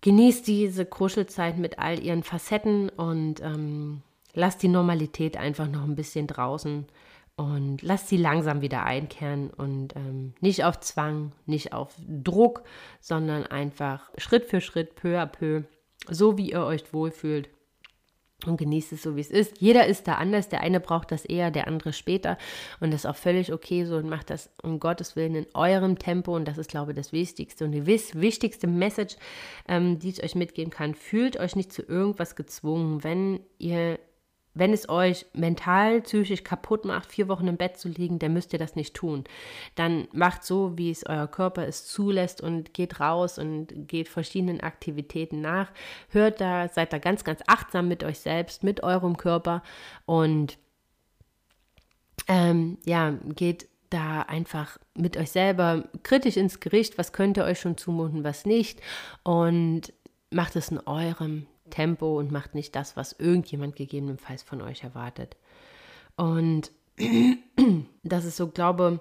Genießt 0.00 0.46
diese 0.46 0.86
Kuschelzeit 0.86 1.58
mit 1.58 1.78
all 1.78 2.02
ihren 2.02 2.22
Facetten 2.22 2.88
und 2.88 3.42
ähm, 3.42 4.02
lasst 4.32 4.62
die 4.62 4.68
Normalität 4.68 5.36
einfach 5.36 5.68
noch 5.68 5.84
ein 5.84 5.96
bisschen 5.96 6.26
draußen 6.26 6.86
und 7.36 7.82
lasst 7.82 8.08
sie 8.08 8.16
langsam 8.16 8.62
wieder 8.62 8.84
einkehren 8.84 9.50
und 9.50 9.96
ähm, 9.96 10.34
nicht 10.40 10.64
auf 10.64 10.80
Zwang, 10.80 11.32
nicht 11.44 11.72
auf 11.72 11.94
Druck, 12.06 12.62
sondern 13.00 13.46
einfach 13.46 14.10
Schritt 14.16 14.44
für 14.44 14.60
Schritt, 14.60 14.94
peu 14.94 15.18
à 15.20 15.26
peu, 15.26 15.64
so 16.08 16.38
wie 16.38 16.52
ihr 16.52 16.62
euch 16.64 16.92
wohlfühlt 16.94 17.50
und 18.46 18.56
genießt 18.56 18.92
es 18.92 19.02
so, 19.02 19.16
wie 19.16 19.20
es 19.20 19.30
ist. 19.30 19.60
Jeder 19.60 19.86
ist 19.86 20.08
da 20.08 20.14
anders. 20.14 20.48
Der 20.48 20.60
eine 20.60 20.80
braucht 20.80 21.12
das 21.12 21.24
eher, 21.24 21.50
der 21.50 21.66
andere 21.66 21.92
später. 21.92 22.38
Und 22.80 22.92
das 22.92 23.04
ist 23.04 23.06
auch 23.06 23.16
völlig 23.16 23.52
okay 23.52 23.84
so 23.84 23.96
und 23.96 24.08
macht 24.08 24.30
das 24.30 24.50
um 24.62 24.80
Gottes 24.80 25.16
Willen 25.16 25.34
in 25.34 25.46
eurem 25.54 25.98
Tempo. 25.98 26.34
Und 26.34 26.46
das 26.46 26.58
ist, 26.58 26.70
glaube 26.70 26.92
ich, 26.92 26.96
das 26.96 27.12
Wichtigste. 27.12 27.64
Und 27.64 27.72
die 27.72 27.86
wichtigste 27.86 28.66
Message, 28.66 29.16
ähm, 29.68 29.98
die 29.98 30.10
ich 30.10 30.22
euch 30.22 30.34
mitgeben 30.34 30.70
kann, 30.70 30.94
fühlt 30.94 31.38
euch 31.38 31.56
nicht 31.56 31.72
zu 31.72 31.82
irgendwas 31.82 32.36
gezwungen, 32.36 33.04
wenn 33.04 33.40
ihr 33.58 33.98
wenn 34.54 34.72
es 34.72 34.88
euch 34.88 35.26
mental, 35.32 36.00
psychisch 36.00 36.42
kaputt 36.42 36.84
macht, 36.84 37.06
vier 37.06 37.28
Wochen 37.28 37.46
im 37.46 37.56
Bett 37.56 37.78
zu 37.78 37.88
liegen, 37.88 38.18
dann 38.18 38.32
müsst 38.32 38.52
ihr 38.52 38.58
das 38.58 38.74
nicht 38.74 38.94
tun. 38.94 39.24
Dann 39.76 40.08
macht 40.12 40.44
so, 40.44 40.76
wie 40.76 40.90
es 40.90 41.06
euer 41.06 41.28
Körper 41.28 41.66
es 41.66 41.86
zulässt 41.86 42.40
und 42.40 42.74
geht 42.74 43.00
raus 43.00 43.38
und 43.38 43.88
geht 43.88 44.08
verschiedenen 44.08 44.60
Aktivitäten 44.60 45.40
nach. 45.40 45.70
Hört 46.08 46.40
da, 46.40 46.68
seid 46.68 46.92
da 46.92 46.98
ganz, 46.98 47.22
ganz 47.22 47.40
achtsam 47.46 47.88
mit 47.88 48.02
euch 48.02 48.18
selbst, 48.18 48.64
mit 48.64 48.82
eurem 48.82 49.16
Körper 49.16 49.62
und 50.04 50.58
ähm, 52.26 52.78
ja, 52.84 53.14
geht 53.34 53.68
da 53.88 54.22
einfach 54.22 54.78
mit 54.94 55.16
euch 55.16 55.30
selber 55.30 55.84
kritisch 56.02 56.36
ins 56.36 56.60
Gericht, 56.60 56.96
was 56.96 57.12
könnt 57.12 57.36
ihr 57.36 57.44
euch 57.44 57.60
schon 57.60 57.76
zumuten, 57.76 58.24
was 58.24 58.46
nicht 58.46 58.80
und 59.24 59.92
macht 60.30 60.54
es 60.56 60.70
in 60.70 60.78
eurem 60.86 61.46
Tempo 61.70 62.18
und 62.18 62.30
macht 62.30 62.54
nicht 62.54 62.74
das, 62.76 62.96
was 62.96 63.12
irgendjemand 63.12 63.76
gegebenenfalls 63.76 64.42
von 64.42 64.60
euch 64.60 64.84
erwartet. 64.84 65.36
Und 66.16 66.70
das 68.02 68.24
ist 68.24 68.36
so, 68.36 68.48
glaube 68.48 69.00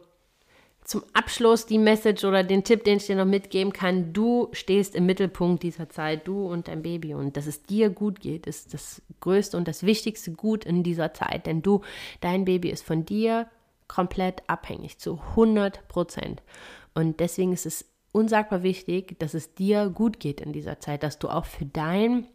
zum 0.89 1.03
Abschluss 1.13 1.67
die 1.67 1.77
Message 1.77 2.23
oder 2.23 2.43
den 2.43 2.63
Tipp, 2.63 2.83
den 2.83 2.97
ich 2.97 3.05
dir 3.05 3.15
noch 3.15 3.25
mitgeben 3.25 3.71
kann. 3.71 4.11
Du 4.11 4.49
stehst 4.53 4.95
im 4.95 5.05
Mittelpunkt 5.05 5.61
dieser 5.61 5.87
Zeit, 5.89 6.27
du 6.27 6.47
und 6.47 6.67
dein 6.67 6.81
Baby. 6.81 7.13
Und 7.13 7.37
dass 7.37 7.45
es 7.45 7.61
dir 7.61 7.91
gut 7.91 8.19
geht, 8.21 8.47
ist 8.47 8.73
das 8.73 8.99
größte 9.19 9.55
und 9.55 9.67
das 9.67 9.83
wichtigste 9.83 10.31
Gut 10.31 10.65
in 10.65 10.81
dieser 10.81 11.13
Zeit. 11.13 11.45
Denn 11.45 11.61
du, 11.61 11.81
dein 12.21 12.43
Baby 12.43 12.69
ist 12.69 12.83
von 12.83 13.05
dir 13.05 13.47
komplett 13.87 14.41
abhängig, 14.47 14.97
zu 14.97 15.19
100 15.31 15.87
Prozent. 15.89 16.41
Und 16.95 17.19
deswegen 17.19 17.53
ist 17.53 17.67
es 17.67 17.85
unsagbar 18.11 18.63
wichtig, 18.63 19.19
dass 19.19 19.35
es 19.35 19.53
dir 19.53 19.89
gut 19.89 20.19
geht 20.19 20.41
in 20.41 20.53
dieser 20.53 20.79
Zeit, 20.79 21.03
dass 21.03 21.19
du 21.19 21.29
auch 21.29 21.45
für 21.45 21.65
dein 21.65 22.25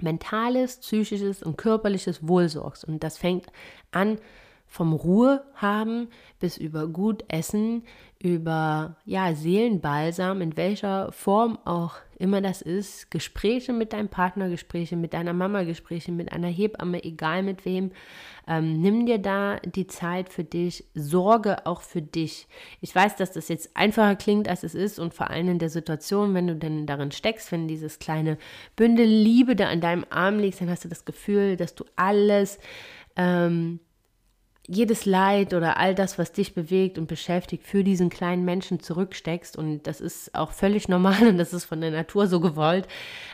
mentales, 0.00 0.78
psychisches 0.78 1.42
und 1.42 1.56
körperliches 1.56 2.26
Wohl 2.26 2.48
sorgst. 2.48 2.84
Und 2.84 3.02
das 3.02 3.18
fängt 3.18 3.46
an 3.90 4.18
vom 4.66 4.92
Ruhe 4.92 5.44
haben 5.54 6.08
bis 6.40 6.56
über 6.56 6.88
gut 6.88 7.24
Essen, 7.28 7.84
über 8.18 8.96
ja, 9.04 9.34
Seelenbalsam, 9.34 10.40
in 10.40 10.56
welcher 10.56 11.12
Form 11.12 11.58
auch 11.64 11.94
immer 12.18 12.40
das 12.40 12.62
ist, 12.62 13.10
Gespräche 13.10 13.72
mit 13.72 13.92
deinem 13.92 14.08
Partner, 14.08 14.48
Gespräche 14.48 14.96
mit 14.96 15.14
deiner 15.14 15.32
Mama, 15.32 15.64
Gespräche 15.64 16.12
mit 16.12 16.32
einer 16.32 16.48
Hebamme, 16.48 17.02
egal 17.04 17.42
mit 17.42 17.64
wem. 17.64 17.92
Ähm, 18.46 18.80
nimm 18.80 19.06
dir 19.06 19.18
da 19.18 19.56
die 19.58 19.86
Zeit 19.86 20.28
für 20.28 20.44
dich, 20.44 20.84
sorge 20.94 21.66
auch 21.66 21.82
für 21.82 22.02
dich. 22.02 22.46
Ich 22.80 22.94
weiß, 22.94 23.16
dass 23.16 23.32
das 23.32 23.48
jetzt 23.48 23.76
einfacher 23.76 24.16
klingt, 24.16 24.48
als 24.48 24.62
es 24.62 24.74
ist 24.74 24.98
und 24.98 25.14
vor 25.14 25.30
allem 25.30 25.48
in 25.48 25.58
der 25.58 25.70
Situation, 25.70 26.34
wenn 26.34 26.46
du 26.46 26.56
denn 26.56 26.86
darin 26.86 27.10
steckst, 27.10 27.52
wenn 27.52 27.68
dieses 27.68 27.98
kleine 27.98 28.38
Bündel 28.76 29.06
Liebe 29.06 29.56
da 29.56 29.68
an 29.68 29.80
deinem 29.80 30.04
Arm 30.10 30.38
liegt, 30.38 30.60
dann 30.60 30.70
hast 30.70 30.84
du 30.84 30.88
das 30.88 31.04
Gefühl, 31.04 31.56
dass 31.56 31.74
du 31.74 31.84
alles 31.96 32.58
ähm, 33.16 33.80
jedes 34.66 35.04
Leid 35.04 35.52
oder 35.52 35.76
all 35.76 35.94
das, 35.94 36.18
was 36.18 36.32
dich 36.32 36.54
bewegt 36.54 36.96
und 36.96 37.06
beschäftigt, 37.06 37.64
für 37.64 37.84
diesen 37.84 38.08
kleinen 38.08 38.44
Menschen 38.44 38.80
zurücksteckst. 38.80 39.56
Und 39.56 39.86
das 39.86 40.00
ist 40.00 40.34
auch 40.34 40.52
völlig 40.52 40.88
normal 40.88 41.22
und 41.28 41.38
das 41.38 41.52
ist 41.52 41.64
von 41.64 41.80
der 41.80 41.90
Natur 41.90 42.26
so 42.26 42.40
gewollt. 42.40 42.88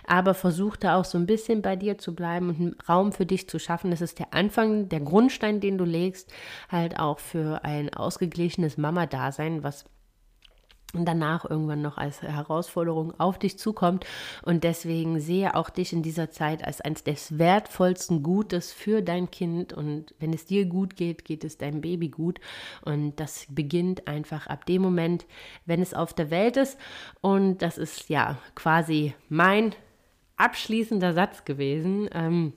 Aber 0.06 0.34
versuch 0.34 0.76
da 0.76 0.96
auch 0.96 1.04
so 1.04 1.18
ein 1.18 1.26
bisschen 1.26 1.62
bei 1.62 1.76
dir 1.76 1.98
zu 1.98 2.14
bleiben 2.14 2.48
und 2.50 2.88
Raum 2.88 3.12
für 3.12 3.26
dich 3.26 3.48
zu 3.48 3.58
schaffen. 3.58 3.90
Das 3.90 4.00
ist 4.00 4.18
der 4.18 4.34
Anfang, 4.34 4.88
der 4.88 5.00
Grundstein, 5.00 5.60
den 5.60 5.78
du 5.78 5.84
legst, 5.84 6.32
halt 6.68 6.98
auch 6.98 7.20
für 7.20 7.64
ein 7.64 7.94
ausgeglichenes 7.94 8.76
Mama-Dasein, 8.76 9.62
was 9.62 9.84
danach 10.92 11.48
irgendwann 11.48 11.82
noch 11.82 11.98
als 11.98 12.22
Herausforderung 12.22 13.18
auf 13.18 13.38
dich 13.38 13.58
zukommt. 13.58 14.04
Und 14.42 14.64
deswegen 14.64 15.20
sehe 15.20 15.54
auch 15.54 15.70
dich 15.70 15.92
in 15.92 16.02
dieser 16.02 16.30
Zeit 16.30 16.64
als 16.64 16.80
eines 16.80 17.04
des 17.04 17.38
wertvollsten 17.38 18.22
Gutes 18.22 18.72
für 18.72 19.02
dein 19.02 19.30
Kind. 19.30 19.72
Und 19.72 20.14
wenn 20.18 20.32
es 20.32 20.46
dir 20.46 20.66
gut 20.66 20.96
geht, 20.96 21.24
geht 21.24 21.44
es 21.44 21.58
deinem 21.58 21.80
Baby 21.80 22.08
gut. 22.08 22.40
Und 22.82 23.20
das 23.20 23.46
beginnt 23.48 24.08
einfach 24.08 24.46
ab 24.46 24.66
dem 24.66 24.82
Moment, 24.82 25.26
wenn 25.66 25.80
es 25.80 25.94
auf 25.94 26.12
der 26.12 26.30
Welt 26.30 26.56
ist. 26.56 26.78
Und 27.20 27.58
das 27.58 27.78
ist 27.78 28.08
ja 28.08 28.38
quasi 28.54 29.14
mein 29.28 29.74
abschließender 30.36 31.12
Satz 31.12 31.44
gewesen. 31.44 32.08
Ähm, 32.12 32.52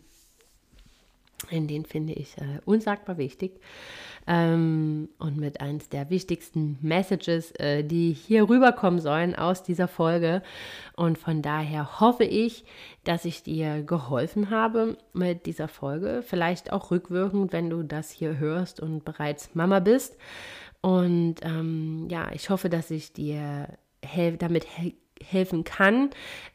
in 1.49 1.67
den 1.67 1.85
finde 1.85 2.13
ich 2.13 2.37
äh, 2.37 2.59
unsagbar 2.65 3.17
wichtig 3.17 3.59
ähm, 4.27 5.09
und 5.19 5.37
mit 5.37 5.61
eins 5.61 5.89
der 5.89 6.09
wichtigsten 6.09 6.77
Messages, 6.81 7.51
äh, 7.53 7.83
die 7.83 8.13
hier 8.13 8.49
rüberkommen 8.49 8.99
sollen 8.99 9.35
aus 9.35 9.63
dieser 9.63 9.87
Folge. 9.87 10.41
Und 10.95 11.17
von 11.17 11.41
daher 11.41 11.99
hoffe 11.99 12.23
ich, 12.23 12.65
dass 13.03 13.25
ich 13.25 13.43
dir 13.43 13.83
geholfen 13.83 14.49
habe 14.49 14.97
mit 15.13 15.45
dieser 15.45 15.67
Folge. 15.67 16.23
Vielleicht 16.25 16.71
auch 16.71 16.91
rückwirkend, 16.91 17.53
wenn 17.53 17.69
du 17.69 17.83
das 17.83 18.11
hier 18.11 18.37
hörst 18.37 18.79
und 18.79 19.03
bereits 19.05 19.55
Mama 19.55 19.79
bist. 19.79 20.17
Und 20.81 21.35
ähm, 21.43 22.07
ja, 22.09 22.31
ich 22.33 22.49
hoffe, 22.49 22.69
dass 22.69 22.91
ich 22.91 23.13
dir 23.13 23.67
hel 24.03 24.37
damit 24.37 24.65
he 24.65 24.95
helfen 25.21 25.63
kann, 25.63 26.09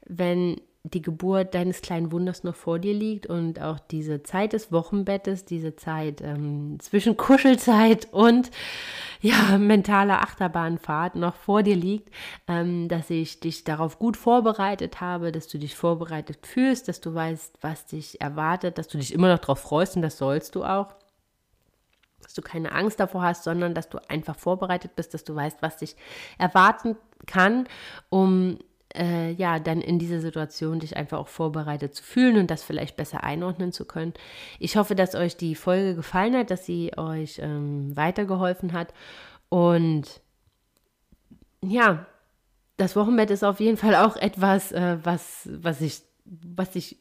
wenn 0.07 0.61
die 0.85 1.03
Geburt 1.03 1.55
deines 1.55 1.83
kleinen 1.83 2.13
Wunders 2.13 2.45
noch 2.45 2.55
vor 2.55 2.79
dir 2.79 2.95
liegt 2.95 3.27
und 3.27 3.61
auch 3.61 3.79
diese 3.79 4.23
Zeit 4.23 4.53
des 4.53 4.71
Wochenbettes, 4.73 5.45
diese 5.45 5.77
Zeit 5.77 6.21
ähm, 6.23 6.79
zwischen 6.81 7.17
Kuschelzeit 7.17 8.09
und 8.13 8.51
ja, 9.21 9.59
mentaler 9.59 10.23
Achterbahnfahrt 10.23 11.17
noch 11.17 11.35
vor 11.35 11.63
dir 11.63 11.77
liegt, 11.77 12.11
ähm, 12.47 12.89
dass 12.89 13.11
ich 13.11 13.41
dich 13.41 13.65
darauf 13.65 13.99
gut 13.99 14.17
vorbereitet 14.17 15.01
habe, 15.01 15.33
dass 15.33 15.49
du 15.49 15.59
dich 15.59 15.75
vorbereitet 15.75 16.47
fühlst, 16.47 16.89
dass 16.89 17.01
du 17.01 17.15
weißt, 17.15 17.59
was 17.61 17.87
dich 17.87 18.21
erwartet, 18.21 18.79
dass 18.79 18.89
du 18.89 18.99
dich 18.99 19.13
immer 19.13 19.29
noch 19.29 19.41
darauf 19.41 19.59
freust 19.59 19.97
und 19.97 20.03
das 20.03 20.19
sollst 20.19 20.55
du 20.55 20.65
auch. 20.65 20.95
Dass 22.23 22.35
du 22.35 22.43
keine 22.43 22.73
Angst 22.73 23.01
davor 23.01 23.23
hast, 23.23 23.45
sondern 23.45 23.75
dass 23.75 23.89
du 23.89 23.99
einfach 24.09 24.37
vorbereitet 24.37 24.95
bist, 24.97 25.15
dass 25.15 25.25
du 25.25 25.35
weißt, 25.35 25.63
was 25.63 25.79
dich 25.79 25.97
erwarten 26.37 26.97
kann, 27.27 27.67
um 28.11 28.59
äh, 28.97 29.33
ja, 29.33 29.59
dann 29.59 29.81
in 29.81 29.99
dieser 29.99 30.21
Situation 30.21 30.81
dich 30.81 30.97
einfach 30.97 31.19
auch 31.19 31.29
vorbereitet 31.29 31.95
zu 31.95 32.03
fühlen 32.03 32.39
und 32.39 32.51
das 32.51 32.63
vielleicht 32.63 32.97
besser 32.97 33.25
einordnen 33.25 33.73
zu 33.73 33.85
können. 33.85 34.15
Ich 34.59 34.77
hoffe, 34.77 34.95
dass 34.95 35.15
euch 35.15 35.37
die 35.37 35.55
Folge 35.55 35.95
gefallen 35.95 36.37
hat, 36.37 36.51
dass 36.51 36.65
sie 36.65 36.93
euch 36.97 37.39
ähm, 37.43 37.97
weitergeholfen 37.97 38.73
hat 38.73 38.93
und 39.49 40.21
ja, 41.61 42.07
das 42.77 42.95
Wochenbett 42.95 43.31
ist 43.31 43.45
auf 43.45 43.61
jeden 43.61 43.77
Fall 43.77 43.97
auch 43.97 44.17
etwas, 44.17 44.73
äh, 44.73 44.99
was, 45.03 45.49
was 45.53 45.81
ich, 45.81 46.03
was 46.25 46.77
ich 46.77 46.97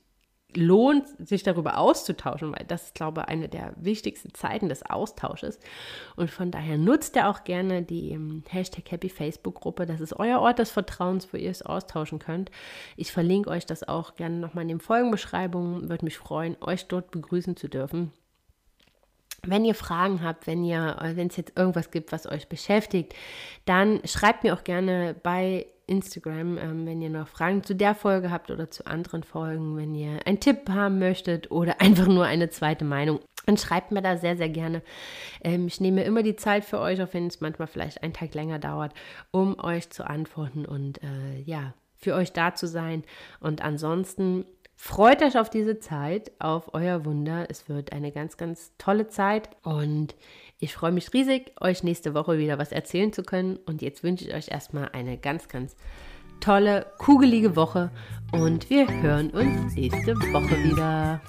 lohnt, 0.56 1.07
sich 1.19 1.44
darüber 1.44 1.78
auszutauschen, 1.78 2.53
weil 2.53 2.65
das 2.65 2.86
ist, 2.86 2.95
glaube 2.95 3.22
ich, 3.22 3.28
eine 3.28 3.49
der 3.49 3.74
wichtigsten 3.76 4.34
Zeiten 4.34 4.69
des 4.69 4.84
Austausches. 4.84 5.60
Und 6.15 6.32
von 6.32 6.52
daher 6.52 6.78
nutzt 6.78 7.15
ihr 7.15 7.30
auch 7.30 7.44
gerne 7.44 7.84
die 7.84 8.11
ähm, 8.11 8.44
Hashtag 8.48 8.90
Happy 8.91 9.10
Facebook-Gruppe. 9.10 9.86
Das 9.86 9.99
ist 10.02 10.14
euer 10.14 10.40
Ort 10.40 10.60
des 10.60 10.72
Vertrauens, 10.72 11.32
wo 11.34 11.38
ihr 11.38 11.52
es 11.52 11.61
austauschen 11.61 12.19
könnt. 12.19 12.49
Ich 12.95 13.11
verlinke 13.11 13.49
euch 13.49 13.65
das 13.65 13.88
auch 13.88 14.15
gerne 14.15 14.38
nochmal 14.38 14.64
in 14.64 14.69
den 14.69 14.80
Folgenbeschreibungen. 14.80 15.90
Würde 15.90 16.06
mich 16.06 16.18
freuen, 16.18 16.56
euch 16.61 16.88
dort 16.88 17.11
begrüßen 17.11 17.57
zu 17.57 17.68
dürfen. 17.68 18.11
Wenn 19.44 19.65
ihr 19.65 19.76
Fragen 19.76 20.24
habt, 20.24 20.48
wenn 20.48 20.64
ihr, 20.64 20.98
äh, 21.02 21.15
wenn 21.15 21.28
es 21.28 21.38
jetzt 21.38 21.57
irgendwas 21.57 21.91
gibt, 21.91 22.11
was 22.11 22.26
euch 22.26 22.48
beschäftigt, 22.48 23.14
dann 23.65 24.02
schreibt 24.06 24.44
mir 24.44 24.53
auch 24.53 24.64
gerne 24.64 25.14
bei 25.22 25.68
Instagram, 25.88 26.58
ähm, 26.58 26.86
wenn 26.86 27.02
ihr 27.02 27.10
noch 27.10 27.28
Fragen 27.28 27.64
zu 27.64 27.76
der 27.76 27.96
Folge 27.96 28.30
habt 28.30 28.52
oder 28.52 28.70
zu 28.70 28.86
anderen 28.86 29.24
Folgen, 29.24 29.78
wenn 29.78 29.96
ihr 29.96 30.20
einen 30.26 30.40
Tipp 30.40 30.70
haben 30.70 31.00
möchtet 31.00 31.50
oder 31.52 31.82
einfach 31.82 32.08
nur 32.08 32.26
eine 32.26 32.50
zweite 32.50 32.86
Meinung, 32.86 33.20
dann 33.46 33.58
schreibt 33.58 33.92
mir 33.92 34.02
da 34.02 34.18
sehr, 34.18 34.38
sehr 34.38 34.50
gerne. 34.50 34.82
Ähm, 35.42 35.68
ich 35.68 35.82
nehme 35.82 36.04
immer 36.04 36.24
die 36.24 36.36
Zeit 36.36 36.66
für 36.66 36.80
euch, 36.80 37.02
auch 37.02 37.14
wenn 37.14 37.28
es 37.28 37.42
manchmal 37.42 37.68
vielleicht 37.68 38.04
einen 38.04 38.14
Tag 38.14 38.34
länger 38.36 38.60
dauert, 38.60 38.94
um 39.32 39.58
euch 39.60 39.90
zu 39.90 40.08
antworten 40.08 40.66
und 40.66 41.02
äh, 41.02 41.42
ja, 41.46 41.74
für 41.96 42.14
euch 42.14 42.34
da 42.34 42.54
zu 42.54 42.68
sein. 42.68 43.04
Und 43.40 43.64
ansonsten 43.64 44.46
Freut 44.80 45.24
euch 45.24 45.40
auf 45.40 45.50
diese 45.50 45.80
Zeit, 45.80 46.32
auf 46.38 46.76
euer 46.76 47.04
Wunder. 47.04 47.48
Es 47.50 47.68
wird 47.68 47.94
eine 47.94 48.12
ganz, 48.12 48.38
ganz 48.38 48.74
tolle 48.78 49.08
Zeit 49.08 49.50
und 49.64 50.16
ich 50.60 50.74
freue 50.74 50.92
mich 50.92 51.14
riesig, 51.14 51.52
euch 51.62 51.84
nächste 51.84 52.16
Woche 52.16 52.40
wieder 52.40 52.58
was 52.58 52.72
erzählen 52.72 53.14
zu 53.14 53.22
können. 53.22 53.58
Und 53.68 53.84
jetzt 53.84 54.02
wünsche 54.02 54.26
ich 54.26 54.34
euch 54.34 54.50
erstmal 54.50 54.90
eine 54.90 55.18
ganz, 55.20 55.50
ganz 55.50 55.76
tolle, 56.40 56.88
kugelige 56.98 57.56
Woche. 57.56 57.92
Und 58.32 58.68
wir 58.72 58.88
hören 58.88 59.30
uns 59.30 59.76
nächste 59.76 60.16
Woche 60.16 60.58
wieder. 60.64 61.22